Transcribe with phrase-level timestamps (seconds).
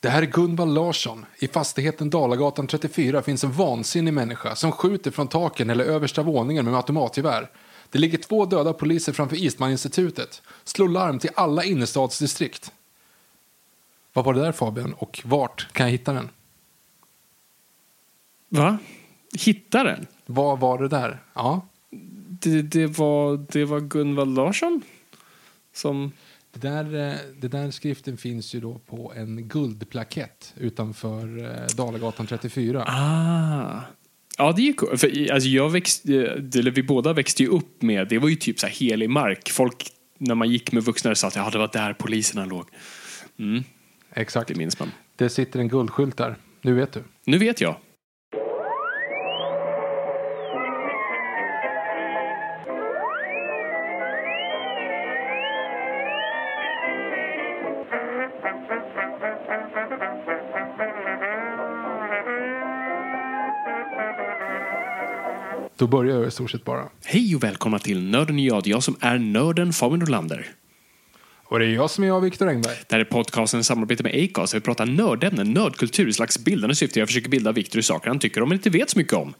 [0.00, 1.26] Det här är Gunvald Larsson.
[1.38, 6.64] I fastigheten Dalagatan 34 finns en vansinnig människa som skjuter från taken eller översta våningen
[6.64, 7.50] med automatgevär.
[7.90, 10.42] Det ligger två döda poliser framför Eastman-institutet.
[10.64, 12.72] Slå larm till alla innerstadsdistrikt.
[14.12, 16.28] Vad var det där Fabian och vart kan jag hitta den?
[18.48, 18.78] Va?
[19.38, 20.06] Hitta den?
[20.26, 21.22] Vad var det där?
[21.34, 21.66] Ja,
[22.40, 24.82] Det, det, var, det var Gunvald Larsson
[25.74, 26.12] som...
[26.52, 32.26] det där, eh, det där skriften finns ju då på en guldplakett utanför eh, Dalagatan
[32.26, 32.84] 34.
[32.86, 33.80] Ah.
[34.38, 34.96] Ja, det är ju.
[34.96, 36.12] För, i- alltså, jag växte,
[36.54, 39.50] eller vi båda växte ju upp med, det var ju typ så här helig mark.
[39.50, 42.66] Folk, när man gick med vuxna, sa att ja, det var där poliserna låg.
[43.38, 43.62] Mm,
[44.12, 44.48] Exakt.
[44.48, 44.90] det minns man.
[45.16, 46.36] Det sitter en guldskylt där.
[46.62, 47.02] Nu vet du.
[47.24, 47.76] Nu vet jag.
[65.80, 66.88] Då börjar jag i stort sett bara.
[67.04, 68.66] Hej och välkomna till Nörden och jag.
[68.66, 70.46] Jag som är nörden Fabian Nordlander.
[71.44, 72.76] Och det är jag som är jag, Viktor Engberg.
[72.88, 74.54] Det här är podcasten i samarbete med Acast.
[74.54, 76.98] Vi pratar nördämnen, nördkultur, i slags bildande syfte.
[76.98, 79.34] Jag försöker bilda Viktor i saker han tycker om men inte vet så mycket om.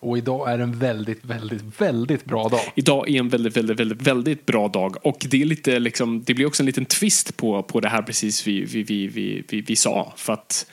[0.00, 2.72] Och idag är en väldigt, väldigt, väldigt bra dag.
[2.74, 6.34] Idag är en väldigt, väldigt, väldigt, väldigt bra dag och det är lite liksom, det
[6.34, 9.60] blir också en liten twist på, på det här precis vi, vi, vi, vi, vi,
[9.60, 10.12] vi sa.
[10.16, 10.66] För att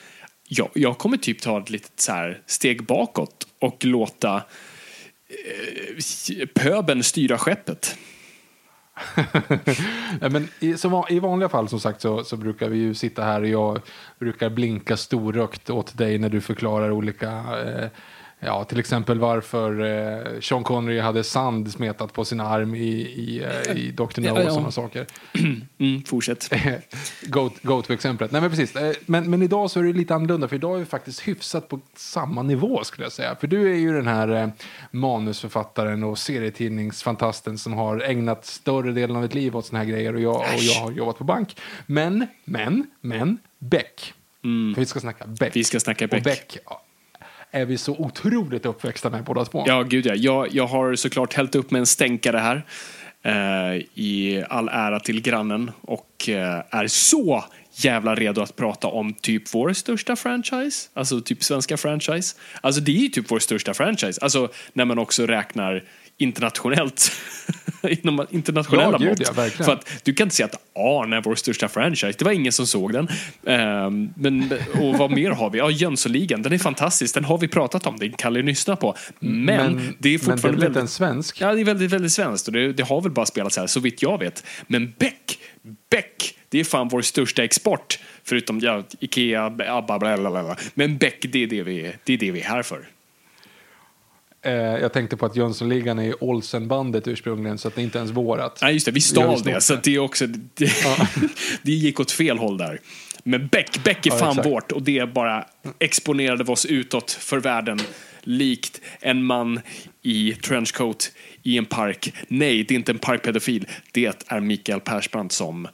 [0.51, 4.35] jag, jag kommer typ ta ett litet så här steg bakåt och låta
[5.27, 7.97] eh, pöben styra skeppet.
[10.31, 13.41] Men i, som, I vanliga fall som sagt så, så brukar vi ju sitta här
[13.41, 13.81] och jag
[14.19, 17.89] brukar blinka storrökt åt dig när du förklarar olika eh,
[18.41, 23.44] Ja, till exempel varför eh, Sean Connery hade sand smetat på sin arm i, i,
[23.44, 24.22] eh, i Dr.
[24.22, 24.50] No Ja, och ja.
[24.50, 25.05] sådana saker.
[25.79, 26.53] Mm, fortsätt.
[27.23, 28.31] Go, go to exemplet.
[28.31, 28.75] Nej men precis.
[28.75, 31.67] Eh, Men, men idag så är det lite annorlunda för idag är vi faktiskt hyfsat
[31.67, 33.35] på samma nivå skulle jag säga.
[33.35, 34.49] För du är ju den här eh,
[34.91, 40.16] manusförfattaren och serietidningsfantasten som har ägnat större delen av ett liv åt såna här grejer
[40.16, 41.57] och jag, och jag har jobbat på bank.
[41.85, 44.13] Men, men, men, Beck.
[44.41, 45.41] För vi ska snacka Beck.
[45.41, 45.51] Mm.
[45.53, 46.57] Vi ska snacka Och Beck.
[47.51, 49.63] Är vi så otroligt uppväxta med båda två.
[49.67, 50.15] Ja, gud ja.
[50.15, 52.65] Jag, jag har såklart hällt upp med en stänkare här.
[53.23, 55.71] Eh, I all ära till grannen.
[55.81, 57.43] Och eh, är så
[57.73, 60.89] jävla redo att prata om typ vår största franchise.
[60.93, 62.35] Alltså typ svenska franchise.
[62.61, 64.21] Alltså det är ju typ vår största franchise.
[64.21, 65.83] Alltså när man också räknar
[66.19, 67.12] internationellt.
[68.03, 69.19] Inom internationella Ja, mått.
[69.19, 69.63] ja.
[69.66, 72.13] För att du kan inte säga att Arn är vår största franchise.
[72.19, 73.07] Det var ingen som såg den.
[73.46, 75.58] Ehm, men, och vad mer har vi?
[75.58, 76.41] Ja, Jönssonligan.
[76.41, 77.13] Den är fantastisk.
[77.13, 77.97] Den har vi pratat om.
[78.00, 78.96] Den kan ni lyssna på.
[79.19, 80.81] Men, Men- det är men fortfarande det är väldigt...
[80.81, 81.41] en svensk?
[81.41, 82.47] Ja, det är väldigt, väldigt svenskt.
[82.47, 84.44] Och det, det har väl bara spelats här, så vitt jag vet.
[84.68, 85.40] Men Beck,
[85.90, 88.00] Beck, det är fan vår största export.
[88.24, 90.56] Förutom ja, Ikea, Abba, bla, bla, bla.
[90.74, 92.88] Men Beck, det är det, vi, det är det vi är här för.
[94.41, 98.59] Eh, jag tänkte på att Jönssonligan är Olsenbandet ursprungligen så att det inte ens vårat.
[98.61, 98.91] Nej, just det.
[98.91, 99.61] Vi stal det.
[99.61, 99.95] Så det.
[99.95, 100.27] är också...
[100.27, 100.72] Det,
[101.61, 102.79] det gick åt fel håll där.
[103.23, 104.47] Men Beck, Beck är Ja, fan exakt.
[104.47, 105.46] vårt och det bara
[105.79, 107.79] exponerade oss utåt för världen.
[108.22, 109.59] Likt en man
[110.02, 111.11] i trenchcoat
[111.43, 112.14] i en park.
[112.28, 113.67] Nej, det är inte en parkpedofil.
[113.91, 115.67] Det är Mikael Persbrandt som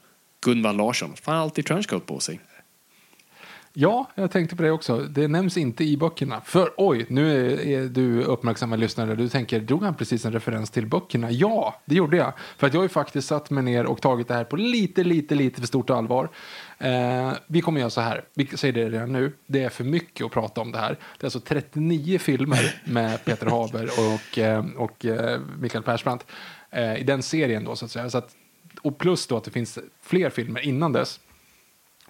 [0.44, 1.12] Gunvald Larsson.
[1.22, 2.40] Fan, alltid trenchcoat på sig.
[3.78, 5.00] Ja, jag tänkte på det också.
[5.00, 6.40] Det nämns inte i böckerna.
[6.40, 9.14] För oj, nu är, du uppmärksamma lyssnare.
[9.14, 11.30] Du tänker, drog han precis en referens till böckerna?
[11.30, 12.32] Ja, det gjorde jag.
[12.56, 15.04] För att jag har ju faktiskt satt mig ner och tagit det här på lite,
[15.04, 16.28] lite, lite för stort allvar.
[16.78, 19.32] Eh, vi kommer göra så här, vi säger det redan nu.
[19.46, 20.98] Det är för mycket att prata om det här.
[21.18, 26.26] Det är alltså 39 filmer med Peter Haber och, eh, och eh, Mikael Persbrandt.
[26.70, 28.10] Eh, I den serien då, så att säga.
[28.10, 28.36] Så att
[28.82, 31.20] och plus då att det finns fler filmer innan dess.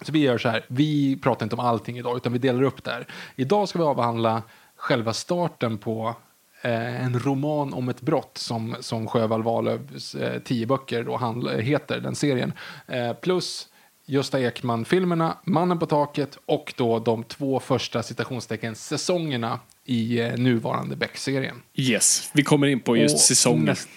[0.01, 2.83] Så vi gör så här, vi pratar inte om allting idag utan vi delar upp
[2.83, 3.07] det här.
[3.35, 4.43] Idag ska vi avhandla
[4.75, 6.15] själva starten på
[6.61, 11.51] eh, en roman om ett brott som, som Sjöwall Wahlöös eh, tio böcker då handla,
[11.57, 12.53] heter, den serien.
[12.87, 13.67] Eh, plus
[14.09, 20.95] Gösta Ekman-filmerna, Mannen på taket och då de två första citationstecken säsongerna i eh, nuvarande
[20.95, 21.61] Beck-serien.
[21.75, 23.65] Yes, vi kommer in på just Och säsongen.
[23.65, 23.89] näst-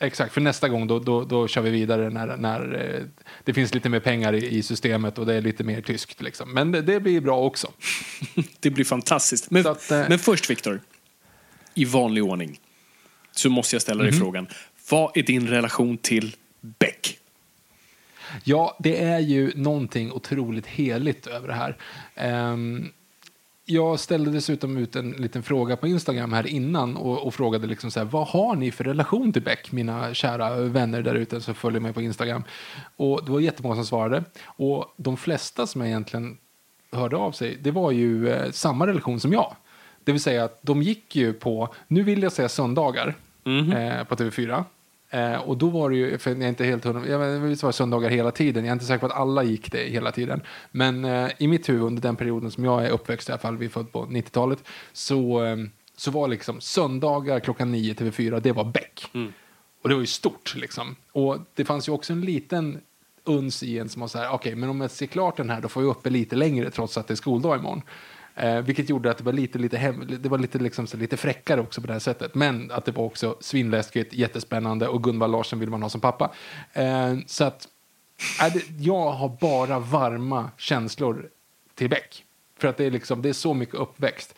[0.00, 3.04] Exakt, för nästa gång då, då, då kör vi vidare när, när eh,
[3.44, 6.22] det finns lite mer pengar i, i systemet och det är lite mer tyskt.
[6.22, 6.52] Liksom.
[6.54, 7.72] Men det, det blir bra också.
[8.60, 9.50] Det blir fantastiskt.
[9.50, 10.80] Men, att, eh, men först, Viktor,
[11.74, 12.60] i vanlig ordning,
[13.32, 14.20] så måste jag ställa dig Mhm.
[14.20, 14.46] frågan.
[14.90, 17.18] Vad är din relation till Beck?
[18.44, 21.76] Ja, det är ju någonting otroligt heligt över det här.
[22.14, 22.92] Ehm,
[23.68, 27.90] jag ställde dessutom ut en liten fråga på Instagram här innan och, och frågade liksom
[27.90, 31.54] så här, vad har ni för relation till Beck, mina kära vänner där ute som
[31.54, 32.44] följer mig på Instagram?
[32.96, 34.24] Och det var jättemånga som svarade.
[34.44, 36.38] Och de flesta som egentligen
[36.92, 39.56] hörde av sig, det var ju eh, samma relation som jag.
[40.04, 43.14] Det vill säga att de gick ju på, nu vill jag säga söndagar
[43.46, 44.64] eh, på TV4.
[45.16, 47.62] Eh, och då var det ju, för jag är inte helt hundra, jag vet, visst
[47.62, 50.12] var det söndagar hela tiden, jag är inte säker på att alla gick det hela
[50.12, 50.40] tiden.
[50.70, 53.56] Men eh, i mitt huvud under den perioden som jag är uppväxt, i alla fall
[53.56, 55.56] vi är född på 90-talet, så, eh,
[55.96, 59.10] så var liksom söndagar klockan 9 TV4, det var Beck.
[59.82, 60.96] Och det var ju stort liksom.
[61.12, 62.80] Och det fanns ju också en liten
[63.24, 65.60] uns i en som var så här, okej, men om jag ser klart den här
[65.60, 67.82] då får jag uppe lite längre trots att det är skoldag imorgon.
[68.36, 71.16] Eh, vilket gjorde att det var lite, lite, hem, det var lite, liksom, så lite
[71.16, 72.34] fräckare också på det här sättet.
[72.34, 76.32] Men att det var också svinläskigt, jättespännande och Gunvald Larsson vill man ha som pappa.
[76.72, 77.68] Eh, så att
[78.42, 81.28] äh, det, jag har bara varma känslor
[81.74, 82.24] till Beck.
[82.58, 84.34] För att det är, liksom, det är så mycket uppväxt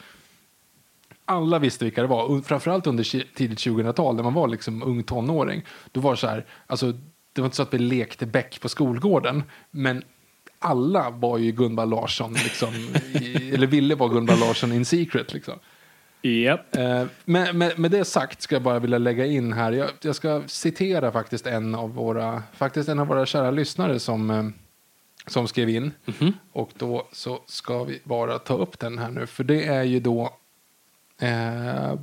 [1.28, 2.24] alla visste vilka det var.
[2.24, 3.04] Och framförallt under
[3.34, 5.62] tidigt 2000-tal när man var liksom ung tonåring.
[5.92, 6.92] Då var det så här, alltså,
[7.32, 9.42] det var inte så att vi lekte Beck på skolgården.
[9.70, 10.04] Men
[10.58, 12.74] alla var ju Gunvald Larsson, liksom,
[13.20, 15.32] i, eller ville vara Gunvald Larsson in secret.
[15.32, 15.58] Liksom.
[16.72, 19.72] Eh, med, med, med det sagt ska jag bara vilja lägga in här.
[19.72, 24.30] Jag, jag ska citera faktiskt en av våra, faktiskt en av våra kära lyssnare som,
[24.30, 24.44] eh,
[25.26, 25.92] som skrev in.
[26.52, 29.26] Och då så ska vi bara ta upp den här nu.
[29.26, 30.38] För det är ju då
[31.20, 31.94] Eh,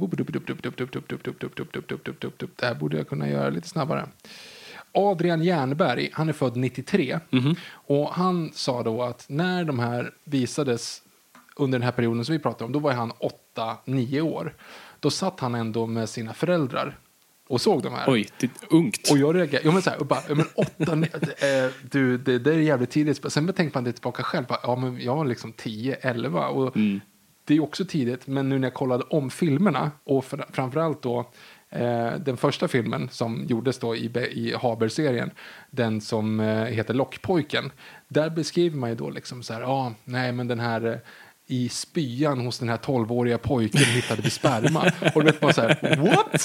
[2.56, 4.08] det här borde jag kunna göra lite snabbare.
[4.96, 7.20] Adrian Jernberg, han är född 93.
[7.72, 11.02] Och han sa då att när de här visades
[11.56, 13.12] under den här perioden som vi pratar om, då var han
[13.56, 14.54] 8-9 år.
[15.00, 16.98] Då satt han ändå med sina föräldrar
[17.48, 18.04] och såg de här.
[18.08, 19.12] Oj, det är ungt.
[19.12, 20.94] Och jag reagerade, ja men så här, och bara, ja, men åtta,
[21.48, 23.32] eh, du, det, det är jävligt tidigt.
[23.32, 26.78] Sen tänkte man det tillbaka själv, bara, ja men jag var liksom 10, 11 och
[27.48, 31.32] det är också tidigt, men nu när jag kollade om filmerna och fr- framförallt då
[31.76, 35.32] Eh, den första filmen som gjordes då i, i Haber-serien,
[35.70, 37.72] den som eh, heter Lockpojken,
[38.08, 40.98] där beskriver man ju då liksom så här, ja, nej men den här eh,
[41.48, 44.92] i spyan hos den här 12-åriga pojken hittade vi sperma.
[45.16, 46.42] Och då vet man så här, what?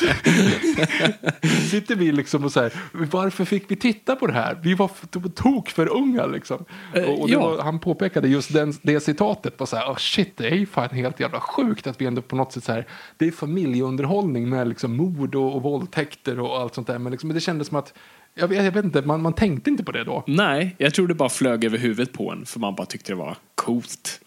[1.71, 4.59] Sitter vi liksom och så här, varför fick vi titta på det här?
[4.63, 4.91] Vi var
[5.29, 6.65] tok för unga liksom.
[6.95, 7.41] Eh, och och ja.
[7.41, 10.67] var, han påpekade just den, det citatet, var så här, oh shit, det är ju
[10.67, 12.87] fan helt jävla sjukt att vi ändå på något sätt så här,
[13.17, 16.99] det är familjeunderhållning med liksom mord och, och våldtäkter och allt sånt där.
[16.99, 17.95] Men, liksom, men det kändes som att,
[18.35, 20.25] jag vet, jag vet inte, man, man tänkte inte på det då.
[20.27, 23.17] Nej, jag tror det bara flög över huvudet på en för man bara tyckte det
[23.17, 24.21] var coolt.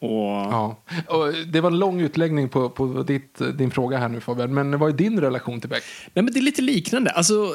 [0.00, 0.76] Och Ja.
[1.08, 4.78] Och det var en lång utläggning på, på ditt, din fråga här nu Fabian, men
[4.78, 5.82] vad är din relation till Beck?
[6.14, 7.10] Nej, men det är lite liknande.
[7.10, 7.54] Alltså,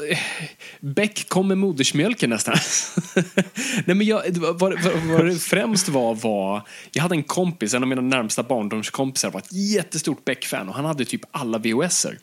[0.79, 2.55] Beck kom med modersmjölken nästan.
[3.85, 6.61] Nej, men jag, vad, vad, vad det främst var, var...
[6.91, 10.85] Jag hade en kompis, en av mina närmsta barndomskompisar, var ett jättestort Beck-fan och han
[10.85, 12.17] hade typ alla VHS-er.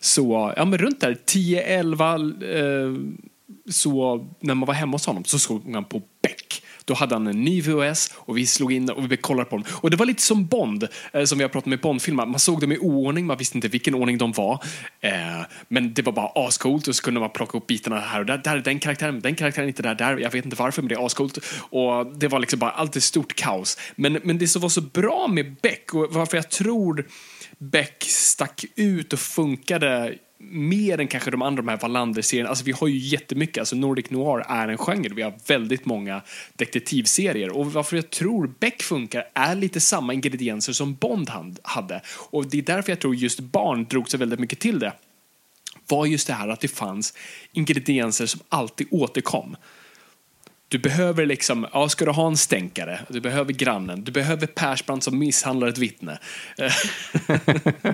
[0.00, 3.00] Så ja, men runt där 10-11, eh,
[3.70, 6.62] så när man var hemma hos honom så såg man på Beck.
[6.88, 9.64] Då hade han en ny VHS och vi slog in och vi kollade på dem.
[9.70, 12.26] Och det var lite som Bond, eh, som vi har pratat med Bondfilmer.
[12.26, 14.64] Man såg dem i oordning, man visste inte vilken ordning de var.
[15.00, 15.12] Eh,
[15.68, 18.38] men det var bara ascoolt och så kunde man plocka upp bitarna här och där.
[18.38, 20.18] Där är den karaktären, den karaktären är inte där, där.
[20.18, 21.38] Jag vet inte varför, men det är ascoolt.
[21.70, 23.78] Och det var liksom bara alltid stort kaos.
[23.96, 27.06] Men, men det som var så bra med Beck och varför jag tror
[27.58, 32.48] Beck stack ut och funkade mer än kanske de andra de här Wallander-serierna.
[32.48, 35.14] Alltså vi har ju jättemycket, alltså Nordic Noir är en genre.
[35.14, 36.22] Vi har väldigt många
[36.56, 37.56] detektivserier.
[37.56, 41.30] Och varför jag tror Beck funkar är lite samma ingredienser som Bond
[41.62, 42.02] hade.
[42.30, 44.92] Och det är därför jag tror just barn drog sig väldigt mycket till det.
[45.88, 47.14] Var just det här att det fanns
[47.52, 49.56] ingredienser som alltid återkom.
[50.70, 55.04] Du behöver liksom, ja, ska du ha en stänkare, du behöver grannen, du behöver Persbrandt
[55.04, 56.18] som misshandlar ett vittne.
[56.58, 56.72] Eh,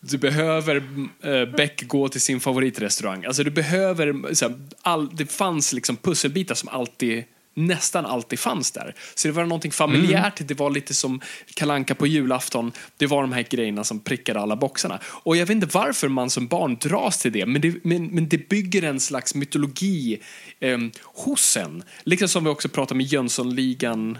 [0.00, 0.76] du behöver
[1.22, 3.24] eh, Beck gå till sin favoritrestaurang.
[3.24, 7.24] Alltså du behöver, så här, all, det fanns liksom pusselbitar som alltid
[7.66, 8.94] nästan alltid fanns där.
[9.14, 11.20] Så det var någonting familjärt, det var lite som
[11.54, 12.72] kalanka på julafton.
[12.96, 15.00] Det var de här grejerna som prickade alla boxarna.
[15.04, 18.28] Och jag vet inte varför man som barn dras till det, men det, men, men
[18.28, 20.18] det bygger en slags mytologi
[20.60, 21.82] eh, hos en.
[22.04, 24.18] Liksom som vi också pratade med Jönssonligan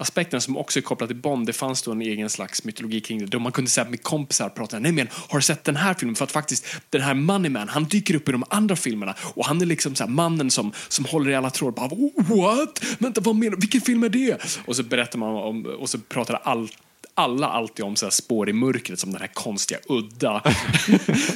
[0.00, 3.18] aspekten som också är kopplad till Bond, det fanns då en egen slags mytologi kring
[3.18, 3.26] det.
[3.26, 6.14] Då man kunde säga med kompisar prata, nej men har du sett den här filmen?
[6.14, 9.60] För att faktiskt den här Moneyman, han dyker upp i de andra filmerna och han
[9.60, 11.72] är liksom så mannen som, som håller i alla trådar.
[11.72, 11.90] Bara,
[12.36, 12.84] What?
[12.98, 13.60] Vänta, vad menar du?
[13.60, 14.42] Vilken film är det?
[14.66, 16.72] Och så berättar man om, och så pratar allt
[17.20, 20.42] alla alltid om så här spår i mörkret som den här konstiga, udda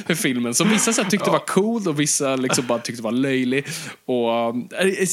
[0.15, 3.65] filmen som vissa så tyckte var cool och vissa liksom bara tyckte var löjlig.
[4.05, 5.07] Och, äh,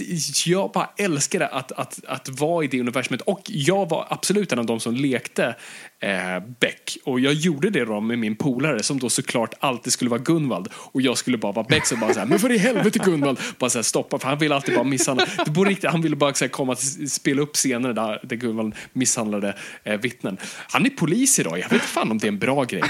[0.47, 4.59] jag bara älskade att, att, att vara i det universumet och jag var absolut en
[4.59, 5.57] av de som lekte
[6.03, 6.99] eh, Beck.
[7.05, 10.69] Och jag gjorde det då med min polare som då såklart alltid skulle vara Gunvald.
[10.75, 13.39] Och jag skulle bara vara Beck så bara såhär, men för i helvete Gunvald!
[13.59, 15.27] Bara såhär stoppa, för han ville alltid bara misshandla.
[15.47, 19.57] Det riktigt, han ville bara såhär, komma till, spela upp scener där, där Gunvald misshandlade
[19.85, 20.37] eh, vittnen.
[20.69, 22.83] Han är polis idag, jag vet fan om det är en bra grej.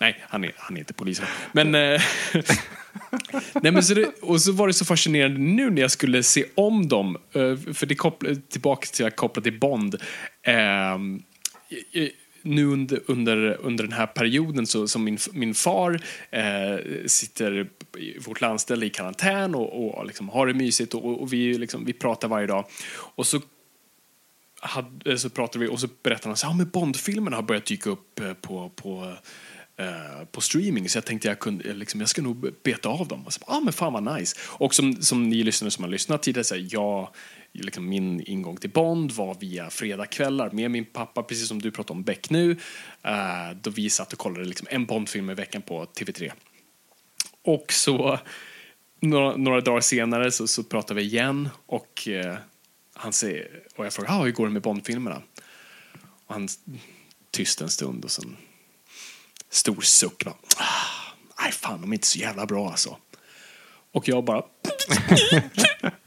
[0.00, 1.22] Nej, han är, han är inte polis.
[1.52, 1.74] Men...
[1.74, 2.02] Eh,
[3.62, 6.44] Nej, men så det, och så var det så fascinerande nu när jag skulle se
[6.54, 9.94] om dem, eh, för det kopplar tillbaka till att koppla till Bond.
[10.42, 10.96] Eh,
[12.46, 16.00] nu under, under, under den här perioden så som min, min far
[16.30, 16.76] eh,
[17.06, 21.58] sitter i vårt landställe i karantän och, och liksom har det mysigt och, och vi,
[21.58, 22.64] liksom, vi pratar varje dag.
[22.94, 23.40] Och så
[24.60, 27.90] hade, eh, så pratade vi och så berättade han att ja, Bondfilmerna har börjat dyka
[27.90, 29.16] upp eh, på, på,
[29.76, 33.08] eh, på streaming så jag tänkte jag kunde, eh, liksom, jag ska nog beta av
[33.08, 33.26] dem.
[33.26, 34.36] Och så, ah, men fan vad nice.
[34.42, 37.08] Och som, som ni lyssnare som har lyssnat tidigare, så här, jag
[37.62, 41.96] liksom min ingång till Bond var via fredagskvällar med min pappa, precis som du pratade
[41.96, 45.84] om Beck nu, uh, då vi satt och kollade liksom en Bondfilm i veckan på
[45.84, 46.32] TV3.
[47.42, 48.18] Och så
[49.00, 52.34] några, några dagar senare så, så pratade vi igen och, uh,
[52.94, 55.22] han säger, och jag frågar ah, hur går det med Bondfilmerna?
[56.26, 56.48] Och han
[57.30, 58.36] tyst en stund och sen
[59.50, 60.24] stor suck.
[60.24, 62.96] Bara, ah, nej fan, de är inte så jävla bra alltså.
[63.92, 64.42] Och jag bara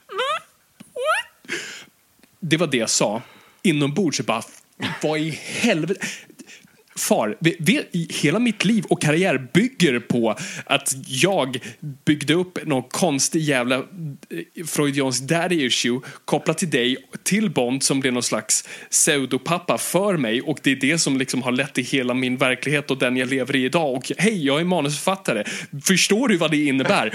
[2.40, 3.22] det var det jag sa.
[3.64, 4.44] Inombords så bara,
[5.02, 6.06] vad i helvete?
[6.96, 11.60] Far, vi, vi, hela mitt liv och karriär bygger på att jag
[12.06, 18.00] byggde upp någon konstig jävla Freudians freudiansk daddy issue kopplat till dig, till Bond som
[18.00, 21.86] blev någon slags pseudopappa för mig och det är det som liksom har lett till
[21.86, 23.96] hela min verklighet och den jag lever i idag.
[23.96, 25.44] Och hej, jag är manusförfattare.
[25.84, 27.14] Förstår du vad det innebär?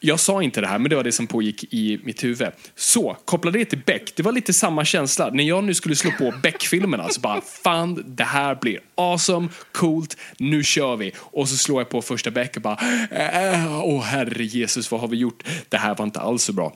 [0.00, 2.48] Jag sa inte det här, men det var det som pågick i mitt huvud.
[2.76, 4.12] Så, koppla det till Beck.
[4.16, 5.30] Det var lite samma känsla.
[5.30, 10.16] När jag nu skulle slå på Beck-filmerna så bara, fan, det här blir awesome, coolt,
[10.38, 11.12] nu kör vi.
[11.16, 12.78] Och så slår jag på första Beck och bara,
[13.10, 15.44] äh, åh herre Jesus, vad har vi gjort?
[15.68, 16.74] Det här var inte alls så bra.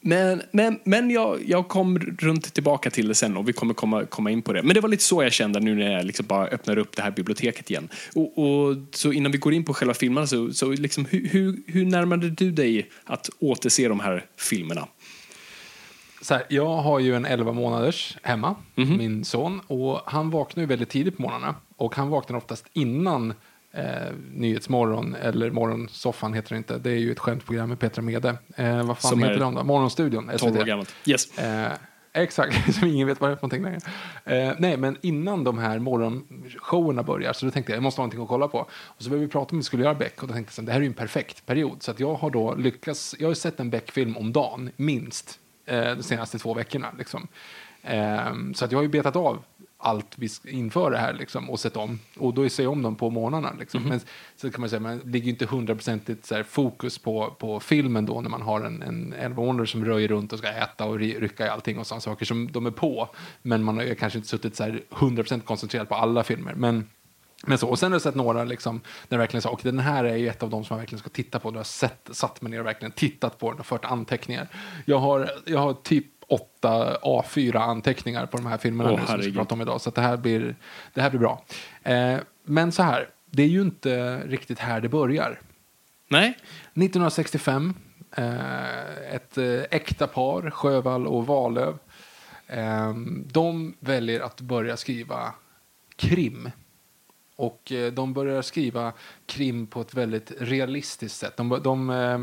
[0.00, 4.04] Men, men, men jag, jag kom runt tillbaka till det sen och vi kommer komma,
[4.04, 4.62] komma in på det.
[4.62, 7.02] Men det var lite så jag kände nu när jag liksom bara öppnar upp det
[7.02, 7.88] här biblioteket igen.
[8.14, 11.62] Och, och så innan vi går in på själva filmerna så, så liksom, hur, hur,
[11.66, 14.88] hur närmade du dig att återse de här filmerna?
[16.22, 18.98] Så här, jag har ju en 11 månaders hemma, mm -hmm.
[18.98, 21.54] min son, och han vaknar ju väldigt tidigt på morgnarna.
[21.76, 23.34] Och han vaknar oftast innan
[23.72, 23.84] eh,
[24.32, 26.78] Nyhetsmorgon, eller Morgonsoffan heter det inte.
[26.78, 28.36] Det är ju ett skämtprogram med Petra Mede.
[28.56, 29.64] Eh, vad fan Som heter de då?
[29.64, 30.40] Morgonstudion, SVT.
[30.40, 30.94] 12 år gammalt.
[31.06, 31.38] Yes.
[31.38, 31.72] Eh,
[32.14, 33.80] Exakt, som ingen vet vad det är för någonting längre.
[34.24, 38.02] Eh, nej, men innan de här morgonshowerna börjar så då tänkte jag jag måste ha
[38.02, 38.58] någonting att kolla på.
[38.72, 40.62] Och så började vi prata om att vi skulle göra Beck och då tänkte jag
[40.62, 41.82] att det här är ju en perfekt period.
[41.82, 45.96] Så att jag har då lyckats, jag har sett en Beck-film om dagen, minst, eh,
[45.96, 46.88] de senaste två veckorna.
[46.98, 47.28] Liksom.
[47.82, 49.42] Eh, så att jag har ju betat av
[49.82, 52.00] allt vi inför det här liksom, och sett om.
[52.18, 53.52] Och då ser jag om dem på morgnarna.
[53.58, 53.80] Liksom.
[53.80, 53.90] Mm.
[53.90, 54.00] Men
[54.36, 58.42] så kan man säga, man ligger inte hundraprocentigt fokus på, på filmen då när man
[58.42, 61.86] har en, en 11 som röjer runt och ska äta och rycka i allting och
[61.86, 63.08] sådana saker som de är på.
[63.42, 66.54] Men man har kanske inte suttit så här 100% koncentrerad på alla filmer.
[66.54, 66.86] Men
[67.46, 70.04] men så, och sen har jag sett några liksom, där verkligen så, och den här
[70.04, 71.50] är ju ett av de som jag verkligen ska titta på.
[71.50, 74.48] Där jag har sett, satt mig ner och verkligen tittat på den och fört anteckningar.
[74.84, 79.22] Jag har, jag har typ åtta A4-anteckningar på de här filmerna oh, nu, som vi
[79.22, 79.80] ska prata om idag.
[79.80, 80.56] Så det, här blir,
[80.94, 81.44] det här blir bra.
[81.82, 85.40] Eh, men så här, det är ju inte riktigt här det börjar.
[86.08, 86.28] Nej.
[86.28, 87.74] 1965,
[88.16, 91.78] eh, ett eh, äkta par, Sjövall och Valöv,
[92.46, 92.94] eh,
[93.32, 95.34] de väljer att börja skriva
[95.96, 96.50] krim
[97.42, 98.92] Och eh, de börjar skriva
[99.26, 101.36] krim på ett väldigt realistiskt sätt.
[101.36, 102.18] De, de, eh,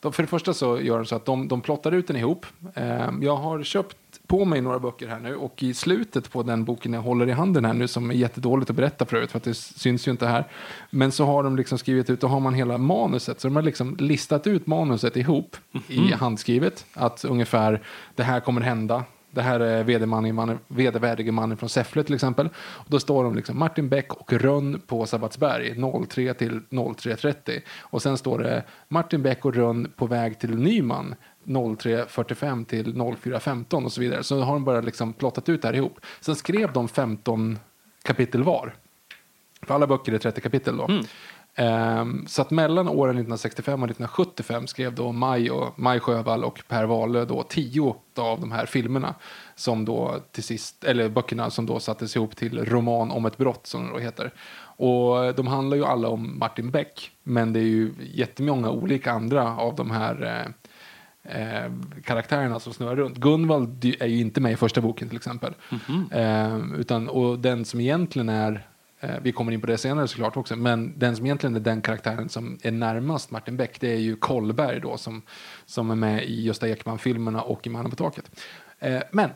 [0.00, 2.46] de, för det första så gör de så att de, de plottar ut den ihop.
[2.74, 6.64] Eh, jag har köpt på mig några böcker här nu och i slutet på den
[6.64, 9.38] boken jag håller i handen här nu som är jättedåligt att berätta för övrigt för
[9.38, 10.44] att det syns ju inte här.
[10.90, 13.62] Men så har de liksom skrivit ut, då har man hela manuset så de har
[13.62, 15.56] liksom listat ut manuset ihop
[15.88, 17.82] i handskrivet att ungefär
[18.14, 19.04] det här kommer hända.
[19.34, 22.48] Det här är vedermannen- vedervärdige mannen från Säffle till exempel.
[22.56, 25.74] Och då står de liksom Martin Beck och Rönn på Sabbatsberg
[26.08, 27.62] 03 till 03.30.
[27.80, 31.14] Och sen står det Martin Beck och Rönn på väg till Nyman
[31.44, 34.22] 03.45 till 04.15 och så vidare.
[34.22, 36.00] Så har de bara liksom plottat ut det här ihop.
[36.20, 37.58] Sen skrev de 15
[38.02, 38.74] kapitel var.
[39.62, 40.84] För alla böcker är 30 kapitel då.
[40.84, 41.04] Mm
[42.26, 46.84] så att mellan åren 1965 och 1975 skrev då Maj, och, Maj Sjövall och Per
[46.84, 49.14] Wahlöö då 10 av de här filmerna.
[49.54, 53.66] Som då till sist, eller böckerna som då sattes ihop till roman om ett brott
[53.66, 54.32] som det då heter.
[54.76, 57.10] Och de handlar ju alla om Martin Beck.
[57.22, 60.44] Men det är ju jättemånga olika andra av de här
[61.24, 61.72] eh, eh,
[62.04, 63.16] karaktärerna som snurrar runt.
[63.16, 65.54] Gunvald är ju inte med i första boken till exempel.
[66.10, 68.66] Eh, utan, och den som egentligen är,
[69.04, 71.82] Eh, vi kommer in på det senare såklart också, men den som egentligen är den
[71.82, 75.22] karaktären som är närmast Martin Beck, det är ju Kollberg då som,
[75.66, 78.40] som är med i Gösta Ekman-filmerna och i Mannen på taket.
[78.78, 79.30] Eh, men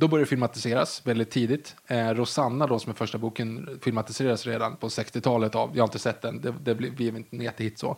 [0.00, 1.76] då började det filmatiseras väldigt tidigt.
[1.86, 5.98] Eh, Rosanna då, som är första boken, filmatiseras redan på 60-talet av, jag har inte
[5.98, 7.96] sett den, det, det blev inte en jättehit så.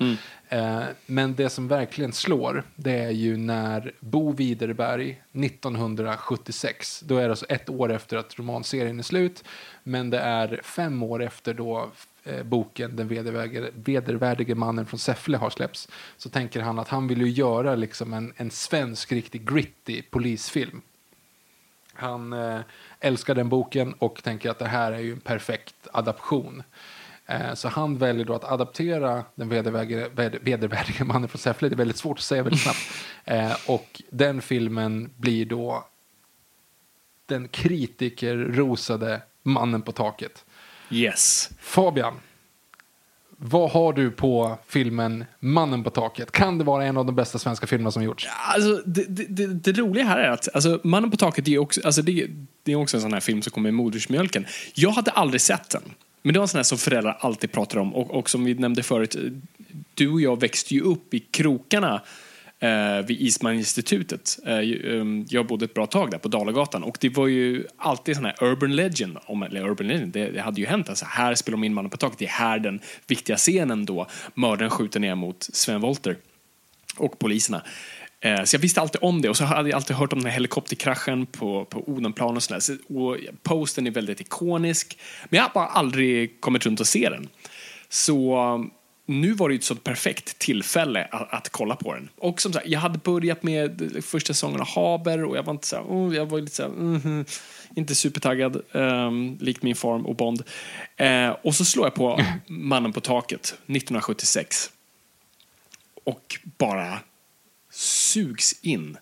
[0.49, 7.23] Eh, men det som verkligen slår, det är ju när Bo Widerberg 1976, då är
[7.23, 9.45] det alltså ett år efter att romanserien är slut,
[9.83, 11.91] men det är fem år efter då
[12.25, 17.09] eh, boken Den vedervärdige, vedervärdige mannen från Säffle har släppts, så tänker han att han
[17.09, 20.83] vill ju göra liksom en, en svensk riktig gritty polisfilm.
[21.95, 22.61] Han eh,
[23.01, 26.63] älskar den boken och tänker att det här är ju en perfekt adaption.
[27.27, 31.69] Eh, så han väljer då att adaptera den vedervärdige, ved- vedervärdige mannen från Säffle.
[31.69, 32.79] Det är väldigt svårt att säga väldigt snabbt.
[33.25, 35.89] Eh, och den filmen blir då
[37.27, 40.45] den kritikerrosade mannen på taket.
[40.91, 41.51] Yes.
[41.61, 42.15] Fabian,
[43.45, 46.33] vad har du på filmen Mannen på taket?
[46.33, 48.29] Kan det vara en av de bästa svenska filmerna som gjorts?
[48.55, 51.81] Alltså, det, det, det, det roliga här är att alltså, Mannen på taket är också,
[51.85, 52.27] alltså, det,
[52.63, 54.47] det är också en sån här film som kommer i modersmjölken.
[54.75, 55.83] Jag hade aldrig sett den.
[56.23, 58.55] Men det var en sån här som föräldrar alltid pratar om och, och som vi
[58.55, 59.17] nämnde förut,
[59.95, 62.03] du och jag växte ju upp i krokarna
[62.63, 64.39] eh, vid Eastman-institutet.
[64.47, 68.17] Eh, ehm, jag bodde ett bra tag där på Dalagatan och det var ju alltid
[68.17, 70.89] sån här urban legend, om, eller urban legend, det, det hade ju hänt.
[70.89, 74.07] Alltså, här spelar de in Mannen på taket, det är här den viktiga scenen då
[74.35, 76.17] mördaren skjuter ner mot Sven Volter
[76.97, 77.63] och poliserna.
[78.21, 80.27] Eh, så jag visste alltid om det och så hade jag alltid hört om den
[80.27, 82.61] här helikopterkraschen på, på Odenplan och sådär.
[82.61, 84.99] Så, och posten är väldigt ikonisk.
[85.29, 87.29] Men jag har bara aldrig kommit runt och se den.
[87.89, 88.39] Så
[89.07, 92.09] nu var det ett sånt perfekt tillfälle att, att kolla på den.
[92.17, 95.67] Och som sagt, jag hade börjat med första säsongen av Haber och jag var inte
[95.67, 97.25] så här, oh, jag var lite så här, mhm,
[97.77, 100.43] inte supertaggad, um, likt min farm och Bond.
[100.97, 104.71] Eh, och så slår jag på Mannen på taket, 1976
[106.05, 106.99] och bara
[107.71, 108.97] sugs in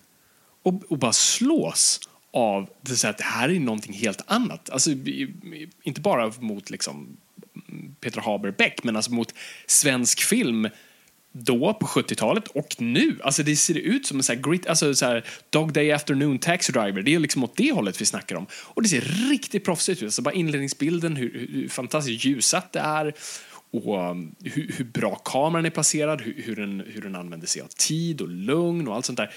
[0.63, 1.99] och, och bara slås
[2.33, 4.69] av det, så här, att det här är någonting helt annat.
[4.69, 4.91] Alltså,
[5.83, 7.17] inte bara mot liksom,
[8.01, 9.33] Peter Haber Beck, men alltså mot
[9.67, 10.69] svensk film
[11.33, 13.19] då på 70-talet och nu.
[13.23, 16.39] Alltså det ser ut som en så här grit, alltså så här Dog Day Afternoon
[16.39, 17.01] Taxi Driver.
[17.01, 18.45] Det är liksom åt det hållet vi snackar om.
[18.53, 20.05] Och det ser riktigt proffsigt ut.
[20.05, 23.13] Alltså bara inledningsbilden, hur, hur, fantastiskt ljusat det är
[23.73, 27.61] och um, hur, hur bra kameran är placerad, hur, hur, den, hur den använder sig
[27.61, 29.33] av tid och lugn och allt sånt där.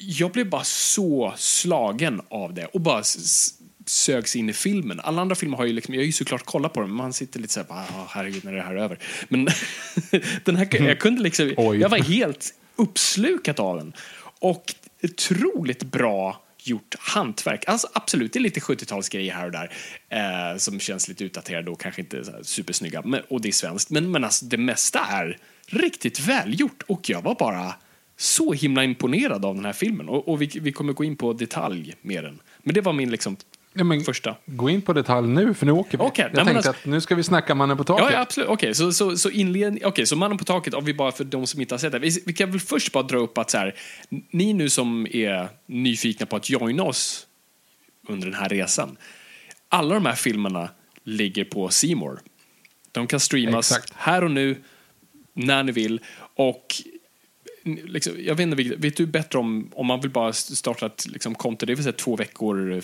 [0.00, 3.54] Jag blev bara så slagen av det och bara s-
[3.88, 5.00] sögs in i filmen.
[5.00, 7.12] Alla andra filmer har ju liksom, jag har ju såklart kollat på dem, men man
[7.12, 8.98] sitter lite så här, "Ah, herregud när är det här är över.
[9.28, 9.48] Men
[10.44, 11.78] den här, jag kunde liksom, Oj.
[11.78, 13.92] jag var helt uppslukat av den.
[14.40, 17.64] Och otroligt bra gjort hantverk.
[17.66, 19.72] Alltså absolut, det är lite 70-talsgrejer här och där
[20.08, 23.02] eh, som känns lite utdaterade och kanske inte så här supersnygga.
[23.04, 23.90] Men, och det är svenskt.
[23.90, 27.74] Men, men alltså, det mesta är riktigt välgjort och jag var bara
[28.16, 30.08] så himla imponerad av den här filmen.
[30.08, 32.40] Och, och vi, vi kommer gå in på detalj med den.
[32.62, 33.36] Men det var min liksom
[33.72, 34.36] Ja, men, första.
[34.46, 36.04] Gå in på detalj nu, för nu åker vi.
[36.04, 38.04] Okej, jag tänkte alltså- att nu ska vi snacka Mannen på taket.
[38.04, 38.48] Ja, ja absolut.
[38.48, 41.46] Okej, så, så, så inledning, okej, så Mannen på taket, om vi bara för de
[41.46, 41.98] som inte har sett det.
[41.98, 43.74] Vi, vi kan väl först bara dra upp att så här,
[44.30, 47.26] ni nu som är nyfikna på att joina oss
[48.08, 48.96] under den här resan.
[49.68, 50.70] Alla de här filmerna
[51.04, 52.18] ligger på More.
[52.92, 53.92] De kan streamas Exakt.
[53.96, 54.56] här och nu,
[55.34, 56.00] när ni vill.
[56.34, 56.74] Och
[57.64, 61.34] liksom, jag vet inte, vet du bättre om, om man vill bara starta ett liksom,
[61.34, 62.82] konto, det vill säga två veckor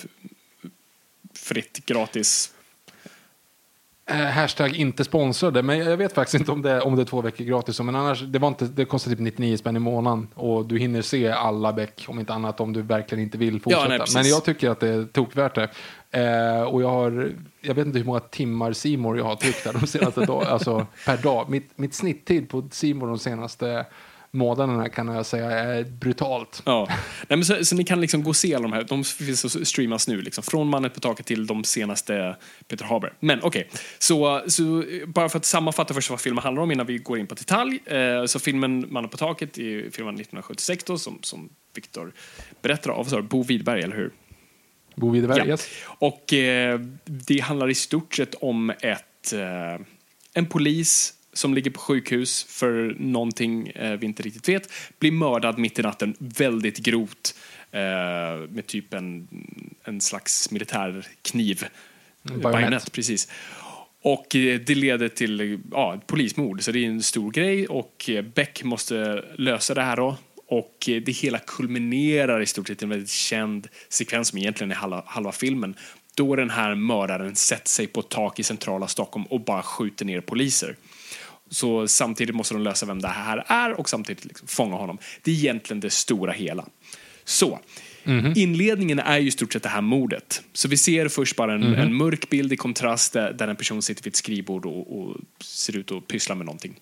[1.34, 2.54] fritt, gratis.
[4.06, 7.20] Eh, hashtag inte sponsrade, men jag vet faktiskt inte om det, om det är två
[7.20, 7.80] veckor gratis.
[7.80, 11.02] Men annars, det, var inte, det kostar typ 99 spänn i månaden och du hinner
[11.02, 13.88] se alla Beck, om inte annat om du verkligen inte vill fortsätta.
[13.88, 14.14] nej, precis.
[14.14, 15.70] men jag tycker att det är tokvärt det.
[16.10, 19.72] Eh, och jag har, jag vet inte hur många timmar Simor jag har tryckt där
[19.72, 21.50] de senaste dag, alltså per dag.
[21.50, 23.86] Mitt, mitt snitttid på Simor de senaste
[24.34, 26.62] månaderna kan jag säga är brutalt.
[26.66, 26.86] Ja.
[27.28, 28.82] Nej, men så, så ni kan liksom gå och se alla de här.
[28.82, 30.22] De finns att streamas nu.
[30.22, 32.36] Liksom, från Mannen på taket till de senaste
[32.68, 33.12] Peter Haber.
[33.20, 33.68] Men okej,
[33.98, 37.26] så, så bara för att sammanfatta först vad filmen handlar om innan vi går in
[37.26, 37.78] på detalj.
[37.86, 42.12] Eh, så filmen Mannen på taket är filmen 1976 då, som, som Viktor
[42.62, 43.04] berättar av.
[43.04, 44.10] Så, Bo Widberg, eller hur?
[44.96, 45.46] Bo Widerberg, Ja.
[45.46, 45.68] yes.
[45.84, 49.84] Och eh, det handlar i stort sett om ett, eh,
[50.34, 55.58] en polis som ligger på sjukhus för någonting eh, vi inte riktigt vet, blir mördad
[55.58, 57.34] mitt i natten väldigt grovt
[57.70, 57.80] eh,
[58.50, 59.28] med typ en,
[59.84, 61.64] en slags militärkniv.
[62.22, 62.42] bajonett.
[62.42, 63.28] Bajonett, precis.
[64.04, 68.22] Och eh, det leder till ja, polismord, så det är en stor grej och eh,
[68.22, 70.16] Beck måste lösa det här då.
[70.46, 74.70] Och eh, det hela kulminerar i stort sett i en väldigt känd sekvens som egentligen
[74.70, 75.74] är halva, halva filmen.
[76.14, 80.04] Då den här mördaren sätter sig på ett tak i centrala Stockholm och bara skjuter
[80.04, 80.76] ner poliser.
[81.54, 84.98] Så samtidigt måste de lösa vem det här är och samtidigt liksom fånga honom.
[85.22, 86.66] Det är egentligen det stora hela.
[87.24, 87.60] Så,
[88.36, 90.42] inledningen är ju stort sett det här mordet.
[90.52, 93.82] Så vi ser först bara en, en mörk bild i kontrast där, där en person
[93.82, 96.80] sitter vid ett skrivbord och, och ser ut att pyssla med någonting.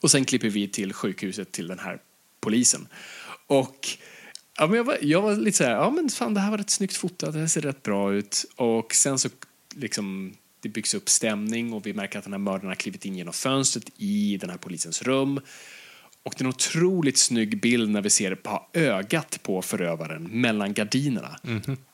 [0.00, 1.98] Och sen klipper vi till sjukhuset till den här
[2.40, 2.88] polisen.
[3.46, 3.88] Och
[4.58, 6.58] ja, men jag, var, jag var lite så här, ja men fan det här var
[6.58, 8.44] rätt snyggt fotat, det här ser rätt bra ut.
[8.56, 9.28] Och sen så
[9.74, 13.16] liksom det byggs upp stämning och vi märker att den här mördaren har klivit in
[13.16, 15.40] genom fönstret i den här polisens rum.
[16.22, 20.74] Och det är en otroligt snygg bild när vi ser på ögat på förövaren mellan
[20.74, 21.36] gardinerna.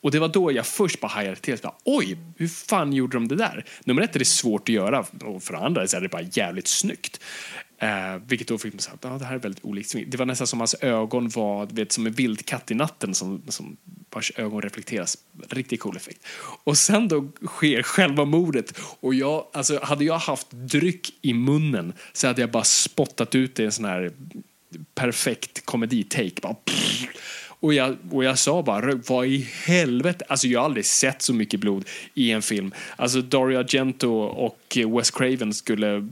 [0.00, 1.58] Och det var då jag först bara hajade till.
[1.62, 3.64] Bara, Oj, hur fan gjorde de det där?
[3.84, 6.66] Nummer ett är det svårt att göra och för det andra är det bara jävligt
[6.66, 7.20] snyggt.
[7.78, 9.94] Eh, vilket då fick mig säga, ah, det här är väldigt olikt.
[10.06, 13.76] Det var nästan som hans ögon var, vet, som en vildkatt i natten som, som
[14.10, 15.18] vars ögon reflekteras.
[15.48, 16.26] Riktigt cool effekt.
[16.64, 18.78] Och sen då sker själva mordet.
[19.00, 23.54] Och jag, alltså, hade jag haft dryck i munnen så hade jag bara spottat ut
[23.54, 24.12] det i en sån här
[24.94, 26.40] perfekt komeditake.
[26.42, 27.06] Bara, pff.
[27.48, 30.24] och, jag, och jag sa bara, vad i helvete?
[30.28, 32.74] Alltså jag har aldrig sett så mycket blod i en film.
[32.96, 36.08] Alltså Dario Argento och Wes Craven skulle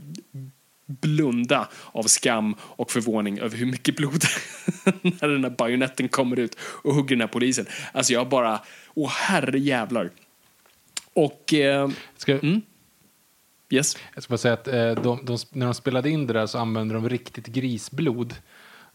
[0.85, 4.23] blunda av skam och förvåning över hur mycket blod
[5.01, 7.65] när den här bajonetten kommer ut och hugger den här polisen.
[7.93, 8.61] Alltså jag bara,
[8.93, 10.09] åh herre jävlar.
[11.13, 12.39] Och, eh, Ska,
[13.69, 13.97] yes.
[14.13, 16.57] Jag ska bara säga att eh, de, de, när de spelade in det där så
[16.57, 18.35] använde de riktigt grisblod.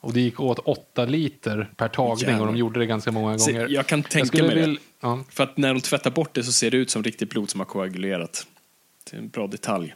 [0.03, 2.41] Och det gick åt åtta liter per tagning Jävlar.
[2.41, 3.69] och de gjorde det ganska många gånger.
[3.69, 4.77] jag kan tänka skulle mig det.
[5.01, 5.25] Ja.
[5.31, 7.61] För att när de tvättar bort det så ser det ut som riktigt blod som
[7.61, 8.47] har koagulerat.
[9.11, 9.95] Det är en bra detalj.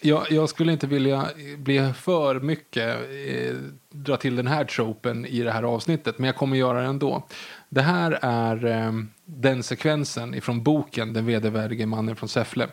[0.00, 2.96] Jag, jag skulle inte vilja bli för mycket
[3.28, 3.56] eh,
[3.90, 7.26] dra till den här tropen i det här avsnittet, men jag kommer göra det ändå.
[7.68, 8.92] Det här är eh,
[9.24, 12.66] den sekvensen ifrån boken Den vedervärdige mannen från Säffle.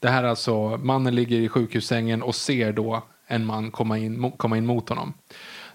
[0.00, 4.30] Det här är alltså, mannen ligger i sjukhussängen och ser då en man komma in,
[4.30, 5.14] komma in mot honom.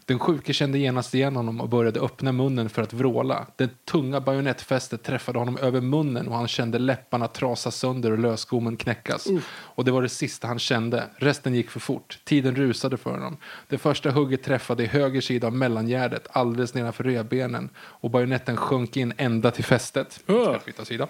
[0.10, 3.48] Den sjuke kände genast igen honom och började öppna munnen för att vråla.
[3.56, 8.78] Det tunga bajonettfästet träffade honom över munnen och han kände läpparna trasas sönder och lösgommen
[8.78, 9.28] knäckas.
[9.50, 11.04] Och det var det sista han kände.
[11.18, 12.20] Resten gick för fort.
[12.24, 13.38] Tiden rusade för honom.
[13.68, 18.98] Det första hugget träffade i höger sida av mellangärdet alldeles nedanför revbenen och bajonetten sjönk
[18.98, 20.12] in ända till fästet.
[20.12, 21.08] Ska jag flytta sida?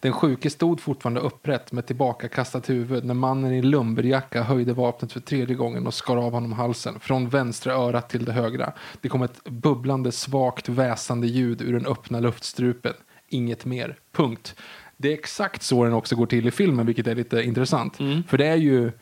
[0.00, 5.20] Den sjuke stod fortfarande upprätt med tillbakakastat huvud när mannen i lumberjacka höjde vapnet för
[5.20, 8.72] tredje gången och skar av honom halsen från vänstra örat till det högra.
[9.00, 12.94] Det kom ett bubblande, svagt, väsande ljud ur den öppna luftstrupen.
[13.28, 13.96] Inget mer.
[14.12, 14.54] Punkt.
[14.96, 17.96] Det är exakt så den också går till i filmen, vilket är lite intressant.
[18.28, 18.92] För det är ju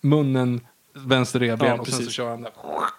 [0.00, 0.60] munnen,
[0.94, 2.46] vänster revben Ja, och sen så kör han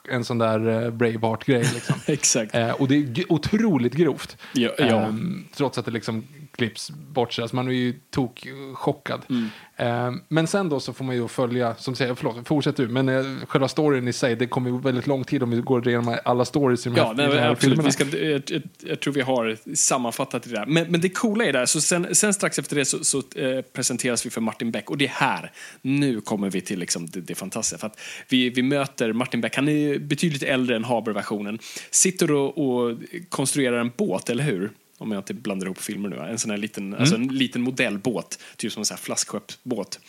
[0.10, 1.70] en sån där eh, Braveheart-grej.
[1.74, 1.96] Liksom.
[2.06, 2.56] Exakt.
[2.56, 4.38] Eh, och det är otroligt grovt.
[4.54, 4.86] Ja, ja.
[4.86, 6.24] Ehm, trots att det liksom
[6.58, 7.42] klipps bort sig.
[7.42, 9.22] Alltså man är ju tok chockad.
[9.30, 9.50] Mm.
[9.76, 12.88] Ehm, men sen då så får man ju följa, som säger, förlåt, fortsätt du.
[12.88, 15.88] Men eh, själva storyn i sig, det kommer ju väldigt lång tid om vi går
[15.88, 17.86] igenom alla stories i de här, Ja, nej, de här absolut.
[17.86, 20.66] Vi ska, jag, jag, jag tror vi har sammanfattat det där.
[20.66, 23.62] Men, men det coola är där, så sen, sen strax efter det så, så eh,
[23.62, 24.90] presenteras vi för Martin Beck.
[24.90, 27.78] Och det är här, nu kommer vi till liksom det, det fantastiska.
[27.78, 31.60] För att vi, vi möter Martin Beck, han är betydligt äldre än Haber-versionen.
[31.92, 32.98] Sitter och, och
[33.30, 34.72] konstruerar en båt, eller hur?
[34.98, 36.16] Om jag inte blandar ihop filmer nu.
[36.20, 40.00] En sån här liten, alltså en liten modellbåt, typ som en sån här flaskskeppsbåt.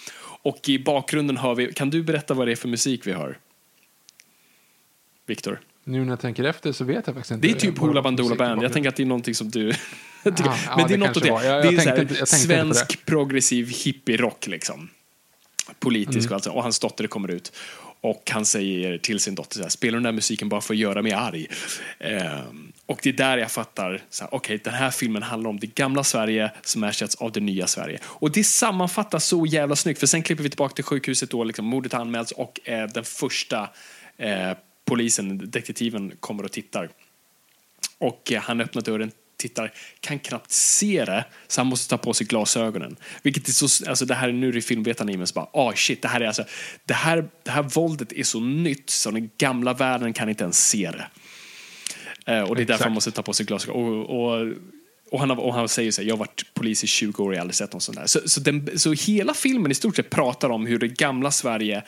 [0.43, 3.39] Och i bakgrunden har vi, kan du berätta vad det är för musik vi hör?
[5.27, 5.61] Viktor?
[5.85, 7.47] Nu när jag tänker efter så vet jag faktiskt inte.
[7.49, 8.63] Det är typ Hoola Bandoola Band.
[8.63, 9.73] Jag tänker att det är någonting som du
[10.25, 11.49] Tycker- Ja, ja, men det är något åt kanske det.
[11.49, 14.89] Jag- jag det är tänkte inte- svensk progressiv hippie-rock liksom.
[15.79, 16.27] Politisk Mm.
[16.29, 16.51] och alltså.
[16.51, 17.53] Och hans dotter kommer ut.
[18.01, 20.81] Och han säger till sin dotter så här, spelar den där musiken bara för att
[20.81, 21.47] göra mig arg?
[21.99, 25.67] Ehm, och det är där jag fattar, okej, okay, den här filmen handlar om det
[25.67, 27.99] gamla Sverige som ersätts av det nya Sverige.
[28.05, 31.65] Och det sammanfattas så jävla snyggt, för sen klipper vi tillbaka till sjukhuset då liksom,
[31.65, 33.69] mordet anmäls och eh, den första
[34.17, 34.53] eh,
[34.85, 36.89] polisen, detektiven, kommer och tittar.
[37.99, 42.15] Och eh, han öppnar dörren, tittar, kan knappt se det, så han måste ta på
[42.15, 42.97] sig glasögonen.
[43.23, 45.51] Vilket är så, alltså det här är nu är det filmvetaren i mig som bara,
[45.53, 46.45] ah oh shit, det här är alltså,
[46.85, 50.69] det här, det här våldet är så nytt så den gamla världen kan inte ens
[50.69, 51.07] se det.
[52.29, 53.77] Eh, och det är därför han måste ta på sig glasögon.
[53.77, 54.49] Och, och,
[55.11, 57.35] och, han, och han säger så här, jag har varit polis i 20 år och
[57.35, 58.07] jag har aldrig sett något sånt där.
[58.07, 61.83] Så, så, den, så hela filmen i stort sett pratar om hur det gamla Sverige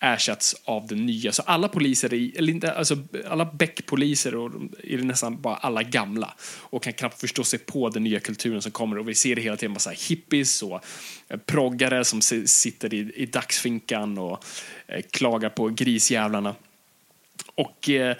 [0.00, 1.32] ersätts av det nya.
[1.32, 4.50] Så alla poliser, är, eller inte, alltså alla Beck-poliser och
[4.84, 8.72] är nästan bara alla gamla och kan knappt förstå sig på den nya kulturen som
[8.72, 8.98] kommer.
[8.98, 10.84] Och vi ser det hela tiden, massa hippies och
[11.28, 14.44] eh, proggare som si- sitter i, i dagsfinkan och
[14.86, 16.54] eh, klagar på grisjävlarna.
[17.54, 18.16] Och eh,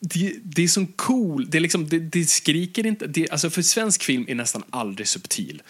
[0.00, 3.62] det, det är så cool, det, är liksom, det, det skriker inte, det, alltså för
[3.62, 5.62] svensk film är nästan aldrig subtil.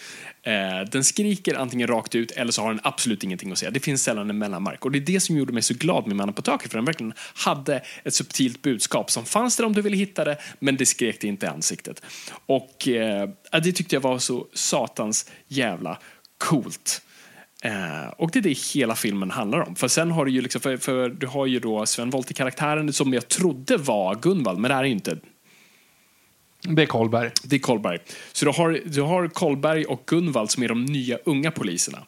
[0.43, 3.71] Eh, den skriker antingen rakt ut eller så har den absolut ingenting att säga.
[3.71, 4.85] Det finns sällan en mellanmark.
[4.85, 6.85] Och det är det som gjorde mig så glad med Mannen på taket, för den
[6.85, 10.85] verkligen hade ett subtilt budskap som fanns där om du ville hitta det, men det
[10.85, 12.01] skrek det inte i ansiktet.
[12.45, 13.29] Och eh,
[13.63, 15.99] det tyckte jag var så satans jävla
[16.37, 17.01] coolt.
[17.67, 19.75] Eh, och det är det hela filmen handlar om.
[19.75, 23.13] För sen har du ju liksom, för, för du har ju då Sven Wollter-karaktären som
[23.13, 25.17] jag trodde var Gunvald, men det är ju inte.
[26.61, 27.31] Det är Karlberg.
[27.43, 27.99] Det är Karlberg.
[28.31, 31.99] Så du har, du har Karlberg och Gunvald som är de nya unga poliserna.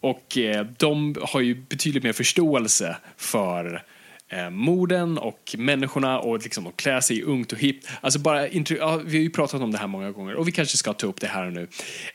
[0.00, 3.82] Och eh, de har ju betydligt mer förståelse för
[4.28, 7.88] eh, morden och människorna och liksom att klä sig ungt och hippt.
[8.00, 10.76] Alltså bara, ja, vi har ju pratat om det här många gånger och vi kanske
[10.76, 11.68] ska ta upp det här nu.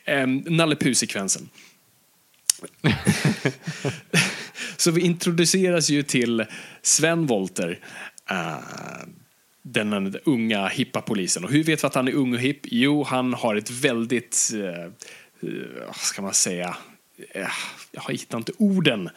[0.06, 1.50] Eh, Nalle Puh-sekvensen.
[4.78, 6.46] Så vi introduceras ju till
[6.82, 7.80] Sven Wollter,
[8.30, 8.56] eh,
[9.62, 11.44] den unga hippa polisen.
[11.44, 12.60] Och hur vet vi att han är ung och hipp?
[12.64, 14.92] Jo, han har ett väldigt, eh,
[15.88, 16.76] vad ska man säga,
[17.32, 17.48] eh,
[17.92, 19.10] jag hittar inte orden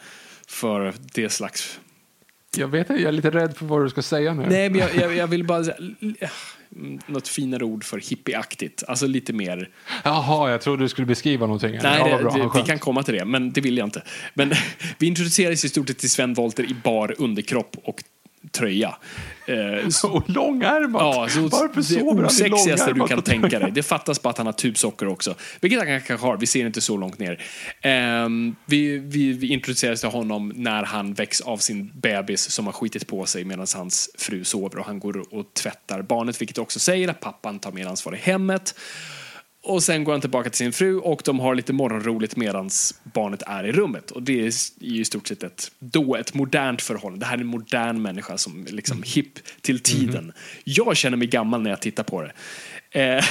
[0.47, 1.79] för det slags
[2.57, 4.45] Jag vet inte, jag är lite rädd för vad du ska säga nu.
[4.49, 5.77] Nej, men jag, jag, jag vill bara säga,
[7.07, 8.83] något finare ord för hippieaktigt.
[8.87, 9.69] Alltså lite mer
[10.03, 11.79] Jaha, jag trodde du skulle beskriva någonting.
[11.83, 14.03] Nej, ja, bra, det, vi kan komma till det, men det vill jag inte.
[14.33, 14.53] Men
[14.97, 18.03] vi introduceras i stort sett till Sven Wollter i bar underkropp och
[18.51, 18.95] tröja.
[19.45, 21.01] Eh, Och långärmat!
[21.01, 23.71] Ja, så Varför sover han i osexigaste du kan tänka dig.
[23.75, 25.35] Det fattas bara att han har tubsockor också.
[25.61, 27.41] Vilket han kanske har, vi ser inte så långt ner.
[27.81, 32.73] Ehm, vi, vi, vi introduceras till honom när han väcks av sin bebis som har
[32.73, 36.79] skitit på sig medan hans fru sover och han går och tvättar barnet, vilket också
[36.79, 38.75] säger att pappan tar mer ansvar i hemmet.
[39.67, 42.69] Och sen går han tillbaka till sin fru och de har lite morgonroligt medan
[43.03, 44.11] barnet är i rummet.
[44.11, 47.25] Och det är ju i stort sett ett, då ett modernt förhållande.
[47.25, 50.33] Det här är en modern människa som är liksom hipp till tiden.
[50.63, 52.31] Jag känner mig gammal när jag tittar på det.
[52.95, 53.23] Eh,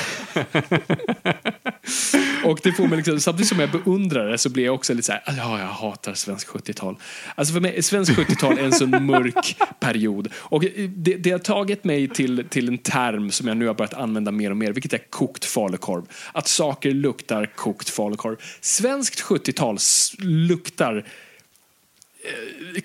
[2.44, 5.07] och det får mig liksom, samtidigt som jag beundrar det så blir jag också lite
[5.07, 6.96] så här, ah, ja, jag hatar svensk 70-tal.
[7.35, 10.29] Alltså för mig, svensk 70-tal är en sån mörk period.
[10.35, 10.64] Och
[10.96, 14.31] det, det har tagit mig till, till en term som jag nu har börjat använda
[14.31, 16.03] mer och mer, vilket är kokt falukorv.
[16.33, 18.37] Att saker luktar kokt falukorv.
[18.61, 19.79] Svenskt 70-tal
[20.18, 21.05] luktar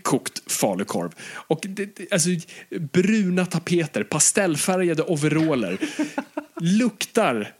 [0.01, 1.11] kokt falukorv.
[1.31, 2.29] Och det, alltså,
[2.69, 5.77] bruna tapeter, pastellfärgade overaller
[6.61, 7.53] luktar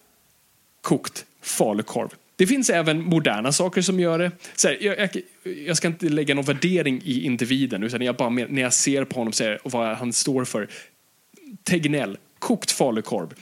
[0.82, 2.10] kokt falukorv.
[2.36, 4.32] Det finns även moderna saker som gör det.
[4.56, 5.10] Så här, jag, jag,
[5.66, 9.20] jag ska inte lägga någon värdering i individen, utan jag bara, när jag ser på
[9.20, 10.68] honom och vad han står för.
[11.64, 13.34] Tegnell, kokt falukorv.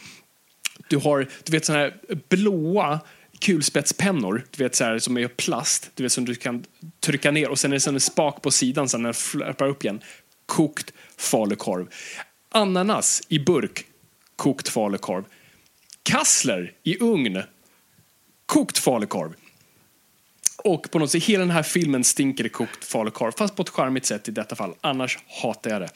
[0.89, 1.93] Du har, du vet sådana här
[2.29, 2.99] blåa
[3.39, 6.65] kulspetspennor, du vet så här, som är av plast, du vet som du kan
[6.99, 9.67] trycka ner och sen är det som en spak på sidan sen när den flöpar
[9.67, 10.01] upp igen.
[10.45, 11.87] Kokt falukorv.
[12.49, 13.85] Ananas i burk,
[14.35, 15.23] kokt falukorv.
[16.03, 17.43] Kassler i ugn,
[18.45, 19.33] kokt falukorv.
[20.63, 23.69] Och på något sätt, hela den här filmen stinker det kokt falukorv, fast på ett
[23.69, 24.73] charmigt sätt i detta fall.
[24.81, 25.89] Annars hatar jag det.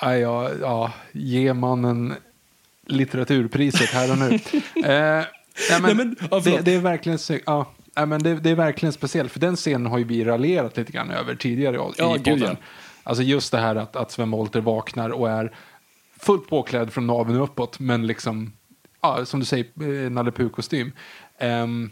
[0.00, 2.14] Ja, ja, ja, ge mannen
[2.88, 4.34] litteraturpriset här och nu.
[4.34, 5.24] eh,
[5.70, 8.54] nej, men, Nej, men, ja, det, det är verkligen ja, nej, men det, det är
[8.54, 12.14] verkligen speciellt, för den scenen har ju vi raljerat lite grann över tidigare i, Ja,
[12.14, 12.40] podden.
[12.40, 12.56] ja.
[13.02, 15.52] Alltså just det här att, att Sven Wollter vaknar och är
[16.20, 18.52] fullt påklädd från naveln uppåt, men liksom,
[19.02, 19.66] ja, som du säger,
[20.04, 20.92] eh, Nalle Puh-kostym.
[21.38, 21.90] Ehm,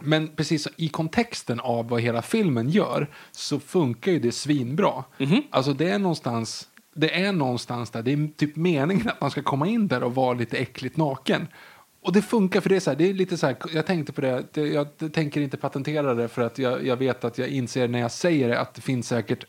[0.00, 5.04] men precis i kontexten av vad hela filmen gör så funkar ju det svinbra.
[5.50, 9.42] Alltså det är någonstans det är någonstans där, det är typ meningen att man ska
[9.42, 11.48] komma in där och vara lite äckligt naken.
[12.02, 14.12] Och det funkar för det är så här, det är lite så här, jag tänkte
[14.12, 17.88] på det, jag tänker inte patentera det för att jag, jag vet att jag inser
[17.88, 19.44] när jag säger det att det finns säkert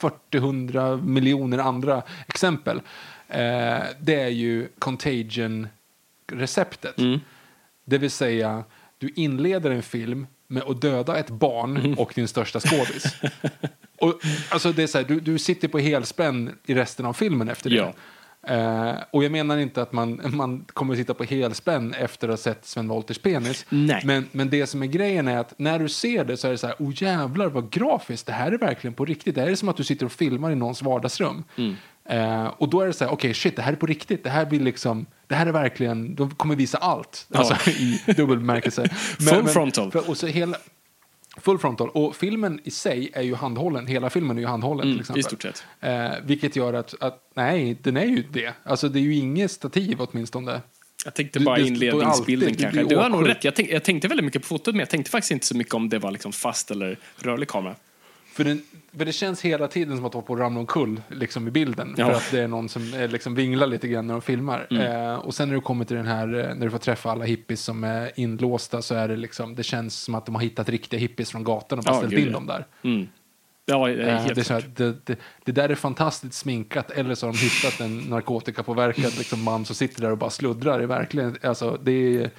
[0.00, 2.80] 40-100 miljoner andra exempel.
[3.28, 6.96] Eh, det är ju contagion-receptet.
[7.84, 8.64] Det vill säga,
[8.98, 13.16] du inleder en film med att döda ett barn och din största skådis.
[14.00, 17.48] och, alltså det är så här, du, du sitter på helspänn i resten av filmen
[17.48, 17.76] efter det.
[17.76, 17.92] Ja.
[18.48, 22.32] Eh, och jag menar inte att man, man kommer att sitta på helspänn efter att
[22.32, 23.66] ha sett Sven Wolters penis.
[23.68, 24.02] Nej.
[24.04, 26.58] Men, men det som är grejen är att när du ser det så är det
[26.58, 29.34] så här, oh jävlar vad grafiskt, det här är verkligen på riktigt.
[29.34, 31.44] Det här är som att du sitter och filmar i någons vardagsrum.
[32.08, 34.24] Eh, och då är det så här, okej shit, det här är på riktigt.
[34.24, 37.26] Det här blir liksom, det här är verkligen, de kommer visa allt.
[37.34, 38.88] Alltså i dubbel bemärkelse.
[39.18, 39.90] Full men- frontal.
[39.90, 40.56] För, och så hela,
[41.36, 41.88] full frontal.
[41.88, 43.86] Och filmen i sig är ju handhållen.
[43.86, 45.20] Hela filmen är ju handhållen till exempel.
[45.20, 45.64] i stort sett.
[45.80, 48.52] Eh, vilket gör att, att, nej, den är ju det.
[48.62, 50.60] Alltså det är ju inget stativ åtminstone.
[51.04, 52.84] Jag tänkte bara du- inledningsbilden alltid- kanske.
[52.84, 53.44] du har nog rätt.
[53.44, 55.74] Jag, tänk, jag tänkte väldigt mycket på fotot, men jag tänkte faktiskt inte så mycket
[55.74, 57.74] om det var liksom fast eller rörlig kamera.
[58.36, 58.62] För, den,
[58.98, 61.94] för det känns hela tiden som att hålla på att ramla omkull liksom, i bilden.
[61.96, 62.06] Ja.
[62.06, 64.66] För att det är någon som eh, liksom vinglar lite grann när de filmar.
[64.70, 65.10] Mm.
[65.12, 67.24] Eh, och sen när du kommer till den här, eh, när du får träffa alla
[67.24, 70.68] hippies som är inlåsta så är det liksom, det känns som att de har hittat
[70.68, 72.32] riktiga hippies från gatan och bara Ja, ställt in ja.
[72.32, 72.66] dem där.
[72.82, 73.08] Mm.
[73.66, 76.90] Ja, det är Eh, helt det, är här, det, det, det där är fantastiskt sminkat
[76.90, 80.78] eller så har de hittat en narkotikapåverkad liksom, man som sitter där och bara sluddrar.
[80.78, 82.30] Det är verkligen, alltså, det är,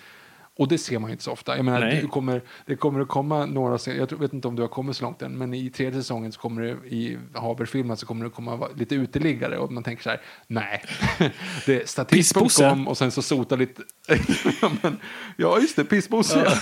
[0.57, 1.55] och det ser man ju inte så ofta.
[1.55, 4.69] Jag menar, det, kommer, det kommer att komma några, jag vet inte om du har
[4.69, 8.25] kommit så långt än, men i tredje säsongen så kommer det, i Haber-filmen så kommer
[8.25, 10.83] det komma lite uteliggare och man tänker så här, nej,
[11.65, 13.81] det är statist.com och sen så sota lite,
[14.61, 14.99] ja, men,
[15.37, 16.43] ja just det, pissbosse.
[16.45, 16.53] Ja.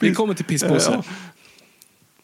[0.00, 0.92] vi kommer till pissbosse.
[0.92, 1.02] Ja.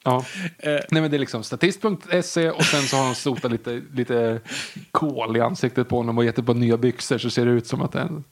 [0.05, 0.25] Ja.
[0.59, 0.81] Eh.
[0.91, 4.41] Nej men det är liksom statist.se och sen så har han sotat lite, lite
[4.91, 7.67] kol i ansiktet på honom och gett ett par nya byxor så ser det ut
[7.67, 8.25] som att det är en,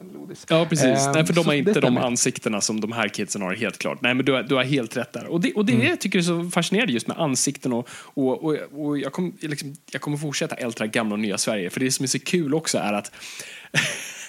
[0.00, 0.46] en lodis.
[0.48, 0.86] Ja, precis.
[0.86, 4.02] Eh, Nej, för de har inte de ansiktena som de här kidsen har, helt klart.
[4.02, 5.26] Nej, men du har, du har helt rätt där.
[5.26, 5.86] Och det, och det Mm.
[5.86, 9.76] jag tycker är så fascinerande just med ansikten och, och, och, och jag, kom, liksom,
[9.90, 11.70] jag kommer fortsätta älta gamla och nya Sverige.
[11.70, 13.12] För det som är så kul också är att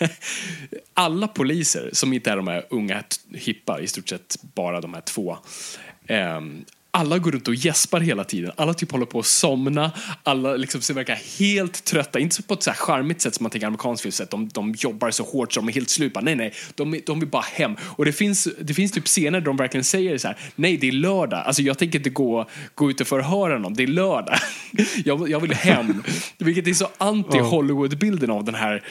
[0.93, 3.03] alla poliser som inte är de här unga
[3.33, 5.37] hippa, i stort sett bara de här två,
[6.07, 6.65] ehm,
[6.97, 8.51] alla går runt och gäspar hela tiden.
[8.55, 9.91] Alla typ håller på att somna.
[10.23, 12.19] Alla liksom ser verkar helt trötta.
[12.19, 14.27] Inte så på ett så här charmigt sätt som man tänker amerikansk film.
[14.29, 16.21] De, de jobbar så hårt så de är helt slupa.
[16.21, 16.53] Nej, nej.
[16.75, 17.75] De, de vill bara hem.
[17.81, 20.37] Och det finns, det finns typ scener där de verkligen säger så här.
[20.55, 21.43] Nej, det är lördag.
[21.45, 23.73] Alltså jag tänker inte gå, gå ut och förhöra någon.
[23.73, 24.37] Det är lördag.
[25.05, 26.03] Jag, jag vill hem.
[26.37, 28.83] Vilket är så anti-Hollywood-bilden av den här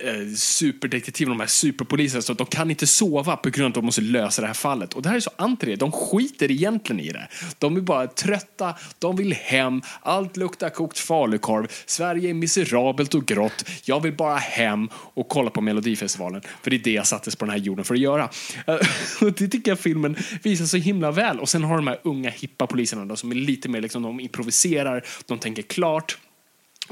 [0.00, 3.74] eh, superdetektiven, de här superpoliserna, så att de kan inte sova på grund av att
[3.74, 4.94] de måste lösa det här fallet.
[4.94, 5.76] Och det här är så anti det.
[5.76, 7.28] De skiter egentligen i det.
[7.58, 13.26] De är bara trötta, de vill hem, allt luktar kokt falukorv, Sverige är miserabelt och
[13.26, 16.42] grått, jag vill bara hem och kolla på Melodifestivalen.
[16.62, 18.30] För det är det jag sattes på den här jorden för att göra.
[18.66, 18.74] Eh,
[19.20, 21.40] och det tycker jag filmen visar så himla väl.
[21.40, 24.20] Och sen har de här unga hippa poliserna då, som är lite mer liksom, de
[24.20, 26.18] improviserar, de tänker klart.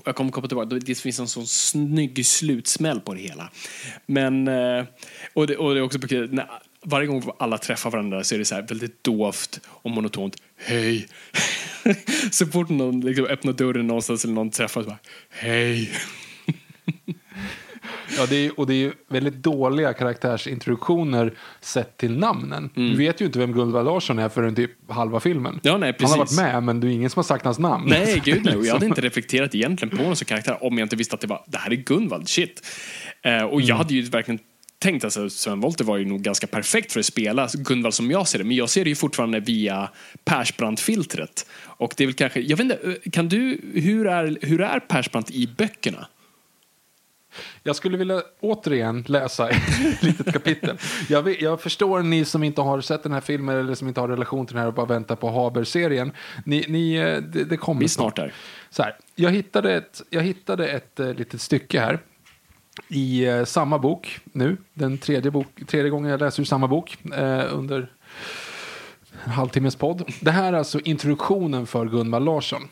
[0.04, 3.50] Jag kommer komma tillbaka, det finns en sån snygg slutsmäll på det hela.
[4.06, 4.84] Men, eh,
[5.34, 6.46] och det, och det är också mycket, när,
[6.82, 10.36] varje gång alla träffar varandra så är det så här väldigt dovt och monotont.
[10.56, 11.08] Hej!
[12.30, 14.98] så fort någon liksom öppnar dörren någonstans eller någon träffar så bara
[15.30, 15.90] hej!
[18.16, 22.70] Ja, det är, och det är väldigt dåliga karaktärsintroduktioner sett till namnen.
[22.76, 22.90] Mm.
[22.90, 25.60] Du vet ju inte vem Gunvald Larsson är förrän typ halva filmen.
[25.62, 27.86] Ja, nej, Han har varit med, men det är ingen som har sagt hans namn.
[27.88, 28.66] Nej, gud nej.
[28.66, 31.26] Jag hade inte reflekterat egentligen på någon sån karaktär om jag inte visste att det
[31.26, 32.66] var, det här är Gunvald, shit.
[33.22, 34.38] Eh, och jag hade ju verkligen
[34.78, 38.28] tänkt, alltså Sven Wollter var ju nog ganska perfekt för att spela Gunvald som jag
[38.28, 39.90] ser det, men jag ser det ju fortfarande via
[40.24, 41.46] Persbrandt-filtret.
[41.62, 44.80] Och det är väl kanske, jag vet inte, eh, kan du, hur är, hur är
[44.80, 46.06] Persbrandt i böckerna?
[47.62, 50.78] Jag skulle vilja återigen läsa ett litet kapitel.
[51.08, 54.00] Jag, vet, jag förstår ni som inte har sett den här filmen eller som inte
[54.00, 56.12] har relation till den här och bara väntar på Haber-serien.
[56.44, 58.32] Ni, ni, eh, det, det kommer Vi snart där.
[58.70, 62.00] Så här, jag hittade ett, jag hittade ett uh, litet stycke här
[62.88, 64.56] i eh, samma bok nu.
[64.74, 67.92] Den tredje, bok, tredje gången jag läser ur samma bok eh, under
[69.24, 70.12] en halvtimmes podd.
[70.20, 72.62] Det här är alltså introduktionen för Gunvald Larsson.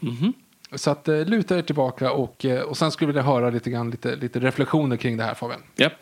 [0.75, 3.91] Så att eh, luta er tillbaka och, eh, och sen skulle vilja höra lite, grann,
[3.91, 5.63] lite, lite reflektioner kring det här Fabian.
[5.77, 5.93] Japp.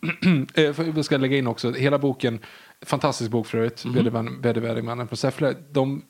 [0.54, 2.38] Eh, Vi ska lägga in också, hela boken,
[2.80, 4.42] fantastisk bok för övrigt, mm.
[4.42, 5.54] Vedervärdigmannen på Säffle.
[5.70, 6.02] De,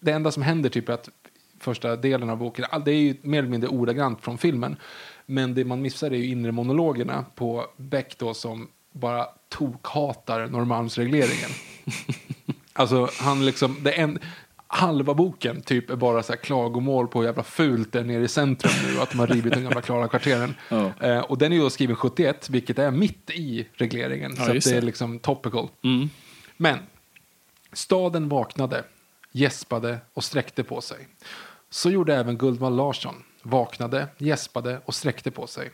[0.00, 1.08] det enda som händer typ är att
[1.60, 4.76] första delen av boken, det är ju mer eller mindre ordagrant från filmen.
[5.26, 11.50] Men det man missar är ju inre monologerna på Beck då som bara tokhatar Norrmalmsregleringen.
[12.72, 14.18] alltså han liksom, det en,
[14.74, 18.22] halva boken typ är bara så här klagomål på hur jävla fult det är nere
[18.22, 20.54] i centrum nu, att de har rivit de gamla Klara-kvarteren.
[20.68, 20.92] Ja.
[21.00, 24.34] Eh, och den är ju då skriven 71, vilket är mitt i regleringen.
[24.38, 25.68] Ja, så det är liksom topical.
[25.84, 26.10] Mm.
[26.56, 26.78] Men
[27.72, 28.84] staden vaknade,
[29.32, 31.08] gäspade och sträckte på sig.
[31.70, 33.14] Så gjorde även Guldvall Larsson.
[33.42, 35.70] Vaknade, gäspade och sträckte på sig.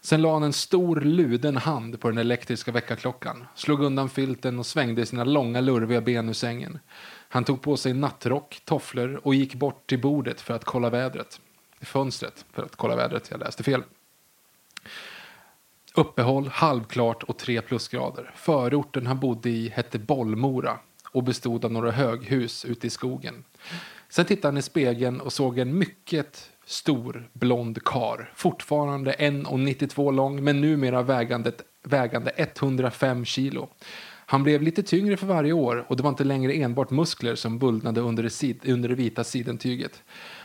[0.00, 4.66] Sen la han en stor luden hand på den elektriska väckarklockan, slog undan filten och
[4.66, 6.78] svängde sina långa lurviga ben ur sängen.
[7.32, 11.40] Han tog på sig nattrock, tofflor och gick bort till bordet för att kolla vädret.
[11.80, 13.82] Fönstret för att kolla vädret, jag läste fel.
[15.94, 18.30] Uppehåll, halvklart och tre plusgrader.
[18.36, 20.78] Förorten han bodde i hette Bollmora
[21.12, 23.44] och bestod av några höghus ute i skogen.
[24.08, 28.32] Sen tittade han i spegeln och såg en mycket stor blond kar.
[28.34, 31.52] Fortfarande 1,92 lång men numera vägande,
[31.82, 33.68] vägande 105 kilo.
[34.26, 37.58] Han blev lite tyngre för varje år och det var inte längre enbart muskler som
[37.58, 40.02] bullnade under det, under det vita sidentyget.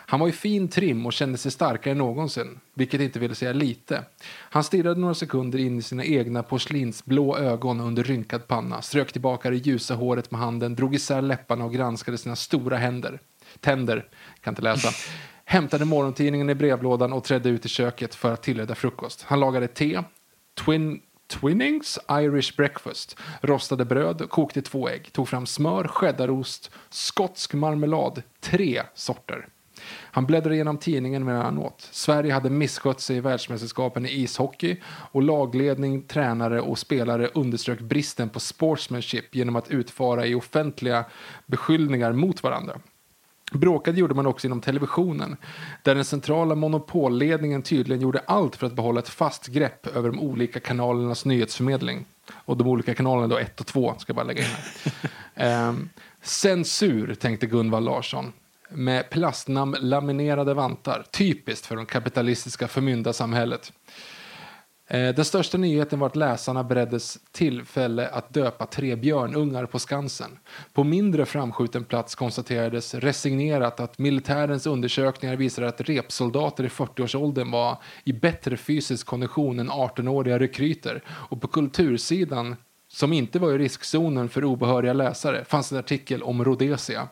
[0.10, 3.54] Han var i fin trim och kände sig starkare än någonsin, vilket inte ville säga
[3.54, 4.04] lite.
[4.26, 9.50] Han stirrade några sekunder in i sina egna porslinsblå ögon under rynkad panna, strök tillbaka
[9.50, 13.20] det ljusa håret med handen, drog isär läpparna och granskade sina stora händer.
[13.60, 14.06] Tänder,
[14.42, 14.90] kan inte läsa.
[15.46, 19.22] Hämtade morgontidningen i brevlådan och trädde ut i köket för att tillreda frukost.
[19.22, 20.04] Han lagade te,
[20.66, 28.24] twin, Twinnings Irish Breakfast, rostade bröd, kokte två ägg, tog fram smör, cheddarost, skotsk marmelad,
[28.40, 29.48] tre sorter.
[29.90, 31.90] Han bläddrade igenom tidningen medan han åt.
[31.92, 38.30] Sverige hade misskött sig i världsmästerskapen i ishockey och lagledning, tränare och spelare underströk bristen
[38.30, 41.06] på sportsmanship genom att utfara i offentliga
[41.46, 42.80] beskyllningar mot varandra.
[43.52, 45.38] Bråkade gjorde man också inom televisionen,
[45.84, 50.20] där den centrala monopolledningen tydligen gjorde allt för att behålla ett fast grepp över de
[50.20, 52.06] olika kanalernas nyhetsförmedling.
[52.32, 54.92] Och de olika kanalerna då, ett och två, ska jag bara lägga in här.
[55.36, 55.90] Ehm,
[56.22, 58.34] censur, tänkte Gunvald Larsson.
[58.70, 63.74] Med plastnam-laminerade vantar, typiskt för det kapitalistiska förmyndarsamhället.
[64.90, 70.40] Eh, den största nyheten var att läsarna bereddes tillfälle att döpa tre björnungar på Skansen.
[70.74, 77.78] På mindre framskjuten plats konstaterades resignerat att militärens undersökningar visade att repsoldater i 40-årsåldern var
[78.04, 81.04] i bättre fysisk kondition än 18-åriga rekryter.
[81.10, 82.56] Och på kultursidan,
[82.92, 87.08] som inte var i riskzonen för obehöriga läsare, fanns en artikel om Rhodesia.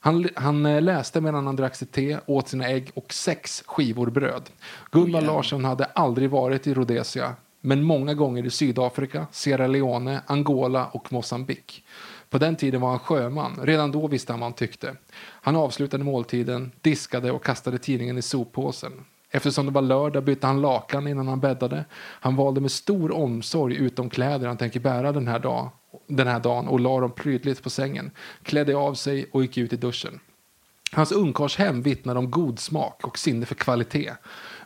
[0.00, 4.10] Han, han eh, läste medan han drack sitt te, åt sina ägg och sex skivor
[4.10, 4.50] bröd.
[4.90, 10.86] Gunnar Larsson hade aldrig varit i Rhodesia, men många gånger i Sydafrika, Sierra Leone, Angola
[10.86, 11.84] och Mosambik.
[12.30, 13.60] På den tiden var han sjöman.
[13.62, 14.96] Redan då visste han vad han tyckte.
[15.16, 18.92] Han avslutade måltiden, diskade och kastade tidningen i soppåsen.
[19.30, 21.84] Eftersom det var lördag bytte han lakan innan han bäddade.
[21.94, 25.70] Han valde med stor omsorg ut de kläder han tänker bära den här, dag,
[26.06, 28.10] den här dagen och la dem prydligt på sängen.
[28.42, 30.20] Klädde av sig och gick ut i duschen.
[30.92, 34.12] Hans ungkarlshem vittnar om god smak och sinne för kvalitet.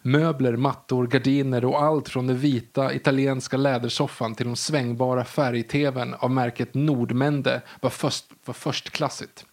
[0.02, 6.30] Möbler, mattor, gardiner och allt från den vita italienska lädersoffan till de svängbara färg-tvn av
[6.30, 9.46] märket Nordmende var, först, var förstklassigt.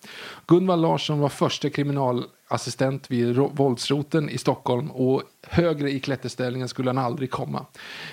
[0.47, 1.69] Gunvald Larsson var första
[2.53, 7.65] assistent vid våldsroten i Stockholm och högre i klätterställningen skulle han aldrig komma.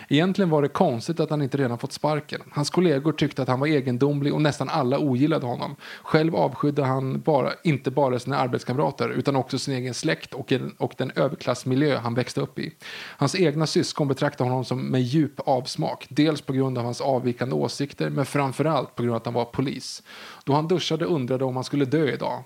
[0.09, 2.43] Egentligen var det konstigt att han inte redan fått sparken.
[2.51, 5.76] Hans kollegor tyckte att han var egendomlig och nästan alla ogillade honom.
[6.03, 10.74] Själv avskydde han bara, inte bara sina arbetskamrater utan också sin egen släkt och, en,
[10.78, 12.74] och den överklassmiljö han växte upp i.
[13.16, 16.07] Hans egna syskon betraktade honom som med djup avsmak.
[16.09, 19.45] Dels på grund av hans avvikande åsikter men framförallt på grund av att han var
[19.45, 20.03] polis.
[20.45, 22.45] Då han duschade undrade om han skulle dö idag.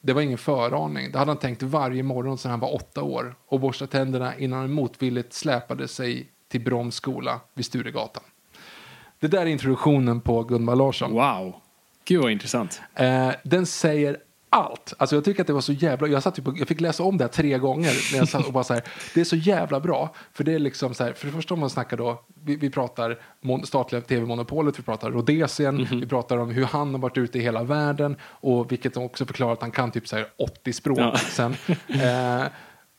[0.00, 1.12] Det var ingen föraning.
[1.12, 4.58] Det hade han tänkt varje morgon sedan han var åtta år och borstade tänderna innan
[4.58, 8.22] han motvilligt släpade sig till Broms skola vid Sturegatan.
[9.20, 11.12] Det där är introduktionen på Gunvald Larsson.
[11.12, 11.54] Wow.
[12.04, 12.80] Gud vad intressant.
[12.94, 14.16] Eh, den säger
[14.50, 14.94] allt.
[14.98, 16.08] Alltså jag tycker att det var så jävla...
[16.08, 18.12] Jag, satt typ, och- jag fick läsa om det här tre gånger.
[18.12, 18.82] När jag satt och bara så här,
[19.14, 20.14] det är så jävla bra.
[20.32, 22.70] För det är liksom så här, för det första om man snackar då, vi, vi
[22.70, 27.38] pratar mon, statliga tv-monopolet, vi pratar Rhodesien, vi pratar om hur han har varit ute
[27.38, 30.98] i hela världen och vilket också förklarar att han kan typ så här 80 språk
[30.98, 31.16] Ja.
[31.30, 31.54] sen.
[31.88, 32.46] Eh,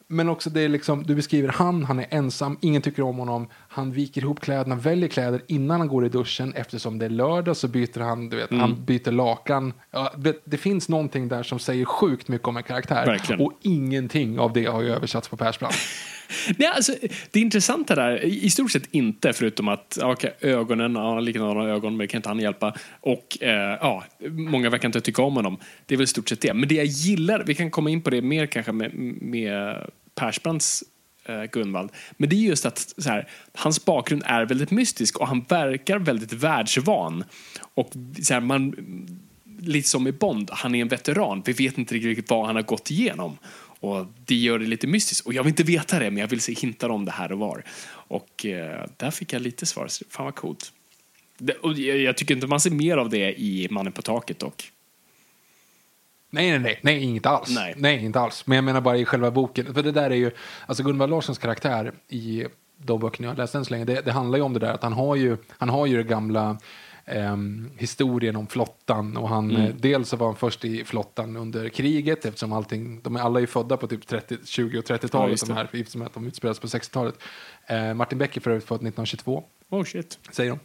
[0.08, 3.48] men också det är liksom, du beskriver han, han är ensam, ingen tycker om honom.
[3.74, 6.54] Han viker ihop kläderna, väljer kläder innan han går i duschen.
[6.56, 9.74] Eftersom det är lördag så byter han, du vet, han byter lakan.
[9.92, 13.06] Ja, det, det finns någonting där som säger sjukt mycket om en karaktär.
[13.06, 13.42] Verkligen.
[13.42, 15.78] Och ingenting av det har ju översatts på Persbrandt.
[16.58, 16.94] Nej, alltså,
[17.32, 21.98] det intressanta där, i stort sett inte, förutom att okej, ögonen, han har likadana ögon,
[21.98, 22.74] men det kan inte han hjälpa.
[23.00, 25.58] Och eh, ja, många verkar inte tycka om honom.
[25.86, 26.54] Det är väl i stort sett det.
[26.54, 29.78] Men det jag gillar, vi kan komma in på det mer kanske med, med
[30.16, 30.84] Persbrandts
[31.26, 31.90] eh, Gunvald.
[32.12, 36.00] Men det är just att så här, hans bakgrund är väldigt mystisk och han verkar
[36.00, 37.24] väldigt världsvan.
[37.74, 37.92] Och
[38.24, 38.76] så här, man
[39.62, 41.42] lite som i Bond, han är en veteran.
[41.46, 43.38] Vi vet inte riktigt vad han har gått igenom.
[43.80, 45.26] Och det gör det lite mystiskt.
[45.26, 47.40] Och jag vill inte veta det, men jag vill se hintar om det här och
[47.40, 47.64] var.
[47.88, 49.88] Och eh, där fick jag lite svar.
[50.10, 50.72] Fan vad coolt.
[51.38, 54.40] Det, och jag, jag tycker inte man ser mer av det i Mannen på taket
[54.40, 54.72] dock.
[56.34, 57.50] Nej, nej, nej, nej, inget alls.
[57.56, 57.74] Nej.
[57.78, 58.48] nej, inte alls.
[58.48, 59.74] Men jag menar bara i själva boken.
[59.74, 60.32] För det där är ju,
[60.66, 62.46] alltså Gunvald Larssons karaktär i
[62.78, 64.84] de böckerna jag läst än så länge, det, det handlar ju om det där att
[64.84, 66.58] han har ju, han har ju det gamla
[67.06, 69.62] ehm, historien om flottan och han, Mm.
[69.62, 73.42] eh, dels så var han först i flottan under kriget eftersom allting, de är alla
[73.42, 76.28] är födda på typ 30, 20 och Ja, 30-talet just de här, med att de
[76.28, 77.16] utspelas på 60-talet.
[77.68, 80.20] Eh, Martin Beck är för övrigt född 1922 Oh shit.
[80.32, 80.60] säger de.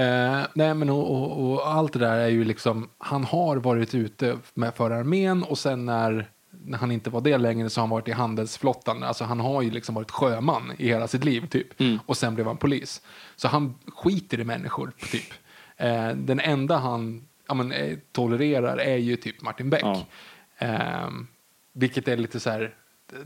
[0.00, 3.94] Eh, nej, men och, och, och allt det där är ju liksom, han har varit
[3.94, 7.82] ute med för armén och sen när, när han inte var det längre så har
[7.82, 9.02] han varit i handelsflottan.
[9.02, 11.68] Alltså han har ju liksom varit sjöman i hela sitt liv typ.
[12.06, 13.02] Och sen blev han polis.
[13.36, 15.32] Så han skiter i människor typ.
[15.76, 19.82] Eh, den enda han ja, men, eh, tolererar är ju typ Martin Beck.
[19.84, 20.06] Ja.
[20.58, 21.26] Ehm,
[21.72, 22.74] vilket är lite så här,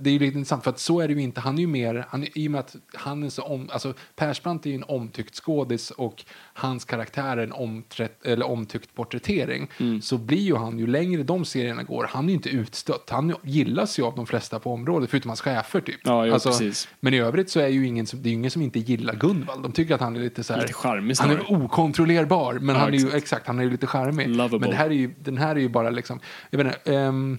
[0.01, 1.41] det är ju lite intressant för att så är det ju inte.
[1.41, 4.66] Han är ju mer, han, i och med att han är så om, alltså Persbrandt
[4.66, 6.24] är ju en omtyckt skådis och
[6.55, 9.70] hans karaktär är en omträtt, eller omtyckt porträttering.
[9.80, 10.03] Mm.
[10.03, 13.11] Så blir ju han, ju längre de serierna går, han är ju inte utstött.
[13.11, 16.01] Han gillas ju av de flesta på området, förutom hans chefer typ.
[16.05, 16.89] Ja, jo, precis.
[17.01, 19.62] Men i övrigt så är ju ingen det är ju ingen som inte gillar Gunvald.
[19.62, 22.80] De tycker att han är lite så här, Lite charmig Han är okontrollerbar, men Ja,
[22.80, 23.47] han är ju, exakt.
[23.47, 24.28] han är ju lite charmig.
[24.28, 24.59] Lovable.
[24.59, 26.20] Men det här är ju, den här är ju bara liksom,
[26.51, 27.39] jag vet inte, ehm,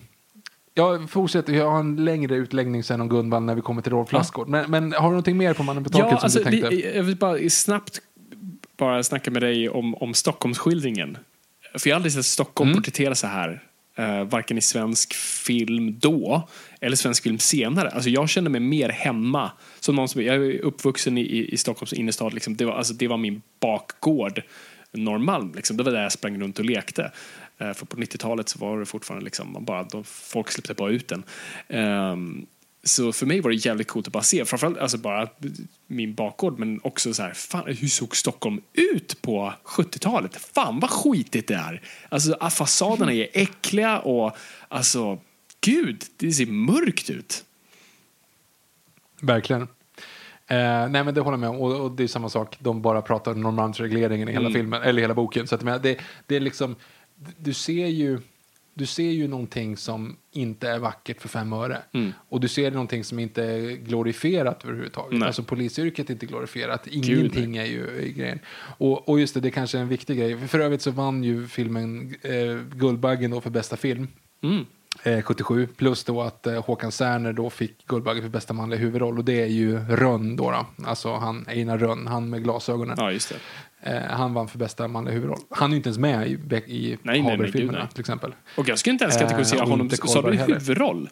[0.77, 4.11] jag fortsätter, jag har en längre utläggning sen om Gunvald när vi kommer till Rolf
[4.11, 4.47] Lassgård.
[4.47, 6.69] Men, men har du någonting mer på Mannen på taket Ja, som alltså, du tänkte?
[6.69, 8.01] vi, jag vill bara snabbt
[8.77, 11.17] bara snacka med dig om, om Stockholmsskildringen.
[11.77, 12.77] För jag har aldrig sett Stockholm Mm.
[12.81, 13.63] porträtteras så här.
[13.99, 16.47] Uh, varken i svensk film då
[16.81, 17.89] eller svensk film senare.
[17.89, 19.51] Alltså jag känner mig mer hemma.
[19.79, 22.33] Som någon som, jag är uppvuxen i, i, i Stockholms innerstad.
[22.33, 22.55] Liksom.
[22.57, 24.41] Det, var, alltså, det var min bakgård.
[24.91, 25.77] Norrmalm, liksom.
[25.77, 27.11] det var där jag sprang runt och lekte.
[27.57, 30.91] Eh, för på 90-talet så var det fortfarande liksom, man bara, de, folk släppte bara
[30.91, 31.23] ut den.
[31.67, 32.45] Ehm,
[32.83, 35.29] så för mig var det jävligt coolt att bara se, framförallt alltså bara
[35.87, 40.35] min bakgård, men också så här, fan, hur såg Stockholm ut på 70-talet?
[40.35, 41.81] Fan vad skitigt det är!
[42.09, 44.37] Alltså ah, fasaderna är äckliga och
[44.67, 45.19] alltså,
[45.61, 47.43] gud, det ser mörkt ut.
[49.21, 49.61] Verkligen.
[50.47, 51.55] Eh, nej men det håller jag med om.
[51.55, 54.53] Och, och det är samma sak, de bara pratar om Norrmalmsregleringen i hela Mm.
[54.53, 55.47] filmen, eller hela boken.
[55.47, 56.75] Så att, men, det, det är liksom,
[57.37, 58.19] du ser ju
[58.77, 61.81] du ser ju någonting som inte är vackert för fem öre.
[61.91, 62.13] Mm.
[62.29, 65.19] Och du ser någonting som inte är glorifierat överhuvudtaget.
[65.19, 65.27] Nej.
[65.27, 66.85] Alltså polisyrket är inte glorifierat.
[66.85, 68.39] Gud, Ingenting är ju grejen.
[68.77, 70.47] Och, och just det, det kanske är en viktig grej.
[70.47, 74.07] För, övrigt så vann ju filmen eh, Guldbaggen då för bästa film.
[74.41, 74.65] Mm.
[75.03, 75.67] Eh, 77.
[75.67, 79.17] Plus då att eh, Håkan Särner då fick Guldbaggen för bästa manliga huvudroll.
[79.17, 80.51] Och det är ju Rönn då.
[80.51, 80.65] då.
[80.85, 82.95] Alltså han, Einar Rönn, han med glasögonen.
[82.99, 83.35] Ja, just det.
[83.35, 83.39] Eh,
[84.09, 85.39] han vann för bästa manliga huvudroll.
[85.49, 86.31] Han är ju inte ens med i,
[86.67, 87.87] i nej, Haber-filmerna nej.
[87.89, 88.35] till exempel.
[88.57, 91.09] Och jag skulle inte ens kategorisera Eh, honom, sa du huvudroll?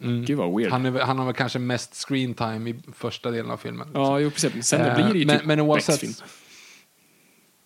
[0.00, 0.72] Gud vad weird.
[0.72, 3.88] Han, är, han har väl kanske mest screen time i första delen av filmen.
[3.94, 4.66] Ja, jo precis.
[4.66, 6.12] Sen Eh, blir det ju men- typ men oavsett- film.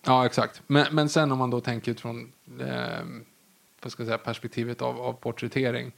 [0.06, 0.62] Ja, exakt.
[0.66, 2.66] Men, men sen om man då tänker utifrån eh,
[3.82, 5.92] vad ska jag säga, perspektivet av, av porträttering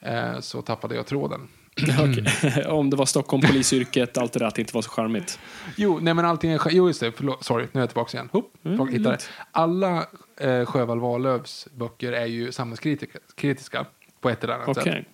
[0.00, 1.48] eh, så tappade jag tråden.
[2.00, 2.64] Okej.
[2.68, 5.38] Om det var Stockholm, polisyrket, allt det där, att det inte var så charmigt.
[5.76, 6.60] Jo, nej men allting är...
[6.70, 7.12] Jo, just det.
[7.12, 8.28] Förlåt, sorry, nu är jag tillbaka igen.
[8.32, 9.18] Hopp, Mm, mm, hittade.
[9.52, 10.06] Alla
[10.40, 13.86] eh, Sjöwall Wahlöös böcker är ju samhällskritiska
[14.20, 14.82] på ett eller annat Okej.
[14.84, 15.06] sätt.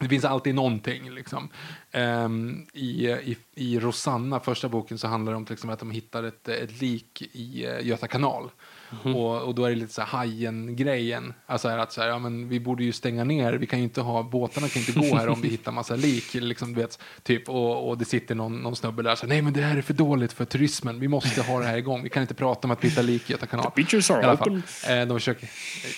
[0.00, 1.10] Det finns alltid någonting.
[1.10, 1.48] Liksom.
[1.92, 5.90] Ehm, i, i, I Rosanna, första boken, så handlar det om till exempel att de
[5.90, 8.50] hittar ett, ett lik i uh, Göta kanal.
[8.90, 9.16] Mhm.
[9.16, 11.34] Och, och då är det lite så här Hajen-grejen.
[11.46, 13.52] Alltså att så här, ja, men vi borde ju stänga ner.
[13.52, 16.34] Vi kan ju inte ha, båtarna kan inte gå här om vi hittar massa lik.
[16.34, 19.42] Liksom, du vet, typ, och, och det sitter någon, någon snubbe där och säger nej
[19.42, 21.00] men det här är för dåligt för turismen.
[21.00, 22.02] Vi måste ha det här igång.
[22.02, 23.64] Vi kan inte prata om att vi hittar lik i Göta kanal.
[23.64, 24.62] The beaches are open.
[24.88, 25.48] Eh, de försöker,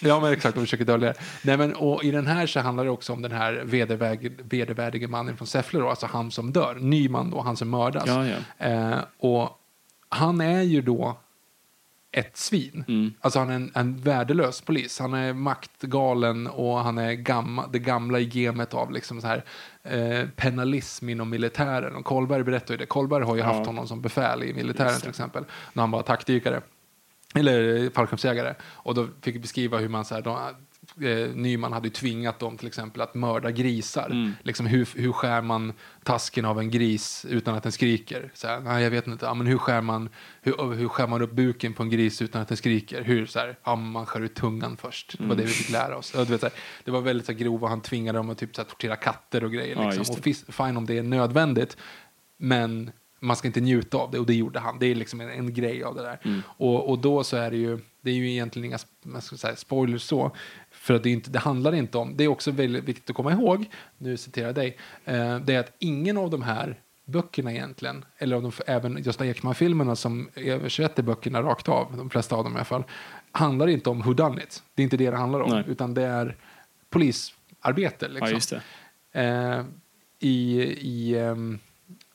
[0.03, 1.19] ja men exakt, de försöker dölja det.
[1.43, 5.09] Nej, men, och I den här så handlar det också om den här vederväg, vedervärdige
[5.09, 6.75] mannen från Säffle, då, alltså han som dör.
[6.75, 8.07] Nyman då, han som mördas.
[8.07, 8.67] Ja, ja.
[8.67, 9.61] Eh, och
[10.09, 11.19] han är ju då
[12.13, 12.85] ett svin.
[12.89, 13.15] Mm.
[13.21, 14.99] Alltså han är en, en värdelös polis.
[14.99, 19.45] Han är maktgalen och han är gamma, det gamla i gemet av liksom så här,
[19.83, 21.97] eh, penalism inom militären.
[21.97, 22.87] Och Kolberg berättar ju det.
[22.87, 25.45] Kolberg har ju haft honom som befäl i militären till exempel.
[25.73, 26.61] När han var taktikare.
[27.35, 28.55] Eller fallskärmsjägare.
[28.63, 30.39] Och då fick vi beskriva hur man så här, de,
[31.03, 34.07] eh, Nyman hade tvingat dem till exempel att mörda grisar.
[34.11, 34.33] Mm.
[34.43, 35.73] Liksom hur, hur skär man
[36.05, 38.31] tasken av en gris utan att den skriker?
[38.35, 39.27] Så här, nej, jag vet inte.
[39.27, 40.09] Ja, men hur, skär man,
[40.43, 43.03] hur, hur skär man upp buken på en gris utan att den skriker?
[43.03, 45.19] Hur, så här, ja, man skär ut tungan först.
[45.19, 46.13] Det var det vi fick lära oss.
[46.13, 46.53] Du vet, här,
[46.85, 47.69] det var väldigt så här, grova.
[47.69, 49.77] Han tvingade dem att typ, så här, tortera katter och grejer.
[49.77, 50.01] Ja, Liksom.
[50.01, 51.77] just och fis- fine om det är nödvändigt.
[52.39, 52.91] Men
[53.21, 54.79] man ska inte njuta av det och det gjorde han.
[54.79, 56.43] Det är liksom en, en grej av det där.
[56.47, 59.57] Och, och då så är det ju, det är ju egentligen inga man ska säga,
[59.57, 60.37] spoilers så.
[60.79, 63.33] För att det, inte, det handlar inte om, det är också väldigt viktigt att komma
[63.33, 68.05] ihåg, nu citerar jag dig, eh, det är att ingen av de här böckerna egentligen,
[68.19, 72.53] eller av de, även Gösta Ekman-filmerna som översätter böckerna rakt av, de flesta av dem
[72.53, 72.85] i alla fall,
[73.33, 74.63] handlar inte om who it.
[74.75, 75.65] Det är inte det det handlar om, Nej.
[75.69, 76.37] utan det är
[76.91, 78.09] polisarbete.
[78.09, 78.61] Liksom.
[79.13, 79.21] Ja.
[79.21, 79.65] Eh,
[80.19, 81.59] I i ehm,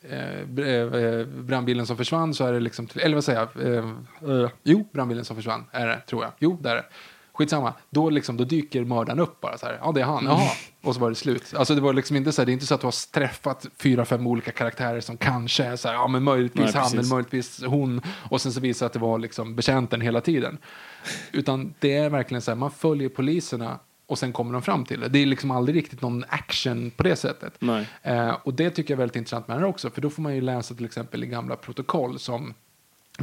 [0.02, 3.90] eh, br- eh, brandbilen som försvann så är det liksom, eller vad säger jag, eh,
[4.44, 6.32] eh, jo, brandbilen som försvann är det, tror jag.
[6.40, 6.86] Jo, det är det.
[7.34, 10.52] Skitsamma, då, liksom, då dyker mördaren upp bara så här, ja det är han, jaha,
[10.84, 11.54] och så var det slut.
[11.56, 13.66] Alltså det var liksom inte så här, det är inte så att du har träffat
[13.78, 17.00] fyra, fem olika karaktärer som kanske är så här, ja men möjligtvis Nej, han precis.
[17.00, 20.58] eller möjligtvis hon, och sen så visar det att det var liksom betjänten hela tiden.
[21.32, 25.00] Utan det är verkligen så här, man följer poliserna och sen kommer de fram till
[25.00, 25.08] det.
[25.08, 27.54] Det är liksom aldrig riktigt någon action på det sättet.
[28.02, 30.22] Eh, och det tycker jag är väldigt intressant med den här också, för då får
[30.22, 32.54] man ju läsa till exempel i gamla protokoll som,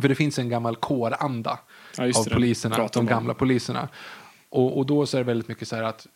[0.01, 1.59] för det finns en gammal kåranda
[1.97, 2.34] Ja, av det.
[2.34, 3.88] poliserna, de gamla poliserna.
[4.49, 6.07] Och, och då så är det väldigt mycket så här att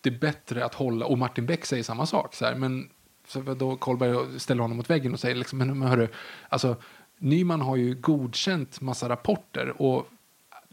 [0.00, 2.90] det är bättre att hålla, och Martin Beck säger samma sak, så här, men
[3.26, 6.08] så då Kolberg ställer honom mot väggen och säger liksom, men, hörru,
[6.48, 6.76] alltså
[7.18, 10.08] Nyman har ju godkänt massa rapporter och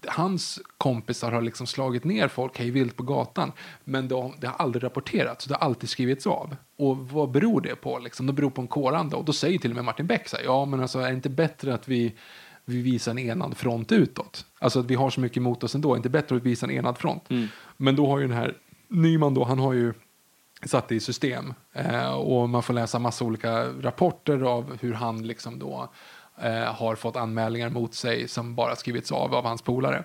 [0.08, 3.52] hans kompisar har liksom slagit ner folk hej vilt på gatan,
[3.84, 6.56] men de, det har aldrig rapporterats, det har alltid skrivits av.
[6.78, 8.00] Och vad beror det på?
[8.00, 8.26] Liksom?
[8.26, 9.18] Det beror på en kåranda.
[9.18, 11.16] Och då säger till och med Martin Beck så här, ja men alltså är det
[11.16, 12.16] inte bättre att vi,
[12.66, 14.46] vi visar en enad front utåt?
[14.60, 16.98] Alltså att vi har så mycket emot oss ändå, inte bättre att visa en enad
[16.98, 17.24] front?
[17.78, 18.58] Men då har ju den här
[18.88, 19.94] Nyman då, han har ju
[20.64, 21.54] satt det i system.
[21.74, 25.90] Eh, och man får läsa massa olika rapporter av hur han liksom då
[26.42, 30.04] eh, har fått anmälningar mot sig som bara skrivits av av hans polare.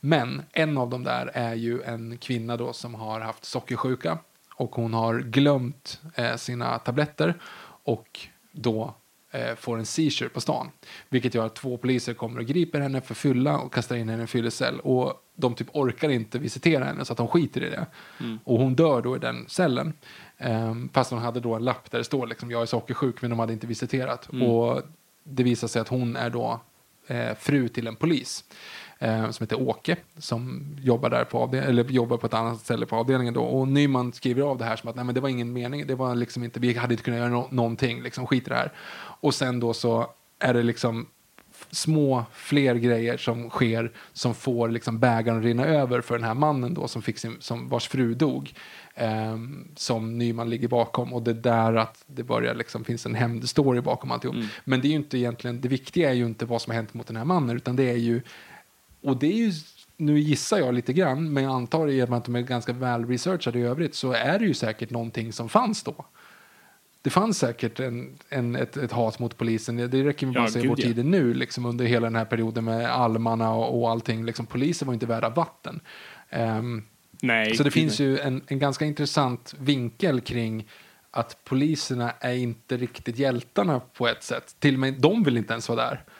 [0.00, 4.18] Men en av dem där är ju en kvinna då som har haft sockersjuka
[4.54, 7.40] och hon har glömt eh, sina tabletter
[7.84, 8.20] och
[8.52, 8.94] då
[9.56, 10.70] får en seizure på stan.
[11.08, 14.20] Vilket gör att två poliser kommer och griper henne för fylla och kastar in henne
[14.20, 14.80] i en fyllecell.
[14.80, 17.86] Och de typ orkar inte visitera henne så att de skiter i det.
[18.44, 19.92] Och hon dör då i den cellen.
[20.38, 23.30] Um, fast hon hade då en lapp där det står liksom jag är sockersjuk men
[23.30, 24.28] de hade inte visiterat.
[24.48, 24.82] Och
[25.24, 26.60] det visar sig att hon är då
[27.06, 28.44] eh, fru till en polis.
[28.98, 32.86] Eh, som heter Åke, som jobbar, där på avdel- eller jobbar på ett annat ställe
[32.86, 33.34] på avdelningen.
[33.34, 33.42] Då.
[33.42, 35.94] Och Nyman skriver av det här som att Nej, men det var ingen mening, det
[35.94, 38.72] var liksom inte, vi hade inte kunnat göra nå- någonting, liksom, skit i det här.
[39.20, 40.06] Och sen då så
[40.38, 41.06] är det liksom
[41.70, 46.34] små fler grejer som sker som får liksom bägaren att rinna över för den här
[46.34, 48.54] mannen då som fick sin, som vars fru dog.
[48.94, 53.14] ehm, som Nyman ligger bakom och det är där att det börjar liksom finns en
[53.14, 54.36] hämndstory bakom alltihop.
[54.64, 56.94] Men det är ju inte egentligen, det viktiga är ju inte vad som har hänt
[56.94, 58.22] mot den här mannen utan det är ju
[59.04, 59.52] och det är ju,
[59.96, 62.72] nu gissar jag lite grann, men jag antar i och med att de är ganska
[62.72, 66.04] väl researchade i övrigt så är det ju säkert någonting som fanns då.
[67.02, 69.76] Det fanns säkert en, en, ett, ett hat mot polisen.
[69.76, 70.82] Det räcker med Ja, att se gud, på ja.
[70.82, 74.24] tiden nu, liksom under hela den här perioden med almarna och, och allting.
[74.24, 75.80] Liksom, poliser var inte värda vatten.
[76.30, 76.82] Ehm,
[77.22, 77.56] Nej.
[77.56, 80.68] så det finns ju en, en ganska intressant vinkel kring
[81.10, 84.56] att poliserna är inte riktigt hjältarna på ett sätt.
[84.58, 86.04] Till och med de vill inte ens vara där.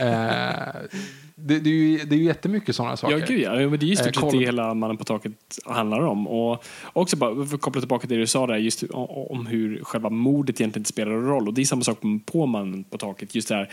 [0.00, 0.98] Eh,
[1.40, 3.18] det, det, är ju, det är ju jättemycket sådana saker.
[3.18, 3.54] Ja, gud ja.
[3.54, 5.32] Men Det är ju Eh, stort sett koll- det hela Mannen på taket
[5.64, 6.28] handlar om.
[6.28, 9.84] Och också bara för att koppla tillbaka till det du sa där, just om hur
[9.84, 11.48] själva mordet egentligen inte spelar någon roll.
[11.48, 13.34] Och det är samma sak på Mannen på taket.
[13.34, 13.70] Just det här,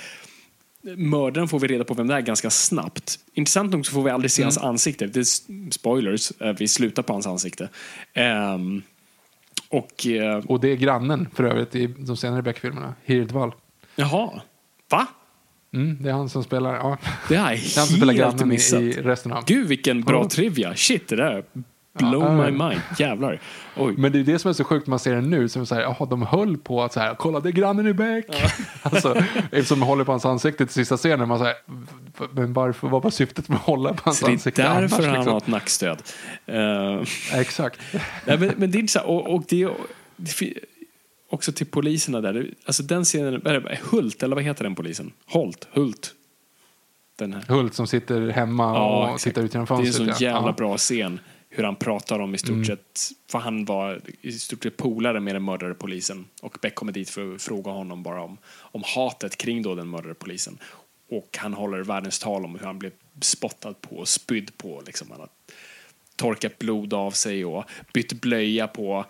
[0.97, 3.19] mördaren får vi reda på vem det är ganska snabbt.
[3.33, 5.07] Intressant nog så får vi aldrig se hans ansikte.
[5.07, 7.69] Det är spoilers, eh, vi slutar på hans ansikte.
[8.13, 8.81] Ehm,
[9.69, 12.93] och, eh, Och det är grannen för övrigt i de senare Beck-filmerna.
[13.03, 13.51] Hirdwall.
[13.95, 14.41] jaha,
[14.89, 15.07] va?
[15.75, 16.97] Mm, det är han som spelar, ja,
[17.29, 18.81] Det har jag det är han som spelar helt grannen missat.
[18.81, 19.43] i resten av.
[19.45, 20.29] Gud vilken bra Ja.
[20.29, 20.75] trivia.
[20.75, 21.43] Shit, det där
[21.99, 22.81] blow Ja, my mind.
[22.99, 23.39] Jävlar.
[23.77, 23.93] Oj.
[23.97, 25.49] Men det är det som är så sjukt man ser den nu.
[25.49, 27.93] Som så här, jaha, de höll på att så här, kolla det är grannen i
[27.93, 28.25] Beck.
[28.81, 29.15] alltså,
[29.51, 31.27] eftersom de håller på hans ansikte till sista scenen.
[31.27, 31.55] Man säger,
[32.31, 34.77] men varför, vad var syftet med att hålla på hans Så det är ansikte därför
[34.77, 34.91] annars?
[35.05, 35.31] han liksom?
[35.31, 36.01] har ett nackstöd.
[36.51, 37.79] Uh, Exakt.
[38.25, 39.67] nej, men, men det är inte så här, och, och det,
[40.17, 40.59] det fi-
[41.29, 42.53] också till poliserna där.
[42.65, 45.11] Alltså den scenen, är det, Hult, eller vad heter den polisen?
[45.25, 46.13] Holt, Hult.
[47.17, 47.41] Den här.
[47.41, 49.23] Hult som sitter hemma och exakt.
[49.23, 50.17] tittar ut genom Det är en fönstret.
[50.17, 50.31] så ja.
[50.31, 50.53] jävla Ja.
[50.53, 51.19] bra scen.
[51.49, 52.65] Hur han pratar om i stort Mm.
[52.65, 52.99] sett,
[53.31, 56.25] för han var i stort sett polare med den mördade polisen.
[56.41, 59.89] Och Beck kommer dit för att fråga honom bara om, om hatet kring då den
[59.89, 60.57] mördade polisen.
[61.09, 64.81] Och han håller världens tal om hur han blev spottad på och spydd på.
[64.85, 65.07] Liksom.
[65.11, 65.29] Han har
[66.15, 69.05] torkat blod av sig och bytt blöja på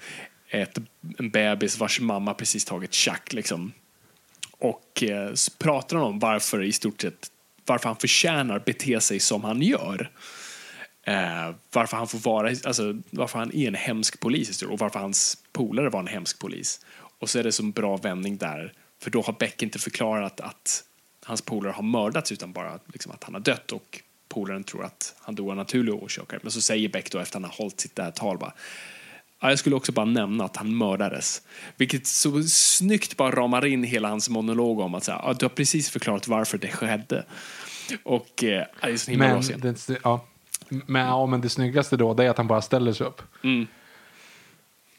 [0.62, 0.78] ett,
[1.18, 3.34] en bebis vars mamma precis tagit tjack.
[3.34, 3.72] Liksom.
[4.52, 7.32] Och eh, pratar om varför i stort sett
[7.66, 10.12] varför han förtjänar bete sig som han gör.
[11.04, 15.38] Eh, varför han får vara, alltså varför han är en hemsk polis och varför hans
[15.52, 16.86] polare var en hemsk polis.
[17.20, 18.74] Och så är det som bra vändning där.
[19.02, 20.84] För då har Beck inte förklarat att
[21.24, 25.16] hans polare har mördats utan bara liksom, att han har dött och polaren tror att
[25.20, 26.40] han dog av naturliga orsaker.
[26.42, 28.54] Men så säger Beck då efter han har hållit sitt där tal bara
[29.46, 31.42] Ja, jag skulle också bara nämna att han mördades.
[31.78, 35.90] Vilket så snyggt bara ramar in hela hans monolog om att ja, du har precis
[35.90, 37.26] förklarat varför det skedde.
[38.04, 39.60] Och eh, det är så himla bra Men scen.
[39.62, 40.26] det, ja.
[40.70, 43.22] Men, ja, men det snyggaste då det är att han bara ställer sig upp.
[43.44, 43.68] Mm.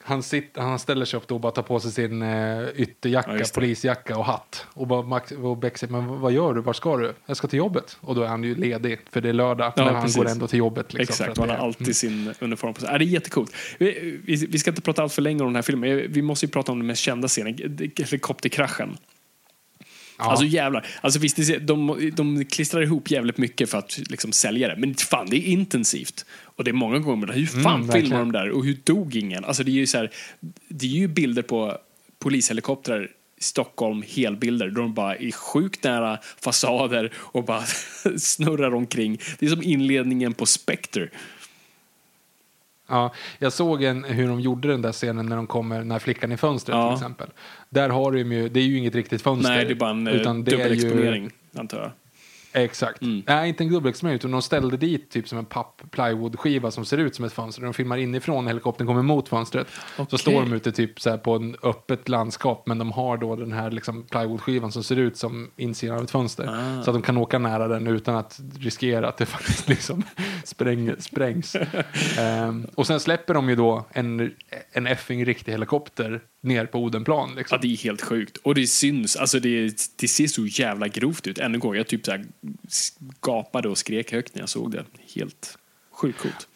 [0.07, 3.39] Han, sitter, han ställer sig upp då och bara tar på sig sin uh, ytterjacka,
[3.39, 4.67] Ja, polisjacka och hatt.
[4.75, 6.61] Och, bara, Max, och Beck säger, men vad gör du?
[6.61, 7.15] Var ska du?
[7.27, 7.99] Jag ska till jobbet.
[8.01, 9.73] Och då är han ju ledig, för det är lördag.
[9.77, 10.17] Ja, men han precis.
[10.17, 10.95] går ändå till jobbet.
[10.95, 12.89] Liksom, Exakt, han har alltid sin uniform på sig.
[12.93, 13.55] Ja, det är jättecoolt.
[13.79, 16.07] Vi, vi, vi ska inte prata allt för länge om den här filmen.
[16.09, 18.97] Vi måste ju prata om den mest kända scenen, helikopterkraschen.
[20.19, 20.25] Ja.
[20.25, 20.87] Alltså jävlar.
[21.01, 24.77] Alltså visst, de, de klistrar ihop jävligt mycket för att liksom, sälja det.
[24.77, 26.25] Men fan, det är intensivt.
[26.45, 28.51] Och det är många gånger, hur fan Mm, filmar de där?
[28.51, 29.45] Och hur dog ingen?
[29.45, 30.11] Alltså det är ju så här,
[30.69, 31.79] det är ju bilder på
[32.19, 37.62] polishelikoptrar i Stockholm, helbilder, då de bara är sjukt nära fasader och bara
[38.19, 39.19] snurrar omkring.
[39.39, 41.09] Det är som inledningen på Spectre.
[42.89, 46.33] Ja, jag såg en, hur de gjorde den där scenen när de kommer, när flickan
[46.33, 46.89] i fönstret Ja.
[46.89, 47.29] till exempel.
[47.77, 49.51] Där har de ju, det är ju inget riktigt fönster.
[49.51, 51.91] Nej, det är bara en eh, utan är ju- dubbelexponering, antar jag.
[52.64, 53.03] Exakt.
[53.03, 53.22] Mm.
[53.27, 56.99] Nej, inte en dubbelexponering, utan de ställde dit typ som en papp plywoodskiva som ser
[56.99, 57.62] ut som ett fönster.
[57.62, 59.66] De filmar inifrån när helikoptern kommer mot fönstret.
[59.97, 60.18] Så Okej.
[60.18, 63.53] står de ute typ så här på en öppet landskap, men de har då den
[63.53, 66.47] här liksom plywoodskivan som ser ut som insidan av ett fönster.
[66.49, 66.83] Ah.
[66.83, 70.03] Så att de kan åka nära den utan att riskera att det faktiskt liksom
[70.45, 71.57] spräng, sprängs.
[72.18, 74.35] Ehm, och sen släpper de ju då en,
[74.72, 77.35] en effing riktig helikopter ner på Odenplan.
[77.35, 77.57] Liksom.
[77.57, 78.37] Ja, det är helt sjukt.
[78.37, 79.17] Och det syns.
[79.17, 81.39] Alltså det, det ser så jävla grovt ut.
[81.39, 82.25] Ännu en gång, jag typ så här
[83.21, 84.85] gapade och skrek högt när jag såg det.
[85.15, 85.59] Helt
[85.93, 86.49] sjukt coolt.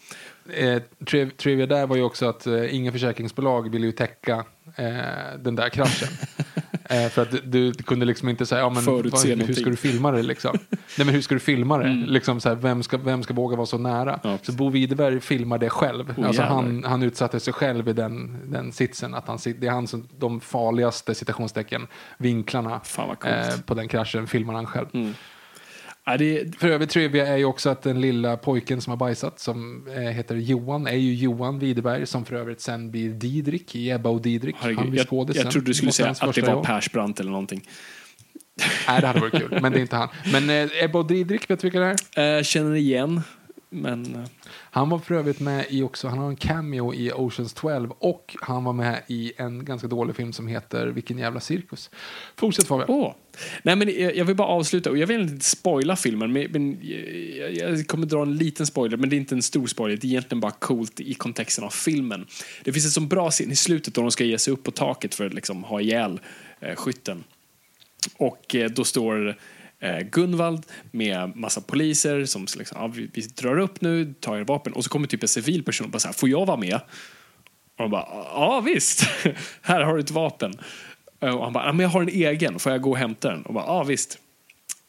[0.49, 4.45] Eh, triv- trivia där var ju också att eh, inga försäkringsbolag ville ju täcka
[4.76, 4.95] eh,
[5.38, 6.09] den där kraschen.
[6.91, 9.76] eh, för att du, du kunde liksom inte säga, ja, men, vad, hur ska du
[9.76, 10.59] filma det liksom?
[10.70, 11.84] Nej men hur ska du filma det?
[12.07, 14.14] Liksom så här, vem, ska, vem ska våga vara så nära?
[14.14, 14.32] Mm.
[14.32, 16.14] Ja, så Bo Widerberg filmar det själv.
[16.18, 19.14] Oh, alltså, han, han utsatte sig själv i den, den sitsen.
[19.14, 21.86] Att han, det är han som, de farligaste citationstecken,
[22.18, 22.80] vinklarna.
[23.24, 23.49] Mm.
[23.49, 24.86] eh, på den kraschen filmar han själv.
[26.05, 29.40] Ja, det, För övrigt trivia är ju också att den lilla pojken som har bajsat,
[29.40, 33.90] som eh, heter Johan, är ju Johan Widerberg, som för övrigt sen blir Didrik i
[33.90, 34.57] Ebba och Didrik.
[34.59, 36.64] han herregud, blir jag, jag trodde du skulle säga att det var.
[36.64, 37.68] Persbrandt eller någonting.
[38.88, 40.09] Nej, det hade varit kul, men det är inte han.
[40.32, 42.36] Men eh, Ebba och Didrik, vet du vilka det är?
[42.36, 43.22] Eh, känner igen,
[43.70, 44.26] men...
[44.72, 48.36] Han var för övrigt med i också, han har en cameo i Oceans 12 och
[48.40, 51.90] han var med i en ganska dålig film som heter Vilken jävla cirkus.
[52.36, 52.90] Fortsätt Fabian.
[52.90, 53.14] Oh.
[53.62, 56.78] Nej, men jag vill bara avsluta, och jag vill inte spoila filmen, men,
[57.38, 60.06] jag, jag kommer dra en liten spoiler, men det är inte en stor spoiler, det
[60.06, 62.26] är egentligen bara coolt i kontexten av filmen.
[62.64, 64.70] Det finns en sån bra scen i slutet då de ska ge sig upp på
[64.70, 66.20] taket för att liksom ha ihjäl
[66.60, 67.24] eh, skytten.
[68.16, 69.36] Och eh, då står
[69.80, 74.44] eh, Gunvald med massa poliser som liksom, ja, vi, vi drar upp nu, tar er
[74.44, 76.56] vapen, och så kommer typ en civil person och bara så här, får jag vara
[76.56, 76.80] med?
[77.76, 79.02] Och de bara, ja visst,
[79.62, 80.58] här har du ett vapen.
[81.20, 83.30] Eh, och han bara, ja, men jag har en egen, får jag gå och hämta
[83.30, 83.42] den?
[83.42, 84.18] Och bara, ja visst.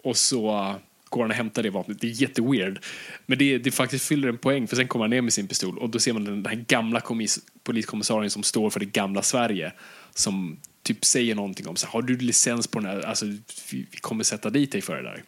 [0.04, 0.76] Och så
[1.10, 2.02] går han och hämtar det vapnet.
[2.02, 2.80] Det är jätteweird.
[3.26, 5.78] Men det, det faktiskt fyller en poäng, för sen kommer han ner med sin pistol
[5.78, 9.74] och då ser man den, här gamla komis, poliskommissarien som står för det gamla Sverige.
[10.14, 13.02] Som typ säger någonting om, så har du licens på den här?
[13.02, 13.38] Alltså, vi,
[13.72, 15.24] vi kommer sätta dit dig för det där.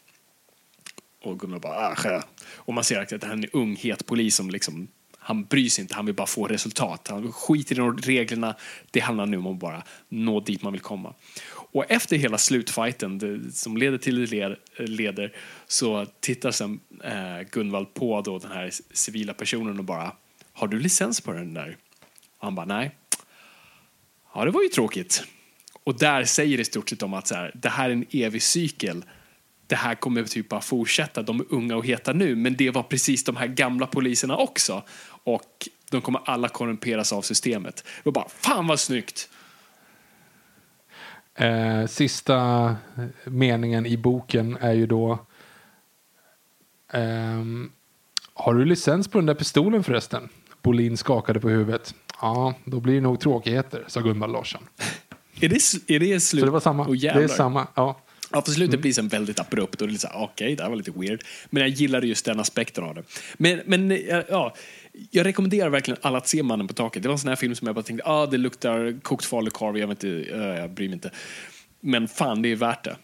[1.22, 2.24] Och Gunnar bara, ah.
[2.46, 5.70] Och man ser att det här är en ung, het polis som liksom, han bryr
[5.70, 7.08] sig inte, han vill bara få resultat.
[7.08, 8.56] Han skiter i reglerna,
[8.92, 11.14] det handlar nu om att bara nå dit man vill komma.
[11.52, 15.36] Och efter hela slutfighten det, som leder till det led- leder
[15.68, 20.16] så tittar sen eh, Gunvald på då den här civila personen och bara,
[20.54, 21.78] har du licens på den där?
[22.38, 22.96] Och han bara, nej.
[24.34, 25.24] Ja, det var ju tråkigt.
[25.84, 28.06] Och där säger det i stort sett om att så här, det här är en
[28.12, 29.06] evig cykel.
[29.68, 31.22] Det här kommer typ bara fortsätta.
[31.22, 34.84] De är unga och heta nu, men det var precis de här gamla poliserna också.
[35.24, 37.76] Och de kommer alla korrumperas av systemet.
[37.76, 39.30] Det var bara, fan vad snyggt!
[41.36, 42.76] Eh, sista
[43.24, 45.26] meningen i boken är ju då
[46.94, 47.44] Eh,
[48.34, 50.30] Har du licens på den där pistolen förresten?
[50.62, 51.96] Bolin skakade på huvudet.
[52.22, 54.62] Ja, då blir det nog tråkigheter, sa Gunvald Larsson.
[55.42, 55.56] Är det,
[55.96, 56.40] är det slut?
[56.42, 56.88] Så det var samma.
[56.88, 58.00] Åh, det är samma, ja.
[58.32, 60.70] Ja, på slutet blir det sen väldigt abrupt och lite så här, okej, det här
[60.70, 61.24] var lite weird.
[61.50, 63.04] Men jag gillade just den aspekten av det.
[63.38, 64.00] Men, men
[64.30, 64.56] ja,
[65.12, 67.04] jag rekommenderar verkligen alla att se Mannen på taket.
[67.04, 69.78] Det var en sån här film som jag bara tänkte, ah, det luktar kokt falukorv,
[69.78, 71.12] jag vet inte, eh, jag bryr mig inte.
[71.80, 72.96] Men fan, det är värt det.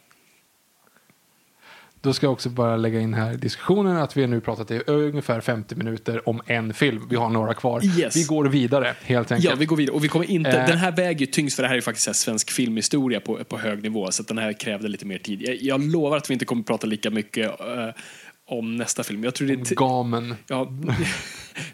[2.01, 4.71] Då ska jag också bara lägga in här i diskussionen att vi har nu pratat
[4.71, 7.07] i ungefär 50 minuter om en film.
[7.09, 7.99] Vi har några kvar.
[7.99, 8.15] Yes.
[8.15, 9.49] Vi går vidare helt enkelt.
[9.49, 9.95] Ja, vi går vidare.
[9.95, 10.67] Och vi kommer inte, Eh.
[10.67, 13.57] Den här väger ju tyngst för det här är faktiskt här svensk filmhistoria på, på
[13.57, 14.11] hög nivå.
[14.11, 15.41] Så att den här krävde lite mer tid.
[15.41, 17.89] Jag, jag lovar att vi inte kommer prata lika mycket eh,
[18.49, 19.23] om nästa film.
[19.23, 20.35] Jag tror det är Gamen.
[20.57, 20.57] har,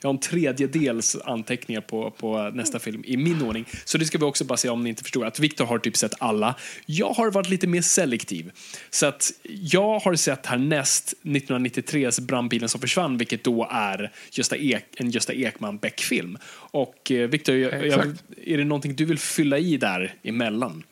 [0.01, 3.65] jag har en tredjedels anteckningar på, på nästa film i min ordning.
[3.85, 5.25] Så det ska vi också bara säga om ni inte förstår.
[5.25, 6.55] Att Viktor har typ sett alla.
[6.85, 8.51] Jag har varit lite mer selektiv.
[8.89, 14.85] Så att jag har sett härnäst 1993s Brandbilen som försvann, vilket då är Gösta Ek,
[14.97, 16.37] en Gösta Ekman Beck-film.
[16.53, 20.83] Och eh, Viktor, är det någonting du vill fylla i där emellan?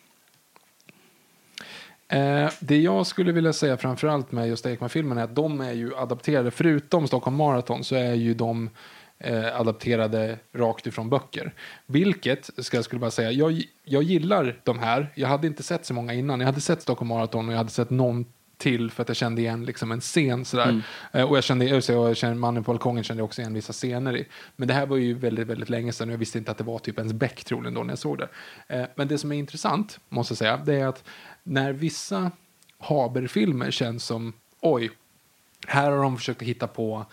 [2.07, 5.95] Eh, det jag skulle vilja säga framförallt med just Ekman-filmerna är att de är ju
[5.95, 8.69] adapterade, förutom Stockholm Marathon så är ju de
[9.19, 11.53] eh, adapterade rakt ifrån böcker.
[11.85, 15.11] Vilket, ska jag skulle bara säga, jag, jag gillar de här.
[15.15, 16.39] Jag hade inte sett så många innan.
[16.39, 18.25] Jag hade sett Stockholm Marathon och jag hade sett någon
[18.63, 20.81] till för att jag kände igen liksom en scen sådär.
[21.13, 24.17] Eh, och jag kände, jag kände Mannen på balkongen kände jag också igen vissa scener
[24.17, 24.27] i.
[24.55, 26.63] Men det här var ju väldigt, väldigt länge sedan och jag visste inte att det
[26.63, 28.29] var typ ens Beck troligen då när jag såg det.
[28.67, 31.03] Eh, men det som är intressant, måste jag säga, det är att
[31.43, 32.31] när vissa
[32.77, 34.91] Haber-filmer känns som, oj,
[35.67, 37.05] här har de försökt hitta på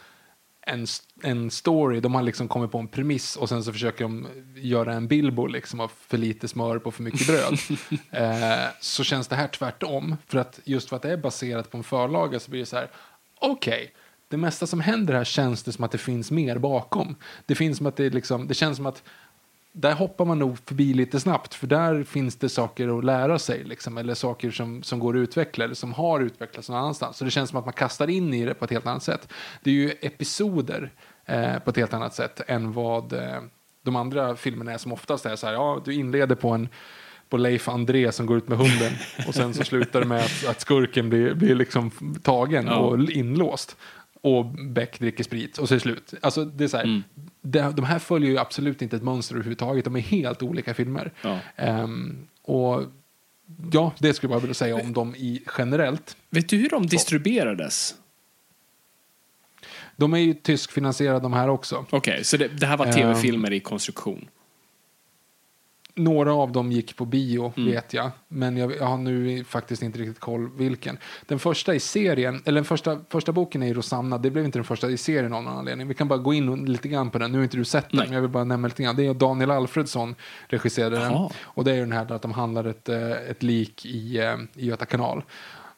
[0.73, 0.87] en,
[1.23, 4.95] en story, de har liksom kommit på en premiss och sen så försöker de göra
[4.95, 7.59] en Bilbo liksom av för lite smör på för mycket bröd.
[8.11, 11.77] eh, så känns det här tvärtom, för att just för att det är baserat på
[11.77, 12.91] en förlaga så blir det så här,
[13.41, 13.95] okej,
[14.29, 17.17] det mesta som händer här känns det som att det finns mer bakom.
[17.47, 19.03] Det finns som att det liksom, det känns som att
[19.73, 23.65] där hoppar man nog förbi lite snabbt för där finns det saker att lära sig
[23.65, 27.17] liksom, eller saker som, som går att utveckla eller som har utvecklats någon annanstans.
[27.17, 29.33] Så det känns som att man kastar in i det på ett helt annat sätt.
[29.63, 30.91] Det är ju episoder
[31.27, 33.43] eh, på ett helt annat sätt än vad eh,
[33.85, 36.69] de andra filmerna är som oftast är så här, ja du inleder på en
[37.29, 38.93] på Leif André som går ut med hunden
[39.29, 41.91] och sen så slutar det med att, att skurken blir, blir liksom
[42.23, 42.77] tagen Ja.
[42.77, 43.77] och inlåst.
[44.23, 46.15] Och Beck dricker sprit och så är det slut.
[46.23, 47.03] Alltså det är så här, Mm.
[47.41, 49.85] det, de här följer ju absolut inte ett mönster överhuvudtaget.
[49.85, 51.13] De är helt olika filmer.
[51.23, 51.39] Ja.
[51.57, 52.83] Ehm, och
[53.73, 56.17] ja, det skulle jag vilja säga om dem i generellt.
[56.31, 57.95] Vet du hur de distribuerades?
[59.97, 61.87] De är ju tyskfinansierade de här också.
[61.91, 62.93] Okej, så det, det här var Ehm.
[62.93, 64.29] tv-filmer i konstruktion?
[65.95, 67.71] Några av dem gick på bio, Mm.
[67.71, 68.11] vet jag.
[68.29, 70.99] Men jag, jag har nu faktiskt inte riktigt koll vilken.
[71.27, 74.19] Den första i serien, eller den första, första boken är ju Rosanna.
[74.19, 75.89] Det blev inte den första i serien av någon anledning.
[75.89, 77.33] Vi kan bara gå in lite grann på den.
[77.33, 78.07] Nu har inte du sett den, Nej.
[78.07, 78.97] men jag vill bara nämna lite grann.
[78.97, 80.15] Det är Daniel Alfredsson
[80.49, 81.13] regisserade den.
[81.13, 81.31] Jaha.
[81.43, 84.37] Och det är ju den här att de handlar ett, eh, ett lik i, eh,
[84.55, 85.23] i Göta kanal.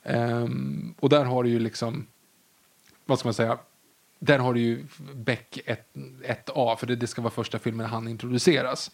[0.05, 2.07] Ehm, och där har du ju liksom,
[3.07, 3.59] vad ska man säga,
[4.25, 5.59] där har du ju Beck
[6.25, 8.91] 1A, för det, det ska vara första filmen han introduceras.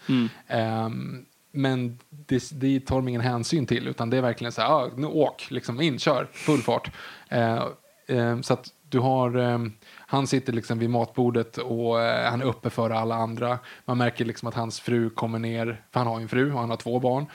[0.47, 4.69] Ehm, men det, det tar de ingen hänsyn till, utan det är verkligen så här,
[4.69, 6.91] ah, nu åk, liksom in, kör, full fart.
[7.29, 7.65] Eh,
[8.07, 12.47] ehm, så att du har, ehm, han sitter liksom vid matbordet och eh, han är
[12.47, 13.59] uppe för alla andra.
[13.85, 16.61] Man märker liksom att hans fru kommer ner, för han har ju en fru och
[16.61, 17.27] han har två barn.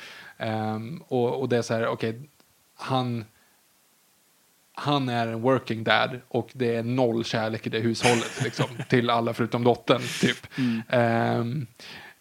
[1.07, 2.29] Och, och det är så här, okej,
[2.75, 3.25] han
[4.73, 9.09] han är en working dad och det är noll kärlek i det hushållet liksom, till
[9.09, 10.01] alla förutom dottern.
[10.21, 10.47] Typ.
[10.89, 11.67] Ehm,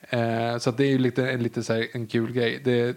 [0.01, 2.61] eh, så att det är ju lite, en, lite så här, en kul grej.
[2.65, 2.97] Det,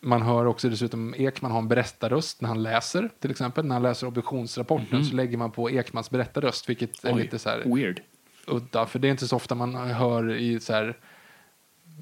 [0.00, 3.64] man hör också dessutom Ekman ha en berättarröst när han läser, till exempel.
[3.66, 7.48] När han läser obduktionsrapporten så lägger man på Ekmans berättarröst, vilket är Oj, lite så
[7.50, 8.00] här weird.
[8.46, 8.86] udda.
[8.86, 10.96] För det är inte så ofta man hör i så här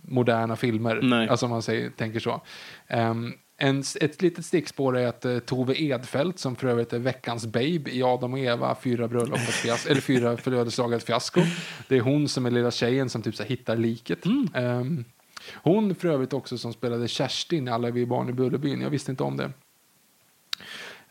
[0.03, 1.01] moderna filmer.
[1.03, 1.29] Nej.
[1.29, 2.43] Alltså om man säger, tänker så.
[2.89, 7.47] Ehm, en, ett litet stickspår är att uh, Tove Edfeldt, som för övrigt är veckans
[7.47, 11.41] babe i Adam och Eva, fyra bröllop fiasko, eller fyra födelsedagar ett fiasko.
[11.89, 14.25] Det är hon som är lilla tjejen som typ så här, hittar liket.
[14.55, 15.05] Ehm,
[15.55, 18.81] hon för övrigt också som spelade Kerstin i Alla vi barn i Bullerbyn.
[18.81, 19.51] Jag visste inte om det.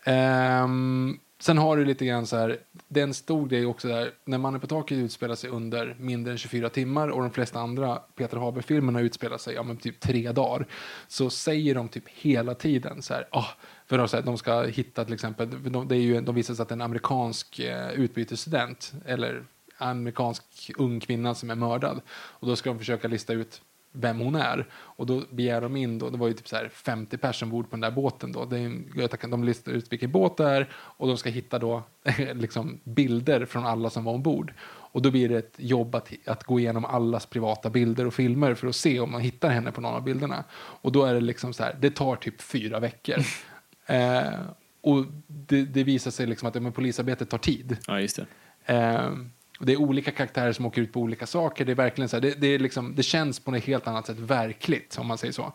[0.03, 4.11] Ehm, sen har du lite grann så här, det är en stor grej också där,
[4.25, 7.95] när Mannen på taket utspelar sig under mindre än 24 timmar och de flesta andra
[7.95, 10.67] Peter Haber-filmerna utspelar sig ja, men typ tre dagar,
[11.07, 13.47] så säger de typ hela tiden så här, oh,
[13.87, 16.53] för de, så här, de ska hitta till exempel, de, det är ju, de visar
[16.53, 19.45] sig att det är en amerikansk eh, utbytesstudent, eller
[19.77, 23.61] amerikansk ung kvinna som är mördad, och då ska de försöka lista ut
[23.91, 24.67] vem hon är.
[24.73, 27.69] Och då begär de in, då, det var ju typ så här 50 personer ombord
[27.69, 28.31] på den där båten.
[28.31, 28.45] Då.
[28.45, 31.83] Det är en, de listar ut vilken båt det är och de ska hitta då
[32.33, 34.53] liksom bilder från alla som var ombord.
[34.63, 38.53] Och då blir det ett jobb att, att gå igenom allas privata bilder och filmer
[38.53, 40.43] för att se om man hittar henne på någon av bilderna.
[40.53, 43.17] Och då är det liksom så här, det tar typ fyra veckor.
[43.85, 44.39] eh,
[44.81, 47.77] och det, det visar sig liksom att ja, polisarbetet tar tid.
[47.87, 48.25] Ja, just det.
[48.65, 49.31] Ehm,
[49.61, 51.65] och det är olika karaktärer som åker ut på olika saker.
[51.65, 54.05] Det, är verkligen så här, det, det, är liksom, det känns på ett helt annat
[54.05, 55.53] sätt verkligt, om man säger så.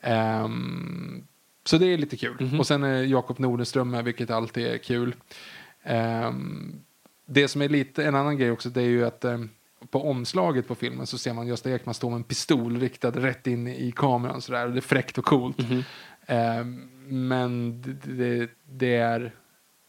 [0.00, 1.26] Ehm,
[1.64, 2.56] så det är lite kul.
[2.58, 5.14] Och sen är Jakob Nordenström med, vilket alltid är kul.
[5.82, 6.80] Ehm,
[7.26, 9.50] det som är lite, en annan grej också, det är ju att ehm,
[9.90, 13.46] på omslaget på filmen så ser man Gösta Ekman stå med en pistol riktad rätt
[13.46, 14.66] in i kameran sådär.
[14.66, 15.58] Och det är fräckt och coolt.
[16.26, 19.32] Ehm, men det, det, det är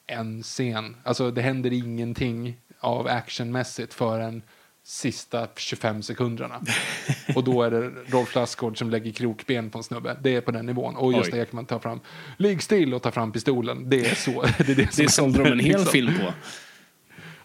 [0.08, 0.96] en scen.
[1.04, 4.42] Alltså det händer ingenting av actionmässigt förrän
[4.84, 6.62] sista 25 sekunderna.
[7.36, 10.18] och då är det Rolf Lassgård som lägger krokben på en snubbe.
[10.22, 10.96] Det är på den nivån.
[10.96, 11.42] Och Gösta Oj.
[11.42, 12.00] Ekman tar fram,
[12.38, 13.90] ligg still och tar fram pistolen.
[13.90, 14.42] Det är så.
[14.58, 15.86] Det är det som Det sålde de en hel liksom.
[15.86, 16.34] film på.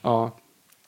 [0.03, 0.39] Ja.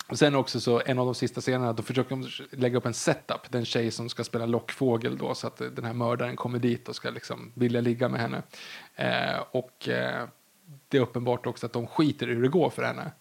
[0.09, 2.95] Och sen också så, en av de sista scenerna, då försöker de lägga upp en
[2.95, 3.51] setup.
[3.51, 6.97] Den tjej som ska spela lockfågel då, så att den här mördaren kommer dit och
[6.97, 8.43] ska liksom vilja ligga med henne.
[8.95, 10.27] Eh, och eh,
[10.89, 13.13] det är uppenbart också att de skiter i hur det går för henne.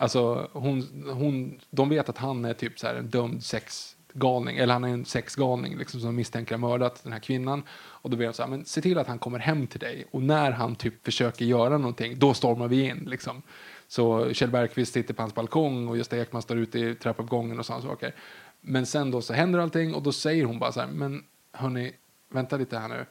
[0.00, 4.72] Alltså, hon, hon, de vet att han är typ så här en dömd sexgalning, eller
[4.72, 7.62] han är en sexgalning liksom, som misstänker har mördat den här kvinnan.
[7.70, 10.06] Och då ber de så här, men se till att han kommer hem till dig.
[10.10, 12.98] Och när han typ försöker göra någonting, då stormar vi in.
[13.06, 13.42] Liksom.
[13.88, 17.66] Så Kjell Bergqvist sitter på hans balkong och Gösta Ekman står ute i trappuppgången och
[17.66, 18.14] sådana saker.
[18.60, 21.92] Men sen då så händer allting och då säger hon bara så här, men hörni,
[22.32, 23.06] vänta lite här nu.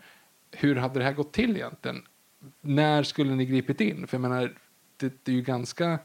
[0.51, 2.03] Hur hade det här gått till egentligen?
[2.61, 4.07] När skulle ni gripit in?
[4.07, 4.53] För jag menar,
[4.97, 5.99] det, det är ju ganska...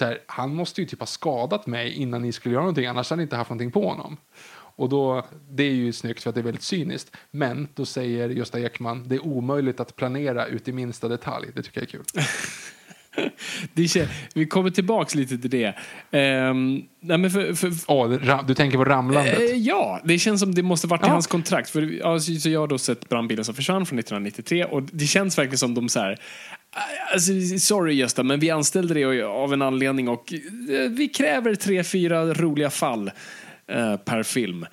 [0.00, 3.16] Här, han måste ju typ ha skadat mig innan ni skulle göra någonting, annars hade
[3.20, 4.16] ni inte haft någonting på honom.
[4.76, 7.16] Och då, det är ju snyggt för att det är väldigt cyniskt.
[7.30, 11.48] Men då säger Gösta Ekman, det är omöjligt att planera ut i minsta detalj.
[11.54, 12.04] Det tycker jag är kul.
[13.74, 15.74] Det kän- vi kommer tillbaks lite till det.
[16.10, 17.68] Ehm, nej men för, för,
[18.18, 19.38] ra- du tänker på ramlandet?
[19.40, 21.12] Eh, ja, det känns som det måste varit i Ja.
[21.12, 21.70] hans kontrakt.
[21.70, 25.06] För, ja, så så jag har då sett brandbilen som försvann från 1993 och det
[25.06, 26.18] känns verkligen som de så här.
[27.12, 31.84] Alltså, sorry Gösta, men vi anställde dig av en anledning och eh, vi kräver tre,
[31.84, 33.10] fyra roliga fall
[33.66, 34.66] eh, per film.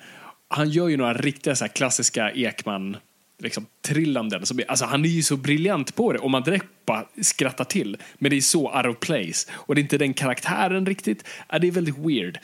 [0.48, 2.96] Han gör ju några riktiga så här, klassiska Ekman
[3.42, 4.38] liksom, trillanden.
[4.38, 7.64] Alltså, som, alltså, han är ju så briljant på det och man direkt bara skrattar
[7.64, 7.96] till.
[8.18, 9.50] Men det är så out of place.
[9.52, 11.24] Och det är inte den karaktären riktigt.
[11.48, 12.38] Ja, det är väldigt weird.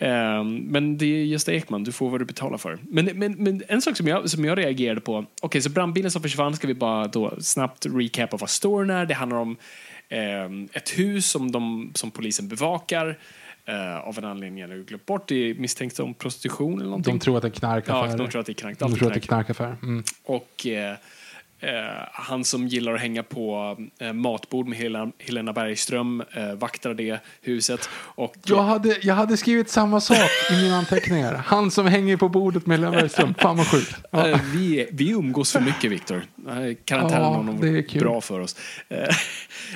[0.00, 2.78] Um, men det är Gösta Ekman, du får vad du betalar för.
[2.82, 5.18] Men, men, men en sak som jag, som jag reagerade på.
[5.18, 9.06] Okej, okay, så brandbilen som försvann ska vi bara då snabbt recapa vad storyn är.
[9.06, 9.56] Det handlar om
[10.46, 13.18] um, ett hus som, de, som polisen bevakar
[13.68, 15.28] eh, av en anledning jag nu glömt bort.
[15.28, 17.14] Det är misstänkt om prostitution eller någonting.
[17.18, 18.10] De tror att det är knarkaffärer.
[18.10, 18.78] Ja, de tror att det är knark.
[18.78, 19.46] De tror att det är knark.
[19.46, 19.76] knarkaffärer.
[19.82, 20.04] Mm.
[20.24, 20.90] Och eh,
[21.60, 23.76] eh, han som gillar att hänga på
[24.14, 26.22] matbord med Helena, Helena Bergström
[26.56, 27.88] vaktar det huset.
[27.94, 31.34] Och, Jag hade, jag hade skrivit samma sak i mina anteckningar.
[31.34, 33.34] Han som hänger på bordet med Helena Bergström.
[33.34, 33.94] Fan vad sjukt.
[34.10, 34.38] Ja.
[34.54, 36.22] Vi, vi umgås för mycket, Viktor.
[36.84, 38.56] Karantänen Ja, har nog är varit bra för oss.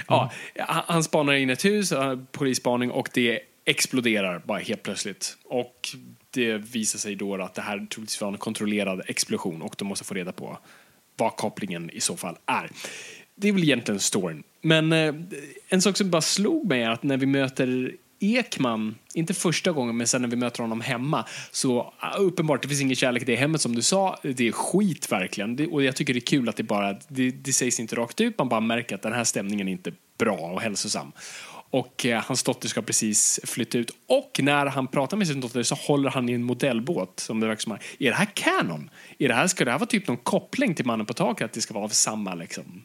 [0.08, 1.92] Ja, han- han spanar in ett hus,
[2.32, 5.36] polisspaning, och det exploderar bara helt plötsligt.
[5.44, 5.88] Och
[6.30, 10.04] det visar sig då att det här troligtvis var en kontrollerad explosion och de måste
[10.04, 10.58] få reda på
[11.16, 12.70] vad kopplingen i så fall är.
[13.34, 14.42] Det är väl egentligen storyn.
[14.60, 15.14] Men eh,
[15.68, 19.96] en sak som bara slog mig är att när vi möter Ekman, inte första gången
[19.96, 23.26] men sen när vi möter honom hemma, så ah, uppenbart, det finns ingen kärlek i
[23.26, 25.56] det hemmet som du sa, det är skit verkligen.
[25.56, 28.20] Det, och jag tycker det är kul att det bara, det, det sägs inte rakt
[28.20, 31.12] ut, man bara märker att den här stämningen är inte bra och hälsosam.
[31.72, 33.90] Och eh, hans dotter ska precis flytta ut.
[34.06, 37.20] Och när han pratar med sin dotter så håller han i en modellbåt.
[37.20, 37.72] Som det verkar som.
[37.72, 38.90] Är det här kanon?
[39.18, 41.44] Är det här, ska det här vara typ någon koppling till Mannen på taket?
[41.44, 42.84] Att det ska vara av samma liksom...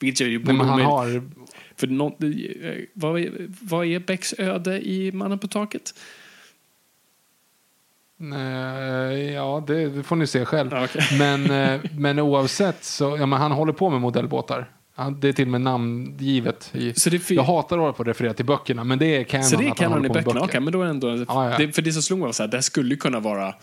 [0.00, 1.30] Vilket ju Nej, men han har...
[1.76, 5.94] För nå- eh, vad, är, vad är Becks öde i Mannen på taket?
[8.16, 10.74] Nej, ja, det, får ni se själv.
[10.74, 11.02] Okej.
[11.18, 14.70] Men, eh, men oavsett så, ja, men han håller på med modellbåtar.
[14.96, 16.70] Han, det är till och med namngivet.
[16.74, 19.06] I, Så det fi- jag hatar att hålla på att referera till böckerna, men det
[19.16, 19.44] är canon.
[19.44, 20.24] Så det är håller i böckerna?
[20.24, 20.44] böcker.
[20.44, 21.08] Okej, men då är det ändå...
[21.28, 21.58] Ja, ja.
[21.58, 23.54] Det, för det som slog mig var så här, det här skulle kunna vara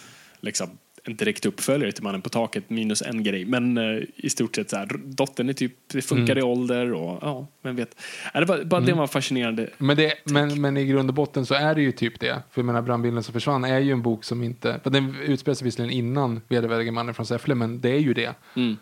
[0.41, 0.69] liksom,
[1.03, 3.45] en direkt uppföljare till Mannen på taket minus en grej.
[3.45, 6.37] Men eh, i stort sett så här, dottern är typ, det funkar Mm.
[6.47, 7.95] i ålder och ja, vem vet.
[8.33, 9.69] Ja, det var, bara det var fascinerande.
[9.77, 12.33] Men, det, men, men i grund och botten så är det ju typ det.
[12.51, 14.79] För jag menar, Brandbilen som försvann är ju en bok som inte...
[14.83, 18.33] För den utspelar sig visserligen innan Vedervärdige mannen från Säffle, men det är ju det.
[18.55, 18.77] Mm.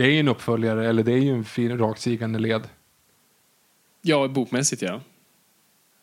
[0.00, 2.62] Det är ju en uppföljare, eller det är ju en fin, rakstigande led.
[4.02, 5.00] Ja, bokmässigt ja.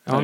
[0.03, 0.23] Ja.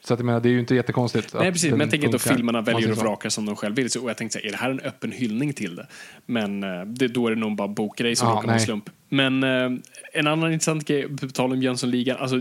[0.00, 1.34] Så att jag menar, det är ju inte jättekonstigt.
[1.34, 1.70] Nej, precis.
[1.70, 3.90] Men jag tänker att filmerna väljer att vraka som de själv vill.
[3.90, 5.86] Så, och jag tänkte så här, är det här en öppen hyllning till det?
[6.26, 8.90] Men eh, det, då är det nog bara bokgrej som Ja, råkar vara slump.
[9.08, 9.70] Men eh,
[10.12, 12.40] en annan intressant grej, på tal om Jönssonligan, alltså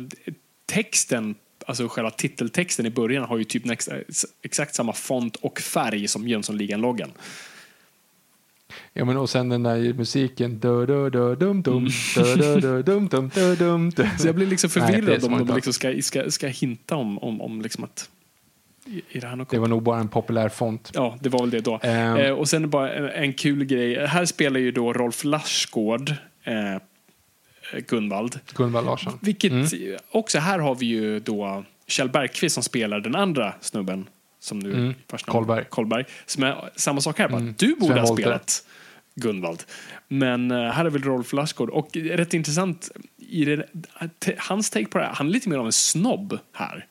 [0.65, 3.95] texten, alltså själva titeltexten i början har ju typ nästa,
[4.41, 7.11] exakt samma font och färg som Jönssonligan-loggan.
[8.93, 10.59] Ja, men och sen den där musiken.
[10.59, 11.89] Dum, dum, dum, dum, dum.
[14.19, 17.19] Så jag blir liksom Nej, förvirrad som om de liksom ska, ska, ska hinta om,
[17.19, 18.09] om, om liksom att
[18.85, 20.91] det Det var nog bara en populär font.
[20.93, 21.79] Ja, det var väl det då.
[21.83, 22.17] Ehm.
[22.17, 24.05] Eh, och sen bara en, en kul grej.
[24.05, 26.09] Här spelar ju då Rolf Lassgård
[26.43, 26.81] eh,
[27.87, 28.39] Gunvald.
[28.55, 29.13] Gunvald Larsson.
[29.21, 29.67] Vilket, Mm.
[30.11, 34.05] också här har vi ju då Kjell Bergqvist som spelar den andra snubben.
[34.43, 34.93] Som nu Mm.
[35.25, 35.65] Kolberg.
[35.69, 36.05] Kolberg.
[36.25, 37.27] Som är samma sak här.
[37.29, 37.55] Bara, Mm.
[37.57, 38.63] Du borde ha spelat
[39.15, 39.63] Gunvald.
[40.07, 41.69] Men eh, här är väl Rolf Lassgård.
[41.69, 43.67] Och rätt intressant, i det,
[44.37, 46.85] hans take på det här, han är lite mer av en snobb här.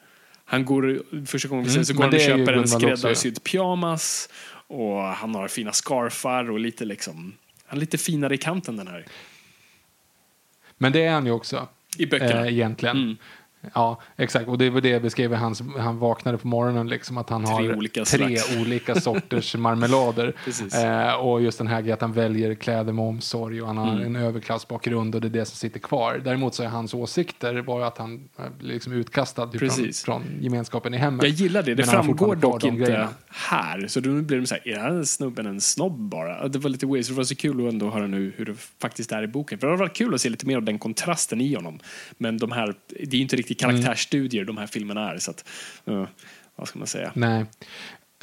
[0.44, 4.28] Han går, första gången vi ser Mm, så går han och köper en skräddarsydd pyjamas.
[4.66, 7.34] Och han har fina scarfar och lite liksom,
[7.66, 9.07] han är lite finare i kanten den här.
[10.78, 11.68] Men det är han ju också.
[11.98, 12.46] I böckerna.
[12.46, 12.96] Eh, egentligen.
[12.96, 13.16] Mm.
[13.74, 14.48] Ja, exakt.
[14.48, 17.52] Och det var det jag beskrev hans, han vaknade på morgonen, liksom, att han Tre
[17.54, 18.56] har olika tre slags.
[18.60, 20.34] olika sorters marmelader.
[21.08, 23.92] Eh, och just den här grejen att han väljer kläder med omsorg och han har
[23.92, 24.16] Mm.
[24.16, 26.20] en överklassbakgrund och det är det som sitter kvar.
[26.24, 30.04] Däremot så är hans åsikter var ju att han är liksom utkastad från, Precis.
[30.04, 31.22] från gemenskapen i hemmet.
[31.22, 31.74] Jag gillar det.
[31.74, 33.08] Det Men framgår dock inte grejerna.
[33.30, 33.86] här.
[33.88, 36.48] Så då blir de så här, är den här snubben en snobb bara?
[36.48, 38.54] Det var lite weird, så det var så kul att ändå höra nu hur det
[38.80, 39.58] faktiskt är i boken.
[39.58, 41.78] För det har varit kul att se lite mer av den kontrasten i honom.
[42.18, 43.76] Men de här, det är ju inte riktigt Mm.
[43.76, 45.18] karaktärsstudier de här filmerna är.
[45.18, 45.44] Så att,
[45.86, 46.07] eh,
[46.57, 47.12] vad ska man säga?
[47.14, 47.44] Nej.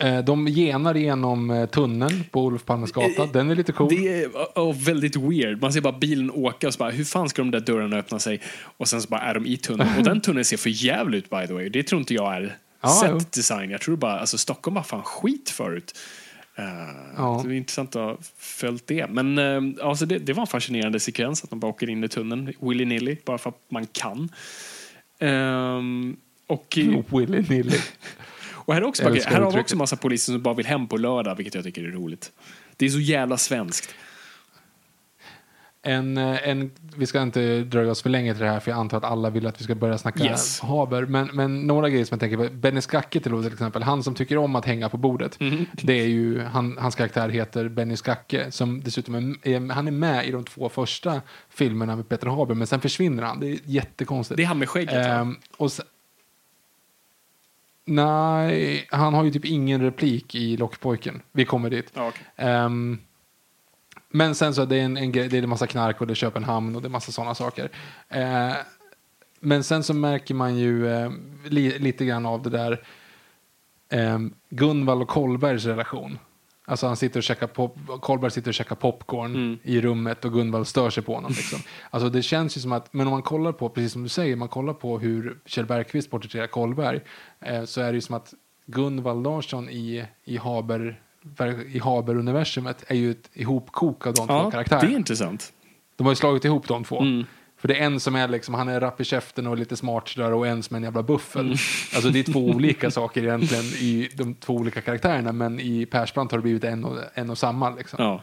[0.01, 3.25] Eh, de genar igenom eh, tunneln på Olof Palmes gata.
[3.25, 3.89] Den är lite cool.
[3.89, 5.61] Det är oh, väldigt weird.
[5.61, 8.19] Man ser bara bilen åka och så bara, hur fan ska de där dörrarna öppna
[8.19, 8.41] sig?
[8.77, 9.97] Och sen så bara är de i tunneln.
[9.97, 11.69] Och den tunneln ser för jävligt ut by the way.
[11.69, 13.69] Det tror inte jag är Ja, set design.
[13.69, 15.97] Jag tror bara, alltså Stockholm var fan skit förut.
[16.55, 16.65] Eh,
[17.17, 17.41] Ja.
[17.45, 19.07] Det är intressant att ha följt det.
[19.09, 22.07] Men uh, alltså det, det var en fascinerande sekvens att de bara åker in i
[22.07, 24.30] tunneln willy-nilly, bara för att man kan.
[25.20, 26.17] Ehm,
[26.47, 26.78] och,
[27.09, 27.78] Willy nilly.
[28.51, 30.97] och här, är också, här har vi också massa poliser som bara vill hem på
[30.97, 32.32] lördag, vilket jag tycker är roligt.
[32.78, 33.95] Det är så jävla svenskt.
[35.82, 38.80] En, eh, en, vi ska inte dröja oss för länge till det här för jag
[38.80, 40.59] antar att alla vill att vi ska börja snacka Yes.
[40.59, 41.05] Haber.
[41.05, 42.53] Men, men några grejer som jag tänker på.
[42.55, 45.39] Benny Skacke till exempel, han som tycker om att hänga på bordet.
[45.39, 45.65] Mm.
[45.73, 50.27] Det är ju, han, hans karaktär heter Benny Skacke som dessutom är, han är med
[50.27, 53.39] i de två första filmerna med Peter Haber men sen försvinner han.
[53.39, 54.38] Det är jättekonstigt.
[54.38, 55.05] Det är han med skägget?
[55.05, 55.86] Ehm, och sen,
[57.86, 61.21] Nej, han har ju typ ingen replik i Lockpojken.
[61.32, 61.91] Vi kommer dit.
[61.93, 62.23] Ja, okej.
[62.36, 62.97] Ehm,
[64.12, 66.14] men sen så är det en, en grej, det är en massa knark och det
[66.14, 67.70] är Köpenhamn och det är massa sådana saker.
[68.10, 68.53] Eh,
[69.39, 71.12] men sen så märker man ju eh,
[71.45, 72.82] li, lite grann av det där
[73.89, 76.20] eh, Gunvald och Kolbergs relation.
[76.66, 79.57] Alltså han sitter och käkar pop, Kolberg sitter och käkar popcorn Mm.
[79.64, 81.32] i rummet och Gunvald stör sig på honom.
[81.32, 81.60] Liksom.
[81.89, 84.36] Alltså det känns ju som att, men om man kollar på, precis som du säger,
[84.36, 87.01] man kollar på hur Kjell Bergqvist porträtterar Kolberg
[87.39, 88.34] eh, så är det ju som att
[88.66, 91.01] Gunvald Larsson i, i Haber
[91.72, 94.89] i Haber-universumet är ju ett ihopkok av de två Ja, det karaktärerna.
[94.89, 95.53] är intressant.
[95.95, 97.01] De har ju slagit ihop de två.
[97.01, 97.26] Mm.
[97.57, 100.07] För det är en som är liksom, han är rapp i käften och lite smart
[100.09, 101.41] sådär och en som är en jävla buffel.
[101.45, 101.57] Mm.
[101.95, 106.32] Alltså det är två olika saker egentligen i de två olika karaktärerna men i Persbrandt
[106.32, 108.03] har det blivit en och, en och samma liksom.
[108.03, 108.22] Ja.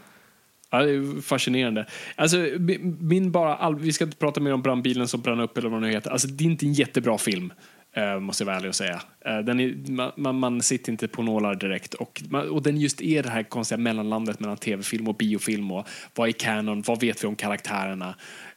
[0.71, 1.87] Ja, det är fascinerande.
[2.17, 5.59] Alltså, mi- min bara, all, vi ska inte prata mer om brandbilen som brann upp
[5.59, 6.11] eller vad det nu heter.
[6.11, 7.53] Alltså, det är inte en jättebra film,
[7.97, 9.03] eh, måste jag vara ärlig och säga.
[9.25, 11.95] Eh, den är, man, man, man sitter inte på nålar direkt.
[11.95, 15.71] Och, man, och den just är det här konstiga mellanlandet mellan tv-film och biofilm.
[15.73, 16.83] Och vad är canon?
[16.87, 18.15] Vad vet vi om karaktärerna?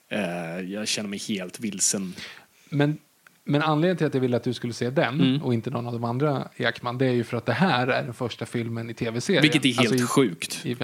[0.10, 2.14] Eh, jag känner mig helt vilsen.
[2.70, 2.98] Men,
[3.44, 5.44] men anledningen till att jag ville att du skulle se den Mm.
[5.44, 8.04] och inte någon av de andra Ekman det är ju för att det här är
[8.04, 9.42] den första filmen i tv-serien.
[9.42, 10.66] Vilket är helt Alltså i- sjukt.
[10.66, 10.76] i-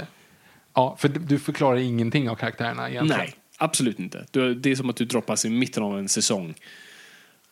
[0.74, 3.20] ja, för du- du förklarar ingenting av karaktärerna egentligen.
[3.22, 4.26] Nej, absolut inte.
[4.32, 6.54] Du, det är som att du droppas i mitten av en säsong.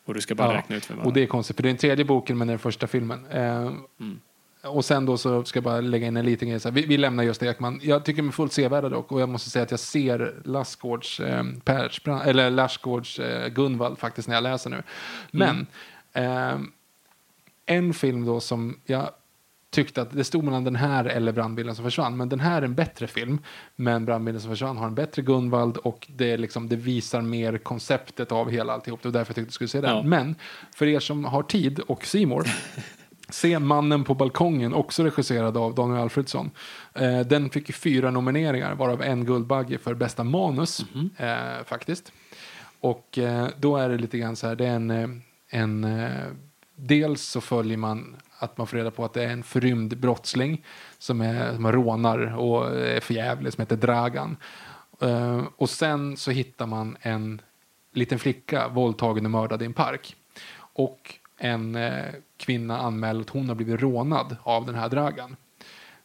[0.05, 1.67] Och du ska bara Ja, räkna ut vem man och det är konstigt, för det
[1.67, 3.25] är den tredje boken men det är den första filmen.
[3.25, 4.19] Eh, Mm.
[4.63, 6.59] Och sen då så ska jag bara lägga in en liten grej.
[6.59, 7.79] Så här, vi, vi lämnar just Ekman.
[7.83, 9.11] Jag tycker de är fullt sevärda dock.
[9.11, 14.27] Och jag måste säga att jag ser Lassgårds, eh, Persbrandt, eller Lassgårds eh, Gunvald faktiskt
[14.27, 14.83] när jag läser nu.
[15.31, 15.67] Men
[16.13, 16.57] eh,
[17.65, 19.09] en film då som jag
[19.73, 22.17] tyckte att det stod mellan den här eller Brandbilen som försvann.
[22.17, 23.39] Men den här är en bättre film.
[23.75, 28.31] Men Brandbilen som försvann har en bättre Gunvald och det, liksom, det visar mer konceptet
[28.31, 29.01] av hela alltihop.
[29.01, 29.95] Det var därför jag tyckte du skulle se den.
[29.95, 30.03] Ja.
[30.03, 30.35] Men
[30.75, 32.47] för er som har tid och Simor
[33.29, 36.51] Se Mannen på balkongen, också regisserad av Daniel Alfredsson.
[36.93, 40.85] Eh, den fick fyra nomineringar, varav en Guldbagge för bästa manus,
[41.17, 42.11] eh, faktiskt.
[42.79, 45.09] Och eh, då är det lite grann så här, det är en, eh,
[45.49, 46.09] en eh,
[46.75, 50.65] dels så följer man att man får reda på att det är en förrymd brottsling
[50.97, 54.37] som, är, som rånar och är förjävlig, som heter Dragan.
[55.01, 57.41] Eh, och sen så hittar man en
[57.93, 60.15] liten flicka våldtagen och mördad i en park.
[60.55, 62.05] Och en eh,
[62.37, 65.35] kvinna anmäler att hon har blivit rånad av den här Dragan.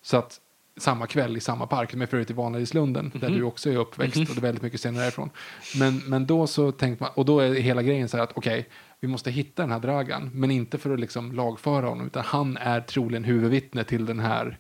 [0.03, 0.41] Så att
[0.77, 1.91] samma kväll i samma park.
[1.93, 4.63] De är för övrigt i Vanadislunden där du också är uppväxt och det är väldigt
[4.63, 5.31] mycket scener därifrån.
[5.79, 8.69] Men, men då så tänkte man, och då är hela grejen så här att okej,
[9.01, 12.57] vi måste hitta den här Dragan, men inte för att liksom lagföra honom, utan han
[12.57, 14.59] är troligen huvudvittne till, den här,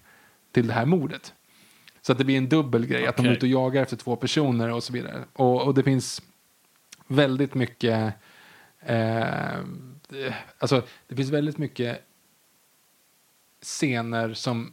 [0.53, 1.35] till det här mordet.
[2.01, 4.17] Så att det blir en dubbel grej, att de är ute och jagar efter två
[4.17, 5.25] personer och så vidare.
[5.33, 6.23] Och, och det finns
[7.07, 8.15] väldigt mycket,
[8.81, 9.59] eh,
[10.59, 12.05] alltså det finns väldigt mycket
[13.63, 14.73] scener som,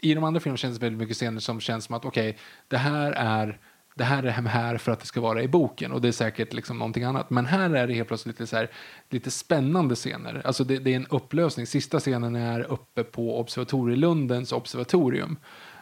[0.00, 2.76] i de andra filmerna känns det väldigt mycket scener som känns som att okej, det
[2.78, 3.58] här är
[4.02, 6.52] det här är här för att det ska vara i boken och det är säkert
[6.52, 7.30] liksom någonting annat.
[7.30, 8.70] Men här är det helt plötsligt lite, så här,
[9.10, 10.42] lite spännande scener.
[10.44, 11.66] Alltså det, det är en upplösning.
[11.66, 15.36] Sista scenen är uppe på Observatorielundens observatorium.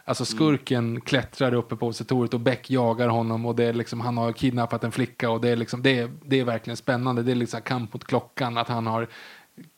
[0.05, 4.17] Alltså skurken klättrar uppe på observatoriet och Beck jagar honom och det är liksom, han
[4.17, 7.23] har kidnappat en flicka och det är, liksom, det är, det är verkligen spännande.
[7.23, 9.07] Det är liksom kamp mot klockan att han har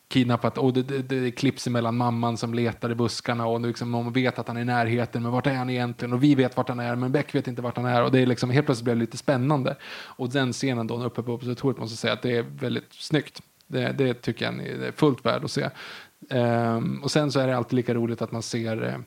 [0.07, 4.13] kidnappat och det, det, det klipps mellan mamman som letar i buskarna och liksom, någon
[4.13, 6.13] vet att han är i närheten men vart är han egentligen?
[6.13, 8.19] Och vi vet vart han är men Beck vet inte vart han är och det
[8.19, 9.75] är liksom helt plötsligt blir det lite spännande.
[10.05, 13.41] Och den scenen då uppe på observatoriet måste jag säga att det är väldigt snyggt.
[13.67, 15.69] Det, det tycker jag är fullt värd att se.
[16.29, 18.97] Um, och sen så är det alltid lika roligt att man ser eh,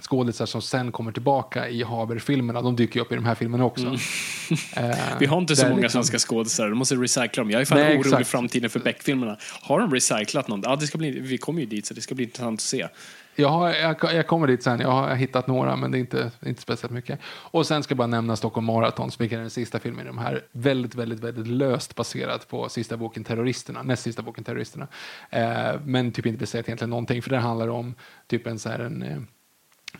[0.00, 2.62] skådisar som sen kommer tillbaka i Haber-filmerna.
[2.62, 3.86] De dyker ju upp i de här filmerna också.
[3.86, 3.98] Mm.
[5.18, 7.50] Vi har inte så många liksom- svenska skådespelare, de måste recycla dem.
[7.50, 9.36] Jag är fan Nej, orolig i framtiden för Beck-filmerna.
[9.62, 10.62] Har de recyclat någon?
[10.64, 12.88] Ja, det ska bli, vi kommer ju dit så det ska bli intressant att se.
[13.40, 14.80] Jag, har, jag, jag kommer dit sen.
[14.80, 17.20] Jag har hittat några, men det är inte, inte speciellt mycket.
[17.24, 20.18] Och sen ska jag bara nämna Stockholm Marathon, vilket är den sista filmen i de
[20.18, 20.42] här.
[20.52, 24.88] Väldigt, väldigt, väldigt löst baserat på sista boken Terroristerna, näst sista boken Terroristerna.
[25.30, 27.94] Eh, men typ inte baserat egentligen någonting, för det handlar om
[28.26, 29.18] typ en så här en eh,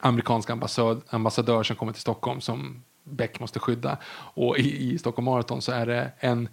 [0.01, 3.99] amerikansk ambassad, ambassadör som kommer till Stockholm som Beck måste skydda.
[4.15, 6.49] Och i, i Stockholm Marathon så är det en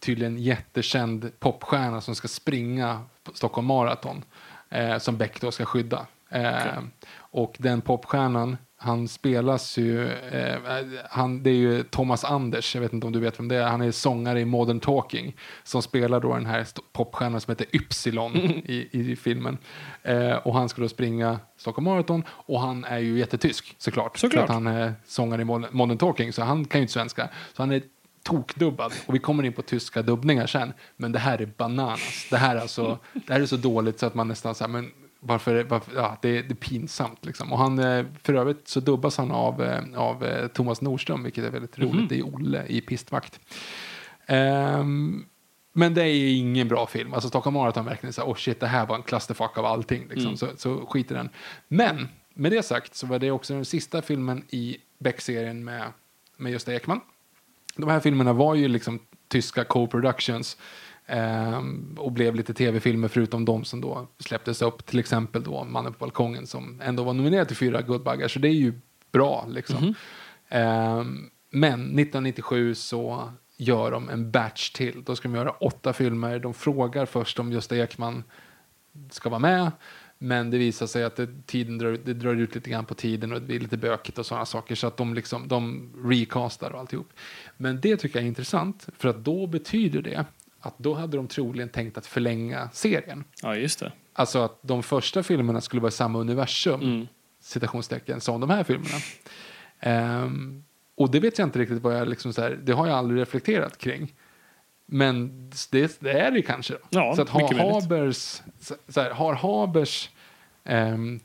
[0.00, 4.24] tydligen jättekänd popstjärna som ska springa på Stockholm Marathon
[4.70, 6.06] eh, som Beck då ska skydda.
[6.28, 6.82] Eh,
[7.18, 10.58] Och den popstjärnan, han spelas ju, eh,
[11.10, 13.62] han, det är ju Thomas Anders, jag vet inte om du vet vem det är,
[13.66, 17.66] han är sångare i Modern Talking som spelar då den här st- popstjärnan som heter
[17.76, 19.58] Ypsilon i, i filmen.
[20.02, 24.18] Eh, och han ska då springa Stockholm Marathon och han är ju jättetysk såklart.
[24.18, 24.46] Såklart.
[24.46, 27.28] För att han är sångare i Modern, Modern Talking så han kan ju inte svenska.
[27.54, 27.82] Så han är
[28.22, 30.72] tokdubbad och vi kommer in på tyska dubbningar sen.
[30.96, 32.26] Men det här är bananas.
[32.30, 34.90] Det här är, alltså, det här är så dåligt så att man nästan säger men
[35.26, 37.52] varför, varför ja, det, det är pinsamt liksom.
[37.52, 41.44] Och han, eh, för övrigt så dubbas han av, eh, av eh, Thomas Nordström, vilket
[41.44, 42.08] är väldigt roligt.
[42.08, 43.40] Det är Olle i Pistvakt.
[44.26, 45.24] Ehm,
[45.72, 47.14] men det är ingen bra film.
[47.14, 50.08] Alltså Stockholm Marathon verkligen så här, oh shit, det här var en clusterfuck av allting.
[50.10, 50.36] Liksom.
[50.36, 51.28] Så, så skit i den.
[51.68, 55.92] Men med det sagt så var det också den sista filmen i Beck-serien med,
[56.36, 57.00] med Gösta Ekman.
[57.76, 58.98] De här filmerna var ju liksom
[59.28, 60.56] tyska co-productions
[61.96, 64.86] och blev lite tv-filmer förutom de som då släpptes upp.
[64.86, 68.28] Till exempel då Mannen på balkongen som ändå var nominerad till fyra Guldbaggar.
[68.28, 68.72] Så det är ju
[69.12, 69.94] bra liksom.
[70.48, 75.02] Ehm, men 1997 så gör de en batch till.
[75.04, 76.38] Då ska de göra åtta filmer.
[76.38, 78.24] De frågar först om Gösta Ekman
[79.10, 79.70] ska vara med.
[80.18, 83.32] Men det visar sig att det, tiden drar, det drar ut lite grann på tiden
[83.32, 84.74] och det blir lite bökigt och sådana saker.
[84.74, 87.08] Så att de, liksom, de recastar och alltihop.
[87.56, 88.88] Men det tycker jag är intressant.
[88.98, 90.24] För att då betyder det
[90.66, 93.24] att då hade de troligen tänkt att förlänga serien.
[93.42, 93.92] Ja, just det.
[94.12, 97.06] Alltså att de första filmerna skulle vara i samma universum,
[97.40, 98.96] citationstecken, som de här filmerna.
[99.80, 100.64] Ehm,
[100.94, 103.20] och det vet jag inte riktigt vad jag liksom så här, det har jag aldrig
[103.20, 104.14] reflekterat kring.
[104.86, 106.72] Men det, det är det kanske.
[106.74, 106.80] Då.
[106.90, 107.80] Ja, så att har.
[107.80, 108.42] Habers,
[108.88, 110.10] så, här, har Habers
[110.64, 111.20] ehm,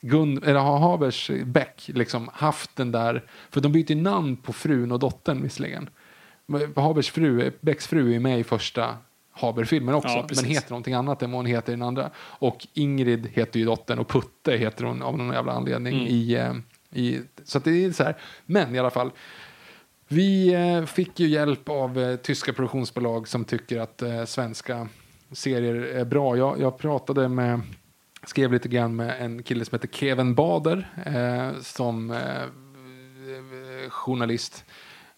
[0.00, 4.92] Gun, eller har Habers Beck liksom haft den där, för de byter namn på frun
[4.92, 5.90] och dottern visserligen.
[6.76, 8.96] Habers fru, Becks fru är med i första
[9.30, 12.10] Haber-filmen också, Ja, men heter någonting annat än vad hon heter i den andra.
[12.16, 16.06] Och Ingrid heter ju dottern och Putte heter hon av någon jävla anledning Mm.
[16.06, 16.54] i, eh,
[17.00, 17.20] i...
[17.44, 18.16] Så det är så här.
[18.46, 19.10] Men i alla fall.
[20.08, 24.88] Vi eh, fick ju hjälp av eh, tyska produktionsbolag som tycker att svenska
[25.32, 26.36] serier är bra.
[26.36, 27.60] Jag, jag pratade med,
[28.26, 34.64] skrev lite grann med en kille som heter Kevin Bader eh, som eh, journalist.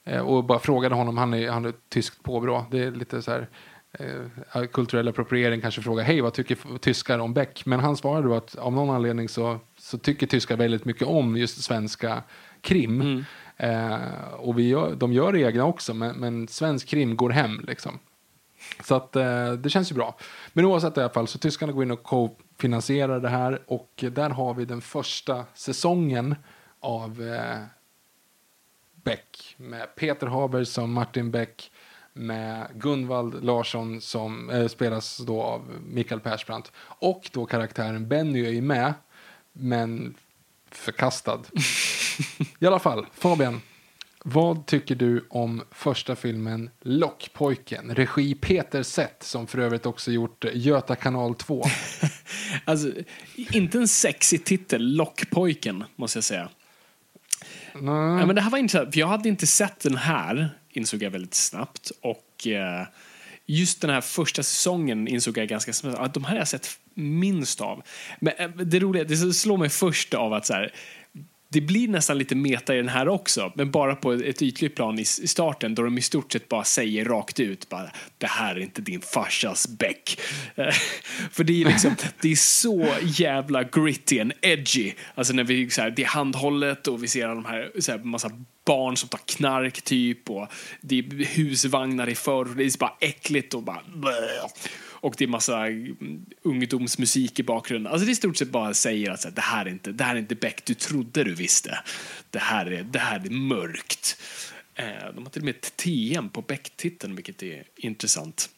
[0.04, 2.66] Eh, och bara frågade honom, han är, han är tyskt påbrå.
[2.70, 3.48] Det är lite så här
[3.92, 7.66] eh, kulturell appropriering kanske fråga hej vad tycker tyskar om Beck?
[7.66, 11.36] Men han svarade då att av någon anledning så, så tycker tyskar väldigt mycket om
[11.36, 12.22] just svenska
[12.60, 13.24] krim.
[13.56, 17.98] Eh, och vi gör, de gör egna också men, men svensk krim går hem liksom.
[18.84, 20.16] Så att eh, det känns ju bra.
[20.52, 24.30] Men oavsett i alla fall så tyskarna går in och co-finansierar det här och där
[24.30, 26.34] har vi den första säsongen
[26.80, 27.58] av eh,
[29.04, 31.70] Beck med Peter Haber som Martin Beck
[32.12, 38.50] med Gunvald Larsson som eh, spelas då av Mikael Persbrandt och då karaktären Benny är
[38.50, 38.94] ju med
[39.52, 40.14] men
[40.70, 41.40] förkastad.
[42.58, 43.60] I alla fall, Fabian.
[44.26, 47.94] Vad tycker du om första filmen Lockpojken?
[47.94, 51.64] Regi Peter Sett som för övrigt också gjort Göta kanal 2.
[52.64, 52.92] Alltså,
[53.36, 56.48] inte en sexig titel, Lockpojken, måste jag säga.
[57.74, 58.18] Mm.
[58.18, 61.10] Ja, men det här var intressant, för jag hade inte sett den här, insåg jag
[61.10, 61.92] väldigt snabbt.
[62.00, 62.86] Och eh,
[63.46, 66.68] just den här första säsongen insåg jag ganska snabbt att de här har jag sett
[66.94, 67.82] minst av.
[68.20, 70.72] Men eh, det roliga, det slår mig först av att så här,
[71.54, 74.98] det blir nästan lite meta i den här också, men bara på ett ytligt plan
[74.98, 78.60] i starten då de i stort sett bara säger rakt ut bara det här är
[78.60, 80.20] inte din farsas bäck.
[81.30, 84.92] För det är liksom, det är så jävla gritty and edgy.
[85.14, 87.98] Alltså när vi så här, det är handhållet och vi ser de här, så här
[87.98, 88.30] massa
[88.66, 90.48] barn som tar knark typ och
[90.80, 94.12] det är husvagnar i förr och det är bara äckligt och bara bleh
[95.04, 97.92] och det är massa mm, ungdomsmusik i bakgrunden.
[97.92, 99.92] Alltså det är i stort sett bara säger att så här, det här är inte,
[99.92, 101.78] det här är inte Beck du trodde du visste.
[102.30, 104.22] Det här är, det här är mörkt.
[104.74, 108.50] Eh, De har till och med ett TM på Beck-titeln vilket är intressant.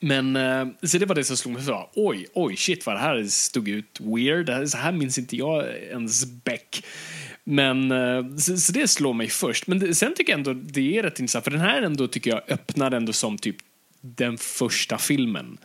[0.00, 1.62] Men eh, så det var det som slog mig.
[1.62, 4.68] Så, oj, oj, shit vad det här stod ut weird.
[4.68, 6.84] Så här minns inte jag ens Beck.
[7.44, 9.66] Men eh, så, så det slår mig först.
[9.66, 11.44] Men det, sen tycker jag ändå det är rätt intressant.
[11.44, 13.56] För den här ändå tycker jag öppnar ändå som typ
[14.00, 15.58] den första filmen.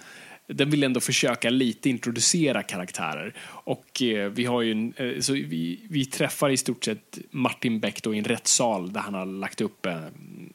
[0.48, 3.34] Den vill ändå försöka lite introducera karaktärer.
[3.44, 7.80] Och eh, vi har ju en, eh, så vi, vi träffar i stort sett Martin
[7.80, 10.06] Beck då i en rättssal där han har lagt upp, eh,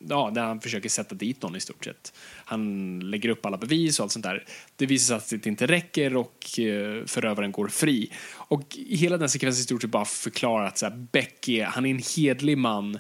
[0.01, 2.13] ja, där han försöker sätta dit någon i stort sett.
[2.45, 4.45] Han lägger upp alla bevis och allt sånt där.
[4.77, 8.13] Det visar sig att det inte räcker och eh, förövaren går fri.
[8.33, 11.87] Och hela den sekvensen i stort sett bara förklarar att så här, Beck är, han
[11.87, 12.99] är en hedlig man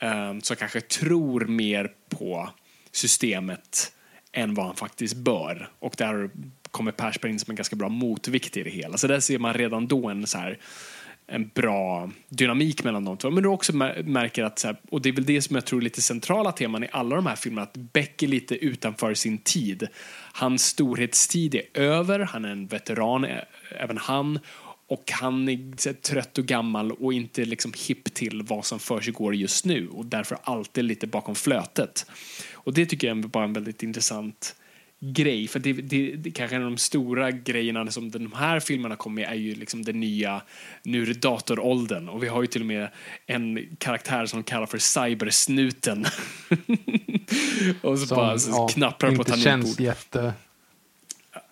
[0.00, 2.50] eh, som kanske tror mer på
[2.92, 3.92] systemet
[4.32, 5.70] än vad han faktiskt bör.
[5.78, 6.30] Och där
[6.70, 8.96] kommer Persberg in som en ganska bra motvikt i det hela.
[8.96, 10.58] Så där ser man redan då en så här
[11.30, 13.30] en bra dynamik mellan de två.
[13.30, 15.80] Men du också märker att, så här, och det är väl det som jag tror
[15.80, 19.38] är lite centrala teman i alla de här filmerna, att Beck är lite utanför sin
[19.38, 19.88] tid.
[20.32, 23.26] Hans storhetstid är över, han är en veteran,
[23.78, 24.38] även han.
[24.86, 28.78] Och han är så här, trött och gammal och inte liksom hipp till vad som
[28.78, 32.06] för just nu och därför alltid lite bakom flötet.
[32.68, 34.56] Och det tycker jag är bara en väldigt intressant
[35.00, 35.48] grej.
[35.48, 39.22] För det, det, det kanske en av de stora grejerna som de här filmerna kommer
[39.22, 40.42] med är ju liksom den nya,
[40.82, 42.08] nu är det datoråldern.
[42.08, 42.88] Och vi har ju till och med
[43.26, 46.04] en karaktär som kallar för cybersnuten.
[47.82, 50.32] och så Som, bara så ja, knapprar på inte känns jätte...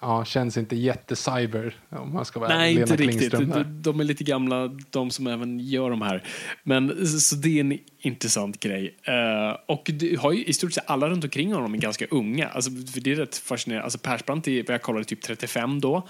[0.00, 3.18] Ja, känns inte jätte-cyber om man ska vara Nej, Lena inte riktigt.
[3.18, 3.64] Klingström De, där.
[3.64, 6.22] de är lite gamla, de som även gör de här.
[6.62, 8.96] Men så, det är en intressant grej.
[9.02, 12.48] Eh, och du har ju i stort sett alla runt omkring honom är ganska unga.
[12.48, 13.84] Alltså, för det är rätt fascinerande.
[13.84, 16.08] Alltså Persbrandt är, jag kollade, typ 35 då.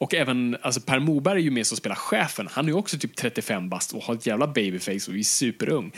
[0.00, 2.48] Och även alltså Per Moberg är ju med som spelar chefen.
[2.50, 5.92] Han är ju också typ 35 bast och har ett jävla babyface och är superung.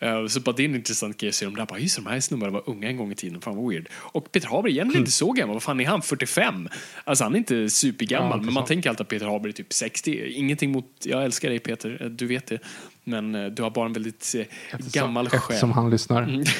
[0.00, 1.66] Eh, så bara det är en intressant grej att se de där.
[1.66, 3.40] Bara, just de här snubbarna var unga en gång i tiden.
[3.40, 3.88] Fan vad weird.
[3.92, 5.54] Och Peter Haber är egentligen inte så gammal.
[5.54, 6.02] Vad fan är han?
[6.02, 6.68] 45?
[7.04, 8.38] Alltså han är inte supergammal.
[8.38, 10.32] Ja, men man tänker alltid att Peter Haber är typ 60.
[10.32, 12.58] Ingenting mot, jag älskar dig Peter, eh, du vet det.
[13.04, 14.46] Men eh, du har bara en väldigt eh,
[14.92, 15.40] gammal själ.
[15.40, 16.22] Eftersom han lyssnar.
[16.22, 16.44] Mm.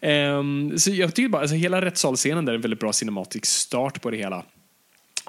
[0.00, 4.02] Ehm, så jag tycker bara, alltså hela rättssalscenen där är en väldigt bra cinematisk start
[4.02, 4.44] på det hela.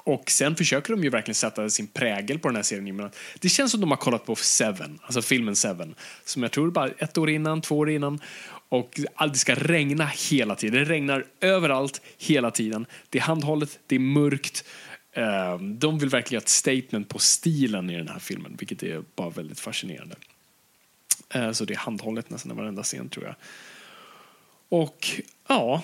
[0.04, 2.96] Och sen försöker de ju verkligen sätta sin prägel på den här serien.
[2.96, 5.94] Men Det känns som de har kollat på Seven, alltså filmen Seven.
[6.24, 8.20] Som jag tror bara ett år innan, två år innan.
[8.68, 9.00] Och
[9.32, 10.78] det ska regna hela tiden.
[10.78, 12.86] Det regnar överallt, hela tiden.
[13.10, 14.64] Det är handhållet, det är mörkt.
[15.12, 19.02] Ehm, de vill verkligen göra ett statement på stilen i den här filmen, vilket är
[19.16, 20.16] bara väldigt fascinerande.
[21.30, 23.34] Ehm, så det är handhållet nästan i varenda scen tror jag.
[24.68, 25.10] Och
[25.48, 25.82] ja,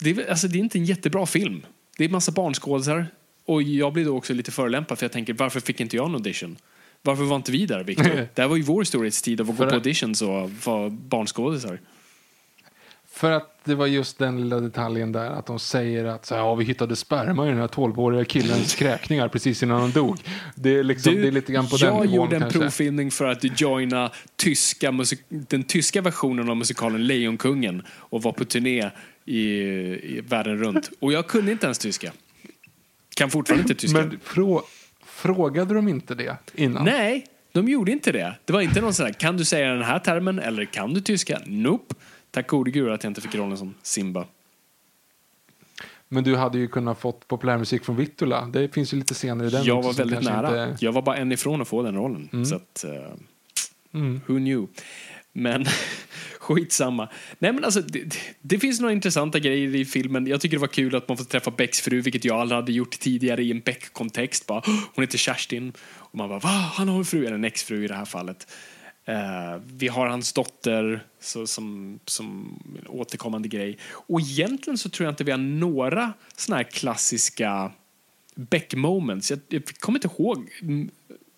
[0.00, 1.66] det är, alltså, det är inte en jättebra film.
[1.96, 3.06] Det är massa barnskådisar.
[3.46, 6.14] Och jag blir då också lite förolämpad för jag tänker, varför fick inte jag en
[6.14, 6.56] audition?
[7.02, 8.28] Varför var inte vi där, Victor?
[8.34, 10.88] det här var ju vår storhetstid av att gå För på att- auditions och vara
[10.90, 11.78] barnskådisar.
[13.10, 16.40] För att det var just den lilla detaljen där att de säger att så här,
[16.42, 20.18] ja, vi hittade sperma i den här 12-åriga killens kräkningar precis innan han dog.
[20.54, 22.58] Det är, liksom, det är lite grann på den jag nivån gjorde en kanske.
[22.58, 28.44] provfilmning för att joina tyska musik- den tyska versionen av musikalen Lejonkungen och var på
[28.44, 28.90] turné
[29.24, 29.40] i,
[30.16, 30.90] i världen runt.
[31.00, 32.12] Och jag kunde inte ens tyska.
[33.16, 33.98] Kan fortfarande inte tyska.
[33.98, 34.62] Men frå,
[35.04, 36.84] frågade de inte det innan?
[36.84, 38.34] Nej, de gjorde inte det.
[38.44, 41.00] Det var inte någon sån här, kan du säga den här termen eller kan du
[41.00, 41.40] tyska?
[41.46, 41.94] Nope.
[42.30, 44.26] Tack gode gud att jag inte fick rollen som Simba.
[46.08, 48.46] Men du hade ju kunnat fått populärmusik från Vittula.
[48.52, 50.70] Det finns ju lite scener i den jag var väldigt nära.
[50.70, 50.84] Inte...
[50.84, 52.46] Jag var bara en ifrån att få den rollen.
[52.46, 53.12] Så att, eh,
[53.94, 54.20] Mm.
[54.26, 54.66] who knew?
[55.32, 55.66] Men
[56.38, 57.08] Skitsamma.
[57.38, 60.26] Nej men alltså, det, det, finns några intressanta grejer i filmen.
[60.26, 62.72] Jag tycker det var kul att man får träffa Becks fru, vilket jag aldrig hade
[62.72, 64.46] gjort tidigare i en Beck-kontext.
[64.46, 64.62] Bara,
[64.94, 65.72] Hon heter Kerstin.
[65.80, 66.48] Och man bara, va?
[66.48, 68.46] Han har en fru, eller en exfru i det här fallet.
[69.08, 73.78] Uh, vi har hans dotter så, som, som en återkommande grej.
[73.84, 77.72] Och egentligen så tror jag inte vi har några såna här klassiska
[78.34, 79.30] Beck-moments.
[79.30, 80.50] Jag, jag kommer inte ihåg.
[80.62, 80.90] Mm,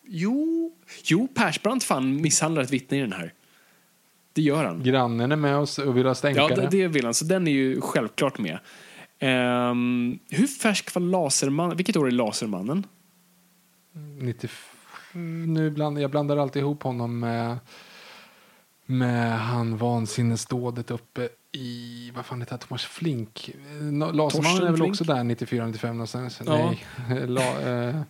[0.06, 0.72] jo,
[1.04, 3.32] jo Persbrandt fan misshandlar ett vittne i den här.
[4.34, 4.82] Det gör han.
[4.82, 6.54] Grannen är med oss och vill ha Ja, stänkare.
[6.54, 7.14] det, det vill han.
[7.14, 8.58] Så den är ju självklart med.
[9.18, 11.76] Ehm, hur färsk var Lasermannen?
[11.76, 12.86] Vilket år är Lasermannen?
[14.20, 17.56] 95 nu bland, jag blandar alltid ihop honom med,
[18.86, 23.50] med han vansinnesdådet uppe i, vad fan heter Thomas Flink.
[23.80, 24.90] Lasermannen Torsten är väl Flink?
[24.90, 26.40] också där 94-95 någonstans?
[26.46, 26.74] Ja.
[27.08, 27.26] Nej.
[27.26, 28.00] La, eh,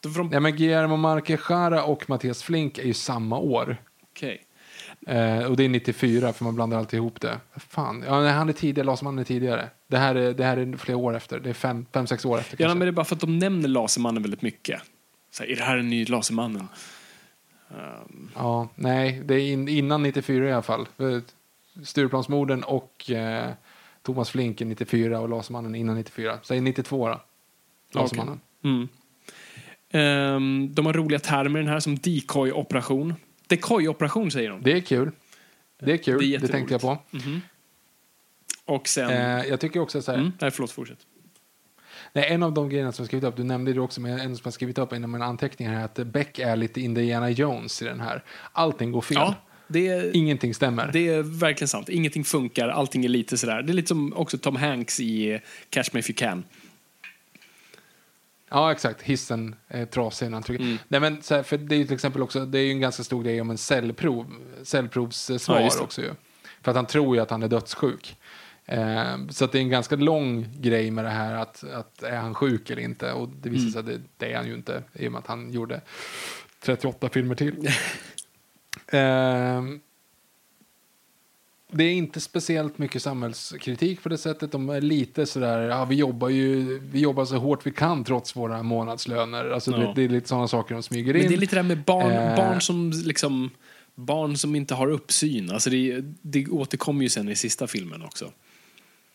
[0.00, 3.76] de- nej men Guillermo Marquechara och Mattias Flink är ju samma år.
[4.10, 4.42] Okej.
[5.06, 7.40] Eh, och det är 94 för man blandar alltid ihop det.
[7.56, 9.68] Fan, ja, han är tidigare, Lasermannen är tidigare.
[9.86, 12.38] Det här är, det här är flera år efter, det är fem, fem sex år
[12.38, 12.78] efter Ja, kanske.
[12.78, 14.80] men det är bara för att de nämner Lasermannen väldigt mycket.
[15.30, 16.68] Så här, är det här en ny Lasermannen?
[18.34, 20.88] Ja, nej, det är in, innan 94 i alla fall.
[20.98, 21.18] Eh,
[21.84, 23.50] Stureplansmorden och eh,
[24.02, 26.38] Thomas Flink är 94 och Lasermannen innan 94.
[26.42, 27.20] Säg 92 då.
[27.92, 28.40] Lasermannen.
[28.64, 28.88] Mm.
[29.90, 33.14] Ehm, de har roliga termer i den här som decoy-operation.
[33.50, 34.62] Decoy-operation säger de.
[34.62, 35.10] Det är kul.
[35.82, 36.98] Det är kul, Det är det, tänkte jag på.
[38.64, 39.10] Och sen...
[39.10, 40.98] Eh, jag tycker också så här, mm, nej, förlåt, fortsätt.
[42.12, 44.36] nej, en av de grejerna som jag skrivit upp, du nämnde det också, men en
[44.36, 47.84] som jag skrivit upp inom mina anteckningar är att Beck är lite Indiana Jones i
[47.84, 48.24] den här.
[48.52, 49.16] Allting går fel.
[49.16, 49.34] Ja,
[49.68, 50.90] det är, Ingenting stämmer.
[50.92, 51.88] det är verkligen sant.
[51.88, 53.62] Ingenting funkar, allting är lite sådär.
[53.62, 55.40] Det är lite som också Tom Hanks i
[55.70, 56.44] Catch Me If You Can.
[58.50, 59.02] Ja, exakt.
[59.02, 60.64] Hissen är trasig när han trycker.
[60.64, 60.78] Mm.
[60.88, 62.80] Nej, men så här, för det är ju till exempel också, det är ju en
[62.80, 64.26] ganska stor grej om en cellprov,
[64.62, 66.10] cellprovssvar Ja, också ju.
[66.62, 68.16] För att han tror ju att han är dödssjuk.
[68.66, 72.16] Eh, så att det är en ganska lång grej med det här att, att är
[72.16, 73.12] han sjuk eller inte.
[73.12, 73.72] Och det visar Mm.
[73.72, 73.86] sig att
[74.18, 75.80] det, det är han ju inte i och med att han gjorde
[76.62, 77.68] 38 filmer till.
[78.92, 79.80] Ehm,
[81.70, 84.52] det är inte speciellt mycket samhällskritik på det sättet.
[84.52, 88.36] De är lite sådär, ja vi jobbar ju, vi jobbar så hårt vi kan trots
[88.36, 89.50] våra månadslöner.
[89.50, 89.76] Alltså Ja.
[89.78, 91.20] det, det är lite sådana saker de smyger in.
[91.20, 92.36] Men det är lite det här med barn, Eh.
[92.36, 93.50] barn som liksom
[93.94, 95.50] barn som inte har uppsyn.
[95.50, 98.30] Alltså det, det återkommer ju sen i sista filmen också.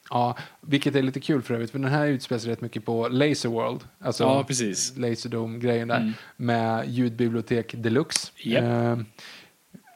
[0.10, 3.08] Ja, vilket är lite kul för övrigt, för den här utspelar sig rätt mycket på
[3.08, 3.80] Laser World.
[4.00, 4.46] Alltså Ja.
[4.96, 5.98] Laserdome-grejen där.
[5.98, 6.14] Mm.
[6.38, 8.28] Med ljudbibliotek deluxe.
[8.44, 8.64] Japp.
[8.64, 9.04] Eh,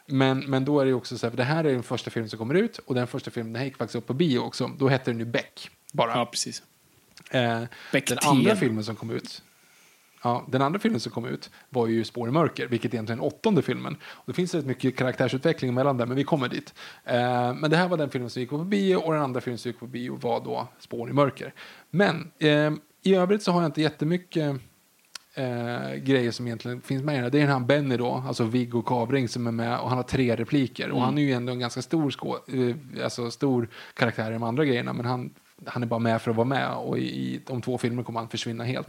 [0.09, 2.29] men, men då är det också så här, för det här är den första filmen
[2.29, 4.71] som kommer ut och den första filmen, den här gick faktiskt upp på bio också.
[4.77, 6.11] Då hette den ju Beck, bara.
[6.11, 6.63] Ja, precis.
[7.31, 8.29] Eh, Beck den 10.
[8.29, 9.41] andra filmen som kom ut
[10.23, 13.23] Ja, den andra filmen som kom ut var ju Spår i mörker, vilket egentligen är
[13.23, 13.97] den åttonde filmen.
[14.03, 16.73] Och det finns rätt mycket karaktärsutveckling mellan där, men vi kommer dit.
[17.05, 19.57] Eh, men det här var den filmen som gick på bio och den andra filmen
[19.57, 21.53] som gick på bio var då Spår i mörker.
[21.89, 22.71] Men eh,
[23.03, 24.55] i övrigt så har jag inte jättemycket
[25.39, 27.29] eh, grejer som egentligen finns med i här.
[27.29, 30.03] Det är den här Benny då, alltså Viggo Kavring som är med och han har
[30.03, 30.91] tre repliker.
[30.91, 34.43] Och han är ju ändå en ganska stor, skå, eh, alltså stor karaktär i de
[34.43, 35.29] andra grejerna, men han,
[35.65, 38.19] han är bara med för att vara med och i, i de två filmerna kommer
[38.19, 38.87] han försvinna helt.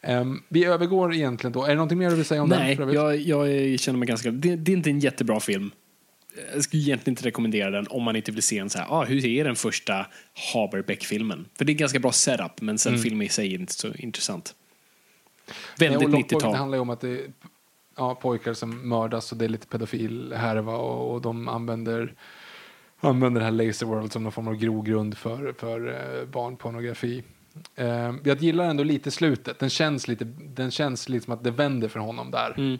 [0.00, 2.88] Ehm, vi övergår egentligen då, är det någonting mer du vill säga om Nej, den?
[2.88, 3.26] övrigt?
[3.26, 4.30] jag, jag känner mig ganska...
[4.30, 5.70] Det, det är inte en jättebra film.
[6.54, 9.04] Jag skulle egentligen inte rekommendera den om man inte vill se en så här, ah,
[9.04, 10.06] hur är den första
[10.54, 11.46] Haberbeck-filmen?
[11.58, 13.94] För det är en ganska bra setup, men sen filmen i sig är inte så
[13.94, 14.54] intressant.
[15.78, 16.54] Väldigt och Lockboy, Det 90-tal.
[16.54, 17.32] handlar ju om att det är
[17.96, 22.14] ja, pojkar som mördas och det är lite pedofil härva och, och de använder,
[23.00, 27.22] använder det här Laser World som någon form av grogrund för, för eh, barnpornografi.
[27.74, 29.58] Eh, jag gillar ändå lite slutet.
[29.58, 32.54] Den känns lite, den känns lite som att det vänder för honom där.
[32.58, 32.78] Mm.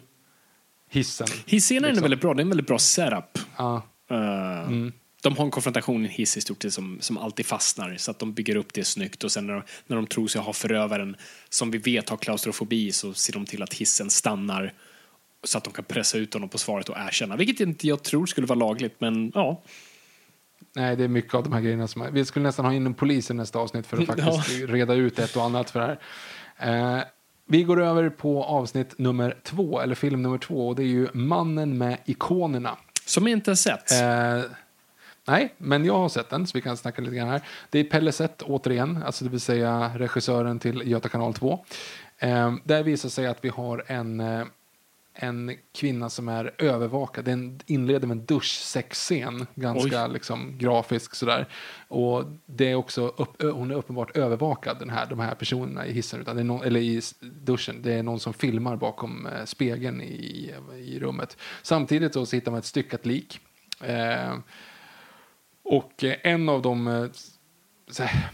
[0.89, 1.27] Hissen.
[1.45, 2.01] Hisscenen är liksom.
[2.03, 3.39] väldigt bra, det är en väldigt bra setup.
[3.57, 3.81] Ja.
[4.09, 4.93] Eh, Mm.
[5.21, 8.11] De har en konfrontation i en hiss i stort sett som, som alltid fastnar, så
[8.11, 10.53] att de bygger upp det snyggt och sen när de, när de tror sig ha
[10.53, 11.15] förövaren
[11.49, 14.73] som vi vet har klaustrofobi så ser de till att hissen stannar
[15.43, 18.25] så att de kan pressa ut honom på svaret och erkänna, vilket inte jag tror
[18.25, 19.61] skulle vara lagligt, men ja.
[20.75, 22.07] Nej, det är mycket av de här grejerna som...
[22.11, 25.19] Vi skulle nästan ha in en polis i nästa avsnitt för att faktiskt reda ut
[25.19, 25.97] ett och annat för det
[26.57, 26.97] här.
[26.97, 27.03] Eh,
[27.45, 31.07] vi går över på avsnitt nummer två, eller film nummer två, och det är ju
[31.13, 32.77] Mannen med ikonerna.
[33.05, 33.91] Som inte har sett.
[33.91, 34.51] Eh,
[35.27, 37.41] nej, men jag har sett den, så vi kan snacka lite grann här.
[37.69, 41.65] Det är Pelle Sett, återigen, alltså det vill säga regissören till Göta kanal 2.
[42.19, 44.45] Eh, där visar sig att vi har en, eh,
[45.13, 47.25] en kvinna som är övervakad.
[47.25, 51.47] Den inleder med en duschsexscen, ganska liksom, grafisk sådär.
[51.87, 55.93] Och det är också upp, hon är uppenbart övervakad, den här, de här personerna i
[55.93, 57.81] hissen, utan det är någon, eller i duschen.
[57.81, 61.37] Det är någon som filmar bakom eh, spegeln i, i rummet.
[61.61, 63.41] Samtidigt så, så hittar man ett styckat lik
[63.83, 64.33] Eh,
[65.67, 67.05] och eh, en av dem, eh,
[67.87, 68.29] så här,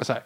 [0.00, 0.22] så här,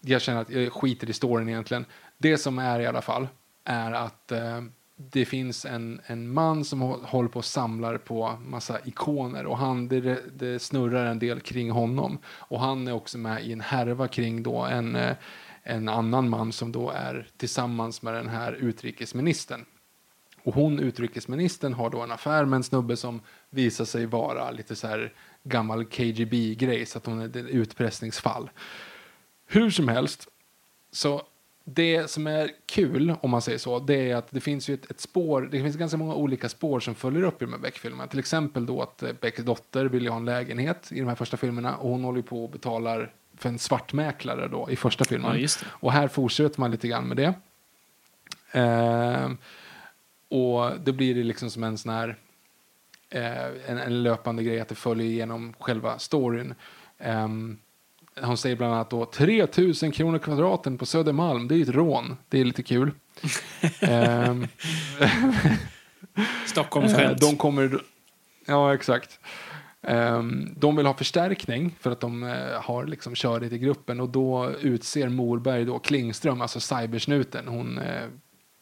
[0.00, 1.84] jag känner att jag skiter i storyn egentligen.
[2.18, 3.28] Det som är i alla fall
[3.64, 4.60] är att eh,
[4.96, 9.88] det finns en, en man som håller på och samlar på massa ikoner och han,
[9.88, 12.18] det, det snurrar en del kring honom.
[12.26, 15.16] Och han är också med i en härva kring då en, eh,
[15.62, 19.64] en annan man som då är tillsammans med den här utrikesministern.
[20.44, 23.20] Och hon, utrikesministern, har då en affär med en snubbe som
[23.50, 25.12] visar sig vara lite så här
[25.44, 28.50] gammal KGB-grej, så att hon är ett utpressningsfall.
[29.46, 30.28] Hur som helst,
[30.92, 31.22] så
[31.64, 34.90] det som är kul, om man säger så, det är att det finns ju ett,
[34.90, 38.06] ett spår, det finns ganska många olika spår som följer upp i de här Beck-filmerna.
[38.06, 41.14] Till exempel då att eh, Becks dotter vill ju ha en lägenhet i de här
[41.14, 45.04] första filmerna och hon håller ju på och betalar för en svartmäklare då i första
[45.04, 45.40] filmen.
[45.40, 45.48] Ja.
[45.66, 47.34] Och här fortsätter man lite grann med det.
[48.52, 49.36] Ehm,
[50.28, 52.16] och då blir det liksom som en sån här
[53.12, 56.54] eh, en, en löpande grej att det följer igenom själva storyn.
[56.98, 57.58] Ehm,
[58.20, 62.16] hon säger bland annat då 3000 kronor kvadraten på Södermalm, det är ju ett rån.
[62.28, 62.90] Det är lite kul.
[63.80, 64.46] Ehm,
[66.56, 67.20] Eh, skämt.
[67.20, 67.82] De kommer...
[68.46, 69.20] Ja, exakt.
[69.82, 74.08] Ehm, de vill ha förstärkning för att de eh, har liksom körigt i gruppen och
[74.08, 78.08] då utser Morberg då Klingström, alltså cybersnuten, hon eh,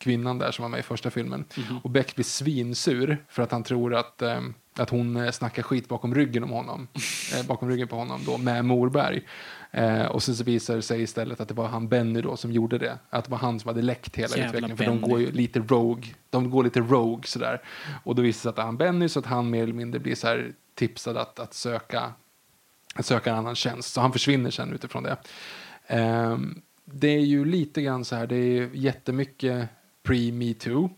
[0.01, 1.45] kvinnan där som var med i första filmen.
[1.83, 5.89] Och Beck blir svinsur för att han tror att, ehm, att hon eh, snackar skit
[5.89, 6.89] bakom ryggen om honom,
[7.35, 9.23] eh, bakom ryggen på honom då med Morberg.
[9.71, 12.53] Eh, och sen så visar det sig istället att det var han Benny då som
[12.53, 12.99] gjorde det.
[13.11, 14.77] Att det var han som hade läckt hela Jävla utvecklingen.
[14.77, 15.13] För de Benny.
[15.13, 16.07] går ju lite rogue.
[16.31, 17.63] De går lite rogue sådär.
[18.05, 20.01] Och då visar det sig att det han Benny så att han mer eller mindre
[20.01, 22.13] blir så här tipsad att, att söka
[22.95, 23.93] att söka en annan tjänst.
[23.93, 25.17] Så han försvinner sen utifrån det.
[25.87, 29.69] Ehm, det är ju lite grann så här, det är jättemycket
[30.03, 30.91] pre-me too.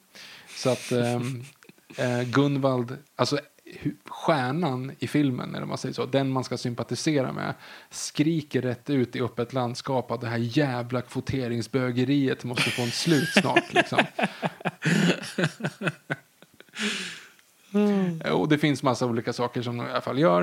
[0.56, 1.42] Så att ehm,
[1.96, 3.38] eh, Gunvald, alltså
[4.04, 7.54] stjärnan i filmen, eller man säger så, den man ska sympatisera med,
[7.90, 13.28] skriker rätt ut i öppet landskap att det här jävla kvoteringsbögeriet måste få en slut
[13.28, 13.72] snart.
[13.74, 13.98] Liksom.
[18.24, 20.42] Eh, Och det finns massa olika saker som de i alla fall gör.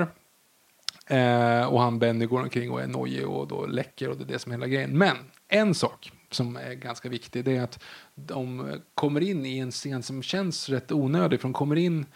[1.06, 4.26] Eh, och han Benny går omkring och är nojig och då läcker och det är
[4.26, 4.98] det som är hela grejen.
[4.98, 5.16] Men
[5.48, 7.82] en sak som är ganska viktig det är att
[8.14, 12.06] de kommer in i en scen som känns rätt onödig för de kommer in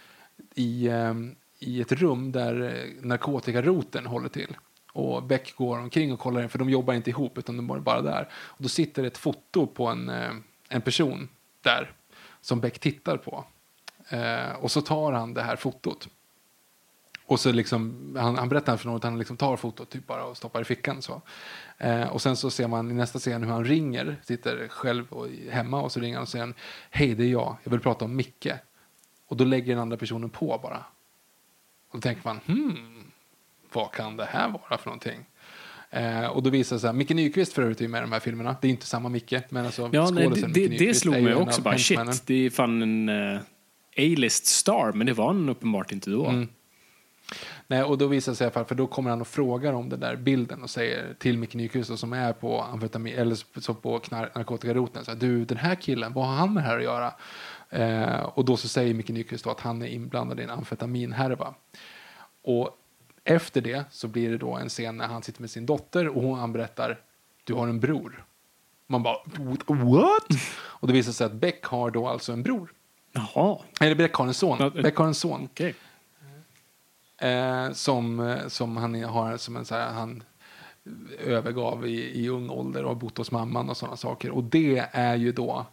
[0.54, 4.56] i, ehm, i ett rum där eh, narkotikaroten håller till.
[4.92, 7.78] Och Beck går omkring och kollar in, för de jobbar inte ihop utan de är
[7.78, 8.28] bara där.
[8.34, 10.32] Och då sitter ett foto på en, eh,
[10.68, 11.28] en person
[11.60, 11.92] där
[12.40, 13.44] som Beck tittar på.
[14.08, 16.08] Eh, och så tar han det här fotot.
[17.26, 20.24] Och så liksom, han, han berättar för någon att han liksom tar fotot typ bara
[20.24, 21.02] och stoppar i fickan.
[21.02, 21.22] Så.
[21.78, 25.28] Eh, och sen så ser man i nästa scen hur han ringer, sitter själv och,
[25.50, 26.54] hemma och så ringer han och säger
[26.90, 28.48] hej det är jag, jag vill prata om Micke.
[29.26, 30.84] Och då lägger den andra personen på bara.
[31.90, 33.04] Och då tänker man, hmm,
[33.72, 35.26] vad kan det här vara för någonting?
[35.90, 38.20] Eh, och då visar det sig, Micke Nyqvist för övrigt är med i de här
[38.20, 38.56] filmerna.
[38.60, 41.14] Det är inte samma Micke, men alltså Ja, nej, det, det, Micke det Nyqvist slog
[41.14, 41.62] är ju mig också.
[41.62, 43.40] Bara, shit, det är fan en uh,
[43.96, 46.26] A-list star, men det var han uppenbart inte då.
[46.26, 46.48] Mm.
[47.66, 49.72] Nej, och då visar det sig i alla fall, för då kommer han och frågar
[49.72, 53.74] om den där bilden och säger till Micke Nyqvist som är på amfetamin, eller så
[53.74, 56.76] på knar- narkotikaroten, så här, du den här killen, vad har han med det här
[56.78, 57.14] att göra?
[57.70, 61.54] Eh, och då så säger Micke Nyqvist då att han är inblandad i en amfetaminhärva.
[62.42, 62.78] Och
[63.24, 66.22] efter det så blir det då en scen när han sitter med sin dotter och
[66.22, 67.00] hon, han berättar,
[67.44, 68.24] du har en bror.
[68.86, 69.16] Man bara,
[69.66, 70.26] what?
[70.56, 72.72] Och det visar sig att Beck har då alltså en bror.
[73.12, 74.72] Jaha, Eller Beck har en son.
[74.82, 75.48] Beck har en son.
[75.52, 75.74] okej.
[77.24, 80.22] Eh, som, eh, som han har som en så här, han
[81.18, 84.30] övergav i, i ung ålder och har bott hos mamman och sådana saker.
[84.30, 85.66] Och det är ju då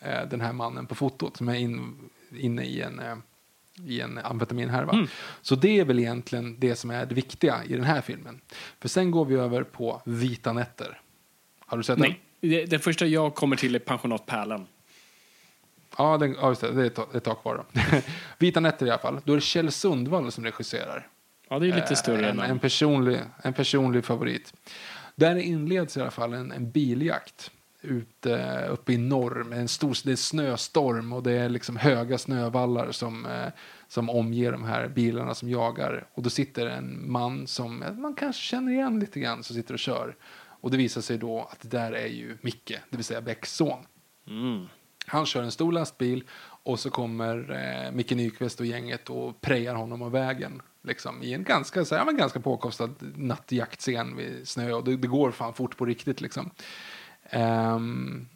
[0.00, 1.94] eh, den här mannen på fotot som är in,
[2.30, 3.16] inne i en, eh,
[3.84, 4.92] i en amfetaminhärva.
[4.92, 5.06] Mm.
[5.42, 8.40] Så det är väl egentligen det som är det viktiga i den här filmen.
[8.80, 11.00] För sen går vi över på Vita nätter.
[11.58, 12.10] Har du sett den?
[12.10, 14.66] Nej, det, det första jag kommer till är pensionat Pärlan.
[15.98, 17.80] Ja, den, ja just det, det är ett, tag- ett kvar då.
[18.38, 19.20] Vita nätter i alla fall.
[19.24, 21.08] Då är det Kjell Sundvall som regisserar.
[21.48, 24.54] Ja, det är lite Eh, större en, en, personlig, en personlig favorit.
[25.14, 27.50] Där inleds i alla fall en, en biljakt
[27.82, 29.44] ute, uppe i norr.
[29.44, 33.48] Med en stor, det är snöstorm och det är liksom höga snövallar som, eh,
[33.88, 36.06] som omger de här bilarna som jagar.
[36.14, 39.80] Och då sitter en man som man kanske känner igen lite grann som sitter och
[39.80, 40.16] kör.
[40.60, 43.52] Och det visar sig då att det där är ju Micke, det vill säga Becks
[43.56, 43.78] son.
[45.06, 49.74] Han kör en stor lastbil och så kommer eh, Micke Nyqvist och gänget och prejar
[49.74, 50.62] honom av vägen.
[50.82, 54.72] Liksom, I en ganska, så här, men ganska påkostad nattjaktscen vid snö.
[54.72, 56.20] Och det, det går fan fort på riktigt.
[56.20, 56.50] Liksom.
[57.32, 58.28] Um,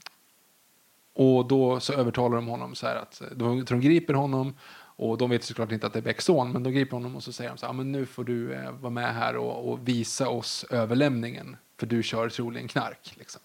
[1.15, 4.55] och då så övertalar de honom så här att de, de griper honom
[5.03, 7.23] Och de vet såklart inte att det är Becks son, men de griper honom och
[7.23, 9.89] så säger de så här, men nu får du eh, vara med här och, och
[9.89, 13.15] visa oss överlämningen, för du kör troligen knark.
[13.19, 13.43] Liksom.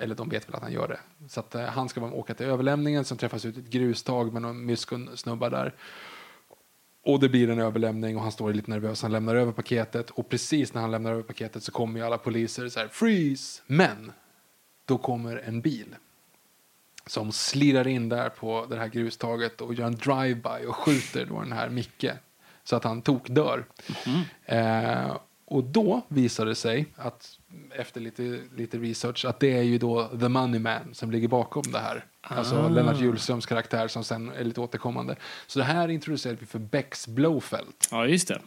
[0.00, 1.28] Eller de vet väl att han gör det.
[1.28, 4.32] Så att, eh, han ska vara- åka till överlämningen, som träffas ut i ett grustag
[4.32, 5.74] med någon myskonsnubbar där.
[7.04, 9.02] Och det blir en överlämning och han står lite nervös.
[9.02, 12.18] Han lämnar över paketet och precis när han lämnar över paketet så kommer ju alla
[12.18, 13.62] poliser så här freeze.
[13.66, 14.12] Men
[14.84, 15.96] då kommer en bil
[17.06, 21.40] som slirrar in där på det här grustaget och gör en drive-by och skjuter då
[21.40, 22.10] den här Micke
[22.64, 23.64] så att han tokdör.
[24.44, 25.16] Eh,
[25.50, 27.38] och då visar det sig att
[27.72, 31.62] efter lite, lite research att det är ju då The Money Man som ligger bakom
[31.72, 32.04] det här.
[32.22, 35.16] Alltså Lennart Hjulströms karaktär som sen är lite återkommande.
[35.46, 37.88] Så det här introducerar vi för Becks Blowfelt.
[37.90, 38.40] Ja, just det.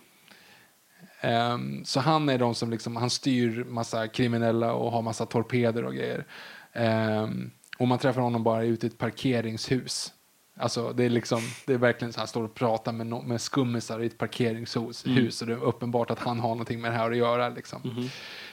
[1.22, 5.86] Ehm, så han är de som liksom, han styr massa kriminella och har massa torpeder
[5.86, 6.26] och grejer.
[6.74, 10.14] Ehm, och man träffar honom bara ute i ett parkeringshus.
[10.56, 13.42] Alltså det är liksom, det är verkligen så han står och pratar med, no, med
[13.42, 15.08] skummisar i ett parkeringshus.
[15.08, 17.50] Hus, och det är uppenbart att han har någonting med det här att göra.
[17.50, 18.10] Liksom.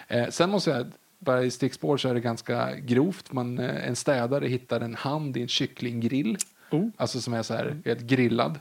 [0.08, 0.86] Eh, sen måste jag,
[1.18, 3.32] bara i stickspår så är det ganska grovt.
[3.32, 6.36] Man, eh, en städare hittar en hand i en kycklinggrill.
[6.70, 6.88] Oh.
[6.96, 8.60] Alltså som är så här, helt grillad.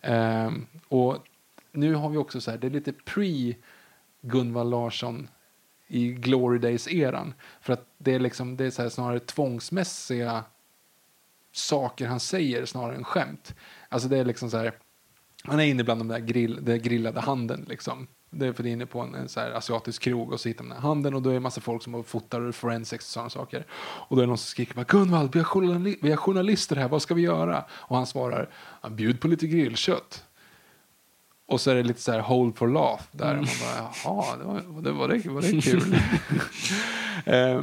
[0.00, 1.18] Ehm, och
[1.72, 3.54] nu har vi också så här, det är lite pre
[4.22, 5.28] Gunvald Larsson
[5.86, 7.32] i Glory Days-eran.
[7.60, 10.44] För att det är, liksom, det är så här snarare tvångsmässiga
[11.56, 13.54] saker han säger snarare än skämt.
[13.88, 14.72] Alltså det är liksom så här,
[15.44, 18.06] han är inne bland de där grill, den grillade handen liksom.
[18.30, 20.64] Det är för det är inne på en, en så asiatisk krog och så hittar
[20.64, 23.10] man den här handen och då är det massa folk som fotar och forensics och
[23.12, 23.66] sådana saker.
[24.08, 26.76] Och då är det någon som skriker bara Gunvald, vi har, journali- vi har journalister
[26.76, 27.64] här, vad ska vi göra?
[27.70, 28.48] Och han svarar,
[28.82, 30.24] "Ja, bjud på lite grillkött.
[31.46, 33.30] Och så är det lite så här hold for laugh där.
[33.30, 35.96] Och man bara, jaha, det var det, var det, var det kul.
[37.24, 37.60] eh,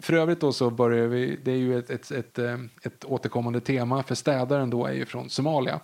[0.00, 3.60] för övrigt då så börjar vi, det är ju ett, ett, ett, eh, ett återkommande
[3.60, 5.80] tema, för städaren då är ju från Somalia.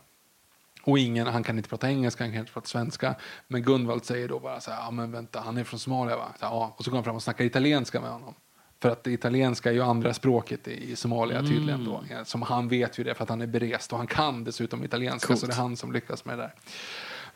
[0.82, 3.14] Och ingen, han kan inte prata engelska, han kan inte prata svenska.
[3.48, 6.28] Men Gunvald säger då bara så här, ja men vänta, han är från Somalia va?
[6.38, 6.74] Så ja.
[6.76, 8.34] Och så går han fram och snackar italienska med honom.
[8.82, 12.04] För att italienska är ju andra språket i Somalia tydligen då.
[12.10, 14.84] Ja, Som han vet ju det för att han är berest och han kan dessutom
[14.84, 15.26] italienska.
[15.26, 15.40] Coolt.
[15.40, 16.54] Så det är han som lyckas med det där.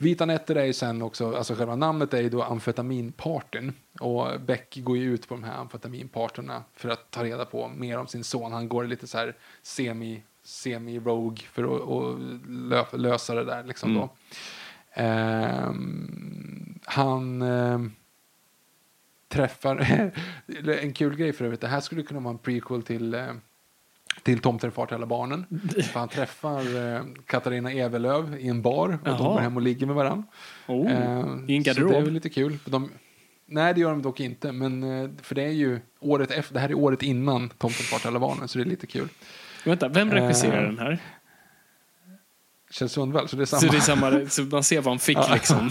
[0.02, 3.72] Vita nätter är ju sen också, alltså själva namnet är ju då amfetaminpartyn.
[4.00, 7.98] Och Beck går ju ut på de här amfetaminpartyna för att ta reda på mer
[7.98, 8.52] om sin son.
[8.52, 13.94] Han går lite så här semi, semi-rogue för att, att lö, lösa det där liksom
[13.94, 14.10] då.
[14.92, 17.92] Ehm, han ehm,
[19.28, 20.10] träffar,
[20.82, 23.32] en kul grej för övrigt, det här skulle kunna vara en prequel till eh,
[24.22, 25.46] till Tomten far till alla barnen.
[25.92, 29.32] För han träffar eh, Katarina Evelöv i en bar och de Jaha.
[29.32, 30.24] går hem och ligger med varandra.
[30.66, 32.04] Oh, Eh, I en Så det är garderob.
[32.04, 32.58] väl lite kul.
[32.64, 32.90] De,
[33.46, 34.52] nej, det gör de dock inte.
[34.52, 37.98] Men, eh, för det är ju året efter, det här är året innan Tomten far
[37.98, 39.08] till alla barnen, så det är lite kul.
[39.64, 40.98] Vänta, vem regisserar Eh, den här?
[42.70, 43.60] Kjell Sundvall, så det är samma.
[43.60, 45.70] Så, det är samma, så man ser vad han fick liksom.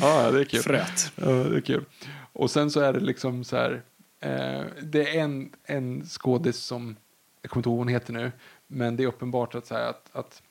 [0.00, 0.60] ja, det är kul.
[0.62, 1.12] Fröet.
[1.16, 1.84] Ja, det är kul.
[2.32, 3.82] Och sen så är det liksom så här.
[4.20, 6.96] Eh, det är en, en skådis som,
[7.42, 8.32] jag kommer inte ihåg vad hon heter nu,
[8.66, 10.42] men det är uppenbart att, så här, att, att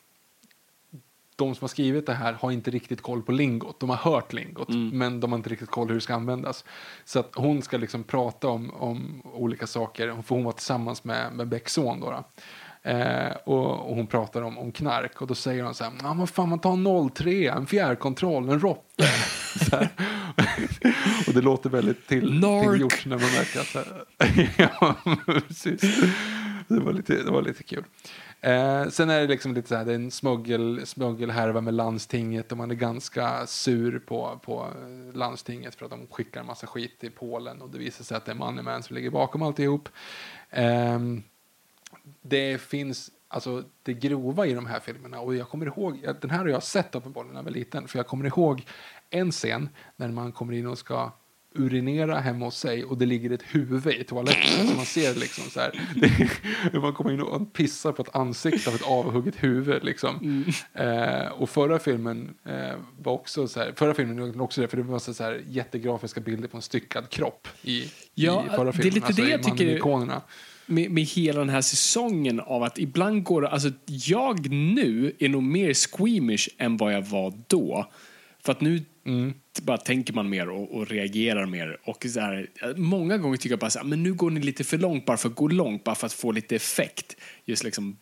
[1.36, 3.80] de som har skrivit det här har inte riktigt koll på lingot.
[3.80, 6.66] De har hört lingot, men de har inte riktigt koll hur det ska användas.
[7.06, 11.34] Så att hon ska liksom prata om, om olika saker, för hon var tillsammans med,
[11.34, 12.10] med Becks son då.
[12.12, 12.24] då.
[12.84, 16.14] Eh, och, och hon pratar om, om knark och då säger hon så här, ah,
[16.14, 18.60] vad fan man tar en 03, en fjärrkontroll, en
[19.72, 19.90] här.
[21.28, 23.88] och det låter väldigt till, tillgjort när man märker att
[24.58, 24.96] ja,
[25.26, 25.82] precis.
[26.76, 27.84] Det var lite, det var lite kul.
[28.42, 32.52] Eh, sen är det liksom lite så här, det är en smuggel, smuggelhärva med landstinget
[32.52, 34.68] och man är ganska sur på, på
[35.14, 38.26] landstinget för att de skickar en massa skit till Polen och det visar sig att
[38.26, 39.90] det är Moneyman som ligger bakom alltihop.
[40.50, 41.00] Eh,
[42.22, 46.40] det finns alltså det grova i de här filmerna och jag kommer ihåg, den här
[46.40, 48.66] har jag sett uppenbarligen när jag var liten, för jag kommer ihåg
[49.10, 51.12] en scen när man kommer in och ska
[51.56, 54.68] urinera hemma hos sig och det ligger ett huvud i toaletten.
[54.68, 55.72] Så man ser liksom så här,
[56.72, 60.46] det, man kommer in och pissar på ett ansikte av ett avhugget huvud liksom.
[60.74, 64.78] Eh, och förra filmen eh, var också så här, förra filmen var också det, för
[64.78, 68.70] det var så här jättegrafiska bilder på en styckad kropp i, Ja, i förra det
[68.70, 68.94] är filmen.
[68.94, 70.22] lite alltså det jag tycker-
[70.66, 75.44] med, med hela den här säsongen av att ibland går alltså jag nu är nog
[75.44, 77.92] mer squeamish än vad jag var då.
[78.44, 78.84] För att nu
[79.62, 81.78] bara tänker man mer och, och reagerar mer.
[81.84, 84.64] Och så här, många gånger tycker jag bara så här, men nu går ni lite
[84.64, 87.16] för långt bara för att gå långt, bara för att få lite effekt.
[87.46, 87.98] Just liksom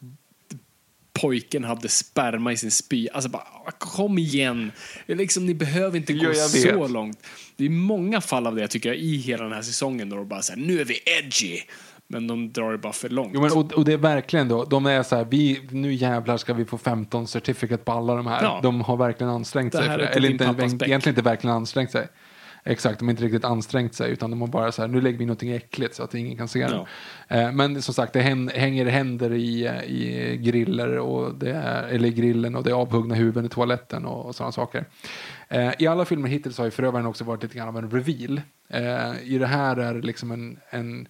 [1.21, 3.07] pojken hade sperma i sin spy.
[3.09, 4.71] Alltså bara, kom igen.
[5.05, 7.27] Liksom, ni behöver inte gå Ja, jag så långt.
[7.55, 10.41] Det är många fall av det jag tycker i hela den här säsongen då bara
[10.41, 11.61] så här, nu är vi edgy.
[12.11, 13.31] Men de drar det bara för långt.
[13.33, 16.37] Jo, men, och, och det är verkligen då, de är så här, vi, nu jävlar
[16.37, 18.43] ska vi få 15 certificate på alla de här.
[18.43, 18.59] Ja.
[18.63, 22.07] De har verkligen ansträngt sig för till Eller inte, egentligen inte verkligen ansträngt sig.
[22.63, 25.17] Exakt, de har inte riktigt ansträngt sig utan de har bara så här, nu lägger
[25.17, 26.85] vi någonting äckligt så att ingen kan se det.
[27.41, 31.83] Eh, men som sagt, det hän- hänger händer i, eh, i griller och det är,
[31.87, 34.85] eller grillen och det är avhuggna huvuden i toaletten och, och sådana saker.
[35.47, 38.41] Eh, I alla filmer hittills har ju förövaren också varit lite grann av en reveal.
[39.23, 41.07] I det här är det liksom en, en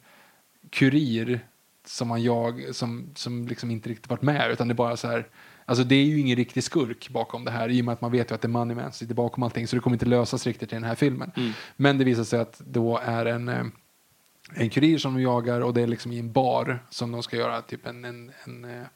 [0.69, 1.39] kurir
[1.85, 5.07] som man jag som, som liksom inte riktigt varit med utan det är bara så
[5.07, 5.27] här
[5.69, 8.11] Alltså det är ju ingen riktig skurk bakom det här i och med att man
[8.11, 10.47] vet ju att det är Moneyman som sitter bakom allting så det kommer inte lösas
[10.47, 11.31] riktigt i den här filmen.
[11.75, 13.65] Men det visar sig att då är en, eh,
[14.53, 17.37] en kurir som de jagar och det är liksom i en bar som de ska
[17.37, 18.87] göra typ en, en, en eh,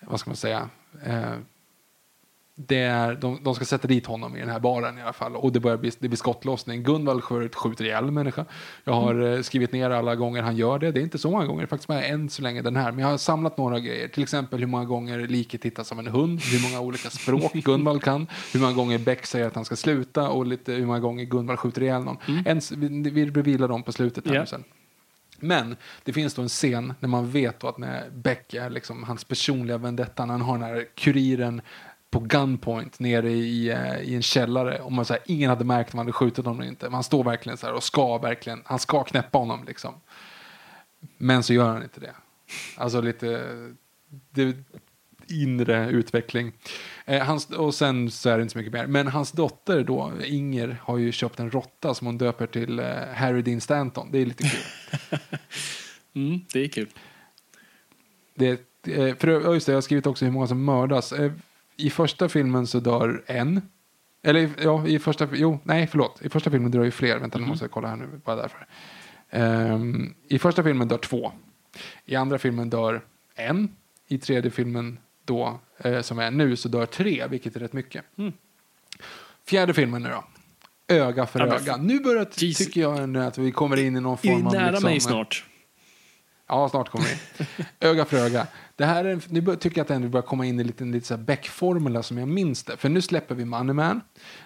[0.00, 0.68] vad ska man säga,
[1.04, 1.34] eh,
[2.66, 5.36] det är, de, de ska sätta dit honom i den här baren i alla fall
[5.36, 6.82] och det börjar bli, det blir skottlossning.
[6.82, 8.44] Gunvald skjuter, skjuter ihjäl en människa.
[8.84, 10.92] Jag har eh, skrivit ner alla gånger han gör det.
[10.92, 12.92] Det är inte så många gånger, faktiskt bara än så länge den här.
[12.92, 14.08] Men jag har samlat några grejer.
[14.08, 18.02] Till exempel hur många gånger liket hittas som en hund, hur många olika språk Gunvald
[18.02, 21.24] kan, hur många gånger Beck säger att han ska sluta och lite hur många gånger
[21.24, 22.16] Gunvald skjuter ihjäl någon.
[22.44, 24.64] En, vi, vi revealar dem på slutet här nu sen.
[25.40, 29.24] Men det finns då en scen när man vet att när Beck är liksom hans
[29.24, 31.62] personliga vendetta, när han har den här kuriren
[32.10, 34.80] på gunpoint nere i, eh, i en källare.
[34.80, 36.86] Och man, så här, ingen hade märkt om han hade skjutit honom eller inte.
[36.86, 39.94] Men han står verkligen så här och ska verkligen, han ska knäppa honom liksom.
[41.18, 42.14] Men så gör han inte det.
[42.76, 43.46] Alltså lite
[44.30, 44.56] det,
[45.28, 46.52] inre utveckling.
[47.04, 48.86] Eh, hans, och sen så är det inte så mycket mer.
[48.86, 52.86] Men hans dotter då, Inger, har ju köpt en råtta som hon döper till eh,
[53.14, 54.08] Harry Dean Stanton.
[54.12, 55.18] Det är lite kul.
[56.14, 56.88] Mm, det är kul.
[58.34, 58.50] Det,
[58.86, 61.12] eh, för, just det, jag har skrivit också hur många som mördas.
[61.80, 63.62] Eh, I första filmen så dör en.
[64.22, 66.22] Eller ja, i första, jo, nej förlåt.
[66.22, 67.18] I första filmen dör ju fler.
[67.18, 68.66] Vänta, nu måste jag kolla här nu, bara därför.
[69.30, 71.32] Ehm, I första filmen dör två.
[72.04, 73.04] I andra filmen dör
[73.34, 73.76] en.
[74.08, 78.04] I tredje filmen då, eh, som är nu, så dör tre, vilket är rätt mycket.
[79.46, 80.24] Fjärde filmen nu då.
[80.94, 81.76] Öga för Ja, öga.
[81.76, 84.52] Nu börjar, tycker jag att vi kommer in i någon Är form av...
[84.52, 85.44] nära liksom, mig snart.
[86.48, 87.44] Ja, snart kommer vi.
[87.88, 88.46] Öga för öga.
[88.80, 91.06] Det här är, nu tycker jag att det ändå börjar komma in i lite, lite
[91.06, 92.76] så här Beck-formula som jag minns det.
[92.76, 94.00] För nu släpper vi Money Man.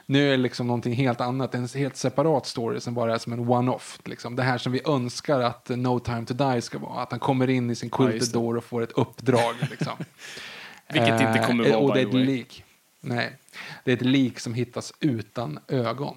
[0.07, 3.33] Nu är det liksom någonting helt annat, en helt separat story som bara är som
[3.33, 3.99] en one-off.
[4.05, 4.37] Liksom.
[4.37, 7.03] Det här som vi önskar att eh, No Time To Die ska vara.
[7.03, 9.55] Att han kommer in i sin Ja, quilted door och får ett uppdrag.
[9.71, 9.93] Liksom.
[10.93, 12.65] Vilket inte kommer Eh, vara, Och det är by ett lik.
[13.01, 13.37] Nej,
[13.85, 16.17] det är ett lik som hittas utan ögon.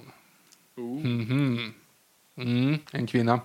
[0.77, 1.73] Mhm.
[2.38, 3.39] Mm, en kvinna.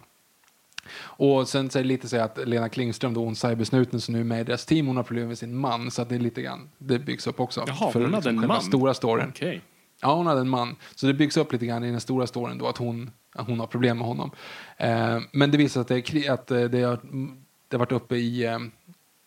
[0.94, 4.20] Och sen så är det lite så att Lena Klingström, då hon cybersnuten som nu
[4.20, 5.90] är med i deras team, hon har problem med sin man.
[5.90, 7.64] Så att det är lite grann, det byggs upp också.
[7.66, 8.62] Jaha, för hon hade en själva man?
[8.62, 9.28] stora storyn.
[9.28, 9.62] Okej.
[10.02, 10.76] Ja, hon hade en man.
[10.94, 13.60] Så det byggs upp lite grann i den stora storyn då att hon, att hon
[13.60, 14.30] har problem med honom.
[14.76, 16.98] Eh, men det visar sig att, det, är, att eh, det, har,
[17.68, 18.44] det har varit uppe i...
[18.44, 18.58] Eh,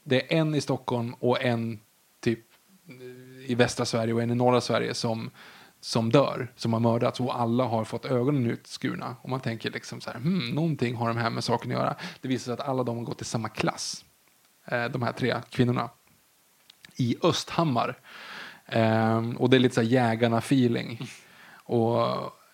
[0.03, 1.79] det är en i Stockholm och en
[2.19, 2.39] typ
[3.47, 5.29] i västra Sverige och en i norra Sverige som,
[5.85, 9.15] som dör, som har mördats och alla har fått ögonen utskurna.
[9.21, 11.95] Och man tänker liksom så här, hmm, någonting har de här med saken att göra.
[12.21, 14.05] Det visar sig att alla de har gått i samma klass,
[14.65, 15.89] eh, de här tre kvinnorna,
[16.95, 17.97] i Östhammar.
[18.65, 21.09] Ehm, och det är lite så här jägarna-feeling.
[21.63, 21.99] Och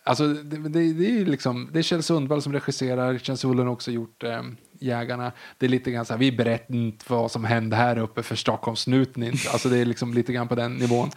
[0.04, 3.74] alltså, det, det, det är liksom, det är Kjell Sundvall som regisserar, Kjell Sundvall har
[3.74, 5.32] också gjort ehm, Jägarna.
[5.58, 8.36] Det är lite grann så här, vi berättar inte vad som hände här uppe för
[8.36, 9.50] Stockholmsnuten inte.
[9.50, 11.10] Alltså det är liksom lite grann på den nivån.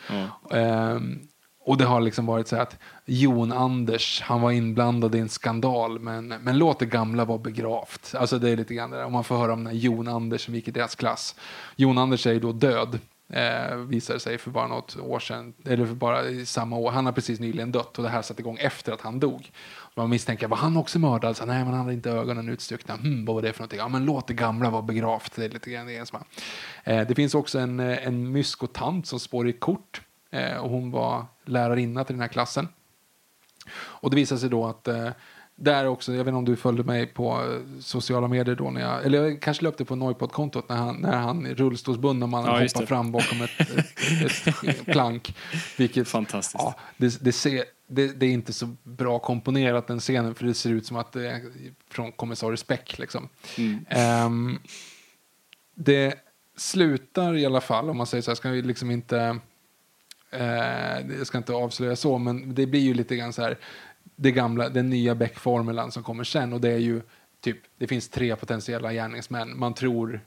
[0.50, 1.28] Ehm,
[1.64, 5.28] och det har liksom varit så här att Jon Anders, han var inblandad i en
[5.28, 8.14] skandal, men, men låt det gamla vara begravt.
[8.14, 10.44] Alltså det är lite grann det där, om man får höra om när Jon Anders
[10.44, 11.34] som gick i deras klass.
[11.76, 15.86] Jon Anders är ju då död, eh, visade sig för bara något år sedan, eller
[15.86, 16.90] för bara i samma år.
[16.90, 19.50] Han har precis nyligen dött och det här satte igång efter att han dog.
[19.96, 21.36] Man misstänker, var han också mördad?
[21.36, 22.96] Så, nej, men han hade inte ögonen utstuckna.
[22.96, 23.78] Hmm, vad var det för någonting?
[23.78, 25.36] Ja, men låt det gamla vara begravt.
[25.36, 26.24] Det är lite grann det som.
[26.84, 30.00] Eh, det finns också en, eh, en myskotant som spår i kort.
[30.34, 32.68] Eh, och hon var lärarinna till den här klassen.
[33.76, 35.10] Och det visade sig då att eh,
[35.56, 38.80] där också, jag vet inte om du följde mig på eh, sociala medier då när
[38.80, 42.86] jag, eller jag kanske löpte på Noipod-kontot när han, när han rullstolsbundna mannen Ja, hoppar
[42.86, 45.36] fram bakom ett, ett, ett plank.
[45.76, 46.64] Vilket, Fantastiskt.
[46.64, 50.54] Ja, det, det, ser, det, det är inte så bra komponerat den scenen för det
[50.54, 51.42] ser ut som att det är
[51.90, 53.28] från kommissarie Speck liksom.
[53.58, 53.86] Mm.
[53.88, 54.58] Ehm,
[55.74, 56.14] det
[56.56, 59.38] slutar i alla fall, om man säger så här, ska vi liksom inte
[60.34, 63.58] Eh, jag ska inte avslöja så, men det blir ju lite grann så här
[64.16, 67.00] det gamla, den nya Beck-formulan som kommer sen och det är ju
[67.40, 69.58] typ, det finns tre potentiella gärningsmän.
[69.58, 70.20] Man tror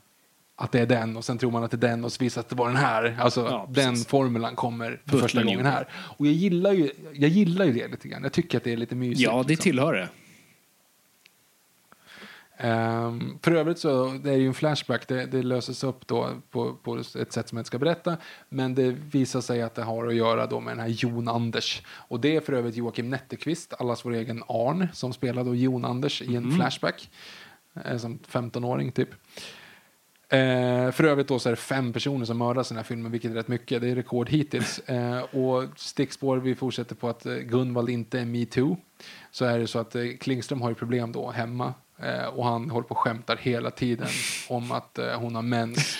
[0.55, 2.41] att det är den och sen tror man att det är den och så visar
[2.41, 3.17] att det var den här.
[3.19, 5.87] Alltså Ja, den formulan kommer för första gången här.
[5.93, 8.23] Och jag gillar ju, jag gillar ju det lite grann.
[8.23, 9.21] Jag tycker att det är lite mysigt.
[9.21, 9.63] Ja, det liksom.
[9.63, 10.09] tillhör det.
[12.63, 16.73] Um, för övrigt så det är ju en flashback, det, det löses upp då på,
[16.73, 18.17] på ett sätt som jag inte ska berätta.
[18.49, 21.81] Men det visar sig att det har att göra då med den här Jon Anders.
[21.87, 25.85] Och det är för övrigt Joakim Netteqvist, allas vår egen Arn, som spelar då Jon
[25.85, 27.09] Anders i en flashback.
[27.85, 29.09] Eh, som 15-åring typ.
[30.29, 33.11] Eh, för övrigt då så är det fem personer som mördas i den här filmen,
[33.11, 33.81] vilket är rätt mycket.
[33.81, 34.79] Det är rekord hittills.
[34.79, 38.77] Eh, och stickspår, vi fortsätter på att eh, Gunvald inte är metoo.
[39.31, 41.73] Så är det så att eh, Klingström har ju problem då hemma.
[41.99, 44.07] Eh, och han håller på och skämtar hela tiden
[44.49, 45.97] om att eh, hon har mens.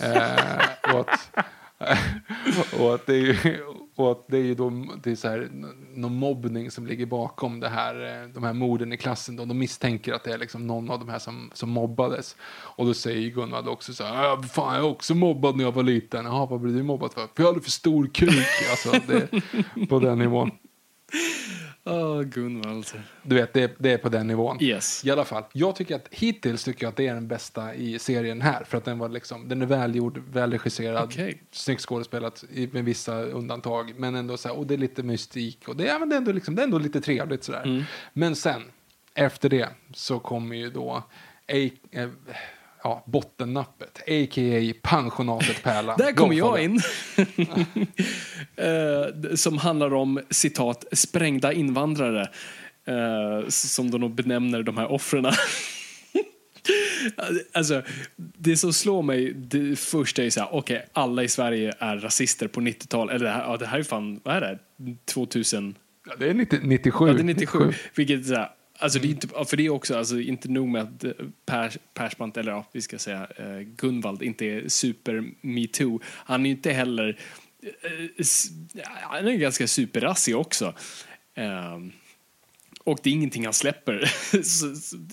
[0.00, 1.30] Eh, och att,
[2.80, 3.64] och att det är ju,
[3.96, 4.70] och att det är ju då
[5.02, 5.48] det är så här,
[5.94, 9.36] någon mobbning som ligger bakom det här, de här morden i klassen.
[9.36, 9.44] Då.
[9.44, 12.36] De misstänker att det är liksom någon av de här som, som mobbades.
[12.50, 15.72] Och då säger Gunvald också så här, äh, fan jag är också mobbad när jag
[15.72, 16.24] var liten.
[16.24, 17.20] Jaha, vad blev du mobbad för?
[17.20, 18.46] För jag hade för stor kuk.
[18.70, 20.50] alltså, det, på den nivån.
[21.84, 22.86] Åh, Gunvald.
[23.22, 24.62] Du vet, det, det är på den nivån.
[24.62, 25.04] Yes.
[25.04, 25.44] I alla fall.
[25.52, 28.64] Jag tycker att hittills tycker jag att det är den bästa i serien här.
[28.64, 31.42] För att den var liksom, den är välgjord, välregisserad, Okej.
[31.50, 33.92] snyggt skådespelat med vissa undantag.
[33.96, 36.18] Men ändå så här, och det är lite mystik och det, ja, men det, är,
[36.18, 37.62] ändå liksom, det är ändå lite trevligt sådär.
[37.62, 37.82] Mm.
[38.12, 38.62] Men sen,
[39.14, 42.08] efter det, så kommer ju då A, eh,
[42.82, 44.72] ja, bottennappet, a.k.a.
[44.82, 45.98] pensionatet Pärlan.
[45.98, 46.80] Där kommer jag in.
[48.56, 52.20] Eh, som handlar om citat sprängda invandrare.
[52.86, 55.26] eh, som de nog benämner de här offren.
[57.52, 57.82] alltså,
[58.16, 62.48] det som slår mig det första är så här, okej, alla i Sverige är rasister
[62.48, 63.14] på 90-talet.
[63.14, 64.58] Eller det här, ja, det här är fan, vad är det?
[65.04, 65.74] 2000?
[66.08, 67.06] Ja, det är 90, 97.
[67.06, 67.72] Ja, det är 97.
[67.94, 68.48] Vilket är så här,
[68.80, 71.12] alltså det är inte, ja, för det är också, alltså inte nog med att eh,
[71.46, 76.00] Pers, Persbrandt, eller ja, vi ska säga eh, Gunvald, inte är super metoo.
[76.04, 77.18] Han är inte heller,
[77.62, 78.26] eh,
[79.02, 80.74] han är ganska superrassig också.
[81.34, 81.92] Ehm,
[82.84, 84.12] och det är ingenting han släpper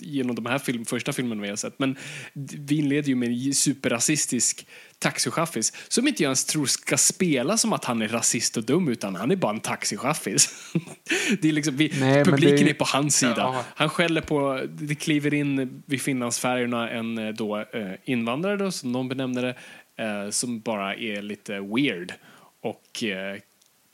[0.00, 1.78] genom de här film, första filmerna vi har sett.
[1.78, 1.96] Men
[2.32, 4.66] vi inleder ju med en superrasistisk
[4.98, 8.88] taxichaffis som inte jag ens tror ska spela som att han är rasist och dum
[8.88, 10.72] utan han är bara en taxichaffis.
[11.40, 13.34] det är liksom, vi, Nej, men publiken det- är på hans sida.
[13.36, 13.64] Ja.
[13.74, 17.64] Han skäller på, det kliver in vid Finlandsfärjorna en eh, då, eh,
[18.04, 19.54] invandrare då, som någon benämner det,
[20.04, 22.12] eh, som bara är lite weird
[22.62, 23.38] och eh,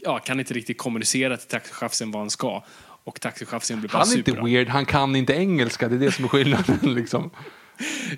[0.02, 2.64] ja, kan inte riktigt kommunicera till taxichauffören vad han ska.
[3.06, 4.44] Och blir bara Han är inte super.
[4.44, 6.78] weird, han kan inte engelska, det är det som är skillnaden.
[6.94, 7.30] liksom.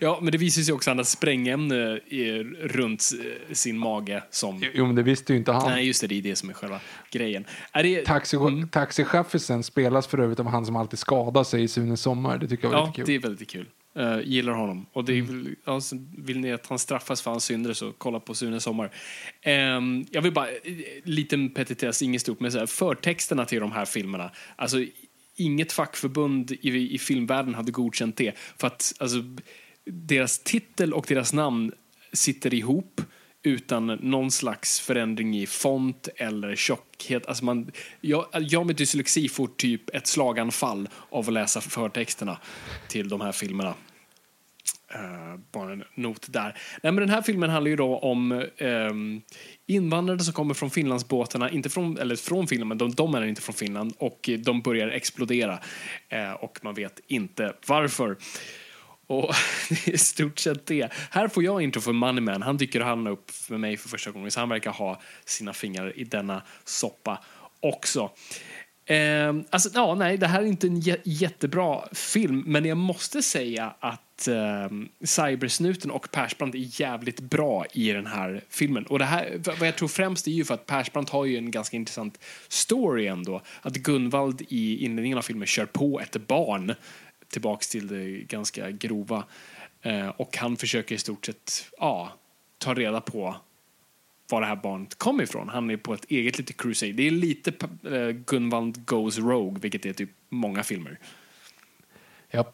[0.00, 2.00] Ja, men det visar sig också att han har sprängämne
[2.60, 3.02] runt
[3.52, 4.64] sin mage som...
[4.74, 5.70] Jo, men det visste ju inte han.
[5.70, 6.80] Nej, just det, det är det som är själva
[7.10, 7.44] grejen.
[7.72, 8.04] Är det...
[8.04, 8.36] Taxi,
[8.70, 12.38] Taxichaffisen spelas för övrigt av han som alltid skadar sig i Sunes sommar.
[12.38, 13.06] Det tycker jag var Ja, lite kul.
[13.06, 13.66] det är väldigt kul.
[13.98, 14.86] Uh, gillar honom.
[14.92, 15.56] Och det är, Mm.
[15.64, 15.80] ja,
[16.18, 18.90] vill ni att han straffas för hans synder så kolla på Sune Sommar.
[19.42, 20.54] Ehm, jag vill bara, eh,
[21.04, 24.30] liten petitess, inget stort, men så här, förtexterna till de här filmerna.
[24.56, 24.76] Alltså,
[25.36, 28.32] inget fackförbund i, i filmvärlden hade godkänt det.
[28.56, 29.18] För att alltså,
[29.84, 31.72] deras titel och deras namn
[32.12, 33.00] sitter ihop
[33.42, 37.26] utan någon slags förändring i font eller tjockhet.
[37.26, 42.38] Alltså man, jag, jag med dyslexi får typ ett slaganfall av att läsa förtexterna
[42.88, 43.74] till de här filmerna.
[44.94, 46.58] Uh, bara en not där.
[46.82, 49.22] Nej, men den här filmen handlar ju då om um,
[49.66, 53.42] invandrare som kommer från Finlandsbåtarna, inte från, eller från Finland, men de, de är inte
[53.42, 55.58] från Finland och de börjar explodera
[56.14, 58.16] Uh, och man vet inte varför.
[59.06, 59.34] Och
[59.68, 60.92] det är i stort sett det.
[61.10, 62.42] Här får jag intro för Moneyman.
[62.42, 65.98] Han dyker han upp för mig för första gången, så han verkar ha sina fingrar
[65.98, 67.24] i denna soppa
[67.60, 68.10] också.
[68.86, 73.74] Eh, alltså, ja, nej, det här är inte en jättebra film, men jag måste säga
[73.80, 74.68] att eh,
[75.04, 78.86] Cybersnuten och Persbrandt är jävligt bra i den här filmen.
[78.86, 81.50] Och det här, vad jag tror främst är ju för att Persbrandt har ju en
[81.50, 82.18] ganska intressant
[82.48, 83.40] story ändå.
[83.62, 86.74] Att Gunvald i inledningen av filmen kör på ett barn
[87.28, 89.24] tillbaks till det ganska grova.
[89.82, 92.12] Eh, och han försöker i stort sett ja,
[92.58, 93.36] ta reda på
[94.28, 95.48] var det här barnet kom ifrån.
[95.48, 96.92] Han är på ett eget litet crusade.
[96.92, 97.52] Det är lite
[97.90, 100.98] eh, Gunvald Goes Rogue, vilket är typ många filmer.
[102.30, 102.52] Ja,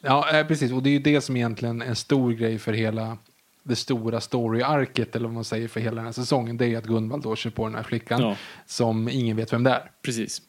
[0.00, 0.72] ja eh, precis.
[0.72, 3.18] Och det är ju det som egentligen är en stor grej för hela
[3.62, 6.56] det stora story-arket, eller vad man säger, för hela den här säsongen.
[6.56, 8.36] Det är att Gunvald då kör på den här flickan Ja.
[8.66, 9.90] som ingen vet vem det är.
[10.02, 10.42] Precis.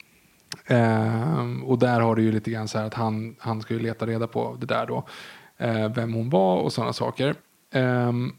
[0.66, 3.80] Ehm, och där har du ju lite grann så här att han, han ska ju
[3.80, 5.08] leta reda på det där då.
[5.58, 7.34] Eh, vem hon var och sådana saker.
[7.72, 8.32] Ehm,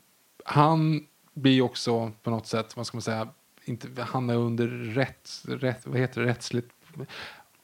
[0.45, 3.27] han blir också på något sätt, vad ska man säga,
[3.65, 6.69] inte, han är under rätt, rätt vad heter det, rättsligt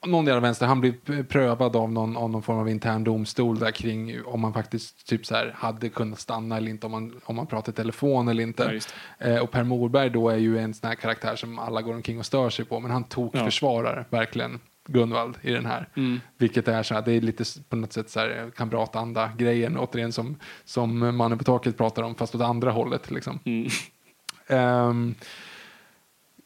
[0.06, 3.58] någon del av vänster, han blir prövad av någon, av någon form av intern domstol
[3.58, 7.20] där kring om man faktiskt typ så här hade kunnat stanna eller inte, om man,
[7.24, 8.62] om man pratar telefon eller Ja, inte.
[8.64, 11.94] just eh, och Per Morberg då är ju en sån här karaktär som alla går
[11.94, 13.44] omkring och stör sig på, men han tog Ja.
[13.44, 14.60] försvarar verkligen
[14.92, 15.88] Gunvald i den här.
[16.38, 20.36] Vilket är så här, det är lite på något sätt så här kamratanda-grejen, återigen som,
[20.64, 23.10] som mannen på taket pratar om, fast åt andra hållet.
[23.10, 23.40] Liksom.
[24.46, 25.14] Ehm,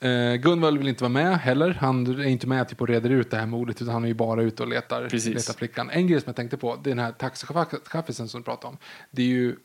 [0.01, 1.77] eh, Gunvald vill inte vara med heller.
[1.81, 4.15] Han är inte med typ, och reder ut det här mordet, utan han är ju
[4.15, 5.35] bara ute och letar, Precis.
[5.35, 5.91] letar flickan.
[5.91, 8.79] En grej som jag tänkte på, det är den här taxichaffisen som du pratade om.
[9.11, 9.57] Det är ju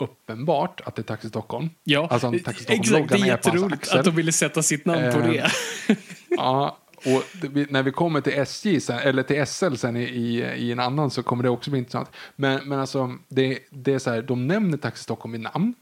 [0.00, 1.70] uppenbart att det är Taxi Stockholm.
[1.84, 3.08] Ja, alltså, Taxi exakt.
[3.08, 5.50] Det är jätteroligt att de ville sätta sitt namn på Eh, det.
[6.28, 10.42] Ja, och det, när vi kommer till SJ, sen, eller till SL sen i, i,
[10.56, 12.10] i en annan så kommer det också bli intressant.
[12.36, 15.74] Men, men alltså, det, det är så här, de nämner Taxi Stockholm vid namn.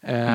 [0.00, 0.28] Eh,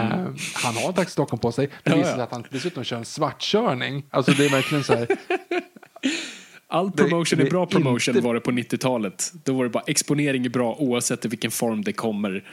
[0.54, 1.70] Han har Taxi Stockholm på sig.
[1.84, 2.00] Det Mm.
[2.00, 4.04] Visar sig att han dessutom kör en svartkörning.
[4.10, 5.08] Alltså det är verkligen så här.
[6.68, 9.32] All promotion det är bra promotion inte- var det på 90-talet.
[9.44, 12.44] Då var det bara exponering är bra oavsett i vilken form det kommer.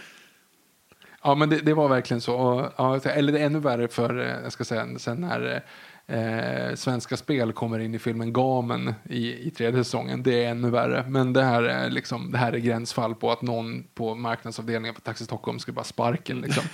[1.22, 2.34] Ja, men det, det var verkligen så.
[2.36, 5.62] Och, ja, eller det är ännu värre för, eh, jag ska säga, sen när
[6.06, 10.22] eh, Svenska Spel kommer in i filmen Gamen i, i tredje säsongen.
[10.22, 11.04] Det är ännu värre.
[11.08, 15.00] Men det här är, liksom, det här är gränsfall på att någon på marknadsavdelningen på
[15.00, 16.40] Taxi Stockholm ska bara sparken.
[16.40, 16.64] Liksom.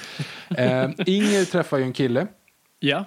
[0.57, 2.27] eh, Inger träffar ju en kille.
[2.81, 3.05] Ja,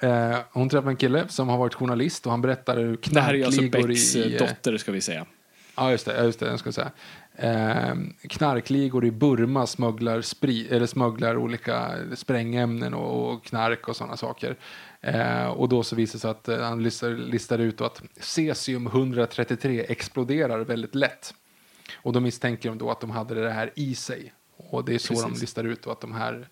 [0.00, 3.34] Eh, hon träffar en kille som har varit journalist och han berättar hur det här
[3.34, 4.20] är alltså knarkligor Becks i...
[4.20, 5.26] eh, eh, dotter ska vi säga.
[5.76, 6.16] Ja, just det.
[6.16, 6.90] ja, Just det jag ska säga.
[7.36, 7.94] Eh,
[8.28, 14.56] knarkligor i Burma smugglar, spri, eller smugglar olika sprängämnen och, och knark och sådana saker.
[15.00, 18.86] Eh, och då så visar det sig att eh, han listar, listar ut att cesium
[18.86, 21.34] 133 exploderar väldigt lätt.
[21.96, 24.32] Och då misstänker de då att de hade det här i sig.
[24.56, 25.40] Och det är så de Precis.
[25.40, 26.48] listar ut då att de här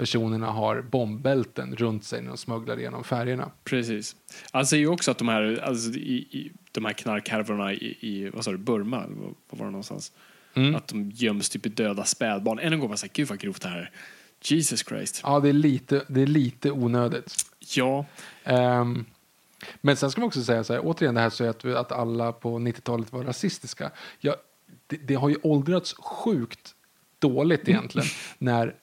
[0.00, 3.50] personerna har bombbälten runt sig när de smugglar genom färgerna.
[3.64, 4.16] Precis.
[4.50, 8.30] Han säger ju också att de här, alltså, i, i, de här knarkhärvorna i, i
[8.30, 10.12] vad sa du, Burma, var var det någonstans?
[10.54, 10.74] Mm.
[10.74, 12.58] Att de göms typ i döda spädbarn.
[12.58, 13.90] Än en gång var jag gud vad grovt det här är.
[14.42, 15.20] Jesus Christ.
[15.24, 17.34] Ja, det är lite, det är lite onödigt.
[17.58, 18.06] Ja,
[18.44, 19.04] Ehm,
[19.80, 22.32] men sen ska man också säga så här, återigen det här så att, att alla
[22.32, 23.90] på 90-talet var rasistiska.
[24.18, 24.36] Ja,
[24.86, 26.74] det, det har ju åldrats sjukt
[27.18, 28.08] dåligt egentligen
[28.38, 28.74] när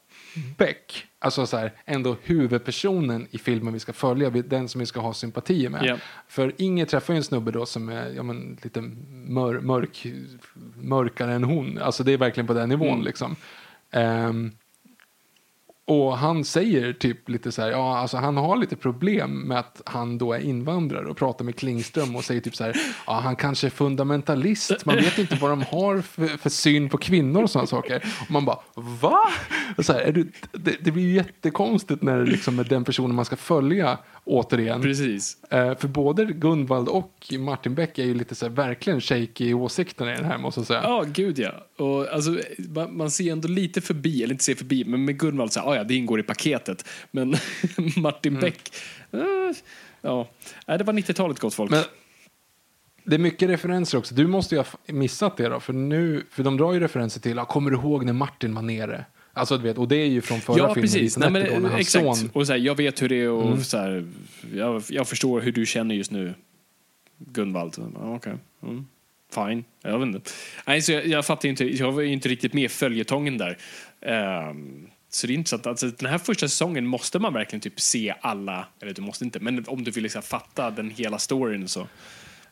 [0.58, 5.00] Beck, alltså så här, ändå huvudpersonen i filmen vi ska följa, den som vi ska
[5.00, 5.86] ha sympatier med.
[5.86, 5.98] Ja.
[6.28, 8.82] För Inger träffar ju en snubbe då som är ja, men, lite
[9.12, 10.08] mör, mörk,
[10.76, 11.78] mörkare än hon.
[11.78, 13.06] Alltså det är verkligen på den nivån Mm.
[13.06, 13.36] liksom.
[13.92, 14.52] Ehm,
[15.88, 19.82] och han säger typ lite så här, ja alltså han har lite problem med att
[19.86, 22.78] han då är invandrare och pratar med Klingström och säger typ så här,
[23.08, 26.98] ja han kanske är fundamentalist, man vet inte vad de har för, för syn på
[26.98, 28.04] kvinnor och sådana saker.
[28.22, 29.20] Och man bara, va?
[29.78, 32.84] Och så här, är du, det, det blir ju jättekonstigt när det liksom är den
[32.84, 33.98] personen man ska följa
[34.28, 34.82] återigen.
[34.82, 35.44] precis.
[35.50, 39.54] Eh, för både Gunvald och Martin Beck är ju lite så här, verkligen shaky i
[39.54, 40.82] åsikterna i den här måste jag säga.
[40.84, 41.52] Ja, gud ja.
[41.86, 45.52] Och, alltså, man, man ser ändå lite förbi, eller inte ser förbi, men med Gunvald
[45.54, 46.86] så här, "Ah, ja, det ingår i paketet.
[47.12, 47.30] Men
[47.98, 48.42] Martin Mm.
[48.42, 48.70] Beck,
[49.12, 49.20] eh,
[50.02, 50.30] ja,
[50.68, 51.72] Nej, det var 90-talet gott folk.
[51.72, 51.84] Men
[53.04, 54.16] det är mycket referenser också.
[54.16, 55.60] Du måste ju ha missat det då.
[55.60, 58.62] För, nu, för de drar ju referenser till, ja, kommer du ihåg när Martin var
[58.62, 59.06] nere?
[59.38, 60.82] Alltså du vet, och det är ju från förra ja, filmen.
[60.82, 61.18] precis.
[61.18, 62.06] Nej, men, då, exakt.
[62.06, 62.32] son- Mm.
[62.34, 64.08] Och så här, jag vet hur det är och så här,
[64.54, 66.34] jag, jag förstår hur du känner just nu,
[67.18, 67.76] Gunvald.
[67.96, 68.34] Okej.
[68.64, 68.86] Mm.
[69.36, 69.64] Fine.
[69.84, 70.32] Jag vet inte.
[70.68, 73.58] Nej, så jag, jag fattar inte, jag var ju inte riktigt med i följetongen där.
[74.02, 75.68] Ehm, så det är intressant.
[75.68, 79.40] Alltså, den här första säsongen måste man verkligen typ se alla, eller du måste inte,
[79.40, 81.88] men om du vill liksom fatta den hela storyn så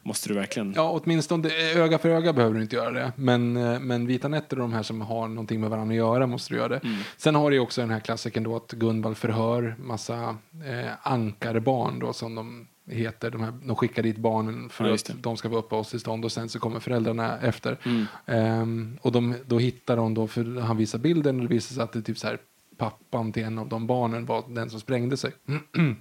[0.05, 0.73] måste du verkligen.
[0.75, 3.11] Ja, åtminstone öga för öga behöver du inte göra det.
[3.15, 6.27] Men, eh, men Vita nätter och de här som har någonting med varandra att göra
[6.27, 6.79] måste du göra det.
[6.83, 6.97] Mm.
[7.17, 11.99] Sen har du ju också den här klassiken då att Gunvald förhör massa eh, ankarbarn
[11.99, 13.31] då som de heter.
[13.31, 16.49] De, här, de skickar dit barnen för Ja, att de ska få uppehållstillstånd och sen
[16.49, 17.77] så kommer föräldrarna efter.
[17.85, 18.05] Mm.
[18.25, 21.83] Ehm, och de, då hittar de då, för han visar bilden och det visar sig
[21.83, 22.37] att det är typ så här
[22.77, 25.31] pappan till en av de barnen var den som sprängde sig.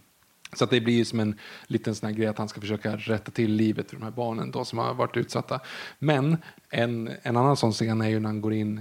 [0.54, 3.30] Så att det blir ju som en liten sån grej att han ska försöka rätta
[3.30, 5.60] till livet för de här barnen då som har varit utsatta.
[5.98, 6.36] Men
[6.70, 8.80] en, en annan sån scen är ju när han går in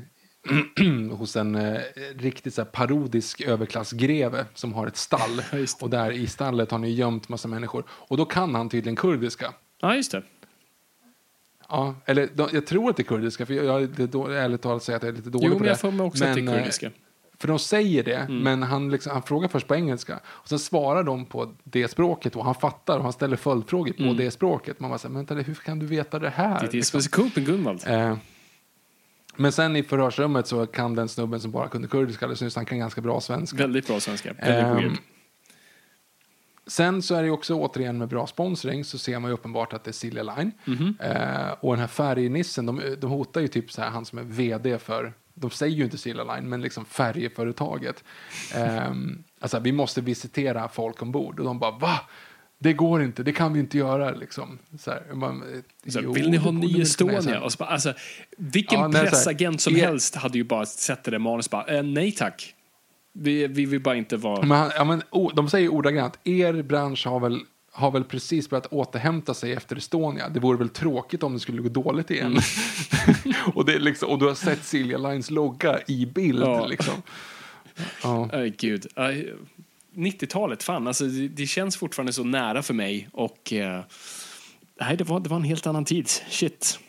[1.11, 1.79] hos en eh,
[2.15, 5.41] riktigt så här parodisk överklassgreve som har ett stall.
[5.51, 5.81] Det.
[5.81, 7.83] och där i stallet har ni gömt massa människor.
[7.89, 9.53] Och då kan han tydligen kurdiska.
[9.81, 10.23] Ja, just det.
[11.69, 14.27] Ja, eller de, jag tror att det är kurdiska, för jag, jag är lite då,
[14.27, 15.69] ärligt talat säga att jag är lite dålig Jo, på men det.
[15.69, 16.91] jag får mig också att det är eh, kurdiska.
[17.44, 17.48] Mm.
[17.48, 20.20] För de säger det, men han, liksom, han frågar först på engelska.
[20.26, 24.14] Och sen svarar de på det språket och han fattar och han ställer följdfrågor på
[24.14, 24.80] det språket.
[24.80, 26.45] Man bara säger, men vänta, hur kan du veta det här?
[26.45, 26.61] Mm.
[26.61, 27.02] Det är liksom?
[27.02, 27.84] så med Gunvald.
[27.88, 28.18] Eh,
[29.36, 32.65] men sen i förhörsrummet så kan den snubben som bara kunde kurdiska, alldeles nyss, han
[32.65, 33.57] kan ganska bra svenska.
[33.57, 34.34] Väldigt bra svenska.
[34.34, 34.98] Väldigt weird.
[36.68, 39.84] Sen så är det också återigen med bra sponsring så ser man ju uppenbart att
[39.84, 40.52] det är Silja Line.
[40.65, 40.98] Mhm.
[40.99, 44.24] Eh, och den här färgnissen, de, de hotar ju typ så här, han som är
[44.24, 48.03] vd för, de säger ju inte Silja Line, men liksom färjeföretaget.
[48.55, 48.91] Eh,
[49.39, 51.99] alltså vi måste visitera folk ombord och de bara va?
[52.57, 54.60] det går inte, det kan vi inte göra liksom.
[54.80, 57.41] Så här, man, Så, jo, vill ni ha ny Estonia?
[57.41, 57.93] Och så bara, alltså,
[58.38, 61.84] vilken Ja, nej, pressagent som er- helst hade ju bara sett det där bara, eh,
[61.84, 62.55] nej tack.
[63.14, 64.45] Vi, vi vill bara inte vara...
[64.45, 67.39] Men, ja, men, o- de säger ordagrant, er bransch har väl,
[67.75, 70.29] har väl precis börjat återhämta sig efter Estonia.
[70.29, 72.25] Det vore väl tråkigt om det skulle gå dåligt igen.
[72.27, 73.35] Mm.
[73.55, 76.43] och, det liksom, och du har sett Silja Lines logga i bild.
[76.43, 76.65] Ja.
[76.65, 76.93] Liksom.
[78.03, 78.29] Ja.
[78.31, 78.87] Nej, gud.
[78.95, 79.33] Aj,
[79.95, 83.09] 90-talet, fan, alltså, det, det känns fortfarande så nära för mig.
[83.11, 83.83] Och eh,
[84.79, 86.07] nej, det, var, det var en helt annan tid.
[86.29, 86.79] Shit.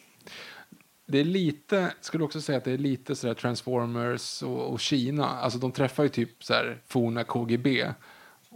[1.06, 5.27] Det är lite, skulle också säga att det är lite sådär Transformers och, och Kina.
[5.27, 7.93] Alltså de träffar ju typ så här forna KGB.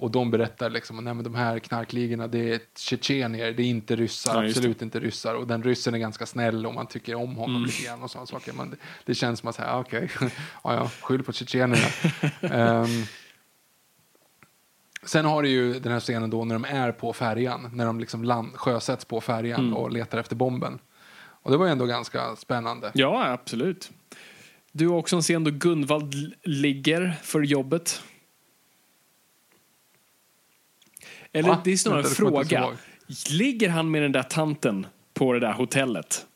[0.01, 3.97] Och de berättar liksom, nej men de här knarkligorna det är tjetjenier, det är inte
[3.97, 4.49] ryssar, Ja, det.
[4.49, 5.35] absolut inte ryssar.
[5.35, 7.67] Och den ryssen är ganska snäll och man tycker om honom Mm.
[7.67, 8.53] lite grann och sådana saker.
[8.53, 10.11] Men det, det känns som att säga, okej,
[10.65, 11.87] ja ja, skyll på tjetjenierna.
[12.41, 12.87] Ehm,
[15.03, 18.01] sen har du ju den här scenen då när de är på färjan, när de
[18.01, 19.75] liksom land, sjösätts på färjan Mm.
[19.75, 20.79] och letar efter bomben.
[21.43, 22.91] Och det var ju ändå ganska spännande.
[22.95, 23.91] Ja, absolut.
[24.73, 28.03] Du har också en scen då Gunvald ligger för jobbet.
[31.39, 31.61] Eller Va?
[31.65, 32.69] det är snarare en jag fråga.
[33.31, 36.27] Ligger han med den där tanten på det där hotellet?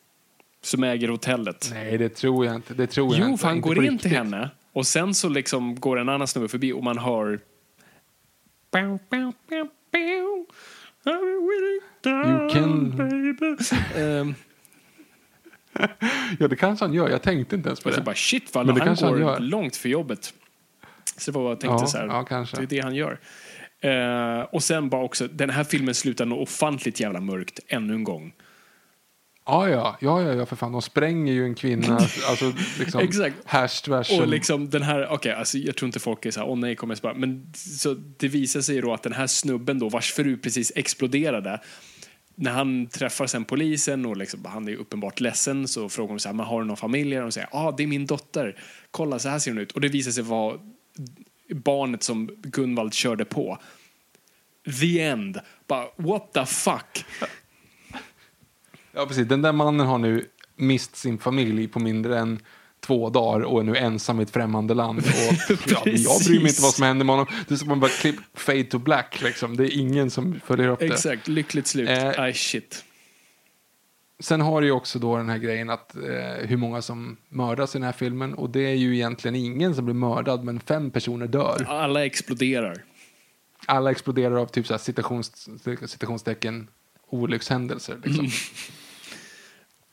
[0.63, 1.69] Som äger hotellet?
[1.73, 2.75] Nej, det tror jag inte.
[2.75, 3.41] Det tror jag Jo, inte.
[3.41, 6.49] för han Inte går in till henne och sen så liksom går en annan snubbe
[6.49, 7.41] förbi och man hör...
[8.75, 8.99] You
[12.51, 13.59] can-.
[13.97, 14.35] Ehm,
[16.39, 17.09] Ja, det kanske han gör.
[17.09, 18.01] Jag tänkte inte ens på det.
[18.01, 19.39] bara shit vad Men det han kanske han går gör.
[19.41, 20.35] långt för jobbet.
[21.17, 22.07] Så det var vad jag tänkte Ja, så här.
[22.07, 22.57] ja, kanske.
[22.57, 23.19] Det är det han gör.
[23.83, 28.05] Eh, och sen bara också, den här filmen slutar nog ofantligt jävla mörkt ännu en
[28.05, 28.33] gång.
[29.47, 30.73] Ja, ja, ja, ja, ja, för fan.
[30.73, 31.95] De spränger ju en kvinna.
[32.29, 33.37] alltså, liksom, Exakt.
[33.45, 34.11] Hash tvärs.
[34.21, 36.77] Och liksom den här, okej, alltså jag tror inte folk är så här, åh nej,
[36.77, 37.15] kommer jag spara.
[37.15, 41.61] Men så det visar sig då att den här snubben då, vars fru precis exploderade,
[42.35, 46.29] när han träffar sen polisen och liksom, han är uppenbart ledsen så frågar de så
[46.29, 47.17] här, men har du någon familj?
[47.17, 48.57] Och de säger, ja ah, det är min dotter.
[48.91, 49.73] Kolla, så här ser hon ut.
[49.73, 50.59] Och det visar sig vara
[51.55, 53.59] barnet som Gunvald körde på.
[54.81, 55.41] The end.
[55.67, 57.05] Bara, what the fuck?
[58.93, 59.29] Ja, precis.
[59.29, 60.25] Den där mannen har nu
[60.57, 62.41] mist sin familj på mindre än
[62.81, 64.99] två dagar och är nu ensam i ett främmande land.
[64.99, 65.05] Och,
[65.67, 67.27] ja, jag bryr mig inte vad som händer med honom.
[67.49, 69.23] Det är som att man bara klipp fade to black.
[69.23, 69.57] Liksom.
[69.57, 70.87] Det är ingen som följer upp det.
[70.87, 71.89] Exakt, lyckligt slut.
[71.89, 72.85] Eh, Aj, shit.
[74.23, 77.75] Sen har du ju också då den här grejen att eh, hur många som mördas
[77.75, 78.35] i den här filmen.
[78.35, 81.67] Och det är ju egentligen ingen som blir mördad, men fem personer dör.
[81.69, 82.85] Alla exploderar.
[83.67, 85.49] Alla exploderar av typ så här citations,
[85.87, 86.69] citationstecken
[87.09, 87.97] olyckshändelser.
[88.05, 88.29] Liksom.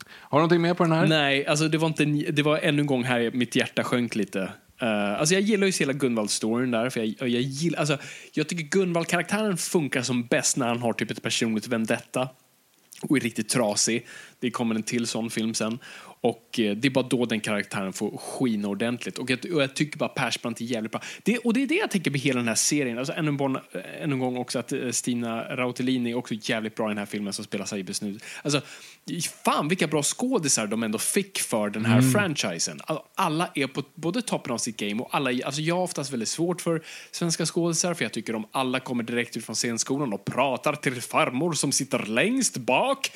[0.10, 1.08] Har du någonting mer på den här?
[1.08, 4.40] Nej, alltså det var inte, det var ännu en gång här mitt hjärta sjönk lite.
[4.84, 7.98] Uh, alltså jag gillar ju hela Gunvald-storyn där, för jag, jag, gillar, alltså,
[8.34, 12.30] jag tycker Gunvald-karaktären funkar som bäst när han har typ ett personligt vendetta
[13.02, 14.08] och är riktigt trasig.
[14.40, 15.80] Det kommer en till sån film sen.
[16.22, 19.18] Och eh, det är bara då den karaktären får skina ordentligt.
[19.18, 21.02] Och jag, och jag tycker bara Persbrandt är jävligt bra.
[21.24, 22.98] Det, och det är det jag tänker med hela den här serien.
[22.98, 23.58] Alltså ännu en, gång,
[24.02, 27.06] ännu en gång också att eh, Stina Rautellini är också jävligt bra i den här
[27.06, 28.20] filmen som spelar Saibes nu.
[28.44, 28.62] Alltså,
[29.44, 32.80] fan vilka bra skådisar de ändå fick för den här franchisen.
[32.84, 36.14] Alltså, alla är på både toppen av sitt game och alla, alltså jag har oftast
[36.14, 36.82] väldigt svårt för
[37.12, 41.02] svenska skådisar för jag tycker de alla kommer direkt ut från scenskolan och pratar till
[41.02, 43.12] farmor som sitter längst bak.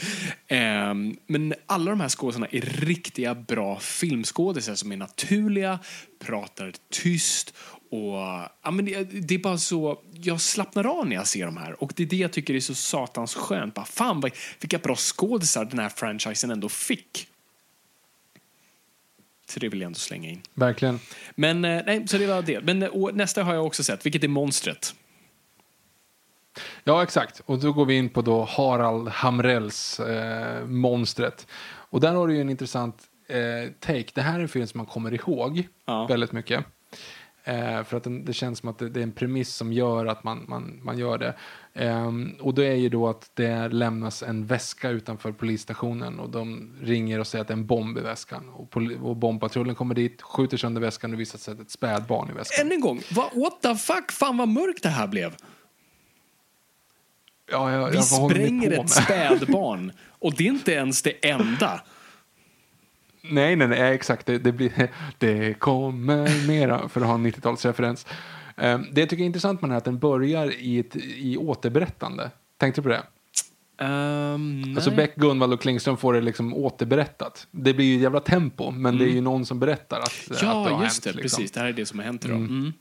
[0.48, 2.62] Ehm, men alla de här skådisarna är
[2.96, 5.80] riktiga bra filmskådisar som är naturliga,
[6.20, 7.54] pratar tyst
[7.90, 8.18] och
[8.64, 11.84] ja, men det, det är bara så, jag slappnar av när jag ser de här
[11.84, 13.74] och det är det jag tycker är så satans skönt.
[13.74, 17.28] Bara, fan vad, vilka bra skådisar den här franchisen ändå fick.
[19.50, 20.42] Så det vill jag ändå slänga in.
[20.54, 21.00] Verkligen.
[21.36, 22.62] Men eh, nej, så det var det.
[22.62, 24.96] Men eh, nästa har jag också sett, vilket är Monstret.
[26.84, 27.42] Ja, exakt.
[27.46, 31.48] Och då går vi in på då Harald Hamrells eh, Monstret.
[31.94, 34.06] Och där har du ju en intressant eh, take.
[34.14, 36.06] Det här är en film som man kommer ihåg Ja.
[36.08, 36.66] väldigt mycket.
[37.44, 40.06] Eh, för att den, det känns som att det, det är en premiss som gör
[40.06, 41.36] att man, man, man gör det.
[41.74, 46.74] Ehm, och det är ju då att det lämnas en väska utanför polisstationen och de
[46.82, 48.50] ringer och säger att det är en bomb i väskan.
[48.50, 51.72] Och, och bombpatrullen kommer dit, skjuter sönder väskan och visar sig att det är ett
[51.72, 52.66] spädbarn i väskan.
[52.66, 54.12] Än en gång, va, what the fuck?
[54.12, 55.36] Fan vad mörkt det här blev.
[57.52, 59.92] Ja, jag, Vi jag, spränger ett spädbarn.
[60.20, 61.82] Och det är inte ens det enda.
[63.22, 64.26] Nej, nej, nej, exakt.
[64.26, 68.08] Det, det, blir, det kommer mera, för att ha en 90-talsreferens.
[68.58, 70.96] Um, det jag tycker är intressant med den här är att den börjar i, ett,
[70.96, 72.32] i återberättande.
[72.58, 73.04] Tänkte du på det?
[73.86, 74.74] Um.
[74.76, 77.48] Alltså Beck, Gunvald och Klingström får det liksom återberättat.
[77.52, 80.46] Det blir ju jävla tempo, men det är ju någon som berättar att, att det
[80.46, 80.72] har Mm.
[80.72, 80.84] ja, hänt.
[80.84, 81.14] just det.
[81.14, 81.38] liksom.
[81.38, 82.38] Precis, det här är det som har hänt idag.
[82.38, 82.74] Mm.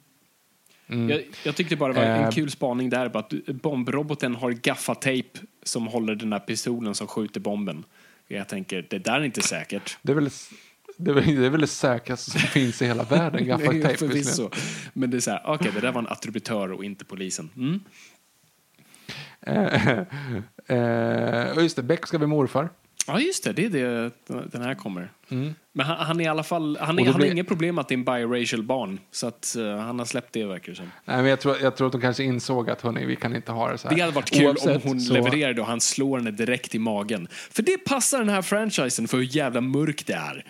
[0.86, 2.30] Jag, jag tyckte bara det var en Eh.
[2.30, 7.40] kul spaning där, bara att bombroboten har gaffatejp som håller den där pistolen som skjuter
[7.40, 7.84] bomben.
[8.28, 9.98] Jag tänker, det där är inte säkert.
[10.02, 10.30] Det är väl
[10.96, 13.96] det, är väl, det, är väl det säkraste som finns i hela världen, gaffatejp.
[13.96, 14.50] förvisso.
[14.92, 17.50] Men det är så här, okej, det där var en attributör och inte polisen.
[17.56, 17.80] Mm.
[20.66, 22.68] Eh, och just det, Beck ska bli morfar.
[23.06, 23.52] Ja, just det.
[23.52, 24.10] Det är det
[24.52, 25.12] den här kommer.
[25.72, 27.06] Men han, han är i alla fall, han, är, Mm.
[27.12, 29.00] Han blir- har inget problem att det är en biracial barn.
[29.10, 30.84] Så att eh, han har släppt det verkar som.
[31.04, 33.52] Nej, men jag, tror, jag tror att de kanske insåg att hörni, vi kan inte
[33.52, 33.96] ha det så här.
[33.96, 36.78] Det hade varit kul Oavsett om hon så- levererade och han slår henne direkt i
[36.78, 37.28] magen.
[37.50, 40.44] För det passar den här franchisen för hur jävla mörk det är.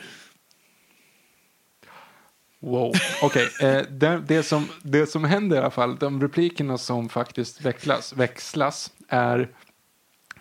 [2.60, 2.92] Wow,
[3.22, 3.48] okej.
[3.60, 8.12] Eh, det, det, som, det som händer i alla fall, de replikerna som faktiskt växlas,
[8.12, 9.48] växlas är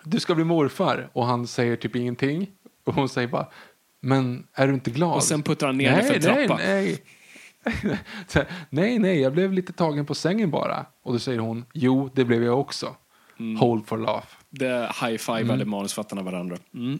[0.03, 2.47] du ska bli morfar och han säger typ ingenting
[2.85, 3.47] och hon säger bara
[4.01, 5.15] men är du inte glad?
[5.15, 6.57] Och sen puttar han ner henne för nej, trappa.
[6.63, 7.03] Nej,
[8.69, 10.85] nej, nej, jag blev lite tagen på sängen bara.
[11.03, 12.95] Och då säger hon, jo, det blev jag också.
[13.39, 13.55] Mm.
[13.55, 14.27] Hold for laugh.
[14.49, 16.57] Det high-fivade manusfattarna varandra.
[16.73, 16.99] Mm.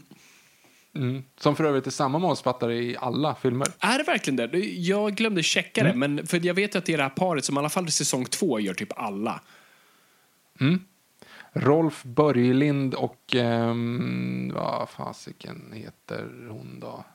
[0.95, 1.23] Mm.
[1.39, 3.67] Som för övrigt är samma manusfattare i alla filmer.
[3.79, 4.57] Är det verkligen det?
[4.59, 5.99] Jag glömde checka Mm.
[5.99, 7.87] det, men för jag vet att det är det här paret som i alla fall
[7.87, 9.41] i säsong två gör typ alla.
[11.53, 17.05] Rolf Börjelind och um, vad fasiken heter hon då?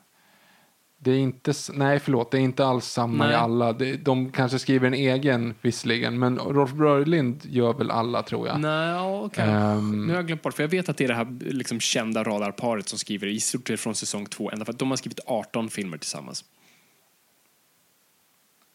[0.99, 3.33] Det är inte, nej förlåt, det är inte alls samma Nej.
[3.33, 3.73] i alla.
[3.73, 8.61] Det, de kanske skriver en egen visserligen, men Rolf Börjelind gör väl alla tror jag.
[8.61, 9.45] Nej, ja, okej.
[9.45, 10.07] Ehm.
[10.07, 12.25] Nu har jag glömt bort, för jag vet att det är det här liksom, kända
[12.25, 14.51] radarparet som skriver i stort sett från säsong två.
[14.51, 16.45] Ända för de har skrivit 18 filmer tillsammans.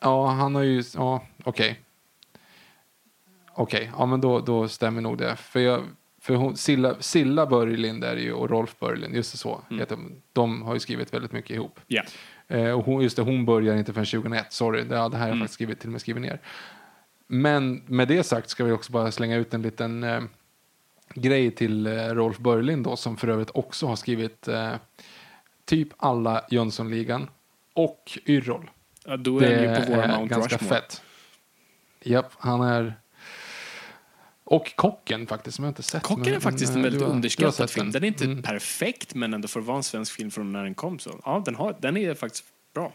[0.02, 1.80] Ja, han har ju, ja okej.
[3.53, 5.36] Okej, ja men då, då stämmer nog det.
[5.36, 5.84] För, jag,
[6.22, 9.61] för hon, Silla, Silla Börjelind är ju och Rolf Börjelind, just det så.
[9.69, 10.22] heter de.
[10.34, 11.80] De har ju skrivit väldigt mycket ihop.
[11.88, 12.03] Ja.
[12.48, 14.84] Eh, och hon, just det, hon börjar inte förrän 2001, sorry.
[14.84, 16.40] Det, ja, det här har jag faktiskt skrivit, till och med skrivit ner.
[17.28, 20.22] Men med det sagt ska vi också bara slänga ut en liten eh,
[21.14, 24.73] grej till eh, Rolf Börjelind då, som för övrigt också har skrivit eh,
[25.65, 27.30] typ alla Jönssonligan
[27.73, 28.69] och Yrrol.
[29.06, 30.76] Ja, då är Det han ju på våra är Mount ganska Rushmore.
[30.82, 31.02] fett.
[32.03, 32.94] Japp, han är...
[34.52, 36.03] Och Kocken faktiskt, som jag inte sett.
[36.03, 37.91] Kocken men- är faktiskt men, en eh, väldigt du har underskattad film.
[37.91, 38.41] Den är inte Mm.
[38.44, 41.22] perfekt, men ändå för att vara en svensk film från när den kom så.
[41.26, 42.94] Ja, den, har, den är faktiskt bra.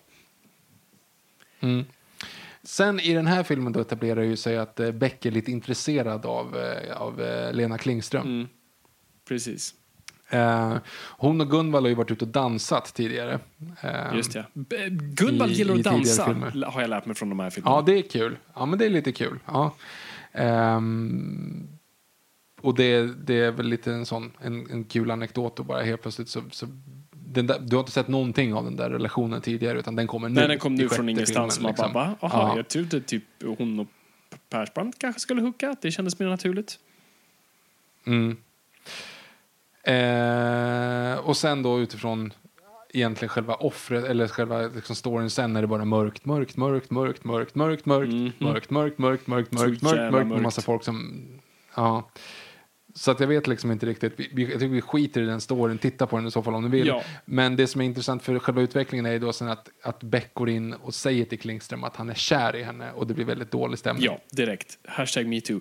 [2.62, 6.26] Sen i den här filmen då etablerar ju sig att eh, Beck är lite intresserad
[6.26, 7.18] av, eh, av
[7.52, 8.26] Lena Klingström.
[8.26, 8.48] Mm.
[9.28, 9.74] Precis.
[10.30, 10.76] Eh,
[11.08, 13.40] hon och Gunvald har ju varit ute och dansat tidigare.
[13.82, 14.46] Eh, Just det.
[14.54, 16.66] B- Gunvald i- gillar att dansa, filmer.
[16.66, 17.76] har jag lärt mig från de här filmerna.
[17.76, 18.38] Ja, det är kul.
[18.54, 19.38] Ja, men det är lite kul.
[19.46, 19.74] Ja.
[20.36, 21.68] Ehm,
[22.60, 26.02] och det, det är väl lite en sån en, en kul anekdot och bara helt
[26.02, 26.66] plötsligt så, så
[27.10, 30.28] den där, du har inte sett någonting av den där relationen tidigare utan den kommer
[30.28, 30.34] nu.
[30.34, 31.54] Nej, den kom nu från ingenstans.
[31.56, 32.28] filmen, Man bara, liksom.
[32.28, 32.28] va?
[32.36, 32.56] Aha, Ja.
[32.56, 33.24] jag trodde typ
[33.58, 33.86] hon och
[34.50, 35.76] Persbrandt kanske skulle hooka.
[35.80, 36.78] Det kändes mer naturligt.
[38.06, 38.36] Mm.
[39.82, 42.32] Eh, och sen då utifrån
[42.88, 47.24] egentligen själva offret eller själva liksom storyn sen är det bara mörkt, mörkt, mörkt, mörkt,
[47.24, 48.32] mörkt, mörkt, mörkt, mm.
[48.38, 51.24] mörkt, mörkt, mörkt, mörkt, mörkt, mörkt, mörkt, med massa folk som,
[51.74, 52.10] ja.
[52.94, 54.12] Så att jag vet liksom inte riktigt.
[54.16, 56.62] Vi, jag tycker vi skiter i den storyn, titta på den i så fall om
[56.62, 56.86] du vill.
[56.86, 57.02] Ja.
[57.24, 60.34] Men det som är intressant för själva utvecklingen är ju då sen att, att Beck
[60.34, 63.24] går in och säger till Klingström att han är kär i henne och det blir
[63.24, 64.04] väldigt dålig stämning.
[64.04, 64.78] Ja, direkt.
[64.84, 65.60] Hashtag metoo.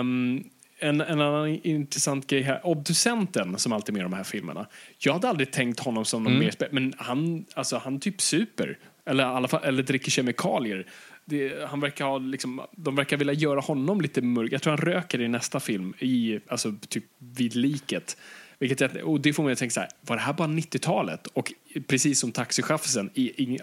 [0.00, 0.44] Um,
[0.80, 2.66] en, en annan intressant grej här.
[2.66, 4.66] Obducenten som alltid är med i de här filmerna.
[4.98, 8.78] Jag hade aldrig tänkt honom som någon mer spe- Men han, alltså, han typ super.
[9.06, 10.86] Eller, fall, eller dricker kemikalier.
[11.24, 14.52] Det, han verkar ha, liksom, de verkar vilja göra honom lite mörk.
[14.52, 15.94] Jag tror han röker i nästa film.
[15.98, 18.16] I, alltså, typ vid liket.
[18.58, 21.26] Vilket, och det får mig att tänka så här, var det här bara 90-talet?
[21.26, 21.52] Och
[21.86, 23.10] precis som taxichauffören,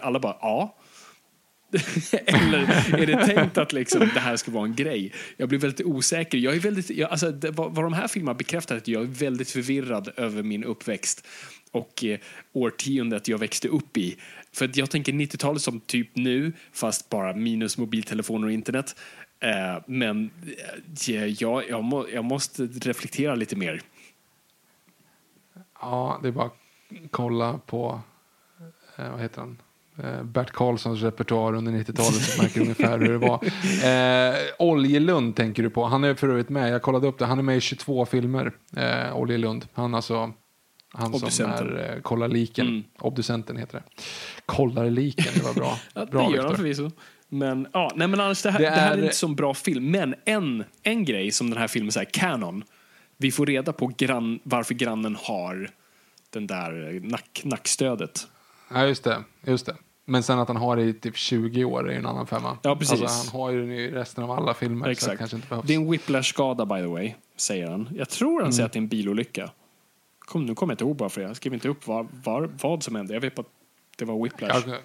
[0.00, 0.76] alla bara ja.
[2.26, 2.58] Eller
[2.98, 5.12] är det tänkt att liksom det här ska vara en grej?
[5.36, 6.38] Jag blir väldigt osäker.
[6.38, 9.02] Jag är väldigt, jag, alltså, det, vad, vad de här filmerna bekräftar är att jag
[9.02, 11.26] är väldigt förvirrad över min uppväxt
[11.70, 12.18] och eh,
[12.52, 14.16] årtiondet jag växte upp i.
[14.52, 18.96] För att jag tänker 90-talet som typ nu, fast bara minus mobiltelefoner och internet.
[19.40, 20.30] Eh, men
[21.08, 23.80] eh, jag, jag, må, jag måste reflektera lite mer.
[25.80, 26.56] Ja, det är bara att
[27.10, 28.00] kolla på,
[28.96, 29.58] eh, vad heter han?
[30.04, 33.44] Eh, Bert Karlssons repertoar under 90-talet så märker ungefär hur det var.
[33.84, 35.84] Eh, Oljelund tänker du på.
[35.84, 38.52] Han är för övrigt med, jag kollade upp det, han är med i 22 filmer.
[38.76, 39.66] Eh, Oljelund.
[39.74, 40.32] Han alltså,
[40.92, 42.68] han som är eh, kollar liken.
[42.68, 42.84] Mm.
[42.98, 44.02] Obducenten heter det.
[44.46, 45.78] Kollar liken, det var bra.
[45.94, 46.90] Ja, bra det gör han förvisso.
[47.28, 49.54] Men, ja, nej, men annars, det, här, Det det, här är är- inte så bra
[49.54, 49.90] film.
[49.90, 52.64] Men en, en grej som den här filmen säger, canon.
[53.16, 55.70] Vi får reda på grann, varför grannen har
[56.30, 58.26] den där nack, nackstödet.
[58.70, 59.22] Ja, just det.
[59.46, 59.76] Just det.
[60.08, 62.58] Men sen att han har det i typ 20 år är ju en annan femma.
[62.62, 63.02] Ja, precis.
[63.02, 64.88] Alltså, han har ju den i resten av alla filmer.
[64.88, 65.18] Exakt.
[65.18, 65.66] kanske inte behövs.
[65.66, 67.88] Det är en whiplash-skada by the way, säger han.
[67.96, 69.50] Jag tror han säger att det är en bilolycka.
[70.18, 72.82] Kom, nu kommer jag inte ihåg bara för jag skrev inte upp var, var, vad
[72.82, 73.14] som hände.
[73.14, 73.52] Jag vet bara att
[73.96, 74.62] det var whiplash.
[74.66, 74.76] Ja,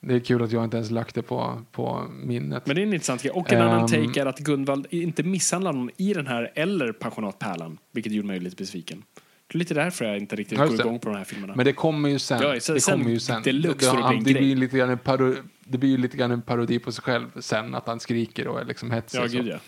[0.00, 2.66] det är kul att jag inte ens lagt det på, på minnet.
[2.66, 3.32] Men det är en intressant grej.
[3.32, 3.86] Och en annan Ehm.
[4.06, 7.78] take är att Gunvald inte misshandlar någon i den här eller pensionatpärlan.
[7.90, 9.02] Vilket gjorde mig lite besviken.
[9.54, 11.54] Lite därför jag inte riktigt Ja, går igång på de här filmerna.
[11.56, 12.42] Men det kommer ju sen.
[12.42, 13.42] Ja, sen- det kommer ju sen.
[13.42, 16.42] deluxe det, han, det, blir lite grann en parodi, det blir ju lite grann en
[16.42, 19.18] parodi på sig själv sen att han skriker och är liksom hetsig.
[19.18, 19.58] ja, gud ja.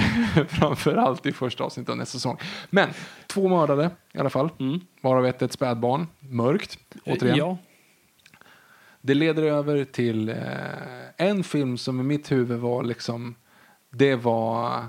[0.48, 2.38] Framförallt i första avsnittet av nästa säsong.
[2.70, 2.88] Men
[3.26, 4.48] två mördare i alla fall.
[5.00, 6.06] Varav ett ett spädbarn.
[6.20, 6.78] Mörkt.
[7.04, 7.26] Återigen.
[7.26, 7.38] Mm.
[7.38, 7.58] Ja.
[9.00, 10.36] Det leder över till eh,
[11.16, 13.34] en film som i mitt huvud var liksom,
[13.90, 14.84] det var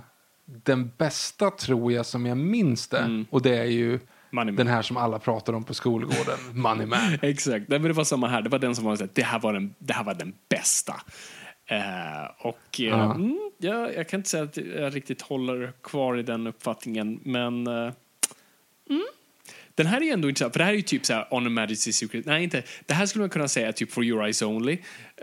[0.46, 3.26] den bästa tror jag som jag minns det.
[3.30, 4.00] Och det är ju Mm.
[4.36, 4.56] Money Man.
[4.56, 7.00] den här som alla pratar om på skolgården, Money Man.
[7.22, 7.68] Exakt.
[7.70, 8.42] Nej, men det var samma här.
[8.42, 10.34] Det var den som var så att det här var den, det här var den
[10.50, 10.94] bästa.
[11.66, 13.16] Eh, och eh, Ja.
[13.16, 17.68] mm, ja, jag kan inte säga att jag riktigt håller kvar i den uppfattningen, men
[17.68, 17.92] eh,
[18.90, 19.06] mm.
[19.76, 21.50] Den här är ändå intressant, för det här är ju typ så här On a
[21.50, 22.26] Majesty's Secret.
[22.26, 22.64] Nej, inte.
[22.86, 24.78] Det här skulle man kunna säga är typ For Your Eyes Only,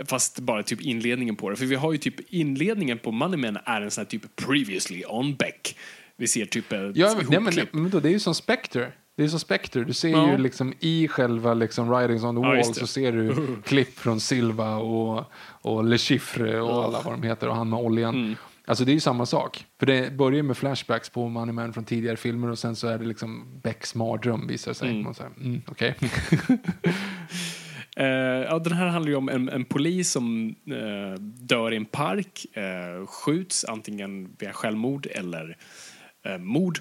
[0.04, 1.56] fast bara typ inledningen på det.
[1.56, 5.04] För vi har ju typ inledningen på Money Man är en sån här typ Previously
[5.08, 5.76] on Beck.
[6.16, 8.92] Vi ser typ ett Ja, men, nej, men, men då, det är ju som Spectre.
[9.16, 9.84] Det är som Spectre.
[9.84, 10.30] Du ser Ja.
[10.30, 12.64] ju liksom i själva liksom Writings on the Ja, Wall det.
[12.74, 13.34] så ser du
[13.64, 17.78] klipp från Silva och, och Le Chiffre och alla vad de heter och han med
[17.78, 18.14] oljan.
[18.14, 18.36] Mm.
[18.66, 19.66] Alltså det är ju samma sak.
[19.78, 22.98] För det börjar med flashbacks på Money Man från tidigare filmer och sen så är
[22.98, 25.02] det liksom Becks mardröm visar sig.
[25.02, 25.94] Man säger, mm, okej.
[27.96, 28.06] Eh,
[28.48, 32.46] ja, den här handlar ju om en, en polis som eh, dör i en park,
[32.56, 35.56] eh, skjuts antingen via självmord eller
[36.38, 36.78] mord.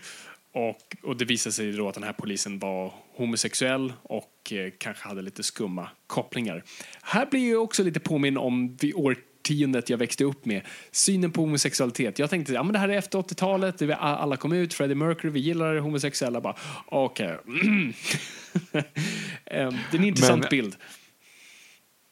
[0.53, 5.07] Och, och det visar sig då att den här polisen var homosexuell och eh, kanske
[5.07, 6.63] hade lite skumma kopplingar.
[7.01, 10.61] Här blir jag också lite påminn om vid årtiondet jag växte upp med.
[10.91, 12.19] Synen på homosexualitet.
[12.19, 14.95] Jag tänkte ja, men det här är efter 80-talet, det var- alla kom ut, Freddie
[14.95, 16.41] Mercury, vi gillar det homosexuella.
[16.41, 16.55] Bara,
[16.85, 17.37] Okej.
[18.73, 20.75] Eh, det är en intressant Men- bild.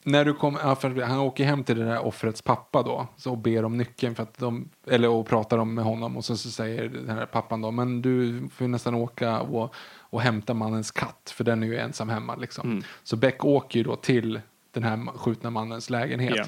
[0.09, 3.65] När du kom, han åker hem till det där offrets pappa då så och ber
[3.65, 6.89] om nyckeln för att de, eller och pratar om med honom och så, så säger
[6.89, 11.43] den här pappan då men du får nästan åka och, och hämta mannens katt för
[11.43, 12.71] den är ju ensam hemma liksom.
[12.71, 12.83] Mm.
[13.03, 14.41] Så Beck åker ju då till
[14.71, 16.45] den här skjutna mannens lägenhet Ja.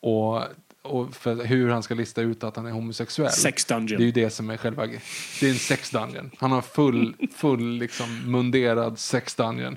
[0.00, 0.42] och,
[0.82, 3.30] och för hur han ska lista ut att han är homosexuell.
[3.30, 3.86] Sex dungeon.
[3.98, 6.30] Det är ju det som är själva, det är en sex dungeon.
[6.38, 9.76] Han har full, full liksom munderad sex dungeon.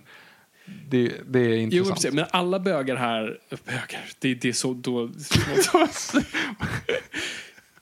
[0.90, 1.96] Det, det är Jo, intressant.
[1.96, 2.14] precis.
[2.14, 3.38] men alla bögar här...
[3.66, 4.06] Bögar?
[4.20, 5.10] Det, det är så då...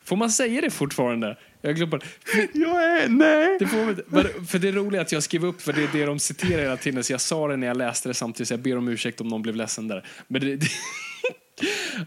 [0.03, 1.38] Får man säga det fortfarande?
[1.62, 2.06] Jag glömde det.
[2.53, 3.57] Jag är, nej.
[3.60, 6.06] Det får man För det är roligt att jag skrev upp, för det är det
[6.06, 8.60] de citerar hela tiden, så jag sa det när jag läste det samtidigt, så jag
[8.62, 10.06] ber om ursäkt om någon blev ledsen där.
[10.28, 10.68] Men det...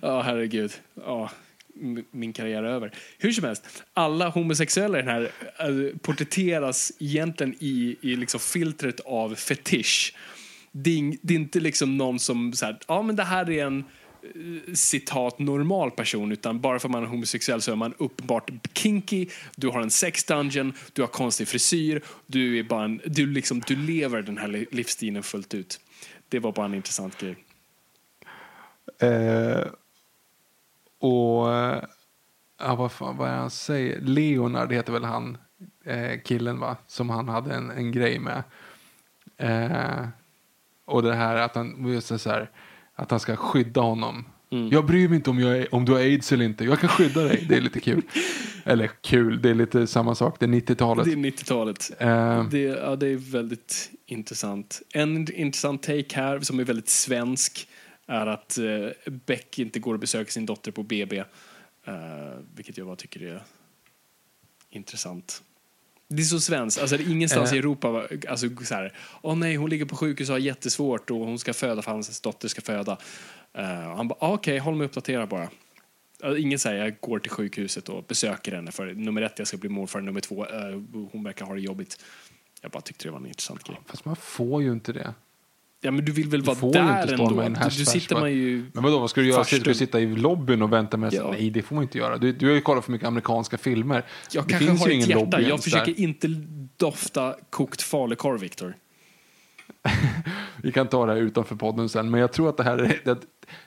[0.02, 0.72] Ja, herregud.
[0.94, 1.30] Ja,
[1.82, 2.92] m- min karriär är över.
[3.18, 5.22] Hur som helst, alla homosexuella i den här
[5.58, 10.14] äh, porträtteras egentligen i, i liksom filtret av fetisch.
[10.82, 13.66] Det är, det är inte liksom någon som så här, ja men det här är
[13.66, 13.84] en
[14.22, 18.50] eh, citat normal person utan bara för att man är homosexuell så är man uppenbart
[18.74, 19.26] kinky,
[19.56, 23.60] du har en sex dungeon, du har konstig frisyr, du är bara en, du liksom,
[23.60, 25.80] du lever den här livsstilen fullt ut.
[26.28, 27.36] Det var bara en intressant grej.
[28.98, 29.66] Eh,
[30.98, 31.84] och, eh,
[32.58, 34.00] ja, vad, fan, vad är han säger?
[34.00, 35.38] Leonard heter väl han,
[35.84, 36.76] eh, killen va?
[36.86, 38.42] Som han hade en, en grej med.
[39.36, 40.08] Eh,
[40.88, 42.50] och det här att han, just så här,
[42.94, 44.24] att han ska skydda honom.
[44.50, 44.68] Mm.
[44.68, 46.64] Jag bryr mig inte om, jag är, om du har aids eller inte.
[46.64, 47.46] Jag kan skydda dig.
[47.48, 48.02] Det är lite kul.
[48.64, 50.36] eller kul, det är lite samma sak.
[50.40, 51.04] Det är 90-talet.
[51.04, 51.90] Det är 90-talet.
[51.98, 54.82] Eh, Det, ja, det är väldigt intressant.
[54.92, 57.68] En intressant take här, som är väldigt svensk,
[58.06, 61.18] är att eh, Beck inte går och besöker sin dotter på BB.
[61.18, 61.94] Eh,
[62.54, 63.42] vilket jag bara tycker är
[64.70, 65.42] intressant.
[66.08, 66.80] Det är så svenskt.
[66.80, 67.56] Alltså, ingenstans Eh.
[67.56, 71.18] i Europa, alltså så här, åh nej, hon ligger på sjukhus och har jättesvårt och
[71.18, 72.92] hon ska föda för hans dotter ska föda.
[73.52, 75.48] Och han bara, ah, okej, håll mig uppdaterad bara.
[76.22, 79.56] Ja, Ingen säger jag går till sjukhuset och besöker henne för nummer ett, jag ska
[79.56, 80.80] bli morfar, nummer två, eh,
[81.12, 82.04] hon verkar ha det jobbigt.
[82.62, 83.80] Jag bara tyckte det var en intressant grej.
[83.86, 85.14] fast man får ju inte det.
[85.80, 87.24] Ja, men du vill väl Du vara där ändå?
[87.24, 88.70] storma in Du, du sitter man ju...
[88.72, 89.38] Men vadå, vad ska du göra?
[89.38, 89.60] Farstun.
[89.60, 91.14] Ska du sitta i lobbyn och vänta med?
[91.14, 91.30] Ja.
[91.30, 92.18] Nej, det får man inte göra.
[92.18, 94.04] Du, du har ju kollat för mycket amerikanska filmer.
[94.32, 95.40] Jag det kanske finns har ett ingen hjärta.
[95.40, 96.00] Jag försöker där.
[96.00, 96.28] inte
[96.76, 98.74] dofta kokt falukorv, Viktor.
[100.62, 103.00] Vi kan ta det här utanför podden sen, men jag tror att det här är,
[103.04, 103.18] det,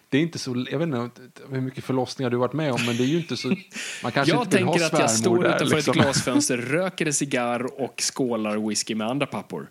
[0.10, 1.10] det är inte så, jag vet inte
[1.50, 3.48] hur mycket förlossningar du har varit med om, men det är ju inte så,
[4.04, 5.92] man kanske Jag inte vill ha tänker att jag står där, utanför liksom.
[5.92, 9.70] ett glasfönster, röker en cigarr och skålar whisky med andra pappor.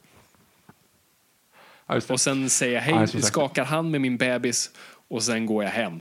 [1.91, 2.11] Ja, det.
[2.11, 3.25] Och sen säger jag Ja, hej, sagt.
[3.25, 4.71] skakar hand med min bebis
[5.09, 6.01] och sen går jag hem.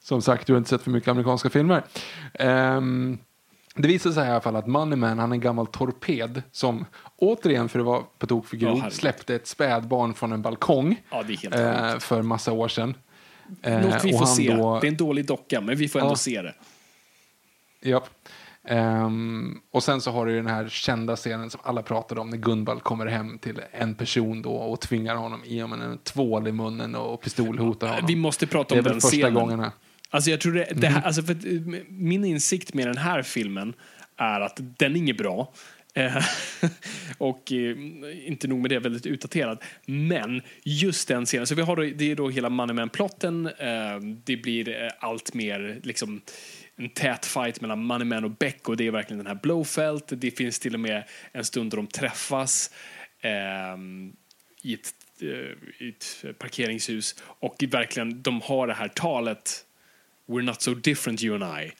[0.00, 1.82] Som sagt, du har inte sett för mycket amerikanska filmer.
[2.34, 3.18] Ehm,
[3.74, 6.84] det visar sig i alla fall att Moneyman, han är en gammal torped som
[7.16, 8.92] återigen, för att vara på tok för Ja, grov, herregud.
[8.92, 12.94] släppte ett spädbarn från en balkong Ja, det eh, för massa år sedan.
[13.62, 14.54] Eh, Något vi och får se.
[14.56, 16.16] då- Det är en dålig docka, men vi får ändå Ja.
[16.16, 16.54] se det.
[17.80, 18.08] Japp.
[18.68, 22.36] Ehm, och sen så har du den här kända scenen som alla pratade om när
[22.36, 26.52] Gunvald kommer hem till en person då och tvingar honom i om en tvål i
[26.52, 28.04] munnen och pistolhotar honom.
[28.06, 29.34] Vi måste prata om den första scenen.
[29.34, 29.72] gångerna.
[30.10, 30.94] Alltså jag tror det, det Mhm.
[30.94, 33.74] här, alltså för eh, min insikt med den här filmen
[34.16, 35.52] är att den är inget bra.
[35.94, 36.16] Eh,
[37.18, 37.76] och eh,
[38.28, 39.62] inte nog med det, väldigt utdaterad.
[39.86, 43.50] Men just den scenen, så vi har då, det är då hela Moneyman-plotten.
[44.24, 46.20] Det blir allt mer liksom
[46.76, 50.04] en tät fight mellan Moneyman och Beck och det är verkligen den här Blowfelt.
[50.08, 52.70] Det finns till och med en stund då de träffas
[53.20, 53.30] eh,
[54.62, 59.64] i ett, eh, i ett parkeringshus och verkligen de har det här talet
[60.26, 61.72] We're not so different you and I.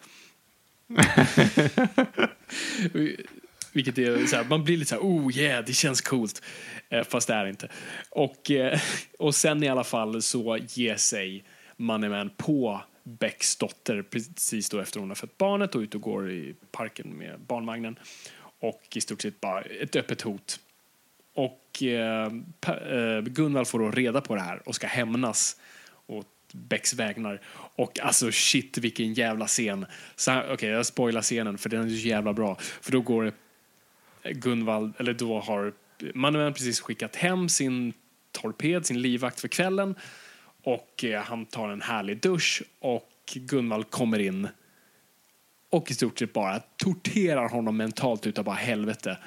[3.72, 6.42] Vilket är så här, man blir lite så här, oh yeah, det känns coolt.
[6.88, 7.68] Eh, fast det är inte.
[8.10, 8.80] Och, eh,
[9.18, 11.44] och sen i alla fall så ger sig
[11.76, 16.30] Moneyman på Becks dotter precis då efter hon har fött barnet och ut och går
[16.30, 17.98] i parken med barnvagnen.
[18.60, 20.60] Och i stort sett bara ett öppet hot.
[21.34, 22.32] Och eh,
[22.66, 25.56] eh, Gunvald får då reda på det här och ska hämnas
[26.06, 27.40] åt Becks vägnar.
[27.54, 29.86] Och alltså shit vilken jävla scen.
[30.28, 32.56] Okej okay, jag spoilar scenen för den är så jävla bra.
[32.60, 33.32] För då går
[34.22, 35.72] eh, Gunvald, eller då har
[36.14, 37.92] Manuel precis skickat hem sin
[38.32, 39.94] torped, sin livvakt för kvällen.
[40.62, 44.48] Och eh, han tar en härlig dusch och Gunvald kommer in
[45.70, 49.18] och i stort sett bara torterar honom mentalt utav bara helvete.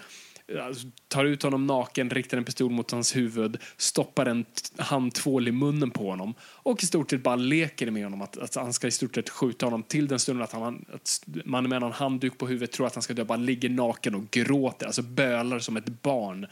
[0.62, 4.46] Alltså, tar ut honom naken, riktar en pistol mot hans huvud, stoppar en
[4.78, 8.56] handtvål i munnen på honom och i stort sett bara leker med honom att, att
[8.56, 11.84] han ska i stort sett skjuta honom till den stunden att, han, att mannen med
[11.84, 15.02] en handduk på huvudet tror att han ska dö, bara ligger naken och gråter, alltså
[15.02, 16.48] bölar som ett barn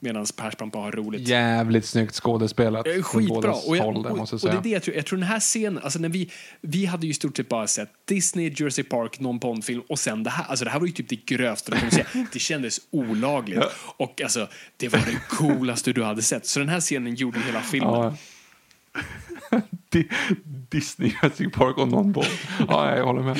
[0.00, 1.28] medan Persbrandt bara har roligt.
[1.28, 2.86] Jävligt snyggt skådespelat.
[2.86, 3.52] Eh, Skitbra.
[3.52, 4.62] Och, jag, håll där, och, måste och jag det är säga.
[4.62, 4.96] det jag tror.
[4.96, 7.66] Jag tror den här scenen, alltså när vi, vi hade ju i stort sett bara
[7.66, 10.44] sett Disney, Jersey Park, någon Bond-film och sen det här.
[10.48, 12.04] Alltså det här var ju typ det grövsta du kunde se.
[12.32, 13.64] Det kändes olagligt.
[13.96, 16.46] Och alltså, det var det coolaste du hade sett.
[16.46, 17.90] Så den här scenen gjorde hela filmen.
[17.94, 18.14] Ja.
[19.92, 20.08] Di-
[20.70, 22.24] Disney, Jurassic Park och någon boll.
[22.68, 23.38] Ja, jag håller med.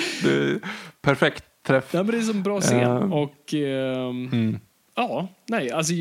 [1.02, 1.84] Perfekt träff.
[1.90, 2.80] Ja, men det är en bra scen.
[2.80, 4.58] Eh, och ehm,
[5.00, 5.92] ja, nej, alltså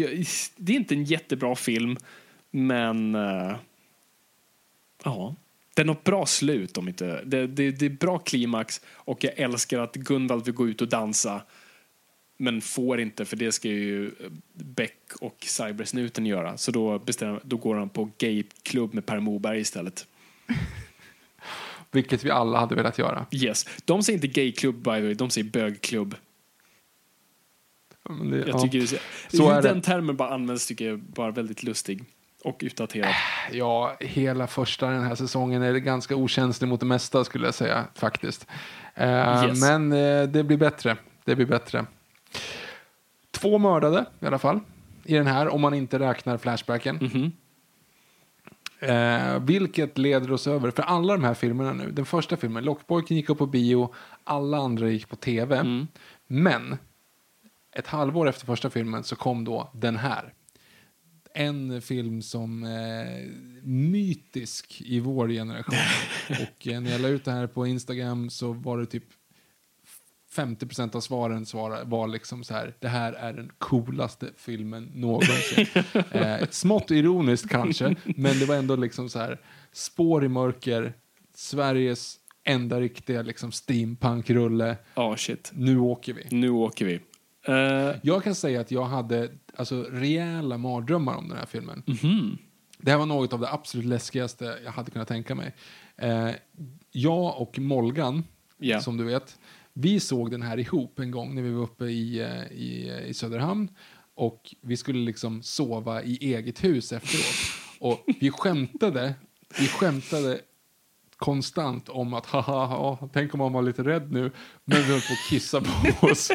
[0.56, 1.98] det är inte en jättebra film,
[2.52, 3.56] men eh,
[5.04, 5.36] ja.
[5.76, 7.22] Den har ett bra slut om inte.
[7.26, 10.88] Det, det, det är bra klimax och jag älskar att Gunvald vill gå ut och
[10.88, 11.42] dansa
[12.38, 14.12] men får inte för det ska ju
[14.54, 16.58] Beck och Cybersnuten göra.
[16.58, 20.08] Så då, bestämmer, då går han på gayklubb med Per Moberg istället.
[21.92, 23.26] Vilket vi alla hade velat göra.
[23.32, 23.66] Yes.
[23.86, 26.16] De säger inte gayklubb by the way, de säger bögklubb.
[28.10, 28.60] Men det, Jag ja.
[28.60, 29.68] tycker det, Så är det.
[29.70, 32.04] den termen bara används tycker jag bara väldigt lustig
[32.44, 33.14] och utdaterad.
[33.52, 37.86] Ja, hela första den här säsongen är ganska okänslig mot det mesta skulle jag säga
[37.96, 38.48] faktiskt.
[38.96, 39.62] Eh, Yes.
[39.62, 40.98] Men eh, det blir bättre.
[41.26, 41.86] Det blir bättre.
[43.32, 44.60] Två mördade i alla fall
[45.06, 46.96] i den här om man inte räknar Flashbacken.
[46.96, 47.32] Mhm.
[48.82, 53.18] Eh, vilket leder oss över, för alla de här filmerna nu, den första filmen, Lockboyken
[53.18, 55.58] gick upp på bio, alla andra gick på tv.
[55.58, 55.88] Mm.
[56.28, 56.78] Men
[57.80, 60.34] ett halvår efter första filmen så kom då den här.
[61.34, 63.30] En film som eh,
[63.64, 65.76] mytisk i vår generation.
[66.30, 69.04] Och eh, när jag la ut det här på Instagram så var det typ
[70.36, 71.46] 50% av svaren
[71.90, 75.66] var liksom så här, det här är den coolaste filmen någonsin.
[76.12, 79.42] eh, smått ironiskt kanske, men det var ändå liksom så här,
[79.72, 80.94] spår i mörker,
[81.36, 85.52] Sveriges enda riktiga liksom steampunk-rulle, Ja, shit.
[85.54, 86.28] nu åker vi.
[86.32, 87.00] Nu åker vi.
[87.48, 91.84] Eh, Jag kan säga att jag hade alltså, rejäla mardrömmar om den här filmen.
[91.86, 92.38] Mhm.
[92.78, 95.56] Det här var något av det absolut läskigaste jag hade kunnat tänka mig.
[95.98, 96.30] Eh,
[96.92, 98.24] jag och Molgan,
[98.58, 98.82] Ja.
[98.82, 99.40] som du vet,
[99.74, 103.14] vi såg den här ihop en gång när vi var uppe i, eh, i, i
[103.14, 103.70] Söderhamn.
[104.16, 107.36] Och vi skulle liksom sova i eget hus efteråt.
[107.80, 109.14] Och vi skämtade,
[109.60, 110.40] vi skämtade
[111.20, 114.32] konstant om att haha, ha, tänk om man var lite rädd nu.
[114.66, 116.32] Men vi höll på att kissa på oss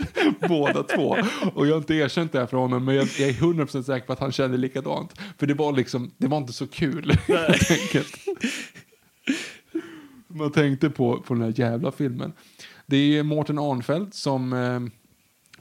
[0.49, 1.17] båda två.
[1.55, 4.07] Och jag har inte erkänt det här för honom, men jag, jag är 100% säker
[4.07, 5.21] på att han kände likadant.
[5.39, 8.17] För det var liksom, det var inte så kul helt enkelt.
[10.29, 12.33] Man tänkte på, på den här jävla filmen.
[12.87, 14.81] Det är Mårten Arnfeldt som, eh,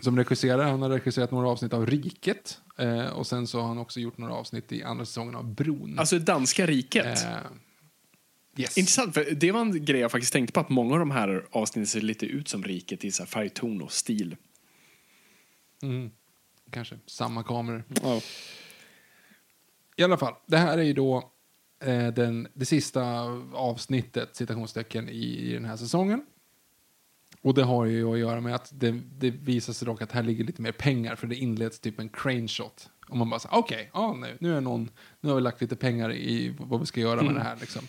[0.04, 0.64] som regisserar.
[0.72, 2.58] Han har regisserat några avsnitt av Riket.
[2.78, 5.96] Eh, och sen så har han också gjort några avsnitt i andra säsongen av Bron.
[6.00, 7.24] Alltså danska riket.
[7.24, 7.30] eh,
[8.58, 8.78] yes.
[8.78, 11.46] Intressant, för det var en grej jag faktiskt tänkte på att många av de här
[11.52, 14.36] avsnitten ser lite ut som riket i så här färgton och stil.
[16.72, 17.84] Kanske samma kameror.
[18.04, 18.22] Ja.
[19.96, 21.32] I alla fall, det här är ju då
[21.80, 23.04] eh, den, det sista
[23.54, 26.26] avsnittet, citationstecken, i, i den här säsongen.
[27.42, 30.24] Och det har ju att göra med att det, det visar sig dock att här
[30.24, 32.90] ligger lite mer pengar för det inleds typ en crane shot.
[33.10, 34.90] Och man bara okej, ja, nu, nu, är någon,
[35.22, 37.58] nu har vi lagt lite pengar i vad vi ska göra med det här.
[37.62, 37.88] Liksom.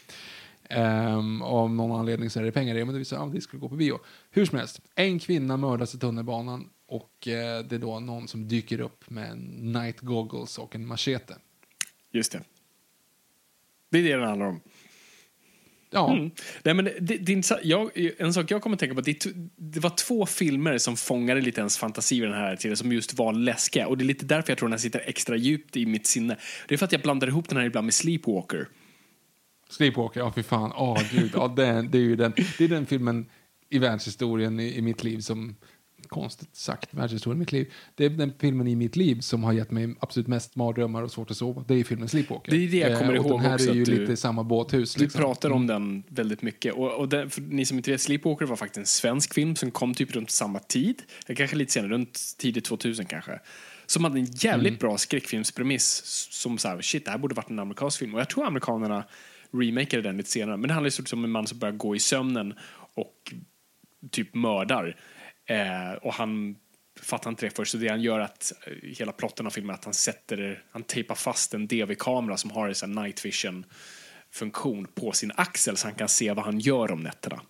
[0.76, 3.40] Um, av någon anledning så är det pengar i det, men det visar att det
[3.40, 3.98] skulle gå på bio.
[4.30, 8.48] Hur som helst, en kvinna mördas i tunnelbanan och eh, det är då någon som
[8.48, 11.36] dyker upp med en night goggles och en machete.
[12.12, 12.40] Just det.
[13.90, 14.60] Det är det den handlar om.
[15.90, 16.30] Ja, Mm.
[16.62, 19.26] Nej, men det, det jag, en sak jag kommer att tänka på, det,
[19.56, 23.14] det var två filmer som fångade lite ens fantasi vid den här tiden, som just
[23.14, 23.86] var läskiga.
[23.86, 26.36] Och det är lite därför jag tror den sitter extra djupt i mitt sinne.
[26.68, 28.68] Det är för att jag blandar ihop den här ibland med Sleepwalker.
[29.68, 32.86] Sleepwalker, ja fy fan, åh gud, ja, den, det är ju den, det är den
[32.86, 33.26] filmen
[33.70, 35.56] i världshistorien i, i mitt liv som,
[36.08, 39.52] konstigt sagt, världshistorien i mitt liv, det är den filmen i mitt liv som har
[39.52, 42.52] gett mig absolut mest mardrömmar och svårt att sova, det är filmen Sleepwalker.
[42.52, 44.44] Det är det jag kommer Eh, ihåg den här också, är ju du- lite samma
[44.44, 44.94] båthus.
[44.94, 45.20] Du liksom.
[45.20, 46.74] pratar om den väldigt mycket.
[46.74, 49.94] Och, och den, ni som inte vet, Sleepwalker var faktiskt en svensk film som kom
[49.94, 51.02] typ runt samma tid.
[51.36, 53.38] Kanske lite senare, runt tidigt 2000 kanske.
[53.86, 54.78] Som hade en jävligt Mm.
[54.78, 56.02] bra skräckfilmspremiss.
[56.30, 58.14] Som så här, shit, det här borde varit en amerikansk film.
[58.14, 59.04] Och jag tror amerikanerna
[59.54, 60.56] remakade den lite senare.
[60.56, 62.54] Men det handlar ju om en man som börjar gå i sömnen
[62.94, 63.34] och
[64.10, 64.96] typ mördar.
[65.46, 66.56] Eh, och han
[67.00, 67.72] fattar inte det först.
[67.72, 70.82] Så det han gör att eh, hela plotten av filmen är att han sätter, han
[70.82, 73.64] tejpar fast en DV-kamera som har en sån här night vision
[74.30, 77.40] funktion på sin axel så han kan se vad han gör om nätterna.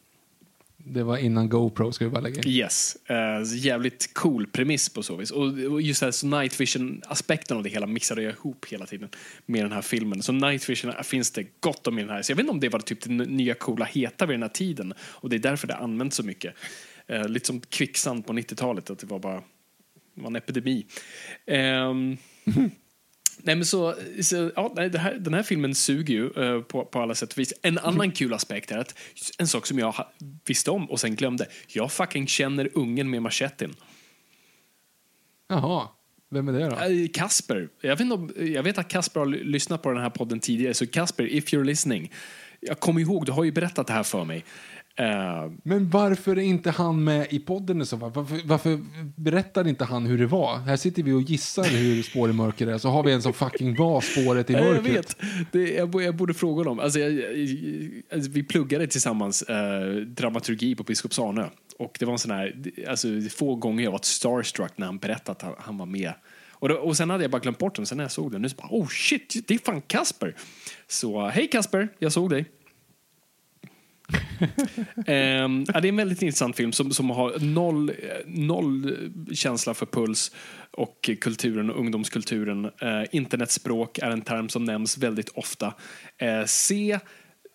[0.87, 2.49] Det var innan GoPro, ska vi bara lägga in.
[2.49, 5.31] Yes, eh, jävligt cool premiss på så vis.
[5.31, 9.09] Och, just det här, så night vision-aspekten av det hela mixade jag ihop hela tiden
[9.47, 10.23] med den här filmen.
[10.23, 12.23] Så night vision finns det gott om i den här.
[12.23, 14.49] Så jag vet inte om det var typ det nya coola heta vid den här
[14.49, 14.95] tiden.
[15.01, 16.55] Och det är därför det används så mycket.
[17.07, 19.43] Eh, lite som kvicksand på 90-talet, att det var bara
[20.15, 20.87] det var en epidemi.
[21.47, 22.17] Ehm,
[23.47, 27.15] Nej men så, så ja, här, den här filmen suger ju eh, på, på alla
[27.15, 27.53] sätt och vis.
[27.63, 28.99] En annan kul aspekt är att
[29.39, 30.07] en sak som jag
[30.47, 31.47] visste om och sen glömde.
[31.69, 33.75] Jag fucking känner ungen med machetten.
[35.49, 35.89] Jaha,
[36.31, 36.77] vem är det då?
[36.77, 37.69] Eh, Kasper.
[37.81, 40.75] Jag vet, om, jag vet att Kasper har ly- lyssnat på den här podden tidigare,
[40.75, 42.13] så Kasper, if you're listening.
[42.61, 44.45] Jag kommer ihåg, du har ju berättat det här för mig.
[44.97, 48.11] Eh, Men varför är inte han med i podden i så fall?
[48.15, 48.79] Varför, varför
[49.17, 50.57] berättar inte han hur det var?
[50.59, 53.33] Här sitter vi och gissar hur spår i mörker är, så har vi en som
[53.33, 54.87] fucking var spåret i mörkret.
[54.87, 55.17] Jag vet.
[55.53, 56.81] Det, jag, jag borde fråga dem.
[56.81, 57.29] Alltså, jag, jag,
[58.13, 61.47] alltså, vi pluggade tillsammans eh, dramaturgi på Biskopsarnö.
[61.79, 62.55] Och det var en sån här,
[62.89, 66.13] alltså, få gånger jag var starstruck när han berättade att han, han var med.
[66.51, 67.87] Och, då, och sen hade jag bara glömt bort den.
[67.87, 70.35] Sen när jag såg den, nu så bara, oh shit, det är fan Kasper.
[70.89, 72.45] Så hej Kasper, jag såg dig.
[75.07, 77.93] Ehm, ja, det är en väldigt intressant film som, som har noll,
[78.27, 78.97] noll
[79.33, 80.33] känsla för puls
[80.71, 82.65] och kulturen och ungdomskulturen.
[82.65, 85.75] Eh, internetspråk är en term som nämns väldigt ofta.
[86.19, 86.99] Eh, C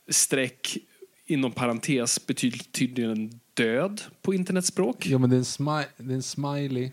[0.09, 0.77] streck
[1.25, 5.05] inom parentes betyder tydligen död på internetspråk.
[5.05, 6.91] Ja, men det är en, smi- det är en smiley.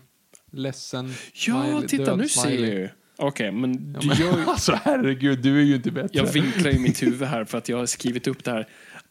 [0.51, 1.13] Ledsen.
[1.33, 2.69] Ja, smiley, titta död nu ser smiley.
[2.69, 2.89] jag ju.
[3.19, 4.43] Okej, men Ja, men, gör ju...
[4.47, 6.09] alltså herregud, du är ju inte bättre.
[6.17, 8.67] Jag vinklar i mitt huvud här för att jag har skrivit upp det här.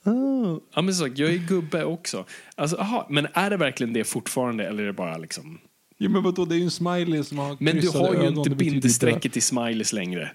[0.06, 0.58] Oh.
[0.74, 2.24] Ja, men så, jag är gubbe också.
[2.54, 5.58] Alltså, aha, men är det verkligen det fortfarande eller är det bara liksom...
[5.98, 8.50] Ja, men vadå, det är ju en smiley som har Men du har ju inte
[8.50, 10.30] bindestrecket i smileys längre.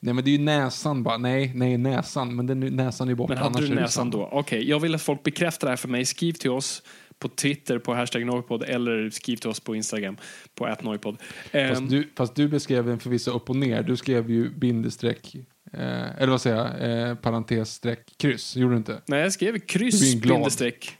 [0.00, 1.18] Nej, men det är ju näsan bara.
[1.18, 2.36] Nej, nej, näsan.
[2.36, 3.34] Men den, näsan är borta.
[3.34, 4.28] Men hade du näsan då?
[4.32, 6.04] Okej, jag vill att folk bekräftar det här för mig.
[6.04, 6.82] Skriv till oss
[7.18, 10.16] på Twitter på hashtag Noipod eller skriv till oss på Instagram
[10.54, 11.16] på atnoipod.
[11.52, 13.82] Ehm, Fast du, fast du beskrev den förvisso upp och ner.
[13.82, 15.36] Du skrev ju bindestreck,
[15.72, 18.56] eh, eller vad säger jag, eh, parentes streck kryss.
[18.56, 19.00] Gjorde du inte?
[19.06, 20.96] Nej, jag skrev kryss bindestreck.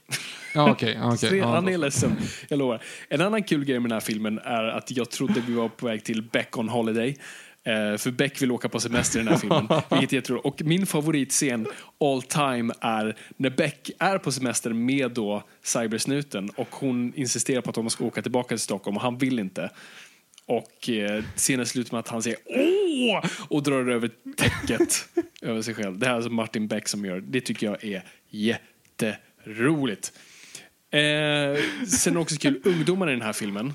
[0.54, 0.76] Ja.
[0.78, 2.16] Se, Ja, Han är ledsen,
[2.48, 2.82] jag lovar.
[3.08, 5.86] En annan kul grej med den här filmen är att jag trodde vi var på
[5.86, 7.16] väg till Beck on Holiday.
[7.64, 9.66] Eh, för Beck vill åka på semester i den här filmen.
[9.90, 10.46] vilket jag tror.
[10.46, 11.66] Och min favoritscen
[12.00, 17.70] all time är när Beck är på semester med då cybersnuten och hon insisterar på
[17.70, 19.70] att de ska åka tillbaka till Stockholm och han vill inte.
[20.50, 25.08] Och eh, scenen slutar med att han säger åh och drar över täcket
[25.42, 25.98] över sig själv.
[25.98, 27.20] Det här är alltså Martin Beck som gör.
[27.20, 30.12] Det tycker jag är jätteroligt.
[30.90, 33.74] Eh, sen också kul, ungdomarna i den här filmen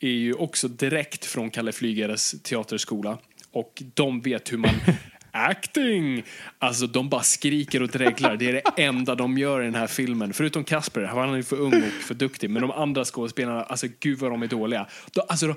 [0.00, 3.18] är ju också direkt från Kalle Flygares teaterskola.
[3.50, 4.74] Och de vet hur man
[5.36, 6.24] acting!
[6.58, 8.36] Alltså de bara skriker och dreglar.
[8.36, 10.32] Det är det enda de gör i den här filmen.
[10.32, 12.50] Förutom Kasper, han är för ung och för duktig.
[12.50, 14.86] Men de andra skådespelarna, alltså gud vad de är dåliga.
[15.12, 15.54] De, alltså, de,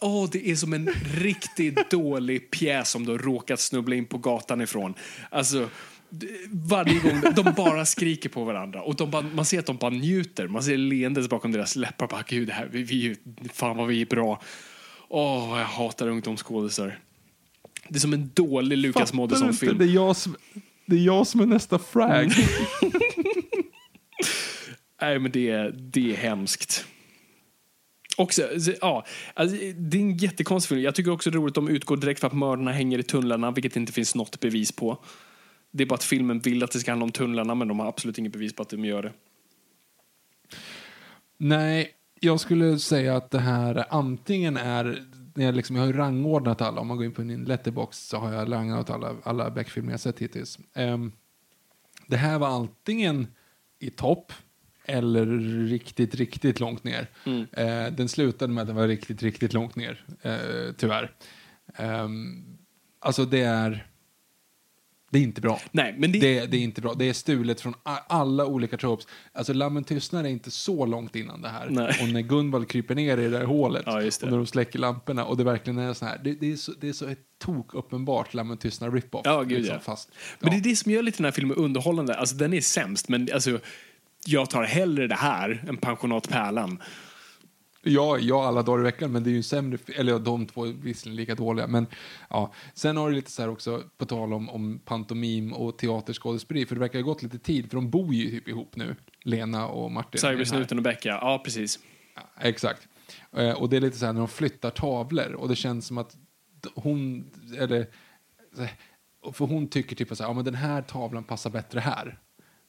[0.00, 4.60] oh, det är som en riktigt dålig pjäs som de råkat snubbla in på gatan
[4.60, 4.94] ifrån.
[5.30, 5.68] Alltså,
[6.50, 9.90] varje gång de bara skriker på varandra och de bara, man ser att de bara
[9.90, 10.48] njuter.
[10.48, 12.06] Man ser leendet bakom deras läppar.
[12.06, 13.16] Bara, Gud, det här, vi, vi,
[13.52, 14.42] fan vad vi är bra.
[15.08, 16.98] Åh, oh, jag hatar ungdomsskådisar.
[17.88, 19.78] Det är som en dålig Lukas Moodysson-film.
[19.78, 20.36] Det är, jag som,
[20.86, 22.32] det är jag som är nästa frag.
[25.00, 26.86] Nej, men det är, det är hemskt.
[28.16, 28.48] Också,
[28.80, 30.80] ja, alltså, det är en jättekonstig film.
[30.80, 33.02] Jag tycker också det är roligt att de utgår direkt för att mördarna hänger i
[33.02, 34.98] tunnlarna, vilket det inte finns något bevis på.
[35.70, 37.88] Det är bara att filmen vill att det ska handla om tunnlarna, men de har
[37.88, 39.12] absolut inget bevis på att de gör det.
[41.38, 41.90] Nej,
[42.20, 45.04] jag skulle säga att det här antingen är,
[45.34, 48.16] när jag, liksom, jag har rangordnat alla, om man går in på min letterbox så
[48.16, 50.58] har jag rangordnat alla, alla Beck-filmer jag sett hittills.
[50.74, 51.12] Ehm,
[52.06, 53.26] det här var antingen
[53.78, 54.32] i topp
[54.84, 55.26] eller
[55.68, 57.06] riktigt, riktigt långt ner.
[57.52, 61.10] Eh, den slutade med att den var riktigt, riktigt långt ner, eh, tyvärr.
[61.74, 62.44] Ehm,
[63.00, 63.86] alltså det är,
[65.14, 65.60] det är inte bra.
[65.72, 66.94] Nej, men det, Det, det är inte bra.
[66.94, 67.74] Det är stulet från
[68.06, 69.06] alla olika tropes.
[69.32, 71.66] Alltså Lammen tystnar är inte så långt innan det här.
[71.70, 71.98] Nej.
[72.02, 75.24] Och när Gunvald kryper ner i det där hålet Ja, och när de släcker lamporna
[75.24, 76.20] och det verkligen är så här.
[76.24, 79.22] Det, det, är, så, det är så ett tok uppenbart Lammen tystnar rip-off.
[79.24, 79.80] Ja, gud, liksom, ja.
[79.80, 80.10] Fast,
[80.40, 80.60] Men det ja.
[80.60, 82.14] är det som gör lite den här filmen underhållande.
[82.14, 83.58] Alltså den är sämst, men alltså,
[84.26, 86.82] jag tar hellre det här än Pensionat Pärlan.
[87.86, 90.46] Ja, ja, alla dagar i veckan, men det är ju en sämre, eller ja, de
[90.46, 91.86] två är visserligen lika dåliga, men
[92.30, 92.52] ja.
[92.74, 96.74] Sen har det lite så här också, på tal om, om pantomim och teaterskådespeleri, för
[96.74, 99.92] det verkar ha gått lite tid, för de bor ju typ ihop nu, Lena och
[99.92, 100.20] Martin.
[100.20, 101.78] Cybersnuten och Becka, ja precis.
[102.14, 102.88] Ja, exakt.
[103.32, 105.98] Eh, och det är lite så här när de flyttar tavlor och det känns som
[105.98, 106.16] att
[106.74, 107.86] hon, eller,
[109.32, 112.18] för hon tycker typ så här, ja men den här tavlan passar bättre här.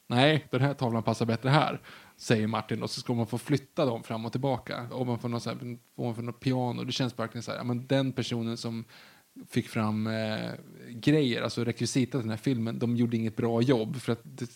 [0.08, 1.82] Nej, den här tavlan passar bättre här,
[2.18, 2.84] säger Martin.
[2.84, 4.88] Och så ska man få flytta dem fram och tillbaka.
[4.92, 6.84] Ovanför något, så här, ovanför något piano.
[6.84, 8.86] Det känns verkligen så här, ja men den personen som
[9.50, 10.52] fick fram eh,
[10.90, 14.50] grejer, alltså rekvisita till den här filmen, de gjorde inget bra jobb för att det,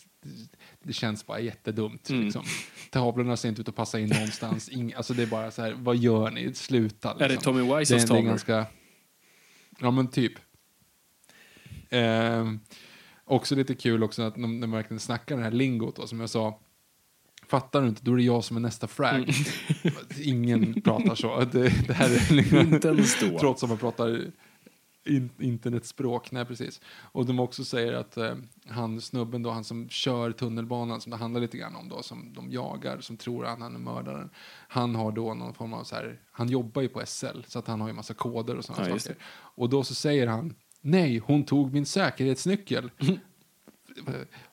[0.82, 2.10] det, känns bara jättedumt.
[2.10, 2.44] Liksom.
[2.90, 4.68] Tavlorna ser inte ut att passa in någonstans.
[4.68, 6.54] Ing, alltså det är bara så här, vad gör ni?
[6.54, 7.14] Sluta.
[7.14, 7.52] det liksom.
[7.52, 8.22] Tommy Wiseaus det, är tavlor?
[8.22, 8.66] ganska,
[9.80, 10.32] Ja men typ.
[11.90, 12.60] Ehm,
[13.24, 16.30] också lite kul också att de, de verkligen snackar det här lingot då, som jag
[16.30, 16.60] sa.
[17.50, 19.14] Fattar du inte, då är det jag som är nästa frag.
[19.14, 19.94] Mm.
[20.22, 21.40] Ingen pratar så.
[21.40, 22.80] Det, det här är liksom.
[23.40, 24.30] Trots att man pratar
[25.06, 26.30] in, internetspråk.
[26.32, 26.80] Nej, precis.
[27.12, 28.34] Och de också säger att eh,
[28.68, 32.32] han snubben då, han som kör tunnelbanan, som det handlar lite grann om då, som
[32.32, 34.30] de jagar, som tror att han är mördaren.
[34.68, 37.66] Han har då någon form av så här, han jobbar ju på SL, så att
[37.66, 39.16] han har ju massa koder och sådana Ja, saker.
[39.32, 42.90] Och då så säger han, nej, hon tog min säkerhetsnyckel.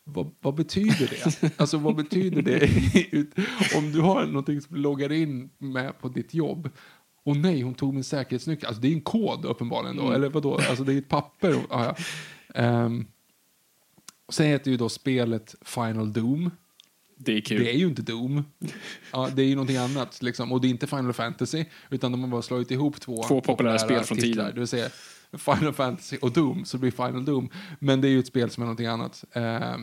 [0.04, 1.08] vad, vad betyder
[1.42, 1.52] det?
[1.58, 2.70] Alltså vad betyder det?
[3.78, 6.70] Om du har någonting som du loggar in med på ditt jobb
[7.24, 8.68] och nej, hon tog min säkerhetsnyckel.
[8.68, 10.56] Alltså det är en kod uppenbarligen då, eller vadå?
[10.70, 11.56] Alltså det är ett papper.
[11.58, 11.96] och- Ja.
[12.56, 13.08] Um,
[14.30, 16.52] sen heter ju då spelet Final Doom.
[17.18, 17.64] Det är kul.
[17.64, 18.44] Det är ju inte Doom.
[19.12, 20.22] Ja, det är ju någonting annat.
[20.22, 20.52] Liksom.
[20.52, 23.80] Och det är inte Final Fantasy, utan de har bara slagit ihop två, Två populära
[23.80, 24.44] spel från titlar.
[24.44, 24.54] tiden.
[24.56, 24.90] Det vill säga
[25.34, 27.50] Final Fantasy och Doom, så det blir Final Doom.
[27.80, 29.24] Men det är ju ett spel som är någonting annat.
[29.32, 29.78] Eh,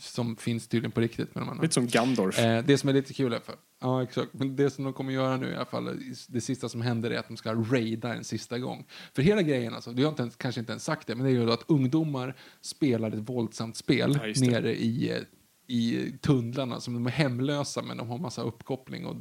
[0.00, 1.62] som finns tydligen på riktigt med de andra.
[1.62, 2.38] Lite som Gandorf.
[2.38, 5.12] Eh, det som är lite kul är för, ja exakt, men det som de kommer
[5.12, 8.24] göra nu i alla fall, det sista som händer är att de ska raida en
[8.24, 8.86] sista gång.
[9.14, 11.30] För hela grejen, alltså, du har inte ens, kanske inte ens sagt det, men det
[11.30, 15.24] är ju att ungdomar spelar ett våldsamt spel Ja, nere i,
[15.66, 19.16] i tunnlarna, som de är hemlösa men de har massa uppkoppling och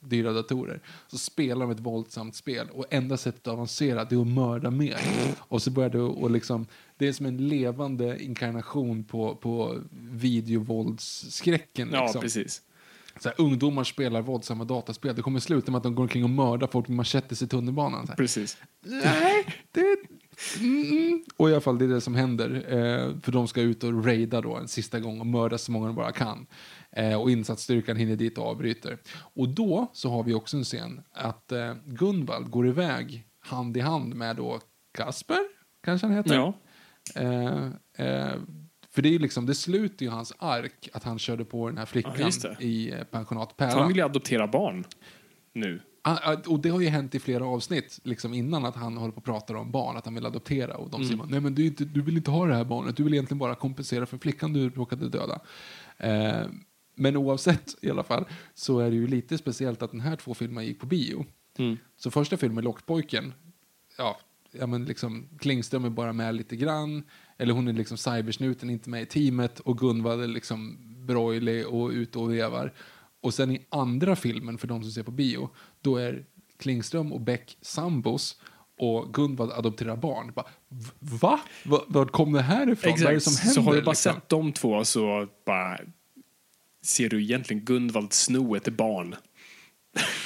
[0.00, 0.80] dyra datorer.
[1.06, 4.70] Så spelar de ett våldsamt spel och enda sättet att avancera det är att mörda
[4.70, 4.98] mer.
[5.38, 9.78] Och så börjar det och liksom, det är som en levande inkarnation på, på
[10.10, 11.90] videovåldsskräcken.
[11.92, 12.62] ja, liksom precis.
[13.20, 15.16] så här, ungdomar spelar våldsamma dataspel.
[15.16, 18.06] Det kommer sluta med att de går omkring och mördar folk med machetes i tunnelbanan.
[18.06, 18.16] Så här.
[18.16, 18.58] Precis.
[18.80, 19.96] Nej, det...
[20.60, 21.24] Mm.
[21.36, 22.50] Och i alla fall, det är det som händer.
[22.68, 25.86] Eh, för de ska ut och raida då en sista gång och mörda så många
[25.86, 26.46] de bara kan.
[26.92, 28.98] Eh, och insatsstyrkan hinner dit och avbryter.
[29.34, 33.80] Och då så har vi också en scen att eh, Gunvald går iväg hand i
[33.80, 34.60] hand med då
[34.98, 35.38] Kasper,
[35.84, 36.34] kanske han heter.
[36.34, 36.54] Ja.
[37.14, 37.66] Eh,
[38.06, 38.34] eh,
[38.90, 41.82] för det är liksom, det slutar ju hans ark att han körde på den här
[41.82, 42.64] Ja, flickan det.
[42.64, 44.84] i eh, pensionat För han vill ju adoptera barn
[45.52, 45.80] nu.
[46.02, 49.12] Ah, ah, Och det har ju hänt i flera avsnitt liksom innan att han håller
[49.12, 50.76] på och pratar om barn, att han vill adoptera.
[50.76, 52.96] Och de säger bara, nej men du, inte, du vill inte ha det här barnet,
[52.96, 55.40] du vill egentligen bara kompensera för flickan du råkade döda.
[55.96, 56.46] Eh,
[56.98, 60.34] men oavsett i alla fall så är det ju lite speciellt att den här två
[60.34, 61.26] filmerna gick på bio.
[61.96, 63.34] Så första filmen, Lockpojken,
[63.98, 64.18] ja,
[64.52, 67.02] ja, men liksom, Klingström är bara med lite grann.
[67.38, 69.60] Eller hon är liksom cybersnuten, inte med i teamet.
[69.60, 72.72] Och Gunvald är liksom broilig och ute och vevar.
[73.20, 76.24] Och sen i andra filmen, för de som ser på bio, då är
[76.58, 78.40] Klingström och Beck sambos.
[78.78, 80.32] Och Gunvald adopterar barn.
[80.34, 80.46] Bara,
[80.98, 81.40] va?
[81.64, 81.84] Va?
[81.86, 82.92] Var kom det här ifrån?
[82.98, 83.54] Vad är det som händer?
[83.54, 84.12] så har du bara liksom?
[84.12, 85.78] sett de två så bara
[86.88, 89.14] ser du egentligen Gunvald sno ett barn.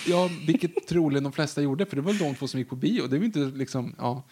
[0.07, 3.07] Ja, vilket troligen de flesta gjorde, för det var de två som gick på bio.
[3.07, 4.23] Det är inte liksom, ja.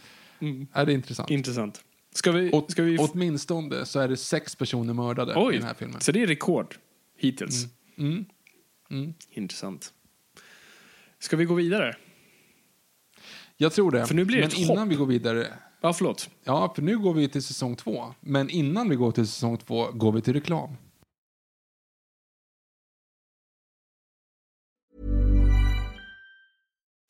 [0.73, 1.31] Är det intressant.
[1.31, 1.85] Intressant.
[2.15, 2.51] Ska vi...
[2.51, 6.01] Åt, ska vi Åtminstone så är det sex personer mördade i Oj, den här filmen.
[6.01, 6.75] så det är rekord
[7.19, 7.67] hittills.
[7.99, 8.25] Mm.
[8.91, 9.15] Mm.
[9.31, 9.93] Intressant.
[11.19, 11.97] Ska vi gå vidare?
[13.57, 14.07] Jag tror det.
[14.07, 14.89] För nu blir det Men ett innan hopp.
[14.89, 15.47] vi går vidare.
[15.81, 16.31] Ja, förlåt.
[16.45, 18.15] Ja, för nu går vi till säsong två.
[18.21, 20.77] Men innan vi går till säsong två går vi till reklam.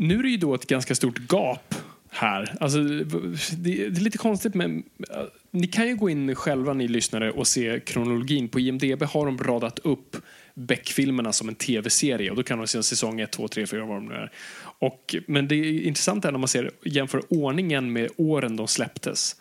[0.00, 1.74] Nu är det ju då ett ganska stort gap
[2.10, 2.56] här.
[2.60, 2.78] Alltså,
[3.56, 7.46] det, är lite konstigt, men äh, ni kan ju gå in själva, ni lyssnare, och
[7.46, 8.48] se kronologin.
[8.48, 10.16] På IMDB har de radat upp
[10.54, 13.96] Beck-filmerna som en tv-serie och då kan de se säsong 1, 2, 3, 4 vad
[13.96, 14.32] de nu är.
[14.62, 19.36] Och, men det är intressant är när man ser, jämför ordningen med åren de släpptes.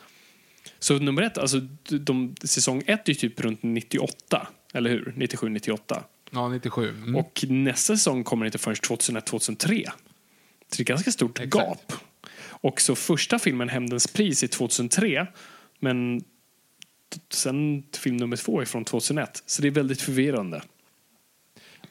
[0.79, 5.13] Så nummer ett, alltså de, säsong 1 är typ runt 98, eller hur?
[5.15, 6.03] 97, 98.
[6.31, 6.89] Ja, 97.
[6.89, 7.15] Mm.
[7.15, 9.89] Och nästa säsong kommer inte förrän 2001-2003.
[10.69, 11.65] Så det är ett ganska stort Exakt.
[11.67, 11.93] gap.
[12.61, 15.27] Och så första filmen, Hämndens pris, är 2003.
[15.79, 16.23] Men
[17.29, 19.43] sen film nummer två är från 2001.
[19.45, 20.61] Så det är väldigt förvirrande.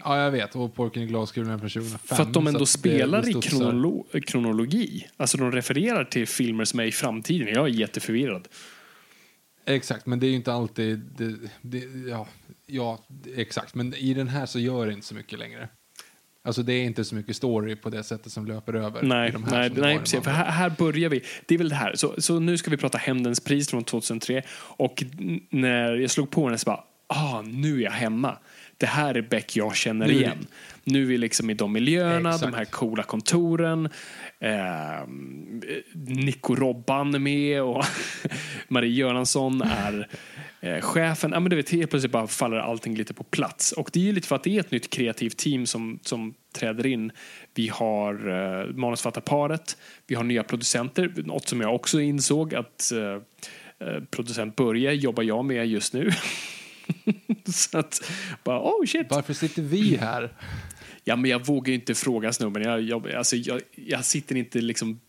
[0.05, 0.57] Ja, jag vet.
[0.57, 2.17] Och Porken i glaskulan är från 2005.
[2.17, 5.07] För att de ändå det- spelar det i kronolo- kronologi.
[5.17, 7.49] Alltså de refererar till filmer som är i framtiden.
[7.49, 8.49] Jag är jätteförvirrad.
[9.67, 10.99] Exakt, men det är ju inte alltid...
[11.19, 11.79] Det, det,
[12.11, 12.29] ja,
[12.67, 13.05] ja,
[13.37, 13.75] exakt.
[13.75, 15.69] Men i den här så gör det inte så mycket längre.
[16.49, 19.03] Alltså det är inte så mycket story på det sättet som löper över.
[19.03, 20.25] Nej, i de här nej, nej precis.
[20.25, 21.25] För här, här börjar vi.
[21.47, 21.95] Det är väl det här.
[21.95, 24.43] Så, så nu ska vi prata Hämndens pris från 2003.
[24.59, 25.05] Och
[25.51, 28.39] när jag slog på den så bara, ah, nu är jag hemma.
[28.79, 30.47] Det här är Beck jag känner igen.
[30.85, 32.53] Nu är vi liksom i de miljöerna, Exakt.
[32.53, 33.89] de här coola kontoren.
[34.39, 35.09] Eh,
[35.95, 37.85] Nico Robban är med och
[38.69, 40.09] Marie Göransson är
[40.61, 41.31] eh, chefen.
[41.33, 43.73] Ja, men du vet, helt plötsligt bara faller allting lite på plats.
[43.73, 46.35] Och det är ju lite för att det är ett nytt kreativt team som, som
[46.53, 47.13] träder in.
[47.55, 49.77] Vi har eh, manusförfattarparet,
[50.07, 55.23] vi har nya producenter, något som jag också insåg att eh, eh, producent Börje jobbar
[55.23, 56.11] jag med just nu.
[57.53, 58.11] Så att,
[58.45, 59.07] bara oh shit.
[59.11, 60.35] Varför sitter vi här?
[61.05, 62.63] Ja, men jag vågar inte fråga snubben.
[62.63, 65.01] Jag, jag, alltså, jag, jag sitter inte liksom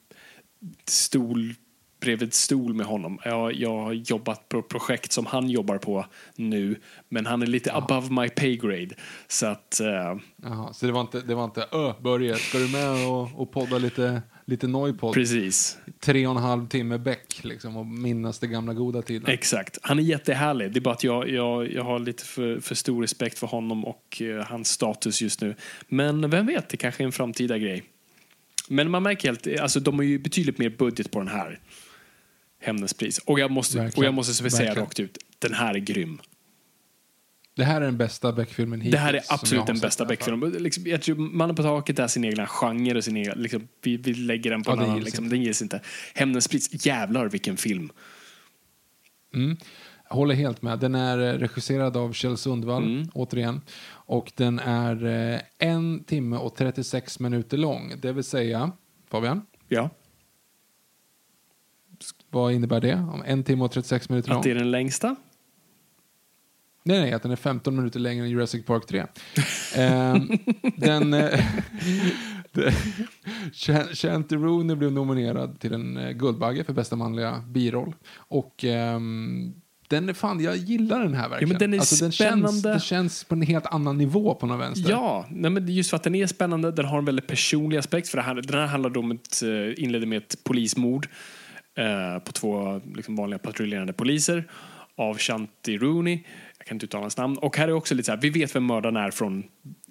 [0.85, 1.53] stol
[1.99, 3.19] bredvid stol med honom.
[3.25, 7.73] Jag, jag har jobbat på projekt som han jobbar på nu, men han är lite
[7.73, 8.95] above my pay grade.
[9.27, 12.71] Så att, eh, Jaha, så det var inte, det var inte Ö, Börje, ska du
[12.71, 15.13] med och, och podda lite lite Noipod.
[15.13, 15.77] Precis.
[15.99, 19.29] Tre och en halv timme Beck liksom och minnas det gamla goda tiden.
[19.29, 19.77] Exakt.
[19.81, 20.71] Han är jättehärlig.
[20.71, 23.85] Det är bara att jag, jag, jag har lite för, för stor respekt för honom
[23.85, 25.55] och eh, hans status just nu.
[25.87, 27.83] Men vem vet, det kanske är en framtida grej.
[28.67, 31.59] Men man märker helt, alltså de har ju betydligt mer budget på den här.
[32.61, 34.75] Hämndens Och jag måste, och jag måste säga Verkligen.
[34.75, 36.19] rakt ut, den här är grym.
[37.59, 38.91] Det här är den bästa Beck-filmen hittills.
[38.91, 40.05] Det här är absolut den bästa.
[40.05, 40.49] Beck-filmen.
[40.51, 43.97] Liksom, jag tror Mannen på taket är sin egna genre och sin egen, liksom, vi,
[43.97, 45.03] vi lägger den på Ja, en den annan.
[45.03, 45.35] Liksom, inte.
[45.35, 45.81] den gills inte.
[46.15, 47.89] Hämndens pris, jävlar vilken film.
[49.35, 49.57] Mm.
[50.09, 50.79] Jag håller helt med.
[50.79, 53.07] Den är eh, regisserad av Kjell Sundvall, Mm.
[53.13, 53.61] återigen.
[53.91, 57.93] Och den är eh, en timme och 36 minuter lång.
[58.01, 58.71] Det vill säga,
[59.09, 59.89] Fabian, Ja,
[62.29, 62.93] vad innebär det?
[63.13, 64.37] Om en timme och 36 minuter lång?
[64.37, 65.15] att det är den längsta.
[66.83, 69.05] Nej, nej, att den är 15 minuter längre än Jurassic Park 3.
[69.75, 70.29] Ehm,
[70.77, 71.13] den...
[71.13, 71.39] eh,
[73.93, 77.95] Chanty Rooney blev nominerad till en eh, Guldbagge för bästa manliga biroll.
[78.15, 79.53] Och ehm,
[79.87, 81.49] den är fan, jag gillar den här verkligen.
[81.49, 82.73] men den är den Känns, spännande.
[82.73, 84.91] det känns på en helt annan nivå på någon vänster.
[84.91, 86.71] Ja, nej, men just för att den är spännande.
[86.71, 88.07] Den har en väldigt personlig aspekt.
[88.09, 91.07] För det här, den här handlar om ett, eh, inledde med ett polismord
[91.77, 94.47] eh, på två liksom, vanliga patrullerande poliser
[94.97, 96.19] av Shanti Rooney.
[96.69, 97.37] Kan inte uttala hans namn.
[97.37, 99.43] Och här är också lite så här, vi vet vem mördaren är från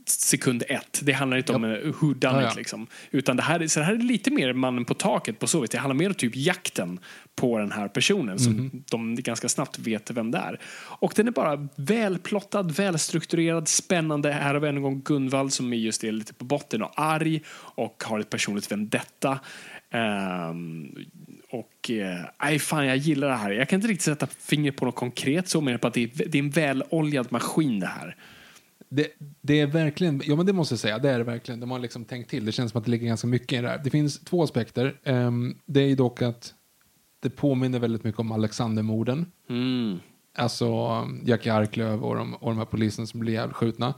[0.06, 1.00] sekund ett.
[1.02, 1.76] Det handlar inte om Ja.
[1.80, 2.86] uh, who done Ja, it liksom.
[3.10, 5.60] Utan det här, är- så det här är lite mer mannen på taket på så
[5.60, 5.70] vis.
[5.70, 7.00] Det handlar mer om typ jakten
[7.36, 8.82] på den här personen som Mhm.
[8.90, 10.60] de ganska snabbt vet vem det är.
[11.00, 14.32] Och den är bara välplottad, välstrukturerad, spännande.
[14.32, 17.40] Här har vi en gång Gunvald som är just det lite på botten och arg
[17.50, 19.38] och har ett personligt vendetta.
[19.90, 20.94] Ehm,
[21.50, 23.50] och eh, fan, jag gillar det här.
[23.50, 26.28] Jag kan inte riktigt sätta fingret på något konkret så, men på att det är,
[26.28, 28.16] det är en väloljad maskin det här.
[28.88, 29.06] Det,
[29.40, 31.60] det är verkligen, ja men det måste jag säga, det är det verkligen.
[31.60, 32.44] De har liksom tänkt till.
[32.44, 33.80] Det känns som att det ligger ganska mycket i det här.
[33.84, 35.00] Det finns två aspekter.
[35.04, 36.54] Ehm, det är dock att
[37.20, 39.26] det påminner väldigt mycket om Alexandermorden.
[39.48, 39.98] Mm.
[40.34, 43.94] Alltså Jackie Arklöv och de, och de här poliserna som blir jävligt skjutna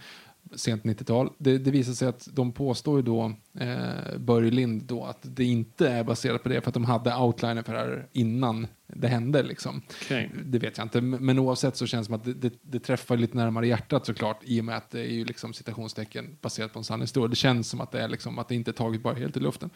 [0.55, 1.33] sent 90-tal.
[1.39, 5.45] Det, det visar sig att de påstår ju då, eh, Börje Lind då, att det
[5.45, 9.09] inte är baserat på det för att de hade outliner för det här innan det
[9.09, 9.83] hände liksom.
[10.05, 10.31] Okej.
[10.45, 13.17] Det vet jag inte, men oavsett så känns det som att det, det, det träffar
[13.17, 16.79] lite närmare hjärtat såklart i och med att det är ju liksom citationstecken baserat på
[16.79, 17.29] en sann historia.
[17.29, 19.41] Det känns som att det är liksom att det inte är taget bara helt i
[19.41, 19.71] luften.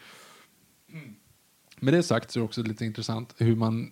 [1.79, 3.91] Med det sagt så är det också lite intressant hur man,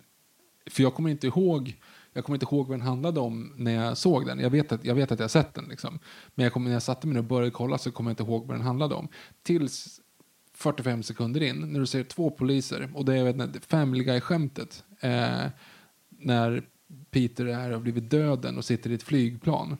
[0.70, 1.76] för jag kommer inte ihåg
[2.14, 4.38] jag kommer inte ihåg vad den handlade om när jag såg den.
[4.40, 5.64] Jag vet att jag, vet att jag sett den.
[5.64, 5.98] Liksom.
[6.34, 8.46] Men jag kom, när jag satte mig och började kolla så kommer jag inte ihåg
[8.46, 9.08] vad den handlade om.
[9.42, 10.00] Tills
[10.54, 14.84] 45 sekunder in, när du ser två poliser, och det är vet inte, Family Guy-skämtet,
[15.00, 15.46] eh,
[16.08, 16.62] när
[17.10, 19.76] Peter är, har blivit döden och sitter i ett flygplan.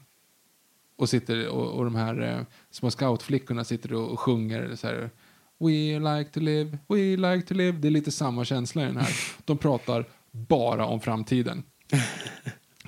[0.97, 5.11] Och, sitter, och, och de här eh, små scoutflickorna sitter och, och sjunger så här,
[5.59, 7.79] We like to live, we like to live.
[7.79, 9.13] Det är lite samma känsla i den här.
[9.45, 11.63] De pratar bara om framtiden.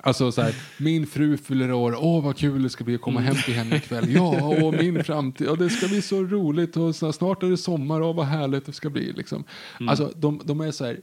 [0.00, 3.20] Alltså så här, min fru fyller år, åh vad kul det ska bli att komma
[3.20, 4.10] hem till henne ikväll.
[4.10, 7.56] Ja, och min framtid, och det ska bli så roligt och så, snart är det
[7.56, 9.12] sommar, och vad härligt det ska bli.
[9.12, 9.44] Liksom.
[9.88, 11.00] Alltså de, de är så här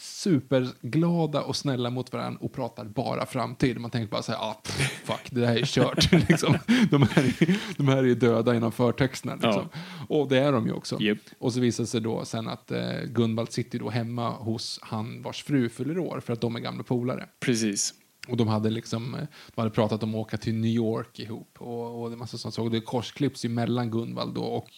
[0.00, 3.80] superglada och snälla mot varandra och pratar bara framtid.
[3.80, 6.12] Man tänker bara så här, ah, pff, fuck, det här är kört.
[6.28, 6.58] liksom.
[6.90, 9.34] de, här är, de här är döda innan förtexterna.
[9.34, 9.68] Liksom.
[10.08, 11.00] Och det är de ju också.
[11.00, 11.18] Japp.
[11.38, 15.22] Och så visar det sig då sen att eh, Gunvald sitter då hemma hos han
[15.22, 17.28] vars fru fyller år för att de är gamla polare.
[17.40, 17.94] Precis.
[18.28, 19.20] Och de hade liksom, eh,
[19.54, 22.54] de hade pratat om att åka till New York ihop och, och det massa sånt.
[22.54, 24.68] Så det korsklipps ju mellan Gunvald då och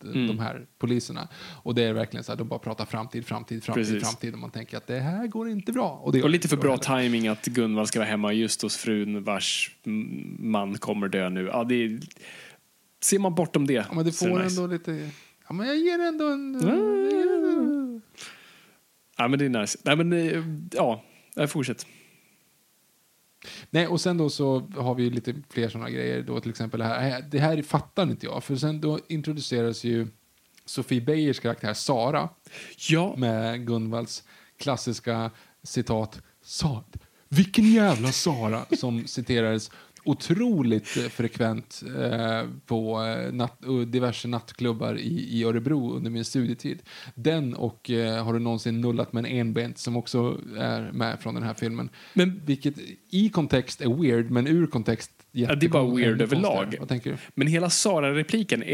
[0.00, 0.26] de, Mm.
[0.26, 1.28] de här poliserna.
[1.62, 4.02] Och det är verkligen så här, de bara pratar framtid, framtid, framtid, Precis.
[4.08, 4.32] framtid.
[4.34, 5.88] Och man tänker att det här går inte bra.
[5.90, 7.02] Och, det Och lite för bra heller.
[7.02, 11.44] timing att Gunvald ska vara hemma just hos frun vars mm, man kommer dö nu.
[11.52, 12.00] Ja, det är,
[13.00, 13.72] ser man bortom det.
[13.74, 14.60] Ja, men det får nice.
[14.60, 15.10] ändå lite,
[15.48, 18.02] ja men jag ger ändå en...
[19.18, 19.78] Ja, men det är nice.
[19.84, 20.42] Nej, men eh,
[20.72, 21.02] ja,
[21.48, 21.86] fortsätt.
[23.70, 26.22] Nej, och sen då så har vi lite fler sådana grejer.
[26.22, 28.44] Då till exempel det här, det här fattar inte jag.
[28.44, 30.08] För sen då introduceras ju
[30.64, 32.28] Sofie Beijers karaktär Sara
[32.88, 34.24] Ja, med Gunvalds
[34.58, 35.30] klassiska
[35.62, 36.22] citat.
[36.42, 36.84] Sa,
[37.28, 39.70] vilken jävla Sara som citerades
[40.06, 46.78] otroligt eh, frekvent eh, på eh, natt, diverse nattklubbar i, i Örebro under min studietid.
[47.14, 51.34] Den och eh, Har du någonsin nullat med en enbent som också är med från
[51.34, 51.88] den här filmen.
[52.14, 52.74] Men- Vilket
[53.10, 56.74] i kontext är weird, men ur kontext Ja, det är bara weird överlag.
[57.34, 58.64] men hela Sara-repliken,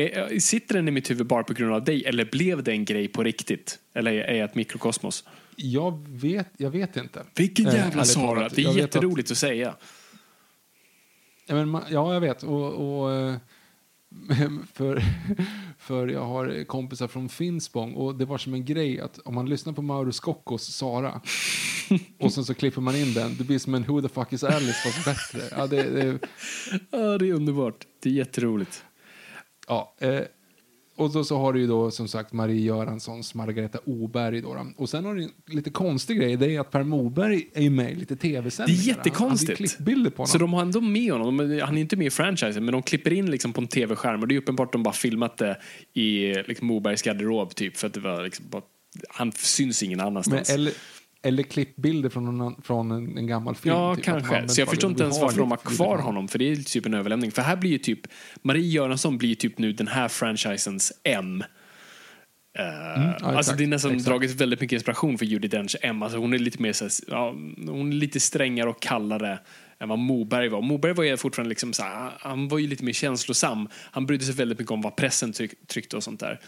[0.40, 3.08] sitter den i mitt huvud bara på grund av dig eller blev det en grej
[3.08, 3.78] på riktigt?
[3.94, 5.24] Eller är jag ett mikrokosmos?
[5.56, 7.22] Jag vet, jag vet inte.
[7.36, 8.48] Vilken Eh, jävla ärligt Sara!
[8.48, 9.74] Det är vet att- jätteroligt att säga.
[11.46, 12.42] Ja, men, ja, jag vet.
[12.42, 13.34] Och, och, eh,
[14.72, 15.02] för,
[15.78, 19.48] för jag har kompisar från Finspång och det var som en grej att om man
[19.48, 21.20] lyssnar på Mauro Scoccos Sara
[22.18, 24.44] och sen så klipper man in den, det blir som en Who the fuck is
[24.44, 25.56] Alice fast bättre.
[25.56, 26.18] Ja, det, det,
[26.90, 27.86] Ja, det är underbart.
[28.02, 28.84] Det är jätteroligt.
[29.68, 30.20] ja, eh,
[30.96, 34.66] och då så har du ju då som sagt Marie Göranssons Margareta Oberg då, då.
[34.76, 37.70] Och sen har du en lite konstig grej, det är att Per Moberg är ju
[37.70, 38.82] med i lite Det tv-sändningar.
[38.82, 39.48] är jättekonstigt.
[39.50, 40.26] Han klippbilder på honom.
[40.26, 41.36] Så de har ändå med honom.
[41.36, 44.20] Men Han är inte med i franchisen, men de klipper in liksom på en tv-skärm.
[44.22, 45.56] Och det är uppenbart att de bara filmat det
[45.94, 47.76] i liksom, Mobergs garderob, typ.
[47.76, 48.62] För att det var liksom bara,
[49.08, 50.50] han syns ingen Men, annanstans.
[50.50, 50.72] eller,
[51.22, 53.74] eller klippbilder från, någon, från en, en gammal film.
[53.74, 54.48] Ja, typ, kanske.
[54.48, 56.28] Så jag förstår inte ens varför de har kvar honom.
[56.28, 57.30] För det är typ en överlämning.
[57.30, 58.00] För här blir ju typ,
[58.42, 61.44] Marie Göransson blir typ nu den här franchisens M.
[62.58, 64.08] Eh, ja, alltså exakt, det är nästan exakt.
[64.08, 66.02] dragit väldigt mycket inspiration för Judi Dench M.
[66.02, 67.30] Alltså hon är lite mer så här, ja,
[67.66, 69.38] hon är lite strängare och kallare
[69.80, 70.62] än vad Moberg var.
[70.62, 73.68] Moberg var ju fortfarande liksom så här, han var ju lite mer känslosam.
[73.74, 76.40] Han brydde sig väldigt mycket om vad pressen tryck, tryckte och sånt där.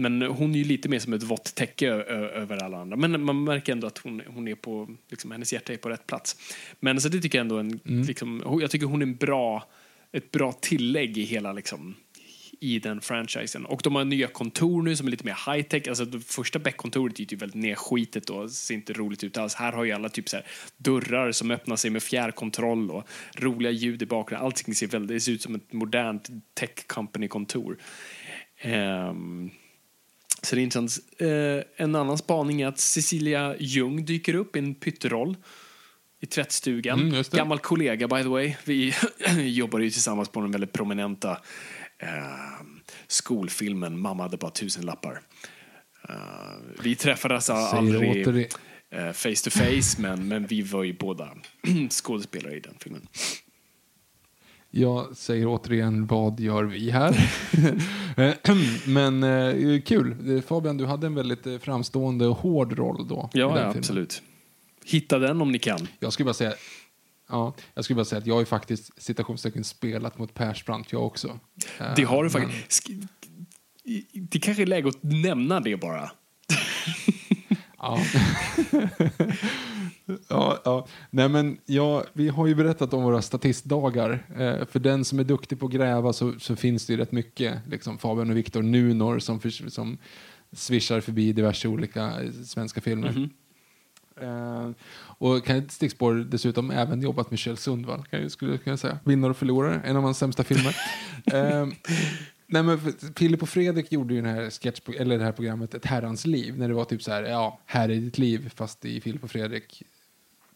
[0.00, 2.96] Men hon är ju lite mer som ett vått täcke över alla andra.
[2.96, 6.06] Men man märker ändå att hon, hon är på, liksom, hennes hjärta är på rätt
[6.06, 6.36] plats.
[6.80, 9.68] Men så det tycker jag ändå en, liksom, hon- jag tycker hon är en bra,
[10.12, 11.94] ett bra tillägg i hela liksom,
[12.60, 13.64] i den franchisen.
[13.64, 15.88] Och de har nya kontor nu som är lite mer high tech.
[15.88, 19.54] Alltså det första Beck-kontoret är ju typ väldigt nedskitet och ser inte roligt ut alls.
[19.54, 20.46] Här har ju alla typ så här
[20.76, 24.46] dörrar som öppnar sig med fjärrkontroll och roliga ljud i bakgrunden.
[24.46, 27.78] Allting ser väldigt, det ser ut som ett modernt tech company-kontor.
[28.62, 29.50] Ehm,
[30.42, 30.98] så det är intressant.
[31.18, 35.36] Eh, en annan spaning är att Cecilia Jung dyker upp i en pytteroll
[36.20, 37.00] i tvättstugan.
[37.00, 37.24] Mm.
[37.30, 38.54] Gammal kollega by the way.
[38.64, 38.94] Vi
[39.36, 41.30] jobbar ju tillsammans på den väldigt prominenta
[41.98, 42.08] eh,
[43.06, 45.20] skolfilmen Mamma hade bara tusen lappar.
[46.08, 46.14] Eh,
[46.82, 48.26] vi träffades aldrig
[48.90, 51.30] eh, face to face men, men vi var ju båda
[51.90, 53.06] skådespelare i den filmen.
[54.70, 57.30] Jag säger återigen, vad gör vi här?
[58.16, 58.34] Eh,
[58.86, 60.36] Men eh, kul.
[60.36, 63.30] Eh, Fabian, du hade en väldigt eh, framstående och hård roll då.
[63.32, 64.22] Ja, ja absolut.
[64.84, 65.88] Hitta den om ni kan.
[66.00, 66.52] Jag skulle bara säga,
[67.28, 71.06] ja, jag skulle bara säga att jag har ju faktiskt citationstecken spelat mot Persbrandt jag
[71.06, 71.40] också.
[71.96, 72.88] Det har du men- faktiskt.
[72.88, 73.08] Sk-
[74.14, 76.10] Det kanske är läge att nämna det bara.
[77.80, 77.98] Ja.
[80.28, 80.86] ja, ja.
[81.10, 84.26] Nej, men ja, vi har ju berättat om våra statistdagar.
[84.38, 87.12] Eh, för den som är duktig på att gräva så, så finns det ju rätt
[87.12, 87.58] mycket.
[87.68, 89.98] Liksom Fabian och Viktor Nunor som, för, som
[90.52, 93.28] swishar förbi diverse olika eh, svenska filmer.
[94.20, 94.70] Eh,
[95.18, 98.98] och kan stickspår dessutom även jobbat med Kjell Sundvall, kan jag, skulle jag kunna säga.
[99.04, 100.76] Vinnare och förlorare, en av hans sämsta filmer.
[101.32, 101.68] eh,
[102.50, 102.78] nej, men
[103.16, 106.58] Filip och Fredrik gjorde ju den här sketch, eller det här programmet Ett herrans liv,
[106.58, 109.30] när det var typ så här, ja, här är ditt liv, fast i Filip och
[109.30, 109.82] Fredrik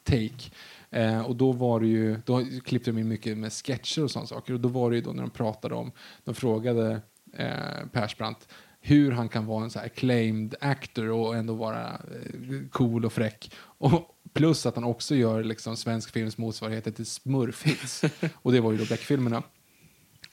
[0.04, 0.50] take.
[0.90, 4.26] Eh, och då var det ju, då klippte de in mycket med sketcher och sådana
[4.26, 4.54] saker.
[4.54, 5.92] Och då var det ju då när de pratade om,
[6.24, 7.00] de frågade
[7.36, 8.48] eh, Persbrandt
[8.86, 13.12] hur han kan vara en så här acclaimed actor och ändå vara eh, cool och
[13.12, 13.50] fräck.
[13.60, 18.04] Och plus att han också gör liksom svensk films motsvarighet till Smurfhits.
[18.34, 19.42] och det var ju då Beck-filmerna.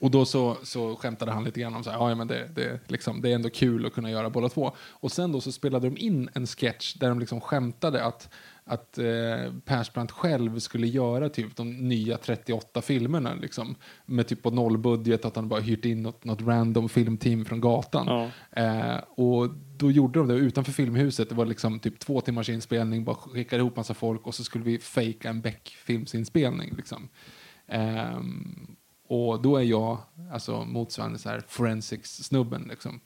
[0.01, 2.79] Och då så, så skämtade han lite grann om så här, ja, men det, det,
[2.87, 4.71] liksom, det är ändå kul att kunna göra båda två.
[4.77, 8.29] Och sen då så spelade de in en sketch där de liksom skämtade att,
[8.63, 14.51] att eh, Persbrandt själv skulle göra typ de nya 38 filmerna liksom, med typ på
[14.51, 18.07] nollbudget, att han bara hyrt in något, något random filmteam från gatan.
[18.07, 18.29] Ja.
[18.61, 21.29] Eh, och då gjorde de det utanför filmhuset.
[21.29, 24.63] Det var liksom typ två timmars inspelning, bara skickade ihop massa folk och så skulle
[24.63, 26.73] vi fejka en Beck-filmsinspelning.
[26.77, 27.09] Liksom.
[27.67, 28.75] Ehm,
[29.11, 29.97] och då är jag
[30.31, 32.67] alltså motsvarande så här forensics-snubben.
[32.69, 32.99] Liksom.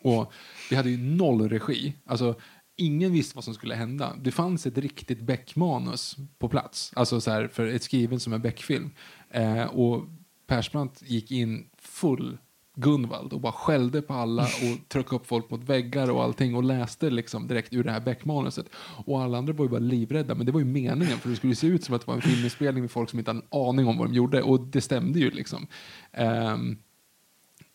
[0.00, 0.32] Och
[0.70, 1.94] vi hade ju noll regi.
[2.06, 2.34] Alltså,
[2.76, 4.16] ingen visste vad som skulle hända.
[4.20, 6.92] Det fanns ett riktigt Beck-manus på plats.
[6.96, 8.90] Alltså så här, för ett skriven som en Beck-film.
[9.30, 10.04] Eh, och
[10.46, 12.38] Persbrandt gick in full
[12.74, 16.62] Gunvald och bara skällde på alla och tryckte upp folk mot väggar och allting och
[16.64, 18.66] läste liksom direkt ur det här Beck-manuset.
[19.06, 21.54] Och alla andra var ju bara livrädda, men det var ju meningen för det skulle
[21.54, 23.86] se ut som att det var en filminspelning med folk som inte hade en aning
[23.86, 25.66] om vad de gjorde och det stämde ju liksom.
[26.12, 26.76] Ehm,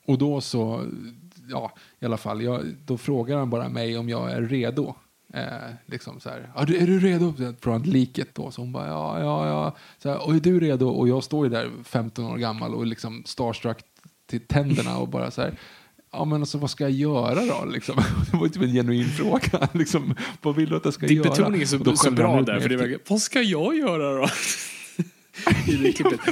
[0.05, 0.85] och då så,
[1.49, 4.95] ja, i alla fall, jag, då frågar han bara mig om jag är redo.
[5.33, 5.43] Eh,
[5.85, 7.33] liksom så här, "Ja, du- är du redo?
[7.61, 8.51] Från liket då.
[8.51, 9.75] Så hon bara, ja, ja, ja.
[9.97, 10.87] Så här, och är du redo?
[10.89, 13.77] Och jag står ju där 15 år gammal och liksom starstruck
[14.27, 15.53] till tänderna och bara så här,
[16.11, 17.65] ja men alltså vad ska jag göra då?
[17.65, 17.95] Liksom.
[18.31, 19.69] Det var typ en genuin fråga.
[19.73, 21.29] Liksom, vad vill du att jag ska Din göra?
[21.29, 22.59] betoning är Och då så, så bra där.
[22.59, 24.27] För det var, vad ska jag göra då?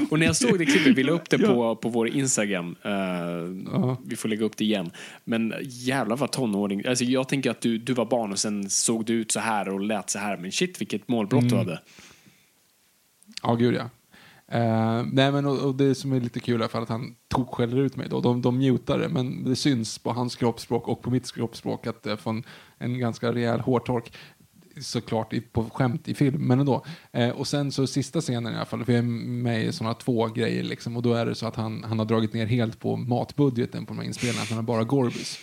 [0.09, 2.75] Och när jag såg det klippet, vi la upp det på, på vår Instagram.
[2.81, 4.91] Eh, Vi får lägga upp det igen.
[5.23, 6.85] Men jävlar vad tonåring.
[6.87, 9.69] Alltså jag tänker att du, du var barn och sen såg du ut så här
[9.69, 10.37] och lät så här.
[10.37, 11.51] Men shit vilket målbrott Mm.
[11.53, 11.81] du hade.
[13.43, 13.89] Ja, gud ja.
[14.51, 17.47] Eh, nej men och, och det som är lite kul är för att han tog
[17.47, 18.21] skäller ut mig då.
[18.21, 22.03] De, de mutar det men det syns på hans kroppsspråk och på mitt kroppsspråk att
[22.03, 22.43] det får en,
[22.77, 24.11] en ganska rejäl hårtork
[24.81, 26.85] såklart i, på skämt i film, men ändå.
[27.11, 29.93] Eh, och sen så sista scenen i alla fall, för jag är med i sådana
[29.93, 32.79] två grejer liksom, och då är det så att han, han har dragit ner helt
[32.79, 35.39] på matbudgeten på de här inspelningarna, han har bara Gorbis.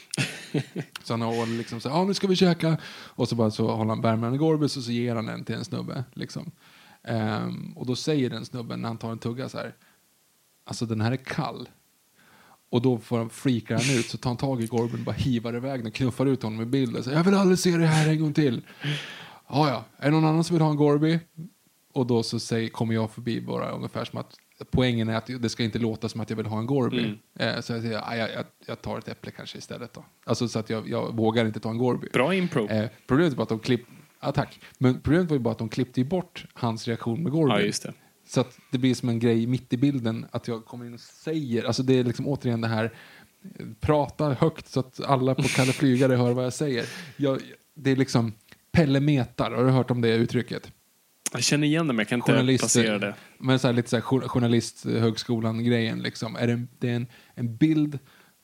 [1.02, 3.90] så han har liksom så ja nu ska vi käka, och så bara så håller
[3.90, 6.50] han värmer en Gorbis och så ger han en till en snubbe, liksom.
[7.05, 9.74] Ehm, och då säger den snubben när han tar en tugga så här,
[10.64, 11.68] alltså den här är kall.
[12.70, 15.12] Och då får han, freakar han ut, så tar han tag i Gorben och bara
[15.12, 17.05] hivar iväg den, knuffar ut honom i bilden.
[17.05, 18.62] Så, jag vill aldrig se det här en gång till.
[19.48, 19.84] Ja, ja.
[19.97, 21.18] Är det någon annan som vill ha en Gorby?
[21.92, 24.36] Och då så säger, kommer jag förbi bara ungefär som att
[24.70, 27.05] poängen är att det ska inte låta som att jag vill ha en Gorby.
[27.05, 27.18] Mm.
[27.34, 30.05] Eh, så jag säger, "Ah, jag, jag, jag tar ett äpple kanske istället då.
[30.24, 32.08] Alltså så att jag, jag vågar inte ta en Gorby.
[32.12, 32.68] Bra impro.
[32.68, 33.86] Eh, problemet var att de klipp,
[34.23, 34.60] ja, tack.
[34.78, 37.52] Men problemet var ju bara att de klippte bort hans reaktion med Gorby.
[37.52, 37.92] Ja, just det.
[38.26, 41.01] Så att det blir som en grej mitt i bilden att jag kommer in och
[41.01, 42.92] säger, alltså det är liksom återigen det här,
[43.81, 46.86] prata högt så att alla på Kalle Flygare hör vad jag säger.
[47.17, 47.39] Jag,
[47.75, 48.33] det är liksom
[48.73, 50.73] Pelle metar, har du hört om det uttrycket?
[51.33, 53.15] Jag känner igen det men jag kan inte placera det.
[53.39, 56.36] Men så här, lite så här, jour- journalisthögskolan-grejen liksom.
[56.36, 57.99] Är det, det är en, en bild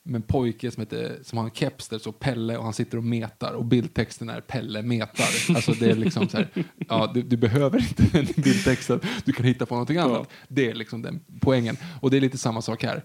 [0.09, 2.97] med en pojke som, heter, som har en keps där står Pelle och han sitter
[2.97, 5.55] och metar och bildtexten är Pelle metar.
[5.55, 6.49] Alltså det är liksom så här,
[6.87, 10.29] ja, du, du behöver inte den bildtexten, du kan hitta på någonting annat.
[10.47, 11.77] Det är liksom den poängen.
[12.01, 13.03] Och det är lite samma sak här.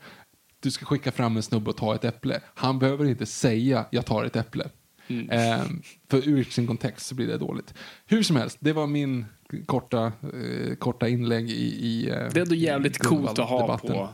[0.61, 2.41] Du ska skicka fram en snubbe och ta ett äpple.
[2.55, 4.69] Han behöver inte säga jag tar ett äpple.
[5.07, 5.31] Mm.
[5.31, 7.75] Ehm, för ur sin kontext så blir det dåligt.
[8.07, 9.25] Hur som helst, det var min
[9.67, 14.09] korta, eh, korta inlägg i, i eh, Det är ändå jävligt coolt att ha på,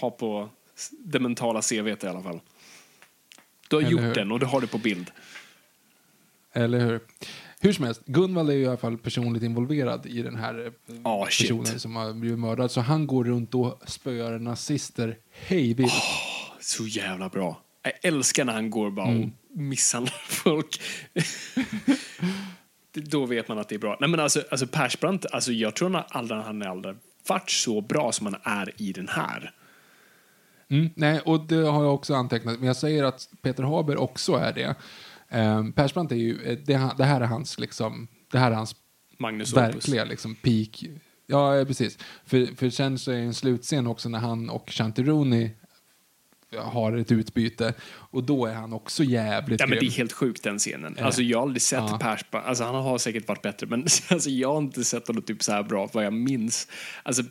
[0.00, 0.48] ha på
[0.90, 2.40] det mentala CVt i alla fall.
[3.68, 4.14] Du har Eller gjort hur?
[4.14, 5.10] den och du har det på bild.
[6.52, 7.00] Eller hur?
[7.60, 10.94] Hur som helst, Gunvald är ju i alla fall personligt involverad i den här eh,
[11.02, 11.48] Ah, shit.
[11.48, 12.70] personen som har blivit mördad.
[12.70, 15.92] Så han går runt och spöar nazister hej vilt.
[16.60, 17.60] Så jävla bra.
[17.82, 19.22] Jag älskar när han går bara Mm.
[19.22, 20.80] och misshandlar folk.
[22.92, 23.96] Då vet man att det är bra.
[24.00, 26.96] Nej men alltså, alltså Persbrandt, alltså jag tror han aldrig, han aldrig
[27.28, 29.52] varit så bra som han är i den här.
[30.74, 32.58] Mm, nej, och det har jag också antecknat.
[32.58, 34.74] Men jag säger att Peter Haber också är det.
[35.38, 38.76] Um, Persbrandt är ju, eh, det, det här är hans liksom, det här är hans
[39.18, 39.62] Magnus Opus.
[39.62, 40.84] verkliga liksom peak.
[41.26, 41.98] Ja, eh, precis.
[42.26, 45.50] För, för sen så är det en slutscen också när han och Chantironi
[46.56, 49.92] har ett utbyte och då är han också jävligt Ja, men det är grym.
[49.96, 50.96] helt sjukt den scenen.
[50.96, 51.98] Eh, Alltså jag har aldrig sett ja.
[52.02, 55.42] Persbrandt, alltså han har säkert varit bättre men alltså, jag har inte sett honom typ
[55.42, 56.68] så här bra vad jag minns.
[57.02, 57.22] Alltså,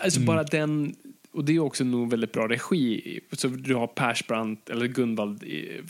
[0.00, 0.26] alltså Mm.
[0.26, 0.94] bara den,
[1.32, 3.20] och det är också nog väldigt bra regi.
[3.32, 5.84] Så du har Persbrandt, eller Gunvald eh,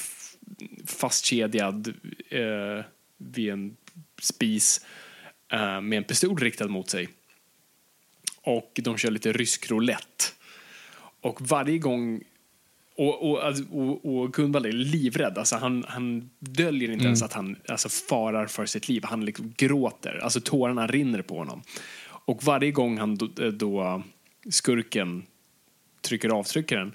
[0.86, 1.94] fastkedjad
[2.28, 2.84] eh,
[3.16, 3.76] vid en
[4.20, 4.86] spis
[5.52, 7.08] eh, med en pistol riktad mot sig.
[8.42, 10.24] Och de kör lite rysk roulette.
[11.20, 12.22] Och varje gång
[12.96, 15.38] och, och, alltså, och, och Gunvald är livrädd.
[15.38, 19.04] Alltså, han, han döljer inte ens att han alltså, farar för sitt liv.
[19.04, 20.20] Han liksom gråter.
[20.22, 21.62] Alltså, tårarna rinner på honom.
[22.04, 24.02] Och varje gång han då, då
[24.50, 25.22] skurken
[26.02, 26.94] trycker avtryckaren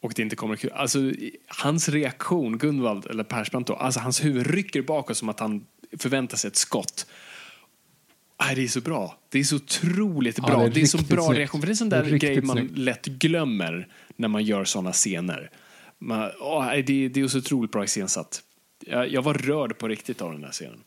[0.00, 0.98] och det inte kommer alltså
[1.46, 5.66] hans reaktion, Gunvald eller Persbrandt då, alltså hans huvud rycker bakåt som att han
[5.98, 7.06] förväntar sig ett skott.
[8.40, 9.18] Nej, det är så bra.
[9.28, 10.58] Det är så otroligt Ja, bra.
[10.58, 11.38] det är det är så bra snyggt.
[11.38, 11.60] reaktion.
[11.60, 12.78] För det är sån är där riktigt grej man snyggt.
[12.78, 15.50] lätt glömmer när man gör såna scener.
[15.98, 16.30] Man,
[16.60, 18.42] nej, det, det är så otroligt bra iscensatt.
[18.86, 20.80] Jag, jag var rörd på riktigt av den där scenen.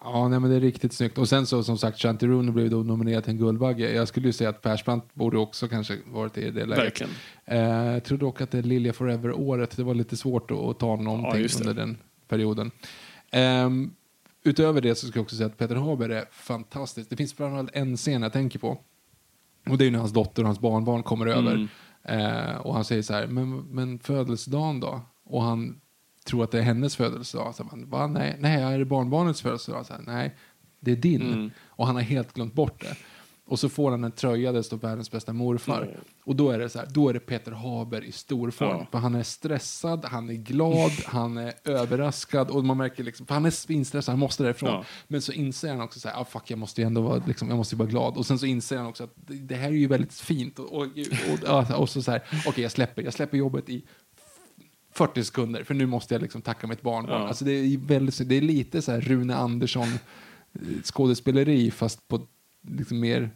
[0.00, 1.18] Ja, nej, men det är riktigt snyggt.
[1.18, 3.92] Och sen så som sagt, Chantironi blev då nominerad till en Guldbagge.
[3.92, 6.84] Jag skulle ju säga att Persbrandt borde också kanske varit i det läget.
[6.84, 7.12] Verkligen.
[7.44, 9.76] Eh, jag tror dock att det är Lilja Forever-året.
[9.76, 11.60] Det var lite svårt att, att ta någonting det.
[11.60, 12.70] under den perioden.
[13.30, 13.90] Ehm,
[14.44, 17.10] utöver det så ska jag också säga att Peter Haber är fantastisk.
[17.10, 18.78] Det finns framförallt en scen jag tänker på.
[19.68, 21.54] Och det är ju när hans dotter och hans barnbarn kommer över.
[21.54, 21.68] Mm.
[22.02, 25.00] Eh, och han säger så här, men, men födelsedagen då?
[25.24, 25.80] Och han
[26.28, 27.54] tror att det är hennes födelsedag.
[27.54, 28.06] Så man, Va?
[28.06, 29.86] Nej, nej, är det barnbarnets födelsedag?
[29.86, 30.36] Så här, nej,
[30.80, 31.32] det är din.
[31.32, 31.50] Mm.
[31.66, 32.96] Och han har helt glömt bort det.
[33.48, 35.82] Och så får han en tröja där det står världens bästa morfar.
[35.82, 35.94] Mm.
[36.24, 38.78] Och då är det så här, då är det Peter Haber i stor form.
[38.78, 38.86] Ja.
[38.90, 43.46] För han är stressad, han är glad, han är överraskad och man märker liksom, han
[43.46, 44.70] är svinstressad, han måste därifrån.
[44.70, 44.84] Ja.
[45.08, 47.48] Men så inser han också så här, ah, fuck jag måste ju ändå vara, liksom,
[47.48, 48.16] jag måste vara glad.
[48.16, 50.58] Och sen så inser han också att det, här är ju väldigt fint.
[50.58, 50.86] Och, och,
[51.48, 53.84] och, och så så här, okej jag släpper, jag släpper jobbet i
[54.98, 57.20] 40 sekunder för nu måste jag liksom tacka mitt barnbarn.
[57.20, 57.28] Ja.
[57.28, 62.26] Alltså det, är väldigt, det är lite så här Rune Andersson eh, skådespeleri fast på
[62.68, 63.30] liksom mer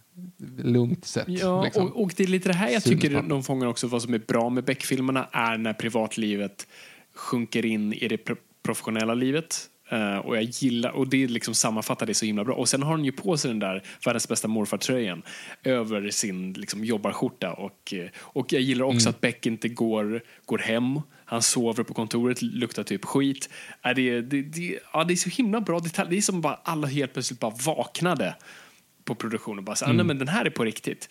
[0.63, 1.25] lugnt sätt.
[1.29, 1.87] Ja, liksom.
[1.87, 4.19] och, och det är lite det här jag tycker de fångar också vad som är
[4.19, 6.67] bra med Beck-filmerna är när privatlivet
[7.15, 9.69] sjunker in i det pro- professionella livet.
[9.91, 12.55] Eh, och jag gillar, och det liksom sammanfattar det så himla bra.
[12.55, 15.23] Och sen har han ju på sig den där världens bästa morfartröjan
[15.65, 17.53] över sin liksom, jobbarskjorta.
[17.53, 21.01] Och, eh, och jag gillar också att Beck inte går, går hem.
[21.33, 23.49] Han sover på kontoret, luktar typ skit.
[23.83, 26.11] Är det, det, det, ja, det är så himla bra detalj.
[26.11, 28.35] Det är som bara alla helt plötsligt bara vaknade
[29.05, 29.65] på produktionen.
[29.65, 31.09] Bara så, ah, nej, men den här är på riktigt.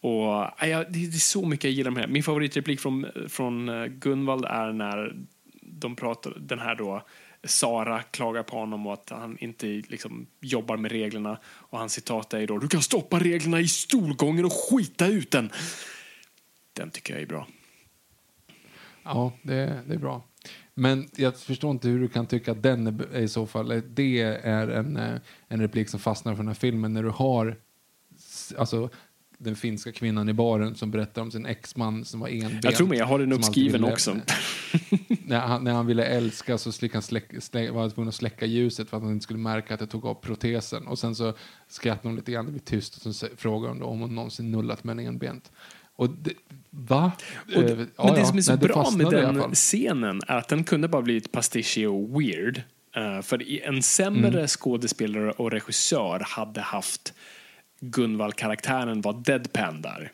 [0.00, 0.26] Och,
[0.60, 2.12] ja, det, är så mycket jag gillar med det.
[2.12, 5.16] Min favoritreplik från, från eh, Gunvald är när
[5.62, 7.02] de pratar, den här då,
[7.44, 11.38] Sara klagar på honom och att han inte liksom jobbar med reglerna.
[11.44, 15.50] Och hans citat är då, du kan stoppa reglerna i stolgången och skita ut den.
[16.72, 17.46] Den tycker jag är bra.
[19.04, 20.22] Ja, det, det är bra.
[20.74, 24.20] Men jag förstår inte hur du kan tycka att den är i så fall, det
[24.22, 25.14] är en, eh,
[25.48, 27.56] en replik som fastnar för den här filmen när du har
[28.56, 28.90] alltså,
[29.38, 32.64] den finska kvinnan i baren som berättar om sin exman som var enbent.
[32.64, 34.16] Jag tror mig, jag har den uppskriven också.
[35.26, 38.90] när, han, när han ville älska så släck, släck, var han tvungen att släcka ljuset
[38.90, 40.86] för att han inte skulle märka att jag tog av protesen.
[40.86, 41.34] Och sen så
[41.68, 44.50] skrattade hon lite grann, det blev tyst och så frågade hon då om hon någonsin
[44.50, 45.52] nullat med en enbent.
[46.00, 46.32] Och det,
[46.70, 47.12] va?
[47.56, 50.48] Och, Eh, men ja, det som är så Nej, bra med den scenen är att
[50.48, 52.62] den kunde bara blivit pastischig och weird.
[52.96, 54.46] Eh, för en sämre Mm.
[54.46, 57.14] skådespelare och regissör hade haft
[57.80, 60.12] Gunvald-karaktären var deadpan där.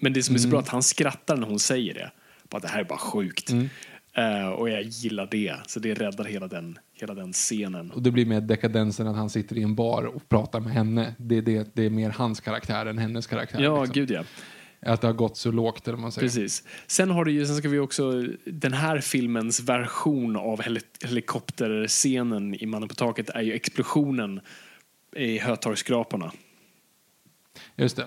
[0.00, 0.50] Men det som är så Mm.
[0.50, 2.10] bra att han skrattar när hon säger det.
[2.50, 3.50] Bara, det här är bara sjukt.
[3.50, 3.68] Mm.
[4.14, 5.56] Eh, och jag gillar det.
[5.66, 7.90] Så det räddar hela den, hela den scenen.
[7.90, 11.14] Och det blir mer dekadensen att han sitter i en bar och pratar med henne.
[11.18, 13.60] Det, det, det är mer hans karaktär än hennes karaktär.
[13.60, 13.94] Ja, liksom.
[13.94, 14.22] gud ja.
[14.82, 16.28] Att det har gått så lågt, eller man säger.
[16.28, 16.62] Precis.
[16.86, 22.54] Sen har du ju, sen ska vi också, den här filmens version av heli- helikopterscenen
[22.54, 24.40] i Mannen på taket är ju explosionen
[25.16, 26.32] i hötorgsskraporna.
[27.76, 28.06] Just det.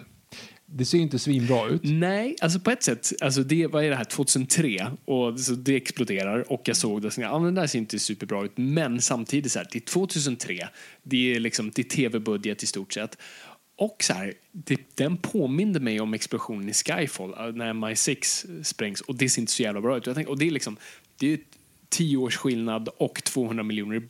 [0.66, 1.82] Det ser ju inte svinbra ut.
[1.84, 5.76] Nej, alltså på ett sätt, alltså det, vad är det här, 2003 och så det
[5.76, 9.02] exploderar och jag såg det och tänkte, men det där ser inte superbra ut, men
[9.02, 10.68] samtidigt så här, det är 2003,
[11.04, 13.18] det är liksom, det är tv-budget i stort sett.
[13.76, 19.02] Och så här, det, den påminde mig om explosionen i Skyfall eh, när MI6 sprängs
[19.02, 20.06] och det ser inte så jävla bra ut.
[20.06, 20.78] Jag tänkte, och det är liksom,
[21.18, 21.40] det är
[21.90, 24.10] tio års skillnad och 200 miljoner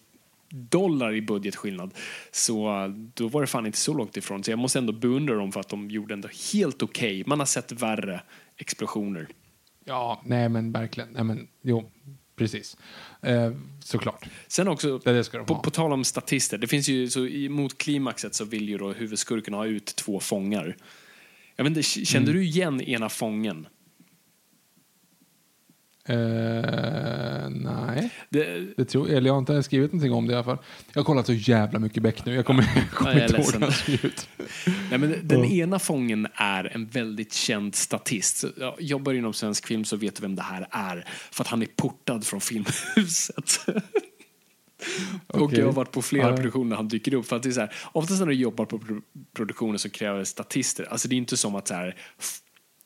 [0.50, 1.94] dollar i budgetskillnad.
[2.32, 4.44] Så eh, då var det fan inte så långt ifrån.
[4.44, 7.22] Så jag måste ändå beundra dem för att de gjorde ändå helt okej.
[7.22, 7.24] Okay.
[7.28, 8.22] Man har sett värre
[8.58, 9.28] explosioner.
[9.86, 11.10] Ja, nej men verkligen.
[11.10, 11.92] Nej, men, jo,
[12.36, 12.78] precis.
[13.22, 13.52] Eh,
[13.84, 14.26] såklart.
[14.48, 17.50] Sen också, Det, det de på, på tal om statister, det finns ju, så i,
[17.50, 20.78] mot klimaxet så vill ju då huvudskurken ha ut två fångar.
[21.56, 22.42] Jag vet inte, kände Mm.
[22.42, 23.68] du igen ena fången?
[26.10, 30.44] Eh, nej, Det, det tror, eller jag har inte skrivit någonting om det i alla
[30.44, 30.58] fall.
[30.94, 32.36] Jag har kollat så jävla mycket Beck nu.
[32.36, 34.28] Jag kommer, jag kommer Ja, inte ihåg hur han ser ut.
[34.90, 35.46] Nej, men den Ja.
[35.64, 38.38] ena fången är en väldigt känd statist.
[38.38, 41.08] Så, ja, jobbar inom svensk film så vet du vem det här är.
[41.32, 43.60] För att han är portad från Filmhuset.
[45.28, 45.60] Och Okej.
[45.60, 46.36] jag har varit på flera Ja.
[46.36, 47.26] produktioner där han dyker upp.
[47.28, 49.02] För att det är så här, oftast när du jobbar på pro-
[49.36, 50.84] produktioner så kräver det statister.
[50.92, 51.96] Alltså det är inte som att så här,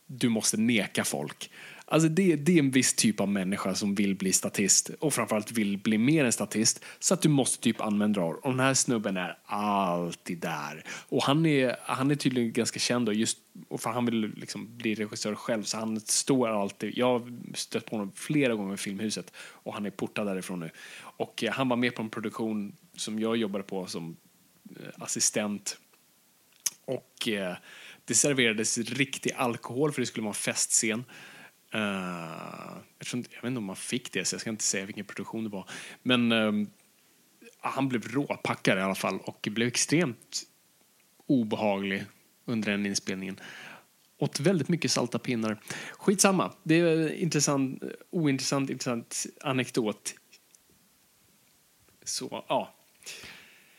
[0.08, 1.50] du måste neka folk.
[1.90, 5.52] Alltså det, det är en viss typ av människa som vill bli statist och framförallt
[5.52, 8.28] vill bli mer än statist så att du måste typ använda det.
[8.28, 10.84] Och den här snubben är alltid där.
[11.10, 14.78] Och han är, han är tydligen ganska känd och just och för han vill liksom
[14.78, 18.78] bli regissör själv så han står alltid, jag har stött på honom flera gånger i
[18.78, 20.70] Filmhuset och han är portad därifrån nu.
[21.00, 24.18] Och eh, han var med på en produktion som jag jobbade på som
[24.80, 25.78] eh, assistent
[26.86, 27.56] och eh,
[28.06, 31.04] det serverades riktig alkohol för det skulle vara en festscen.
[31.78, 34.64] Eh, jag, tror inte, jag vet inte om man fick det, så jag ska inte
[34.64, 35.70] säga vilken produktion det var.
[36.04, 36.70] Men ehm,
[37.60, 40.44] han blev råpackad i alla fall och blev extremt
[41.28, 42.06] obehaglig
[42.46, 43.40] under den inspelningen.
[44.18, 45.62] Åt väldigt mycket salta pinnar.
[45.92, 50.16] Skitsamma, det är intressant, ointressant, intressant anekdot.
[52.04, 52.76] Så, ja.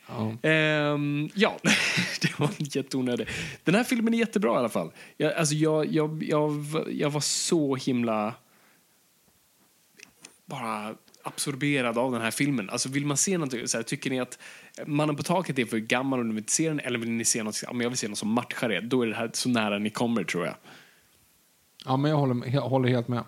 [0.09, 0.49] Ja.
[0.49, 1.57] Ehm, ja,
[2.21, 3.31] det var jätteonödigt.
[3.63, 4.91] Den här filmen är jättebra i alla fall.
[5.17, 8.33] Jag, alltså jag, jag, jag, jag var så himla
[10.45, 12.69] bara absorberad av den här filmen.
[12.69, 14.39] Alltså vill man se någonting, så här, tycker ni att
[14.85, 17.25] Mannen på taket är för gammal och ni vill inte se den eller vill ni
[17.25, 19.29] se något, ja, men jag vill se något som matchar det, då är det här
[19.33, 20.55] så nära ni kommer tror jag.
[21.85, 23.23] Ja, men jag håller, jag håller helt med.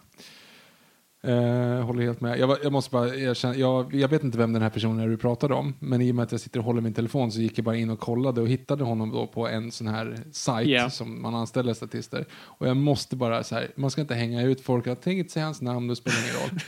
[1.24, 2.40] Eh, håller helt med.
[2.40, 5.17] Jag, jag måste bara erkänna, jag, jag vet inte vem den här personen är du
[5.17, 7.58] pratade om, men i och med att jag sitter och håller min telefon så gick
[7.58, 10.90] jag bara in och kollade och hittade honom då på en sån här sajt Ja.
[10.90, 12.25] som man anställer statister.
[12.33, 15.32] Och jag måste bara så här, man ska inte hänga ut folk, jag tänker inte
[15.33, 16.59] säga hans namn, det spelar ingen roll.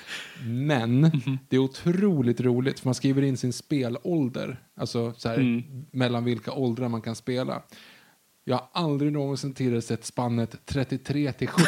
[0.67, 1.01] Men
[1.49, 6.51] det är otroligt roligt, för man skriver in sin spelålder, alltså så här, mellan vilka
[6.51, 7.61] åldrar man kan spela.
[8.45, 11.63] Jag har aldrig någonsin tidigare sett spannet 33 till 70.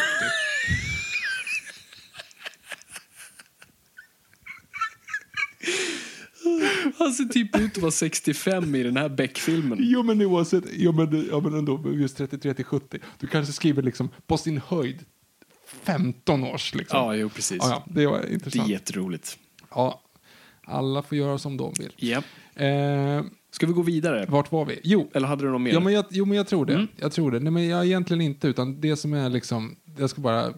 [7.13, 9.77] Ser typ ut att vara 65 i den här Beck-filmen.
[9.81, 12.99] Jo men oavsett, jo, men, ja, men ändå just 33 till 70.
[13.19, 14.99] Du kanske skriver liksom på sin höjd
[15.83, 16.99] 15 års liksom.
[16.99, 17.57] Ja, jo precis.
[17.61, 18.69] Ja, ja, det var Det är intressant.
[18.69, 19.37] jätteroligt.
[19.75, 20.01] Ja,
[20.63, 21.93] alla får göra som de vill.
[21.97, 22.25] Japp.
[22.55, 24.25] Eh, Ska vi gå vidare?
[24.29, 24.79] vart var vi?
[24.83, 25.71] Jo, Eller hade du något mer?
[25.73, 26.73] Ja, men jag, jo, men jag tror det.
[26.73, 26.87] Mm.
[26.97, 27.39] Jag tror det.
[27.39, 30.53] Nej, men jag egentligen inte, utan det som är liksom, jag ska bara,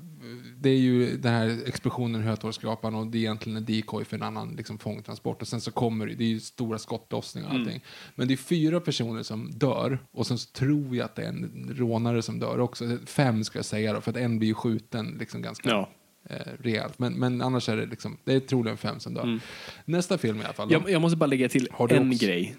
[0.60, 4.16] det är ju den här explosionen i Hötorgsskrapan och det är egentligen en decoy för
[4.18, 7.54] en annan liksom, fångtransport och sen så kommer det, det är ju stora skottlossningar och
[7.56, 7.68] Mm.
[7.68, 7.84] allting.
[8.16, 11.28] Men det är fyra personer som dör och sen så tror jag att det är
[11.30, 12.98] en rånare som dör också.
[13.06, 15.90] Fem ska jag säga då, för att en blir ju skjuten liksom ganska Ja.
[16.30, 17.00] eh, rejält.
[17.00, 19.24] Men, men annars är det liksom, det är troligen fem som dör.
[19.24, 19.40] Mm.
[19.86, 20.72] Nästa film i alla fall.
[20.72, 22.56] Jag, jag måste bara lägga till Har en också- grej.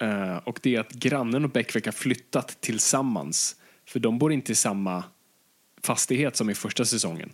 [0.00, 3.56] Eh, och det är att grannen och Beck verkar ha flyttat tillsammans.
[3.88, 5.04] För de bor inte i samma
[5.82, 7.32] fastighet som i första säsongen.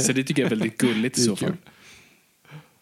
[0.00, 1.56] Så det tycker jag är väldigt gulligt i så fall.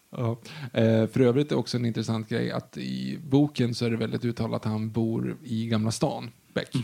[0.09, 0.37] Ja.
[0.73, 4.25] Eh, för övrigt är också en intressant grej att i boken så är det väldigt
[4.25, 6.75] uttalat att han bor i Gamla stan, Beck,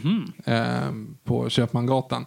[0.46, 0.92] eh,
[1.24, 2.26] på Köpmangatan.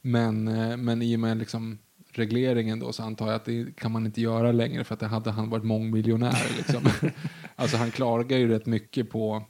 [0.00, 1.78] Men, eh, men i och med liksom
[2.12, 5.06] regleringen då så antar jag att det kan man inte göra längre för att det
[5.06, 6.46] hade han varit mångmiljonär.
[6.56, 6.88] Liksom.
[7.56, 9.44] alltså han klagar ju rätt mycket på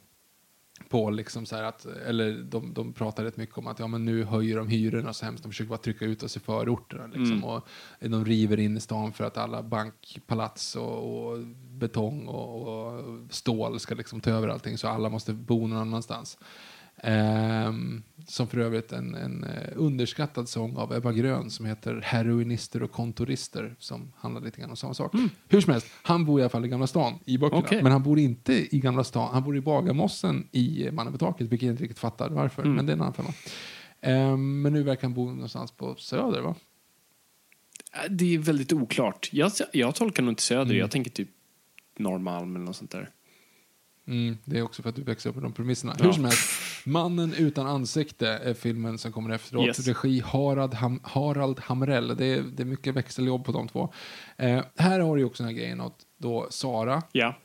[0.89, 4.23] på liksom så att, eller de, de pratar rätt mycket om att ja, men nu
[4.23, 7.05] höjer de hyrorna så hemskt, de försöker bara trycka ut oss i förorterna.
[7.07, 7.43] Liksom, Mm.
[7.43, 7.67] och
[7.99, 11.39] de river in i stan för att alla bankpalats och, och
[11.71, 16.37] betong och, och stål ska liksom ta över allting så alla måste bo någon annanstans.
[17.03, 22.83] Ehm, som för övrigt en, en eh, underskattad sång av Ebba Grön som heter Heroinister
[22.83, 25.13] och kontorister som handlar lite grann om samma sak.
[25.47, 27.57] Hur som helst, han bor i alla fall i Gamla stan i böckerna.
[27.57, 27.65] Mm.
[27.65, 27.83] Okej.
[27.83, 31.47] Men han bor inte i Gamla stan, han bor i Bagarmossen i Mannen på taket,
[31.47, 32.75] vilket jag inte riktigt fattar varför, Mm.
[32.75, 33.33] men det är en annan femma.
[34.01, 36.55] Ehm, men nu verkar han bo någonstans på Söder, va?
[37.93, 39.29] Eh, Det är väldigt oklart.
[39.33, 40.63] Jag, jag tolkar nog inte söder.
[40.65, 40.77] Mm.
[40.77, 41.29] Jag tänker typ
[41.97, 43.09] Norrmalm eller något sånt där.
[44.09, 45.95] Mm, det är också för att du växer upp med de premisserna.
[45.99, 46.05] Ja.
[46.05, 46.49] Hur som helst,
[46.85, 49.67] Mannen utan ansikte är filmen som kommer efteråt.
[49.67, 49.87] Yes.
[49.87, 52.17] Regi Harald, Ham Harald Hamrell.
[52.17, 53.93] Det är, det är mycket växeljobb på de två.
[54.37, 57.35] Eh, här har du också den här grejen att då Sara, Ja.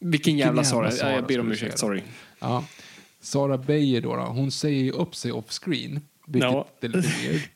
[0.00, 0.90] Vilken jävla jävla Sara.
[0.90, 2.02] Sara Ja, jag ber om ursäkt, sorry.
[2.38, 2.64] ja,
[3.20, 6.00] Sara Beijer då, då, hon säger ju upp sig off screen.
[6.26, 6.66] Vilket Ja.
[6.80, 7.08] är lite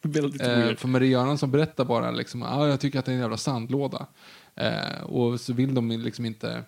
[0.02, 0.40] weird.
[0.40, 0.78] Eh, weird.
[0.78, 4.06] för Marie Göransson berättar bara liksom, ah, jag tycker att det är en jävla sandlåda.
[4.60, 6.64] Eh, och så vill de liksom inte,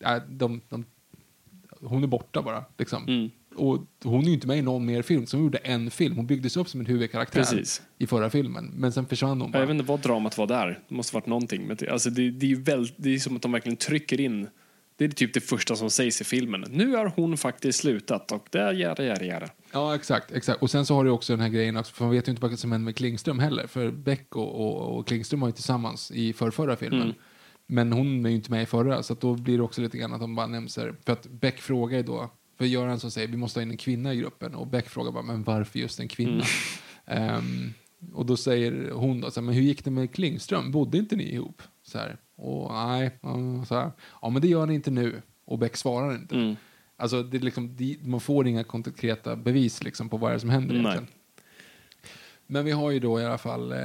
[0.00, 0.84] ja, de, de,
[1.80, 2.64] hon är borta bara.
[2.78, 3.08] Liksom.
[3.08, 3.30] Mm.
[3.54, 6.16] Och hon är ju inte med i någon mer film, så hon gjorde en film.
[6.16, 7.82] Hon byggdes upp som en huvudkaraktär Precis.
[7.98, 8.72] i förra filmen.
[8.76, 9.58] Men sen försvann hon bara.
[9.58, 10.78] Jag vet inte vad dramat var där.
[10.88, 11.66] Det måste varit någonting.
[11.66, 14.48] Men det, alltså det, det, är väl, det är som att de verkligen trycker in.
[14.96, 16.64] Det är typ det första som sägs i filmen.
[16.70, 19.48] Nu har hon faktiskt slutat och det är jära, jära, jära.
[19.72, 20.62] Ja, exakt, exakt.
[20.62, 22.42] Och sen så har du också den här grejen också, för man vet ju inte
[22.42, 23.66] vad som händer med Klingström heller.
[23.66, 27.02] För Beck och, och, och Klingström var ju tillsammans i för förra filmen.
[27.02, 27.14] Mm.
[27.70, 30.12] Men hon är ju inte med i förra, så då blir det också lite grann
[30.12, 30.94] att de bara nämns här.
[31.04, 34.14] För att Beck frågar ju då, för Göransson säger vi måste ha in en kvinna
[34.14, 34.54] i gruppen.
[34.54, 36.44] Och Beck frågar bara, men varför just en kvinna?
[37.06, 37.72] Ehm,
[38.14, 40.70] och då säger hon då, så här, men hur gick det med Klingström?
[40.70, 41.62] Bodde inte ni ihop?
[41.82, 43.90] Så här, och nej, ja, så här,
[44.22, 45.22] ja men det gör ni inte nu.
[45.44, 46.34] Och Beck svarar inte.
[46.34, 46.56] Mm.
[46.96, 50.50] Alltså, det är liksom, man får inga konkreta bevis liksom, på vad det är som
[50.50, 50.80] händer Nej.
[50.80, 51.19] egentligen.
[52.50, 53.78] Men vi har ju då i alla fall eh,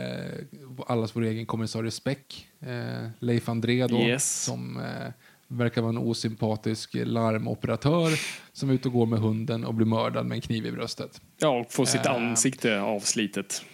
[0.87, 4.43] allas vår egen kommissarie Speck, eh, Leif André då, Yes.
[4.43, 5.11] som eh,
[5.47, 8.19] verkar vara en osympatisk larmoperatör
[8.53, 11.21] som är ute och går med hunden och blir mördad med en kniv i bröstet.
[11.37, 12.15] Ja, och få sitt Ehm.
[12.15, 13.65] ansikte avslitet.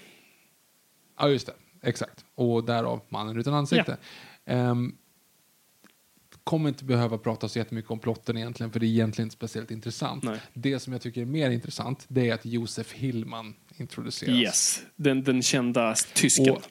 [1.20, 1.54] Ja, just det.
[1.84, 2.26] Exakt.
[2.36, 3.98] Och därav mannen utan ansikte.
[4.46, 4.96] Ehm,
[6.44, 9.72] kommer inte behöva prata så jättemycket om plotten egentligen, för det är egentligen inte speciellt
[9.72, 10.24] intressant.
[10.24, 10.40] Nej.
[10.54, 14.36] Det som jag tycker är mer intressant, det är att Josef Hillman introduceras.
[14.36, 16.54] Yes, den, den kända tysken.
[16.54, 16.62] Och,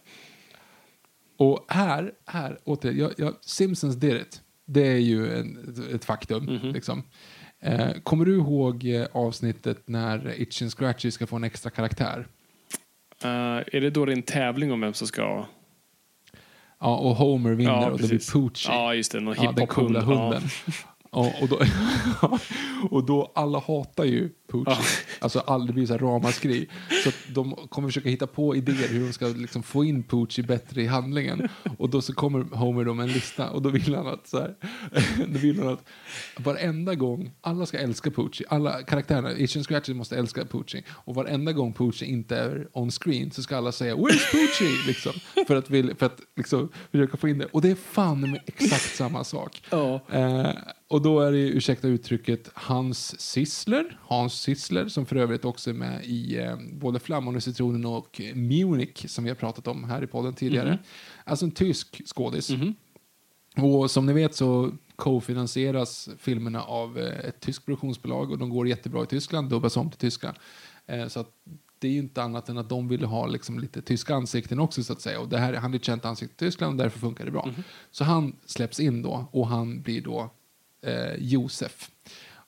[1.37, 4.43] och här, här återigen, jag, jag, Simpsons did it.
[4.67, 6.45] Det är ju en, ett faktum.
[6.45, 6.73] Mhm.
[6.73, 7.03] Liksom.
[7.63, 12.27] Eh, kommer du ihåg eh, avsnittet när Itch and Scratchy ska få en extra karaktär?
[13.25, 13.29] Eh,
[13.73, 15.47] är det då det är en tävling om vem som ska...
[16.81, 18.33] Ja, och Homer vinner Ja, och det blir.
[18.33, 18.73] Poochie.
[18.73, 19.21] Ja, just det.
[19.21, 20.43] Någon Ja, den coola hunden.
[21.13, 21.59] Ja, och, då,
[22.91, 24.75] och då alla hatar ju Poochie.
[24.75, 24.85] Ja.
[25.19, 26.69] Alltså all, det blir så här ramaskri.
[27.05, 30.83] Så de kommer försöka hitta på idéer hur de ska liksom få in Poochie bättre
[30.83, 31.49] i handlingen.
[31.79, 34.39] Och då så kommer Homer då med en lista och då vill han att så
[34.39, 34.55] här,
[35.29, 35.85] då vill han att
[36.39, 40.83] varenda gång, alla ska älska Poochie, alla karaktärerna, Itch and Scratchy måste älska Poochie.
[40.89, 44.87] Och varenda gång Poochie inte är on screen så ska alla säga Where's Poochie?
[44.87, 45.13] Liksom,
[45.47, 47.47] för att, vill, för att liksom, försöka få in det.
[47.47, 49.63] Och det är fan med exakt samma sak.
[49.71, 50.01] Ja.
[50.13, 50.51] Eh,
[50.91, 55.75] och då är det, ursäkta uttrycket, Hans Sissler, Hans Sissler som för övrigt också är
[55.75, 60.05] med i eh, både Flamman och citronen och Munich som vi har pratat om här
[60.05, 60.71] i podden tidigare.
[60.71, 60.79] Mhm.
[61.25, 62.51] Alltså en tysk skådis.
[63.57, 68.69] Och som ni vet så co-finansieras filmerna av eh, ett tyskt produktionsbolag och de går
[68.69, 70.35] jättebra i Tyskland, dubbas om till tyska.
[70.87, 71.31] Eh, Så att
[71.79, 74.83] det är ju inte annat än att de ville ha liksom lite tyska ansikten också
[74.83, 75.21] så att säga.
[75.21, 77.49] Och det här, han är ett känt ansikte i Tyskland och därför funkar det bra.
[77.91, 80.31] Så han släpps in då och han blir då
[80.83, 81.91] eh, Josef.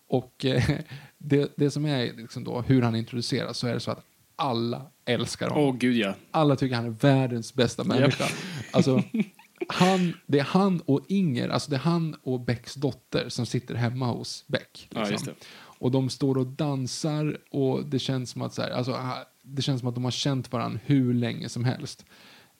[0.09, 0.63] Och eh,
[1.19, 4.05] det, det som är liksom då hur han introduceras så är det så att
[4.37, 5.65] alla älskar honom.
[5.65, 6.15] Åh gud ja.
[6.31, 8.25] Alla tycker han är världens bästa människa.
[8.75, 9.03] Alltså,
[9.69, 13.75] han, det är han och Inger, alltså det är han och Becks dotter som sitter
[13.75, 14.89] hemma hos Beck.
[14.91, 15.35] Ja, just det.
[15.79, 18.99] Och de står och dansar och det känns som att, så här, alltså,
[19.43, 22.05] det känns som att de har känt varandra hur länge som helst.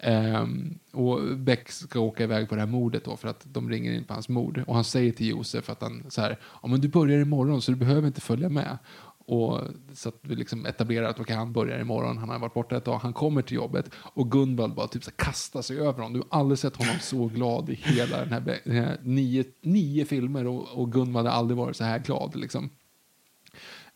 [0.07, 3.93] Um, och Beck ska åka iväg på det här mordet då för att de ringer
[3.93, 4.65] in på hans mord.
[4.67, 7.73] Och han säger till Josef att han så här, ja men du börjar imorgon så
[7.73, 8.79] du behöver inte följa med.
[9.27, 9.61] Och
[9.95, 12.85] så att vi liksom etablerar att okay, han börjar imorgon, han har varit borta ett
[12.85, 16.13] tag, han kommer till jobbet och Gunvald bara typ så kastar sig över honom.
[16.13, 20.05] Du har aldrig sett honom så glad i hela den här, den här nio, nio
[20.05, 22.71] filmer och, och Gunvald har aldrig varit så här glad liksom.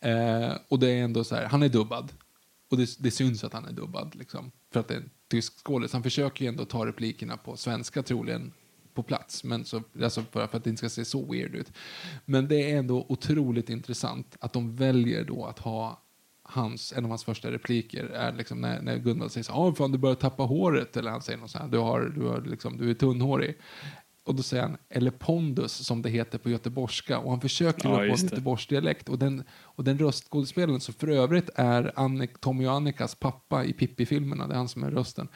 [0.01, 2.13] Eh, och det är ändå så här, han är dubbad.
[2.71, 4.53] Och det, det syns att han är dubbad liksom.
[4.73, 5.93] För att det är en tysk skådis.
[5.93, 8.53] Han försöker ju ändå ta replikerna på svenska troligen
[8.95, 9.45] på plats.
[9.45, 11.73] Men så, alltså för, för att det inte ska se så weird ut.
[12.25, 16.03] Men det är ändå otroligt intressant att de väljer då att ha
[16.43, 19.75] hans, en av hans första repliker är liksom när, när Gunvald säger så här, "Ah,
[19.75, 22.41] fan du börjar tappa håret eller han säger något så här, du, har, du, har
[22.41, 23.59] liksom, du är tunnhårig.
[24.27, 27.19] Och då säger han, eller pondus som det heter på göteborgska.
[27.19, 29.09] Och han försöker Ja, på en göteborgsdialekt.
[29.09, 33.73] Och den, och den röstskådespelaren som för övrigt är Annik, Tommy och Annikas pappa i
[33.73, 35.29] Pippi-filmerna, det är han som är rösten.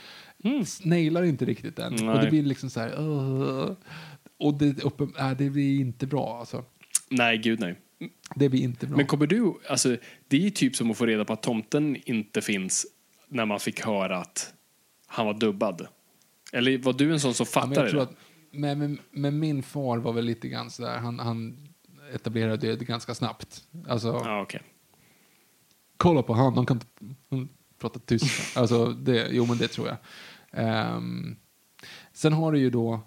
[0.85, 1.93] Nailar inte riktigt den.
[1.95, 2.15] Och Mm.
[2.15, 2.25] Nej.
[2.25, 3.73] det blir liksom så här, "Ugh."
[4.39, 6.65] Och det, uppe, äh, det blir inte bra alltså.
[7.09, 7.75] Nej, gud nej.
[8.35, 8.97] Det blir inte bra.
[8.97, 9.97] Men kommer du, alltså
[10.29, 12.87] det är ju typ som att få reda på att tomten inte finns
[13.29, 14.55] när man fick höra att
[15.07, 15.87] han var dubbad.
[16.53, 18.09] Eller var du en sån som Ja, fattade tror det?
[18.51, 21.69] Men, men, min far var väl lite grann sådär, han, han
[22.15, 23.63] etablerade det ganska snabbt.
[23.89, 24.63] Alltså, Ja, okej.
[25.97, 26.81] kolla på han, han kan
[27.31, 27.49] han
[27.79, 28.61] pratar tyska.
[28.61, 29.97] alltså, det, jo men det tror jag.
[30.53, 31.37] Ehm,
[32.13, 33.01] sen har du ju då,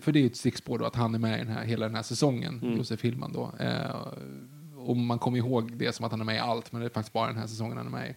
[0.00, 1.86] för det är ju ett stickspår då att han är med i den här, hela
[1.86, 3.52] den här säsongen, Josef Hillman då.
[3.60, 4.06] Eh,
[4.76, 6.90] och man kommer ihåg det som att han är med i allt, men det är
[6.90, 8.14] faktiskt bara den här säsongen han är med i.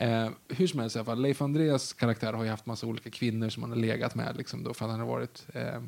[0.00, 3.10] Eh, hur som helst i alla fall, Leif Andreas karaktär har ju haft massa olika
[3.10, 5.82] kvinnor som han har legat med liksom då, för att han har varit eh,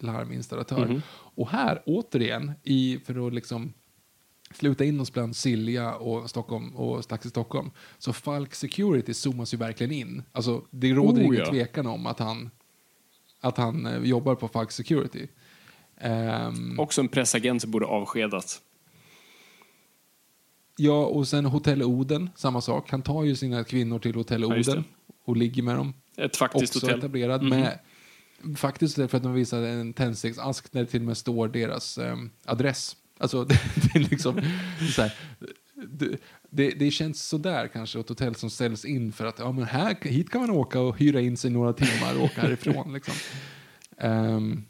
[0.00, 1.02] larminstallatör.
[1.10, 3.72] Och här, återigen, i, för att liksom
[4.50, 7.70] sluta in oss bland Silja och Stockholm och strax i Stockholm.
[7.98, 10.22] Så Falk Security zoomas ju verkligen in.
[10.32, 11.50] Alltså, det råder Oh, ingen ja.
[11.50, 12.50] tvekan om att han,
[13.40, 15.26] att han eh, jobbar på Falk Security.
[16.00, 18.60] Ehm, Också en pressagent som borde avskedas.
[20.78, 22.90] Ja, och sen Hotell Oden, samma sak.
[22.90, 24.84] Han tar ju sina kvinnor till Hotell Ja, Oden
[25.24, 25.94] och ligger med dem.
[26.16, 26.98] Ett faktiskt också hotell.
[26.98, 27.78] etablerad med
[28.56, 32.30] faktiskt för att de visade en tändsticksask där det till och med står deras ehm,
[32.44, 32.96] adress.
[33.18, 33.60] Alltså det,
[33.92, 34.40] det liksom
[34.94, 35.14] så här,
[35.74, 36.18] det,
[36.50, 39.96] det, det känns sådär kanske ett hotell som ställs in för att ja, men här,
[40.00, 42.92] hit kan man åka och hyra in sig några timmar och åka härifrån.
[42.92, 43.14] Liksom.
[43.98, 44.64] Ehm,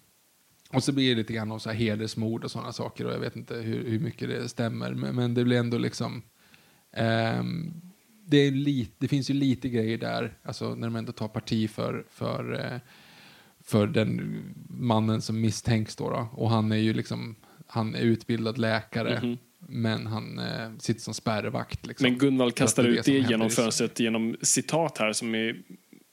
[0.72, 3.20] och så blir det lite grann om så här hedersmord och sådana saker och jag
[3.20, 6.22] vet inte hur, hur mycket det stämmer men, men det blir ändå liksom
[6.92, 7.72] ehm,
[8.30, 12.04] det, lite, det finns ju lite grejer där, alltså när de ändå tar parti för,
[12.10, 12.80] för, eh,
[13.64, 16.28] för den mannen som misstänks då, då.
[16.32, 21.86] Och han är ju liksom, han är utbildad läkare, men han eh, sitter som spärrvakt.
[21.86, 22.10] Liksom.
[22.10, 25.62] Men Gunvald kastar det ut det genom fönstret genom citat här som är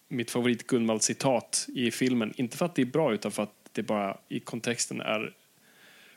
[0.10, 2.34] mitt favorit Gunvald-citat i filmen.
[2.36, 5.34] Inte för att det är bra utan för att det bara i kontexten är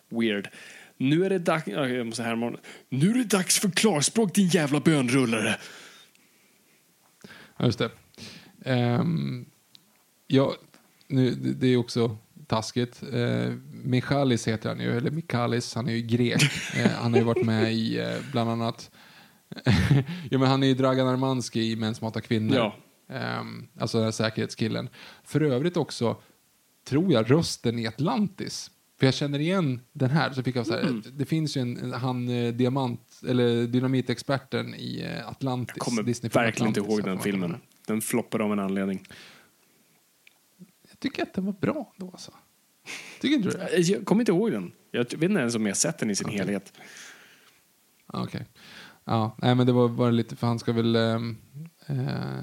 [0.08, 0.48] weird.
[0.96, 1.66] Nu är det dags...
[1.66, 2.56] Jag måste härma.
[2.88, 5.56] Nu är det dags för klarspråk din jävla bönrullare.
[7.56, 7.90] Ja, just det.
[8.64, 9.46] Ehm,
[10.26, 10.54] ja,
[11.08, 13.02] nu, det, är också taskigt.
[13.12, 16.42] Uh, Michalis heter han ju, eller Mikalis, han är ju grek.
[16.76, 18.90] Eh, han har ju varit med i eh, bland annat
[20.30, 22.56] ja, men han är ju Dragan Armanski i Män som hatar kvinnor.
[22.56, 22.76] Ja.
[23.08, 24.88] Ehm, alltså den här säkerhetskillen.
[25.24, 26.16] För övrigt också,
[26.88, 28.70] tror jag, rösten i Atlantis.
[28.98, 30.32] För jag känner igen den här.
[30.32, 31.02] Så fick jag så här Mm.
[31.12, 35.74] Det finns ju en, en- han eh, diamant, eller dynamitexperten i eh, Atlantis.
[35.76, 37.56] Jag kommer Disney-filmen verkligen inte Atlantis, ihåg har den filmen.
[37.86, 39.06] Den floppade av en anledning.
[40.90, 42.32] Jag tycker att den var bra då alltså.
[43.20, 43.78] Tycker inte du det?
[43.78, 44.72] Jag kommer inte ihåg den.
[44.90, 46.72] Jag vet inte ens om jag sett den i sin helhet.
[48.06, 48.46] Ah, Okej.
[49.04, 51.20] Ja, nej men det var bara lite, för han ska väl, eh,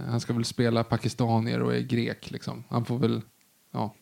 [0.07, 2.63] han ska väl spela pakistanier och är grek liksom.
[2.69, 3.21] Han får väl,
[3.75, 3.93] ja.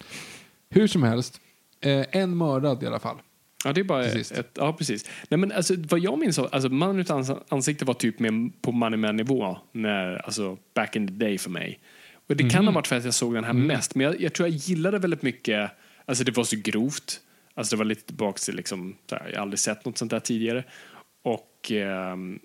[0.70, 1.42] Hur som helst,
[1.82, 3.18] eh, en mördad i alla fall.
[3.66, 5.10] Ja, det är bara ett, ja, precis.
[5.30, 8.52] Nej, men alltså, vad jag minns, av- alltså, mannen utan ans- ansikte var typ med
[8.62, 11.80] på Money Man nivå när, alltså, back in the day för mig.
[12.28, 14.34] Och det kan ha varit för att jag såg den här mest, men jag, jag
[14.34, 15.72] tror jag gillade väldigt mycket
[16.06, 17.20] Alltså det var så grovt.
[17.54, 20.20] Alltså det var lite tillbaka till liksom, här, jag har aldrig sett något sånt där
[20.20, 20.64] tidigare.
[21.24, 22.40] Och ehm,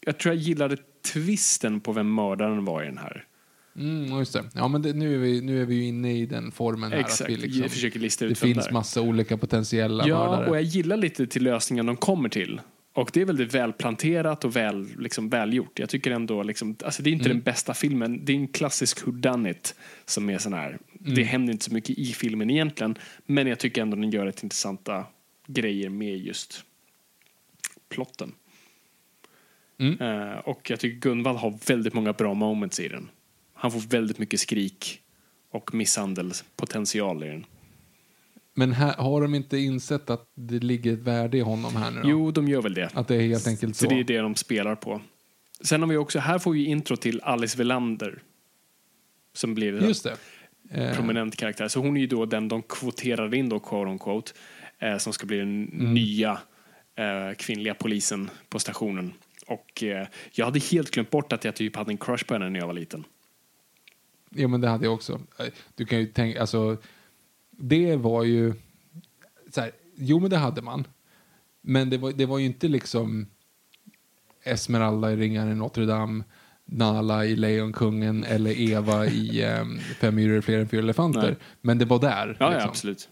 [0.00, 0.76] jag tror jag gillade
[1.12, 3.24] twisten på vem mördaren var i den här.
[3.76, 4.44] Mm, just det.
[4.54, 6.98] Ja, men det, nu, är vi, nu är vi ju inne i den formen här.
[6.98, 8.72] Exakt, att vi liksom, jag försöker lista ut Det finns där.
[8.72, 10.50] massa olika potentiella Ja, mördare.
[10.50, 12.60] och jag gillar lite till lösningen de kommer till.
[12.92, 15.78] Och det är väldigt välplanterat och väl, liksom, välgjort.
[15.78, 17.36] Jag tycker ändå, liksom, alltså det är inte Mm.
[17.36, 18.24] den bästa filmen.
[18.24, 19.74] Det är en klassisk whodunit
[20.04, 20.78] som är sån här.
[21.00, 21.14] Mm.
[21.14, 22.98] Det händer inte så mycket i filmen egentligen.
[23.26, 25.04] Men jag tycker ändå den gör ett intressanta
[25.46, 26.64] grejer med just
[27.88, 28.32] plotten.
[29.78, 30.00] Mm.
[30.00, 33.08] Eh, och jag tycker Gunvald har väldigt många bra moments i den.
[33.60, 35.00] Han får väldigt mycket skrik
[35.52, 37.46] och misshandelspotential i den.
[38.54, 42.02] Men här, har de inte insett att det ligger ett värde i honom här nu
[42.02, 42.08] då?
[42.08, 42.90] Jo, de gör väl det.
[42.94, 43.84] Att det är helt enkelt så?
[43.84, 45.00] Så det är det de spelar på.
[45.60, 48.22] Sen har vi också, här får vi intro till Alice Velander.
[49.32, 50.16] Som blir en Just det.
[50.70, 51.68] Eh, prominent karaktär.
[51.68, 54.32] Så hon är ju då den de kvoterar in då, quote on quote,
[54.78, 55.94] eh, som ska bli den Mm.
[55.94, 56.38] nya
[56.96, 59.12] eh, kvinnliga polisen på stationen.
[59.46, 62.50] Och eh, jag hade helt glömt bort att jag typ hade en crush på henne
[62.50, 63.04] när jag var liten.
[64.34, 65.20] Ja, men det hade jag också.
[65.38, 66.76] Eh, Du kan ju tänka, alltså,
[67.50, 68.54] det var ju,
[69.50, 70.86] så här, jo men det hade man.
[71.60, 73.26] Men det var, det var ju inte liksom
[74.42, 76.24] Esmeralda i Ringaren i Notre Dame,
[76.64, 81.22] Nala i Lejonkungen eller Eva i um, Fem myror är fler än fyra elefanter.
[81.22, 81.36] Nej.
[81.60, 82.36] Men det var där.
[82.40, 82.70] Ja, ja liksom.
[82.70, 83.08] absolut.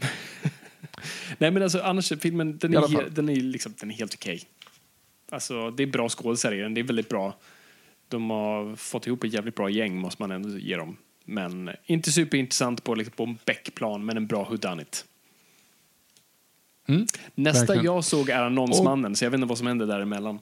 [1.38, 4.42] Nej men alltså annars, filmen den är, den är, liksom, den är helt okej.
[5.30, 7.36] Alltså det är bra skådespelare i den, det är väldigt bra.
[8.08, 10.96] De har fått ihop ett jävligt bra gäng måste man ändå ge dem.
[11.24, 15.04] Men inte superintressant på, liksom, på en Beck-plan, men en bra whodunit.
[16.88, 17.84] Mm, Nästa verkligen.
[17.84, 20.38] jag såg är Annonsmannen, så jag vet inte vad som händer däremellan.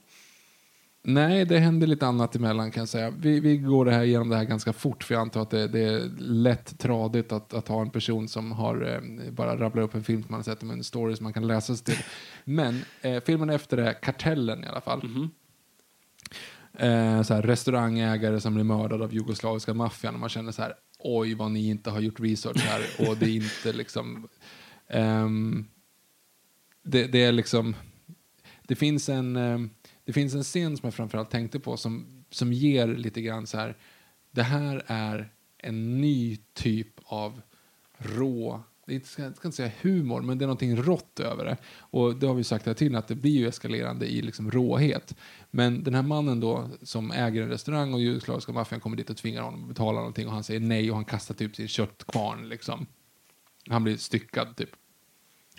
[1.04, 3.10] Nej, det händer lite annat emellan kan jag säga.
[3.10, 5.68] Vi, vi går det här igenom det här ganska fort för jag antar att det,
[5.68, 9.94] det är lätt tradigt att, att ha en person som har eh, bara rabblar upp
[9.94, 12.04] en film som man har sett med en story som man kan läsa sig till.
[12.44, 15.28] Men eh, filmen efter är Kartellen i alla fall.
[16.78, 20.18] Eh, så här, restaurangägare som blir mördad av jugoslaviska maffian.
[20.18, 22.82] Man känner så här oj vad ni inte har gjort research här.
[23.08, 24.28] Och det är inte liksom
[24.88, 25.66] ehm,
[26.82, 27.74] det, det är liksom
[28.62, 29.58] det finns en eh,
[30.04, 33.58] det finns en scen som jag framförallt tänkte på som, som ger lite grann så
[33.58, 33.76] här
[34.30, 37.42] det här är en ny typ av
[37.98, 41.56] rå jag ska inte säga humor, men det är någonting rått över det.
[41.78, 45.16] Och det har vi sagt här till att det blir ju eskalerande i liksom råhet.
[45.50, 49.16] Men den här mannen då som äger en restaurang och jugoslaviska maffian kommer dit och
[49.16, 52.48] tvingar honom att betala någonting och han säger nej och han kastar typ sin köttkvarn
[52.48, 52.86] liksom.
[53.68, 54.70] Han blir styckad typ.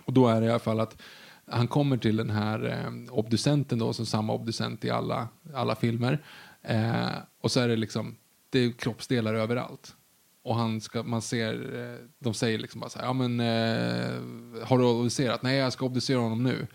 [0.06, 1.02] Och då är det i alla fall att
[1.45, 6.26] han kommer till den här eh, obducenten då, som samma obducent i alla, alla filmer.
[6.61, 7.11] Eh,
[7.42, 8.16] och så är det liksom,
[8.50, 9.95] det är kroppsdelar överallt.
[10.43, 14.65] Och han ska, man ser, eh, de säger liksom bara så här, ja men eh,
[14.67, 15.43] har du obducerat?
[15.43, 16.67] Nej, jag ska obducera honom nu.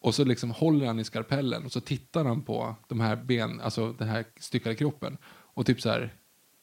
[0.00, 3.60] Och så liksom håller han i skarpellen och så tittar han på de här ben,
[3.60, 5.16] alltså den här styckade kroppen.
[5.26, 6.14] Och typ så här,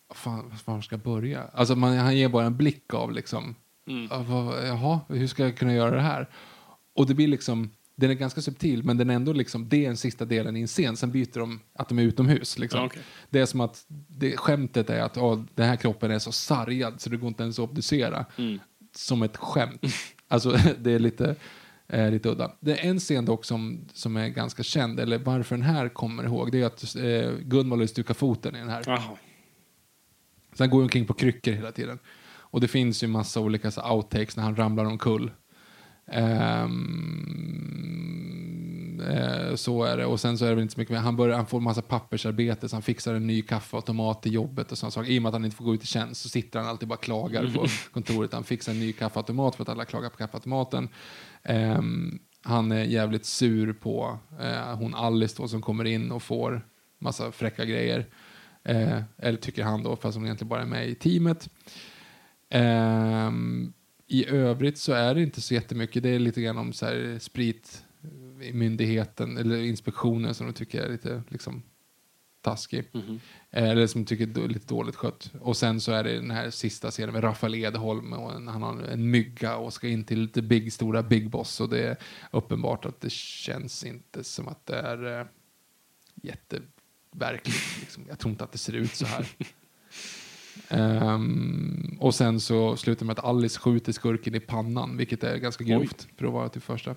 [0.07, 1.43] vad fan, var ska jag börja?
[1.53, 3.55] Alltså man, han ger bara en blick av liksom,
[4.09, 6.30] "Ja, vad, jaha, hur ska jag kunna göra det här?
[6.95, 7.69] Och det blir liksom,
[8.01, 10.61] den är ganska subtil men den är ändå liksom, det är den sista delen i
[10.61, 10.97] en scen.
[10.97, 12.59] Sen byter de att de är utomhus.
[12.59, 12.80] Liksom.
[12.80, 13.01] Ja, okej.
[13.30, 17.01] Det är som att det, skämtet är att åh, den här kroppen är så sargad
[17.01, 18.25] så det går inte ens att obducera.
[18.95, 19.81] Som ett skämt.
[20.27, 21.35] alltså det är lite,
[21.88, 22.51] eh, lite udda.
[22.59, 26.23] Det är en scen dock som, som är ganska känd, eller varför den här kommer
[26.23, 28.83] ihåg, det är att eh, Gunvald stukar foten i den här.
[28.85, 29.17] Jaha.
[30.53, 31.99] Så han går omkring på kryckor hela tiden.
[32.51, 35.31] Och det finns ju massa olika så, outtakes när han ramlar omkull.
[36.11, 36.67] Eh,
[39.56, 40.06] så är det.
[40.06, 40.99] Och sen så är det väl inte så mycket mer.
[40.99, 44.77] Han, börjar, han får massa pappersarbete så han fixar en ny kaffeautomat till jobbet och
[44.77, 45.11] sådana saker.
[45.11, 46.90] I och med att han inte får gå ut i tjänst så sitter han alltid
[46.90, 48.33] bara och klagar på kontoret.
[48.33, 50.90] Han fixar en ny kaffeautomat för att alla klagar på kaffeautomaten.
[51.43, 56.67] Ehm, han är jävligt sur på eh, hon Alice då som kommer in och får
[56.99, 58.06] massa fräcka grejer.
[58.64, 61.49] Eh, eller tycker han då, fast hon egentligen bara är med i teamet.
[62.49, 63.73] Ehm,
[64.11, 66.03] I övrigt så är det inte så jättemycket.
[66.03, 67.85] Det är lite grann om så här, sprit
[68.41, 71.64] i myndigheten eller inspektionen som de tycker är lite liksom,
[72.41, 72.83] taskig.
[73.49, 75.31] Eh, Eller som tycker är lite dåligt skött.
[75.41, 78.61] Och sen så är det den här sista scenen med Rafael Edholm och en, han
[78.61, 81.98] har en mygga och ska in till lite big, stora Big Boss och det är
[82.31, 85.25] uppenbart att det känns inte som att det är eh,
[86.23, 87.80] jätteverkligt.
[87.80, 88.06] Liksom.
[88.09, 89.27] Jag tror inte att det ser ut så här.
[90.69, 95.63] Ehm, och sen så slutar med att Alice skjuter skurken i pannan, vilket är ganska
[95.63, 96.95] grovt för att vara till första.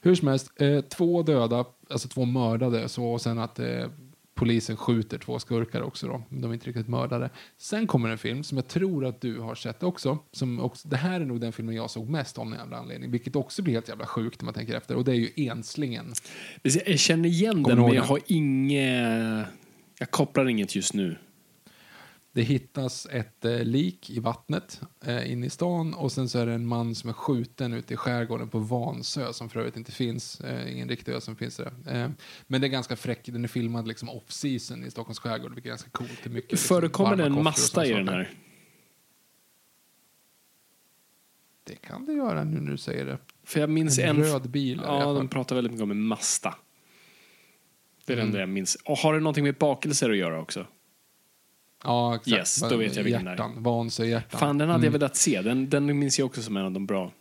[0.00, 3.86] Hur som helst, eh, två döda, alltså två mördade, så, och sen att eh,
[4.34, 6.22] polisen skjuter två skurkar också då.
[6.28, 7.30] De är inte riktigt mördare.
[7.58, 10.18] Sen kommer en film som jag tror att du har sett också.
[10.32, 13.10] Som också det här är nog den filmen jag såg mest om jävla anledning.
[13.10, 14.94] Vilket också blir helt jävla sjukt när man tänker efter.
[14.94, 16.12] Och det är ju Enslingen.
[16.62, 19.46] Jag känner igen Kommer den, men jag har inget...
[19.98, 21.16] Jag kopplar inget just nu.
[22.36, 26.46] Det hittas ett eh, lik i vattnet eh, inne i stan och sen så är
[26.46, 29.92] det en man som är skjuten ute i skärgården på Vansö som för övrigt inte
[29.92, 31.72] finns, eh, ingen riktig ö som finns där.
[31.86, 32.10] Eh,
[32.46, 35.68] men det är ganska fräck, den är filmad liksom off-season i Stockholms skärgård vilket är
[35.68, 36.20] ganska coolt.
[36.22, 38.30] Det mycket, liksom, Förekommer det en masta i den här?
[41.64, 43.18] Det kan det göra nu när du säger det.
[43.44, 44.16] För jag minns En en...
[44.24, 46.54] röd bil det Ja, de pratar väldigt mycket om en masta.
[48.04, 48.28] Det är det Mm.
[48.28, 48.74] enda jag minns.
[48.84, 50.66] Och har det någonting med bakelser att göra också?
[51.86, 52.28] Ja, exakt.
[52.28, 53.32] Yes, då vet jag vilken det är.
[53.32, 54.40] hjärtan, Vansö hjärtan.
[54.40, 55.00] Fan, den hade jag Mm.
[55.00, 55.42] velat se.
[55.42, 57.12] Den, den minns jag också som en av de bra.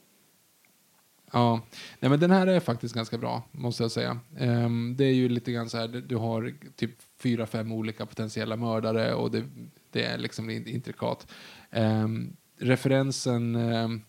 [1.32, 1.62] Ja,
[2.00, 4.20] nej men den här är faktiskt ganska bra, måste jag säga.
[4.38, 8.56] Ehm, det är ju lite grann så här, du- har typ fyra, fem olika potentiella
[8.56, 9.44] mördare och det,
[9.92, 11.28] det är liksom in- intrikat.
[11.72, 14.02] Ehm, referensen, ehm,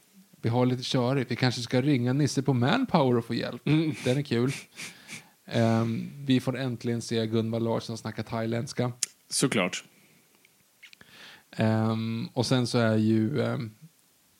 [0.43, 3.63] vi har lite körigt, vi kanske ska ringa Nisse på Manpower och få hjälp.
[4.05, 4.53] Den är kul.
[5.47, 8.93] Ehm, vi får äntligen se Gunvald Larsson snacka thailändska.
[9.31, 9.85] Såklart.
[11.57, 13.71] Ehm, och sen så är ju ehm,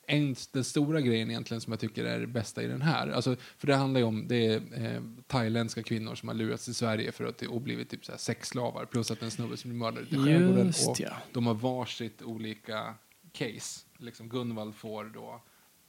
[0.07, 3.07] en, den stora grejen egentligen som jag tycker är det bästa i den här.
[3.07, 6.75] Alltså, för det handlar ju om det är, eh, thailändska kvinnor som har lurats till
[6.75, 8.85] Sverige för att och blivit typ sexslavar.
[8.85, 10.67] Plus att en snubbe som blir mördad ute i skärgården.
[10.87, 11.13] Och ja.
[11.33, 12.95] de har varsitt olika
[13.31, 13.85] case.
[13.97, 15.41] Liksom Gunvald får då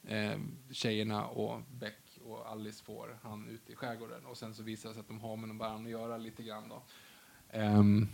[0.08, 0.38] eh,
[0.70, 4.26] tjejerna och Beck och Alice får han ute i skärgården.
[4.26, 6.68] Och sen så visar det sig att de har med varandra att göra lite grann
[6.68, 6.82] då.
[7.50, 8.08] Ehm,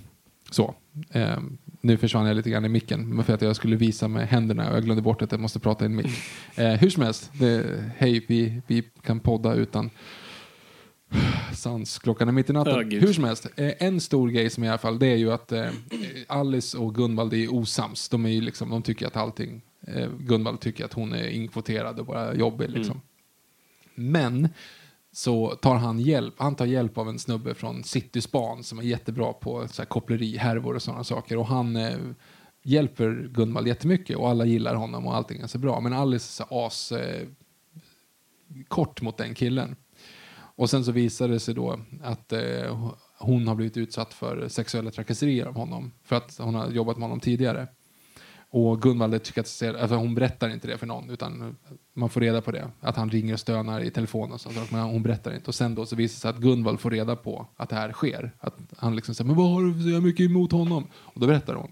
[0.51, 0.75] så.
[1.11, 4.29] Ehm, nu försvann jag lite grann i micken men för att jag skulle visa med
[4.29, 6.07] händerna och jag glömde bort att jag måste prata i en mick.
[6.57, 9.91] Eh, hur som helst, det, hej, vi, vi kan podda utan
[11.53, 11.99] sans.
[11.99, 12.89] Klockan är mitt i natten.
[12.89, 13.03] Gud.
[13.03, 15.53] hur som helst, eh, en stor grej som i alla fall det är ju att
[15.53, 15.69] eh,
[16.27, 18.09] Alice och Gunvald är osams.
[18.09, 22.01] De, är ju liksom, de tycker att allting, eh, Gunvald tycker att hon är inkvoterad
[22.01, 23.01] och bara jobbig liksom.
[23.95, 24.49] Men
[25.15, 29.33] så tar han hjälp, han tar hjälp av en snubbe från Cityspan som är jättebra
[29.33, 31.37] på så här, koppleri, härvor och sådana saker.
[31.37, 31.99] Och han eh,
[32.63, 35.81] hjälper Gunvald jättemycket och alla gillar honom och allting är så bra.
[35.81, 37.29] Men Alice är så as eh,
[38.69, 39.77] kort mot den killen.
[40.37, 44.91] Och sen så visar det sig då att eh, hon har blivit utsatt för sexuella
[44.91, 47.69] trakasserier av honom för att hon har jobbat med honom tidigare.
[48.57, 51.57] Och Gunvald tycker att alltså hon berättar inte det för någon utan
[51.95, 52.71] man får reda på det.
[52.81, 54.71] Att han ringer och stönar i telefon och sånt.
[54.71, 55.47] Men hon berättar inte.
[55.47, 57.93] Och sen då så visar det sig att Gunvald får reda på att det här
[57.93, 58.33] sker.
[58.41, 60.87] Att han liksom säger men vad har du så mycket emot honom?
[60.95, 61.71] Och då berättar hon.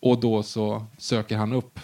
[0.00, 1.80] Och då så söker han upp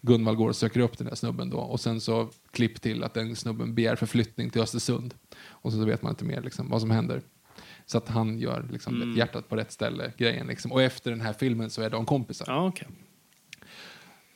[0.00, 3.14] Gunvald går och söker upp den där snubben då och sen så klipp till att
[3.14, 5.14] den snubben begär förflyttning till Östersund.
[5.48, 7.22] Och så vet man inte mer liksom, vad som händer.
[7.86, 10.72] Så att han gör liksom, hjärtat på rätt ställe grejen liksom.
[10.72, 12.44] Och efter den här filmen så är de kompisar.
[12.48, 12.88] Ja, okej.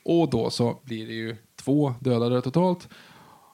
[0.05, 2.89] Och då så blir det ju två dödade totalt.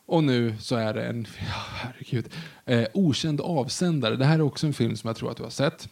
[0.05, 2.33] Och nu så är det en, ja, herregud,
[2.65, 4.15] eh, okänd avsändare.
[4.15, 5.89] Det här är också en film som jag tror att du har sett.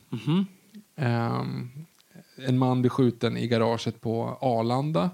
[0.96, 1.70] Ehm,
[2.48, 5.10] en man blir skjuten i garaget på Arlanda.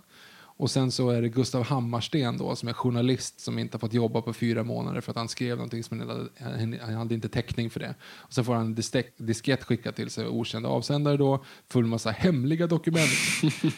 [0.57, 3.93] Och sen så är det Gustav Hammarsten då som är journalist som inte har fått
[3.93, 7.29] jobba på fyra månader för att han skrev någonting som han hade, han hade inte
[7.29, 7.95] täckning för det.
[8.03, 8.75] Och sen får han en
[9.17, 13.11] diskett skickad till sig, okänd avsändare då, full massa hemliga dokument.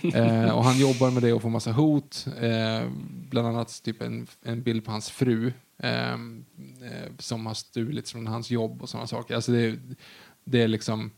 [0.14, 2.89] eh, och han jobbar med det och får massa hot, eh,
[3.30, 6.17] bland annat typ en, en bild på hans fru eh, eh,
[7.19, 9.35] som har stulits från hans jobb och sådana saker.
[9.35, 9.80] Alltså det,
[10.43, 11.11] det är liksom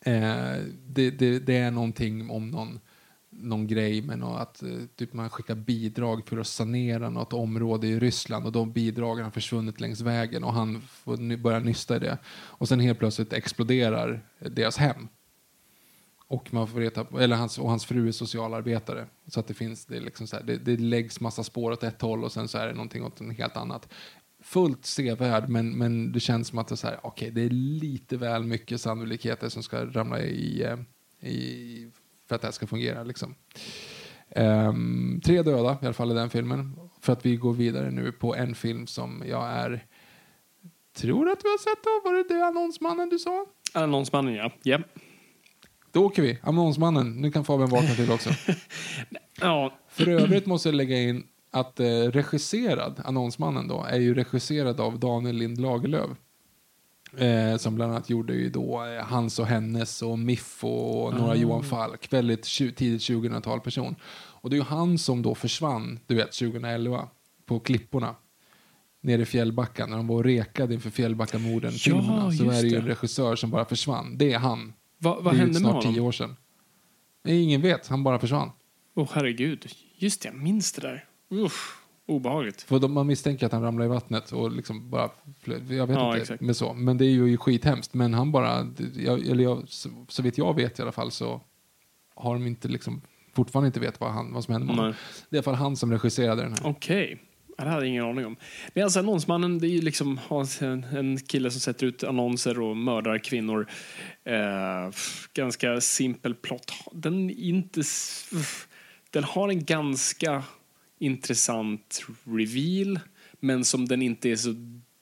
[0.00, 2.80] Eh, det, det, det är någonting om någon,
[3.36, 7.86] någon grej med något, att eh, typ man skickar bidrag för att sanera något område
[7.86, 11.98] i Ryssland och de bidragen har försvunnit längs vägen och han får börja nysta i
[11.98, 12.18] det.
[12.26, 15.08] Och sen helt plötsligt exploderar deras hem.
[16.26, 19.06] Och, man får veta, eller hans, och hans fru är socialarbetare.
[19.26, 21.82] Så att det finns, det, är liksom så här, det, det läggs massa spår åt
[21.82, 23.88] ett håll och sen så är det någonting åt en helt annat.
[24.42, 27.50] Fullt sevärd, men, men det känns som att det, är så här, okay, det är
[27.50, 30.78] lite väl mycket sannolikheter som ska ramla i, eh,
[31.30, 31.90] i
[32.28, 33.02] för att det här ska fungera.
[33.02, 33.34] Liksom.
[34.30, 36.76] Ehm, tre döda i alla fall i den filmen.
[37.00, 39.86] För att vi går vidare nu på en film som jag är
[40.96, 42.10] tror att vi har sett då.
[42.10, 43.46] Var det det annonsmannen du sa?
[43.72, 44.52] Annonsmannen, ja.
[44.62, 44.78] ja.
[45.92, 46.38] Då åker vi.
[46.42, 47.12] Annonsmannen.
[47.12, 48.30] Nu kan Fabian vakna till också.
[49.40, 54.80] Ja, För övrigt måste jag lägga in att eh, regisserad, annonsmannen då, är ju regisserad
[54.80, 56.10] av Daniel Lind Lagerlöf.
[57.18, 61.36] Eh, som bland annat gjorde ju då eh, Hans och Hennes och Miff och några
[61.36, 62.12] Johan Falk.
[62.12, 62.42] Väldigt
[62.76, 63.96] tidigt 2000-tal person.
[64.14, 67.08] Och det är ju han som då försvann, du vet, 2011
[67.46, 68.14] på klipporna.
[69.00, 72.32] nere i Fjällbacka när de var och rekade inför Fjällbackamorden-filmerna.
[72.32, 74.18] så just är det ju en regissör som bara försvann.
[74.18, 74.72] Det är han.
[74.98, 75.94] Va, vad det hände med snart honom?
[75.94, 76.36] tio år sedan.
[77.28, 78.50] Ingen vet, han bara försvann.
[78.96, 79.66] Åh herregud.
[79.96, 81.04] Just det, jag minns det där.
[81.30, 82.62] Uff, obehagligt.
[82.62, 85.10] För de, man misstänker att han ramlade i vattnet och liksom bara.
[85.44, 86.20] Jag vet Ja, inte.
[86.20, 86.40] exakt.
[86.40, 86.72] Men, så.
[86.74, 87.94] men det är ju skithemskt.
[87.94, 88.66] Men han bara,
[88.96, 91.40] jag, eller jag, så, så vitt jag vet i alla fall så
[92.14, 93.00] har de inte liksom
[93.34, 94.94] fortfarande inte vet vad, han, vad som hände med honom.
[95.30, 96.60] Det är i alla fall han som regisserade den här.
[96.64, 97.22] Okej.
[97.58, 98.36] Ja, Det hade jag ingen aning om.
[98.74, 100.20] Men alltså annonsmannen, det är ju liksom
[100.60, 103.66] en, en kille som sätter ut annonser och mördar kvinnor.
[104.24, 104.94] Eh,
[105.34, 106.72] ganska simpel plott.
[106.92, 107.82] Den, är inte,
[109.10, 110.42] den har en ganska
[111.00, 113.00] intressant reveal,
[113.40, 114.54] men som den inte är så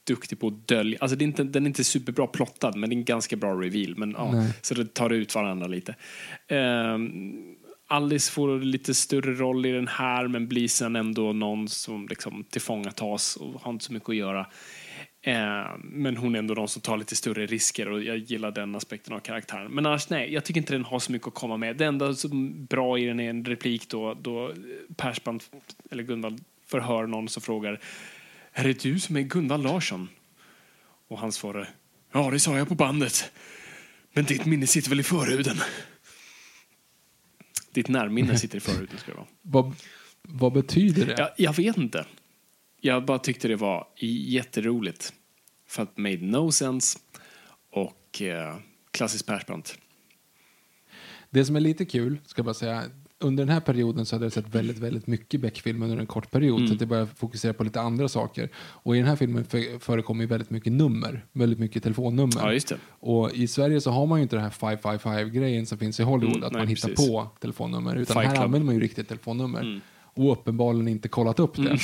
[0.04, 0.98] duktig på att dölja.
[1.00, 3.54] Alltså det är inte, den är inte superbra plottad, men det är en ganska bra
[3.62, 3.96] reveal.
[3.96, 5.94] Men, ja, så det tar ut varandra lite.
[6.48, 7.56] Ehm,
[7.86, 12.44] Alice får lite större roll i den här men blir sen ändå någon som liksom
[12.50, 14.46] tillfångatas och har inte så mycket att göra.
[15.22, 18.74] Eh, men hon är ändå någon som tar lite större risker och jag gillar den
[18.74, 19.72] aspekten av karaktären.
[19.72, 21.76] Men annars nej, jag tycker inte den har så mycket att komma med.
[21.76, 24.52] Det enda som bra i den är en replik då, då
[24.96, 25.50] Persbrandt,
[25.90, 27.80] eller Gunvald, förhör någon som frågar
[28.52, 30.08] Är det du som är Gunvald Larsson?
[31.08, 31.68] Och han svarar
[32.12, 33.32] Ja, det sa jag på bandet.
[34.12, 35.56] Men ditt minne sitter väl i förhuden?
[37.72, 39.26] Ditt närminne sitter i förhuden, ska det vara.
[39.42, 39.74] Vad,
[40.22, 41.14] vad betyder det?
[41.18, 42.06] Jag, jag vet inte.
[42.84, 45.12] Jag bara tyckte det var jätteroligt.
[45.68, 46.98] För att made no sense
[47.70, 48.56] och eh,
[48.90, 49.78] klassiskt Persbrandt.
[51.30, 52.82] Det som är lite kul, ska jag bara säga,
[53.18, 56.30] under den här perioden så hade jag sett väldigt, väldigt mycket Beck-film under en kort
[56.30, 56.56] period.
[56.56, 56.68] Mm.
[56.68, 58.48] Så att jag började fokusera på lite andra saker.
[58.56, 61.26] Och i den här filmen för, förekommer ju väldigt mycket nummer.
[61.32, 62.60] Väldigt mycket telefonnummer.
[62.70, 62.76] Ja.
[62.90, 66.36] Och i Sverige så har man ju inte den här 555-grejen som finns i Hollywood.
[66.36, 67.08] Mm, att nej, man hittar precis.
[67.08, 67.96] på telefonnummer.
[67.96, 68.44] Utan Fight här Club.
[68.44, 69.60] använder man ju riktigt telefonnummer.
[69.60, 69.80] Mm.
[70.14, 71.78] Och uppenbarligen inte kollat upp det.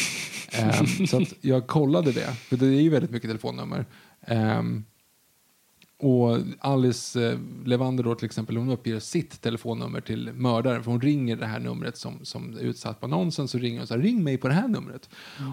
[0.52, 2.34] Ehm, så att jag kollade det.
[2.34, 3.86] För det är ju väldigt mycket telefonnummer.
[4.26, 4.84] Ehm,
[6.00, 10.82] och Alice eh, Levander då till exempel, hon uppger sitt telefonnummer till mördaren.
[10.84, 13.48] För hon ringer det här numret som, som är utsatt på annonsen.
[13.48, 15.10] Så ringer hon så här, ring mig på det här numret.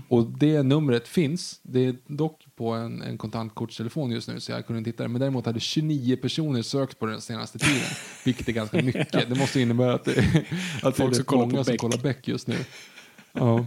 [0.08, 1.60] Och det numret finns.
[1.64, 5.10] Det är dock på en, en kontantkortstelefon just nu så jag kunde inte hitta det.
[5.10, 7.90] Men däremot hade 29 personer sökt på den senaste tiden.
[8.26, 9.30] vilket är ganska mycket.
[9.30, 10.46] Det måste innebära att det,
[10.84, 12.58] att Folk det är rätt kollar på många som kollar Beck just nu.
[13.36, 13.66] Ja.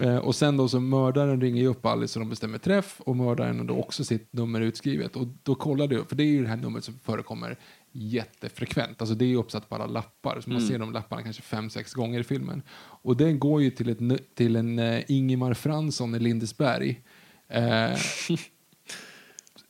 [0.00, 3.16] Eh, och sen då så mördaren ringer ju upp Alice och de bestämmer träff och
[3.16, 5.16] mördaren har då också sitt nummer utskrivet.
[5.16, 7.58] Och då kollar du, för det är ju det här numret som förekommer
[7.92, 9.00] jättefrekvent.
[9.00, 10.40] Alltså det är ju uppsatt på alla lappar.
[10.40, 10.68] Så man Mm.
[10.68, 12.62] ser de lapparna kanske fem, sex gånger i filmen.
[13.02, 17.02] Och den går ju till, ett, till en uh, Ingemar Fransson i Lindesberg.
[17.48, 17.90] Eh,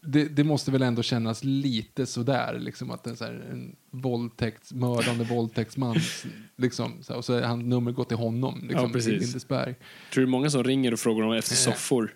[0.02, 4.73] det, det måste väl ändå kännas lite sådär, liksom att en, så här, en våldtäkts,
[4.73, 5.97] mördande våldtäktsman,
[6.57, 9.12] liksom, så här, och så är han nummer går till honom, liksom, Ja, precis.
[9.12, 9.75] i Lindesberg.
[10.12, 11.57] Tror du många som ringer och frågar om efter Eh.
[11.73, 12.15] soffor?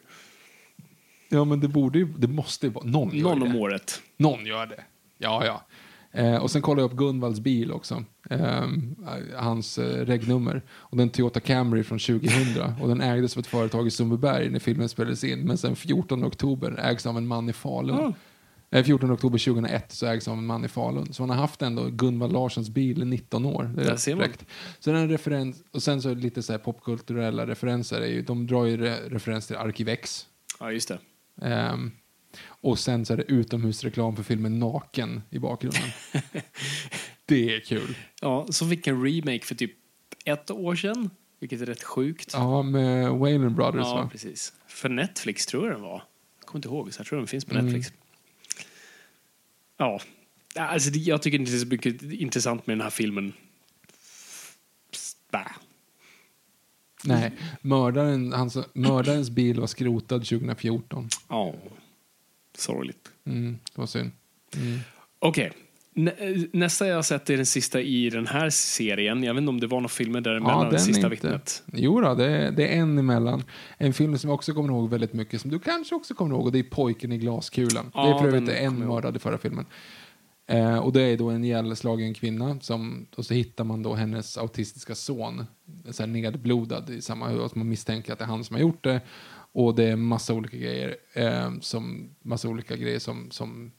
[1.28, 3.46] Ja, men det borde ju, det måste ju vara, någon gör Någon det.
[3.46, 4.02] om året.
[4.16, 4.84] Någon gör det.
[5.18, 5.66] Ja, ja.
[6.20, 8.04] Eh, och sen kollade jag upp Gunvalds bil också.
[8.32, 8.68] Eh,
[9.36, 10.62] hans eh, regnummer.
[10.70, 12.72] Och den Toyota Camry från 2000.
[12.80, 15.40] Och den ägdes av ett företag i Sundbyberg när filmen spelades in.
[15.40, 17.96] Men sen 14 oktober ägs av en man i Falun.
[17.98, 18.12] Ah.
[18.70, 21.12] Eh, 14 oktober 2001 så ägs av en man i Falun.
[21.12, 23.72] Så han har haft ändå Gunvald Larssons bil i 19 år.
[23.76, 24.28] Det är ser man.
[24.78, 28.00] Så den referens, och sen så lite så här popkulturella referenser.
[28.00, 30.26] Är ju, de drar ju re, referens till Arkivex.
[30.60, 30.98] Ja, just det.
[31.42, 31.90] Ehm,
[32.46, 35.82] och sen så är det utomhusreklam för filmen Naken i bakgrunden.
[37.32, 37.96] det är kul.
[38.20, 39.72] Ja, som fick en remake för typ
[40.24, 41.10] ett år sedan.
[41.40, 42.30] Vilket är rätt sjukt.
[42.32, 44.08] Ja, med Wayland Brothers Ja, va?
[44.12, 44.52] precis.
[44.66, 46.02] För Netflix tror jag den var.
[46.38, 47.64] Jag kommer inte ihåg, så jag tror den finns på Mm.
[47.64, 47.92] Netflix.
[49.76, 50.00] Ja,
[50.54, 53.32] alltså det- jag tycker inte det är så mycket intressant med den här filmen.
[55.30, 55.46] Bah.
[57.04, 61.08] Nej, mördaren, hans, mördarens bil var skrotad 2014.
[61.28, 61.54] Ja,
[62.58, 63.08] sorgligt.
[63.24, 64.10] Mm, det var synd.
[64.56, 64.78] Mm.
[65.18, 65.52] Okej.
[65.94, 69.22] Nä- Nästa jag har sett är den sista i den här serien.
[69.22, 71.62] Jag vet inte om det var några filmer däremellan, den Sista vittnet.
[71.72, 73.44] Jo då, det det är en emellan.
[73.78, 76.46] En film som jag också kommer ihåg väldigt mycket, som du kanske också kommer ihåg,
[76.46, 77.90] och det är Pojken i glaskulan.
[77.94, 79.66] Ja, det är för övrigt en mördad i förra filmen.
[80.46, 84.38] Eh, och det är då en ihjälslagen kvinna, som, och så hittar man då hennes
[84.38, 85.44] autistiska son,
[85.90, 87.54] så här nedblodad i samma hus.
[87.54, 89.00] Man misstänker att det är han som har gjort det.
[89.54, 93.72] Och det är massa olika grejer, eh, som, massa olika grejer som, som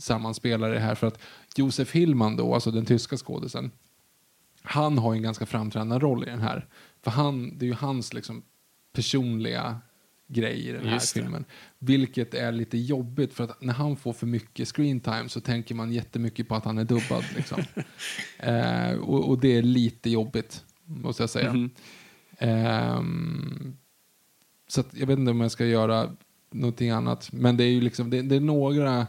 [0.00, 0.94] sammanspelar det här.
[0.94, 1.18] För att
[1.58, 3.70] Josef Hillman då, alltså den tyska skådisen,
[4.62, 6.66] han har ju en ganska framträdande roll i den här.
[7.02, 8.42] För han, det är ju hans liksom
[8.92, 9.80] personliga
[10.28, 11.20] grej i den här Just det.
[11.20, 11.44] filmen.
[11.78, 15.74] Vilket är lite jobbigt för att när han får för mycket screen time så tänker
[15.74, 17.24] man jättemycket på att han är dubbad.
[17.36, 17.62] Liksom.
[18.38, 21.52] eh, och, och det är lite jobbigt, måste jag säga.
[21.52, 21.70] Mhm.
[22.38, 23.76] Ehm,
[24.68, 26.16] så att jag vet inte om jag ska göra
[26.50, 27.32] någonting annat.
[27.32, 29.06] Men det är ju liksom, det, det är några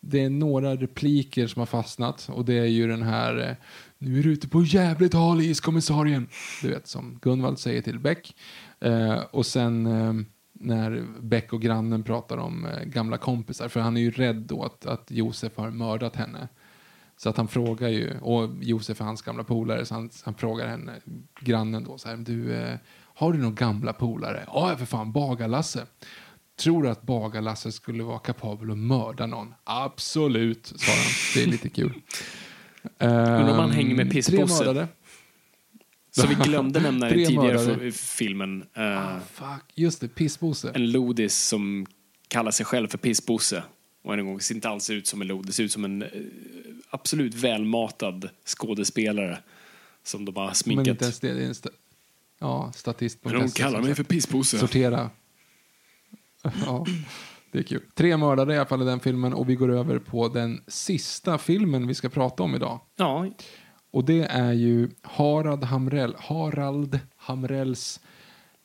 [0.00, 3.56] det är några repliker som har fastnat och det är ju den här eh,
[3.98, 6.28] nu är du ute på jävligt hal is kommissarien.
[6.62, 8.36] Du vet som Gunvald säger till Beck.
[8.80, 10.12] Eh, och sen eh,
[10.52, 14.62] när Beck och grannen pratar om eh, gamla kompisar för han är ju rädd då
[14.62, 16.48] att, att Josef har mördat henne.
[17.16, 20.66] Så att han frågar ju, och Josef är hans gamla polare, så han, han frågar
[20.66, 20.92] henne,
[21.40, 22.76] grannen då, så här, du, eh,
[23.14, 24.44] har du några gamla polare?
[24.46, 25.86] Ja, för fan, Bagar-Lasse.
[26.58, 29.54] Tror du att Bagar-Lasse skulle vara kapabel att mörda någon?
[29.64, 31.04] Absolut, sa han.
[31.34, 31.92] Det är lite kul.
[32.98, 34.64] Undrar om han Ehm, hänger med Tre Pissbosse.
[34.64, 34.88] mördade.
[36.10, 38.64] Så vi glömde nämna i tidigare filmen.
[38.74, 40.72] eh, Fuck, just det, Pissbosse.
[40.74, 41.86] en lodis som
[42.28, 43.62] kallar sig själv för Pissbosse.
[44.04, 46.08] Och en gång ser inte alls ut som en lodis, ser ut som en eh,
[46.90, 49.38] absolut välmatad skådespelare.
[50.02, 50.86] Som de Men sminkat.
[50.86, 51.68] inte ens det, det är en sta-
[52.38, 53.18] ja, statist.
[53.22, 54.58] Men de kallar mig för Pissbosse.
[54.58, 55.10] Sortera.
[56.42, 56.86] Ja,
[57.52, 57.82] det är kul.
[57.94, 61.38] Tre mördare i alla fall i den filmen och vi går över på den sista
[61.38, 62.80] filmen vi ska prata om idag.
[62.96, 63.26] Ja,
[63.90, 68.00] Och det är ju Harald Hamrell, Harald Hamrells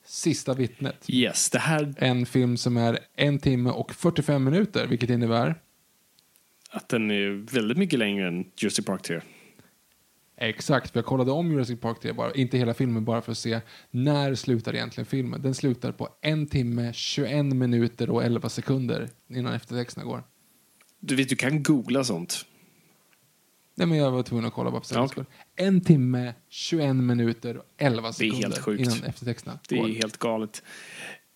[0.05, 1.05] Sista vittnet.
[1.07, 1.49] yes.
[1.49, 5.55] Det här, En film som är en timme och 45 minuter, vilket innebär
[6.71, 9.21] att den är väldigt mycket längre än Jurassic Park 3.
[10.37, 13.37] Exakt, för jag kollade om Jurassic Park 3, bara, inte hela filmen, bara för att
[13.37, 13.59] se
[13.91, 15.41] när slutar egentligen filmen.
[15.41, 20.23] Den slutar på en timme, 21 minuter och 11 sekunder innan eftertexterna går.
[20.99, 22.45] Du vet, du kan googla sånt.
[23.75, 25.25] Nej, men jag var tvungen att kolla bara för Ja, skull.
[25.55, 29.89] En timme, 21 minuter och 11 Det är helt sekunder innan eftertexterna Det går.
[29.89, 30.63] är helt galet.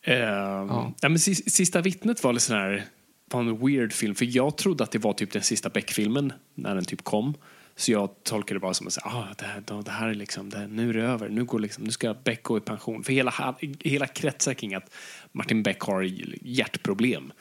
[0.08, 0.94] Uh, ja.
[1.02, 2.86] men sis- Sista vittnet var lite sån här,
[3.32, 4.16] var en weird film.
[4.16, 7.34] För jag trodde att det var typ den sista Beck-filmen när den typ kom.
[7.80, 10.50] Så jag tolkade det bara som att säga, ah, det, här, det här är liksom,
[10.50, 11.30] det, nu är det över.
[11.30, 13.04] Nu, går liksom, nu ska Beck gå i pension.
[13.04, 14.94] För hela, hela kretsar kring att
[15.32, 16.02] Martin Beck har
[16.42, 17.34] hjärtproblem.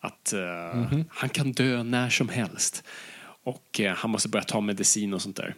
[0.00, 2.84] Att eh, han kan dö när som helst.
[3.42, 5.54] Och eh, han måste börja ta medicin och sånt där.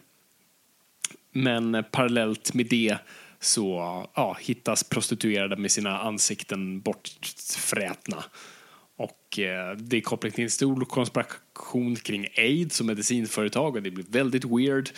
[1.33, 2.97] Men eh, parallellt med det
[3.41, 3.76] så
[4.15, 8.25] ja, hittas prostituerade med sina ansikten bortfrätna.
[8.97, 13.91] Och eh, det är kopplat till en stor konspiration kring aids och medicinföretag och det
[13.91, 14.91] blir väldigt weird.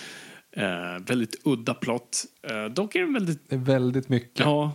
[0.56, 2.24] Eh, väldigt udda plott.
[2.42, 4.40] Eh, dock är den väldigt Det är väldigt mycket.
[4.40, 4.73] Ja,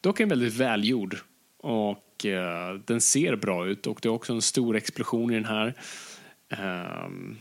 [0.00, 1.16] dock är den väldigt välgjord.
[1.58, 5.44] Och eh, den ser bra ut och det är också en stor explosion i den
[5.44, 5.74] här.
[6.48, 7.36] Ehm,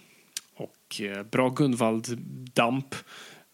[0.56, 2.96] och eh, bra Gunvald-damp.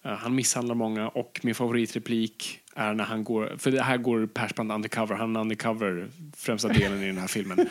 [0.06, 4.26] Eh, han misshandlar många och min favoritreplik är när han går, för det här går
[4.26, 7.70] Persbrandt undercover, han är undercover främsta delen i den här filmen.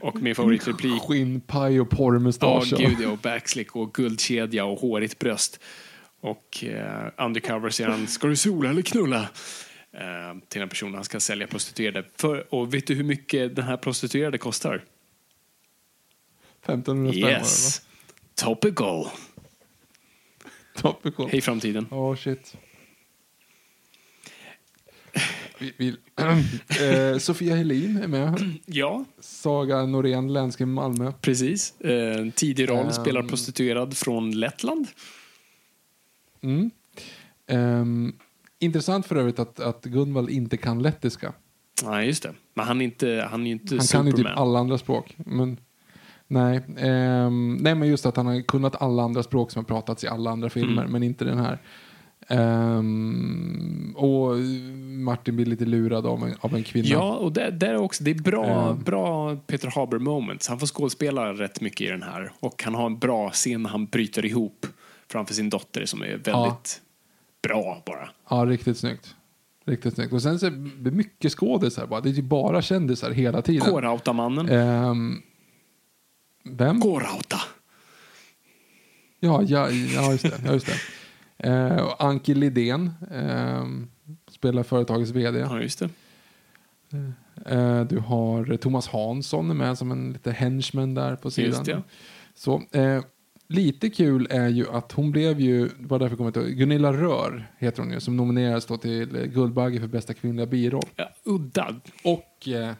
[0.00, 2.72] Och min favoritreplik Skinnpaj och Ja, porrmustasch.
[2.72, 5.60] och- gud ja, och backslick och guldkedja och hårigt bröst.
[6.20, 9.28] Och eh, undercover säger han, ska du sola eller knulla?
[9.92, 12.04] Eh, till en person han ska sälja prostituerade.
[12.16, 14.84] För, och vet du hur mycket den här prostituerade kostar?
[16.64, 17.30] 1500 spänn?
[17.30, 17.82] Yes!
[18.34, 19.06] Topical!
[20.76, 21.28] Topical.
[21.32, 21.86] Hej framtiden.
[21.90, 22.56] Åh, shit.
[25.58, 25.88] Vi, vi,
[27.12, 28.40] eh, Sofia Helin är med.
[28.66, 31.12] Ja, Saga Norén, länskrim Malmö.
[31.20, 31.80] precis.
[31.80, 32.92] Eh, tidig roll, Ehm.
[32.92, 34.86] spelar prostituerad från Lettland.
[36.42, 36.70] Mm.
[37.46, 38.12] Ehm,
[38.58, 41.32] intressant för övrigt att, att Gunvald inte kan lettiska.
[41.84, 42.32] Nej, just det.
[42.54, 45.14] Men han är, inte, han är ju inte Han kan ju typ alla andra språk.
[45.16, 45.56] Men,
[46.26, 50.04] nej, ehm, nej, men just att han har kunnat alla andra språk som har pratats
[50.04, 50.92] i alla andra filmer, Mm.
[50.92, 51.58] men inte den här.
[52.28, 54.36] Ehm, och
[55.04, 56.88] Martin blir lite lurad av en, av en kvinna.
[56.88, 58.76] Ja, och det, det är också, det är bra, Ja.
[58.84, 60.48] bra Peter Haber moments.
[60.48, 62.32] Han får skådespela rätt mycket i den här.
[62.40, 64.66] Och han har en bra scen när han bryter ihop
[65.08, 66.80] framför sin dotter som är väldigt
[67.42, 68.08] bra bara.
[68.30, 69.14] Ja, riktigt snyggt.
[69.64, 70.12] Riktigt snyggt.
[70.12, 72.00] Och sen så är det mycket skådisar bara.
[72.00, 73.60] Det är ju bara kändisar hela tiden.
[73.72, 74.48] Kårautamannen.
[74.48, 75.22] Ehm,
[76.44, 76.80] vem?
[76.80, 77.40] Kårauta.
[79.20, 80.40] Ja, ja, ja, just det.
[80.46, 80.72] Ja, just det.
[81.38, 83.88] Eh, Anki Lidén ehm,
[84.30, 85.38] spelar företagets vd.
[85.38, 85.88] Ja, just det.
[87.46, 91.50] Eh, du har Thomas Hansson med som en lite henchman där på sidan.
[91.50, 91.82] Just det.
[92.34, 93.02] Så, eh,
[93.48, 97.82] lite kul är ju att hon blev ju, bara därför kommer jag Gunilla Rör heter
[97.82, 100.84] hon ju, som nominerades då till eh, Guldbagge för bästa kvinnliga biroll.
[100.96, 101.74] Ja, udda.
[102.04, 102.72] Och, eh,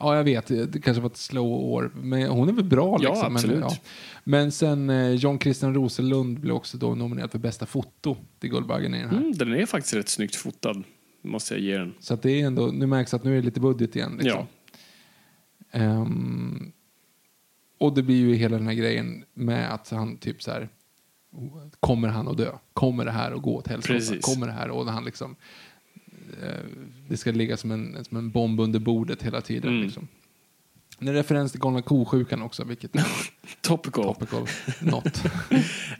[0.00, 3.10] ja jag vet, det kanske var ett slow år, men hon är väl bra Ja,
[3.10, 3.36] liksom.
[3.36, 3.60] absolut.
[3.60, 3.70] Men,
[4.24, 8.94] men sen eh, John Christian Roselund blev också då nominerad för bästa foto till Guldbaggen
[8.94, 9.16] i den här.
[9.16, 10.82] Mm, den är faktiskt rätt snyggt fotad.
[11.22, 11.94] Måste jag ge den.
[12.00, 14.18] Så att det är ändå, nu märks att nu är det lite budget igen.
[14.20, 14.46] Liksom.
[15.72, 15.78] Ja.
[15.78, 16.72] Ehm,
[17.78, 20.68] och det blir ju hela den här grejen med att han typ så här
[21.80, 22.52] kommer han att dö?
[22.72, 23.82] Kommer det här att gå åt?
[23.82, 24.24] Precis.
[24.24, 24.70] Kommer det här?
[24.70, 25.36] Och han liksom
[27.08, 29.70] det ska ligga som en, som en bomb under bordet hela tiden.
[29.70, 29.82] Mm.
[29.84, 30.08] Liksom.
[30.98, 33.04] En referens till galna kosjukan också, vilket är
[33.60, 34.14] Topical.
[34.14, 34.46] topical
[34.80, 35.24] not.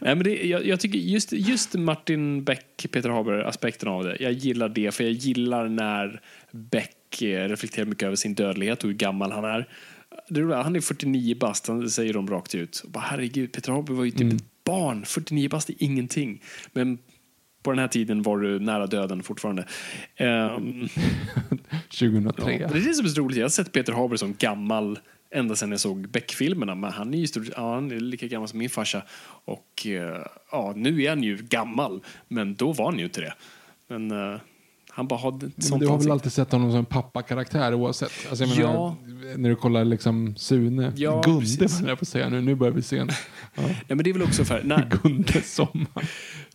[0.00, 4.17] Nej, men det, jag, jag tycker just, just Martin Beck, Peter Haber-aspekten av det.
[4.20, 8.89] Jag gillar det, för jag gillar när Beck eh, reflekterar mycket över sin dödlighet och
[8.91, 9.68] hur gammal han är.
[10.28, 12.81] Det roliga, han är 49 bast, han säger de rakt ut.
[12.84, 15.05] Och bara, herregud, Peter Haber var ju typ ett barn.
[15.05, 16.42] 49 bast är ingenting.
[16.73, 16.99] Men
[17.63, 19.65] på den här tiden var du nära döden fortfarande.
[20.17, 20.89] Ehm,
[21.99, 22.59] 2003.
[22.61, 23.37] Ja, det är det som är så roligt.
[23.37, 24.99] Jag har sett Peter Haber som gammal
[25.35, 26.75] ända sedan jag såg Beck-filmerna.
[26.75, 29.03] Men han är ju stort, ja, han är lika gammal som min farsa.
[29.45, 30.23] Och eh,
[30.53, 32.01] ja, nu är han ju gammal.
[32.29, 33.35] Men då var han ju inte det.
[33.89, 34.41] Men eh,
[34.91, 38.13] han bara hade ett sånt du har väl alltid sett honom som en pappakaraktär oavsett?
[38.29, 38.97] Alltså jag menar, Ja.
[39.37, 41.81] När du kollar liksom Sune, Ja, Gunde precis.
[41.87, 43.09] jag på säga nu, nu börjar vi se en
[43.55, 43.63] ja.
[43.63, 44.63] Nej, men det är väl också för...
[44.65, 46.05] När, Gunde sommar.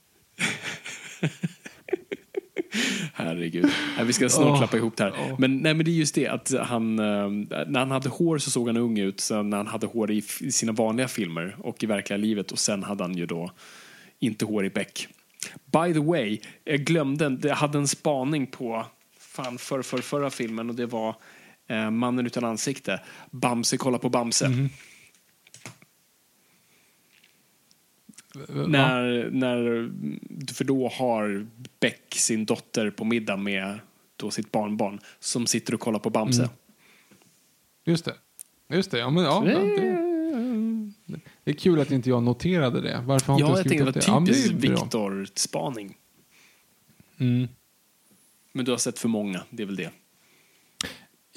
[3.14, 3.72] Herregud.
[4.03, 5.35] Vi ska snart Åh, klappa ihop det här.
[5.38, 7.30] Men, nej, men det är just det att han, eh,
[7.68, 9.19] när han hade hår så såg han ung ut.
[9.19, 12.52] Sen när han hade hår i, sina vanliga filmer och i verkliga livet.
[12.52, 13.52] Och sen hade han ju då
[14.19, 15.08] inte hår i Beck.
[15.66, 18.85] By the way, jag glömde, jag hade en spaning på
[19.19, 21.16] fan för, för förra filmen och det var
[21.69, 23.00] eh, Mannen utan ansikte.
[23.32, 24.50] Bamse kolla på Bamse.
[24.50, 24.69] Mhm.
[28.67, 29.89] När, när,
[30.53, 31.47] för då har
[31.80, 33.80] Beck sin dotter på middag med
[34.15, 36.41] då sitt barnbarn som sitter och kollar på Bamse.
[36.41, 36.53] Mm.
[37.85, 38.14] Just det.
[38.69, 39.41] Just det, ja men ja.
[39.45, 40.05] Det-
[41.43, 43.03] det, är kul att inte jag noterade det.
[43.05, 44.03] Varför har Ja, inte jag skrivit var upp det?
[44.07, 44.53] Ja, det typiskt.
[44.64, 45.97] Viktor-spaning.
[47.17, 47.47] Mm.
[48.51, 49.89] Men du har sett för många, det är väl det.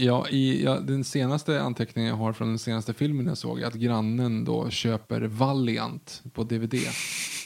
[0.01, 3.67] Ja, i, ja, den senaste anteckningen jag har från den senaste filmen jag såg är
[3.67, 6.75] att grannen då köper Valiant på DVD.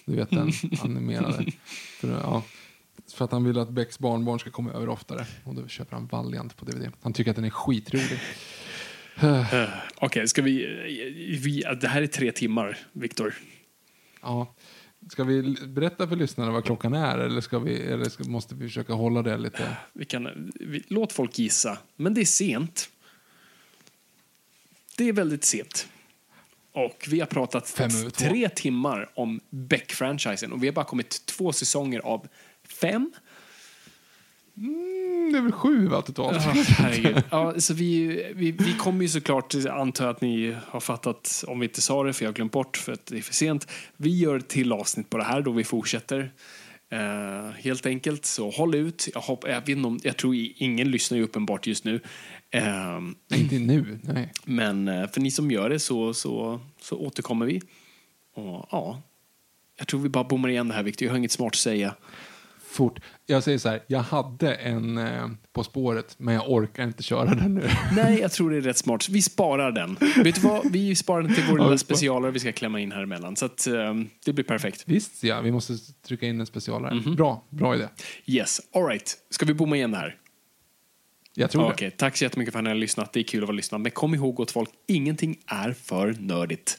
[0.05, 1.53] Du vet den animerade.
[2.01, 2.43] För, ja,
[3.15, 5.27] för att han vill att Becks barnbarn ska komma över oftare.
[5.45, 6.93] Och då köper han Valiant på DVD.
[7.03, 8.19] Han tycker att den är skitrolig.
[9.21, 10.67] Eh, Okej, ska vi,
[11.43, 11.65] vi...
[11.81, 13.35] Det här är tre timmar, Viktor.
[14.23, 14.55] Ja.
[15.11, 18.69] Ska vi berätta för lyssnarna vad klockan är eller, ska vi, eller ska, måste vi
[18.69, 19.77] försöka hålla det lite?
[19.93, 21.79] Vi kan, vi, låt folk gissa.
[21.97, 22.91] Men det är sent.
[24.97, 25.89] Det är väldigt sent.
[26.73, 27.81] Och vi har pratat
[28.15, 32.29] tre timmar om Beck-franchisen och vi har bara kommit två säsonger av
[32.65, 33.13] fem.
[34.57, 36.39] Mm, det är väl sju va, totalt?
[37.03, 37.23] Ja.
[37.31, 41.67] Ja, så vi, vi, vi kommer ju såklart, antar att ni har fattat om vi
[41.67, 43.71] inte sa det, för jag har glömt bort för att det är för sent.
[43.97, 46.33] Vi gör ett till avsnitt på det här då vi fortsätter.
[46.91, 49.09] Eh, helt enkelt, så håll ut.
[49.15, 52.01] Jag, hopp, jag, vet inte jag tror ingen lyssnar ju uppenbart just nu.
[53.29, 53.99] Nej, inte nu.
[54.03, 54.33] Nej.
[54.45, 57.63] men eh, för ni som gör det så, så, så återkommer vi.
[58.35, 59.03] Och ja,
[59.79, 61.07] jag tror vi bara bommar igen det här Victor.
[61.07, 61.95] Jag har inget smart att säga.
[62.73, 63.01] Fort.
[63.27, 67.35] Jag säger så här, jag hade en eh, På spåret, men jag orkar inte köra
[67.35, 67.71] den nu.
[67.97, 69.09] Nej, jag tror det är rätt smart.
[69.09, 69.97] Vi sparar den.
[70.25, 70.73] Vet du vad?
[70.73, 73.37] Vi sparar den till vår lilla specialare vi ska klämma in här emellan.
[73.37, 74.83] Så att, ehm, det blir perfekt.
[74.87, 75.75] Visst ja, vi måste
[76.07, 76.95] trycka in en specialare.
[76.95, 77.17] Mhm.
[77.17, 77.89] Bra, bra idé.
[78.27, 79.15] Yes, all right.
[79.31, 80.17] Ska vi bomma igen det här?
[81.35, 83.13] Jag tror Okej, tack så jättemycket för att ni har lyssnat.
[83.13, 83.81] Det är kul att vara lyssnad.
[83.81, 86.79] Men kom ihåg gott folk, ingenting är för nördigt.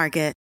[0.01, 0.40] Market.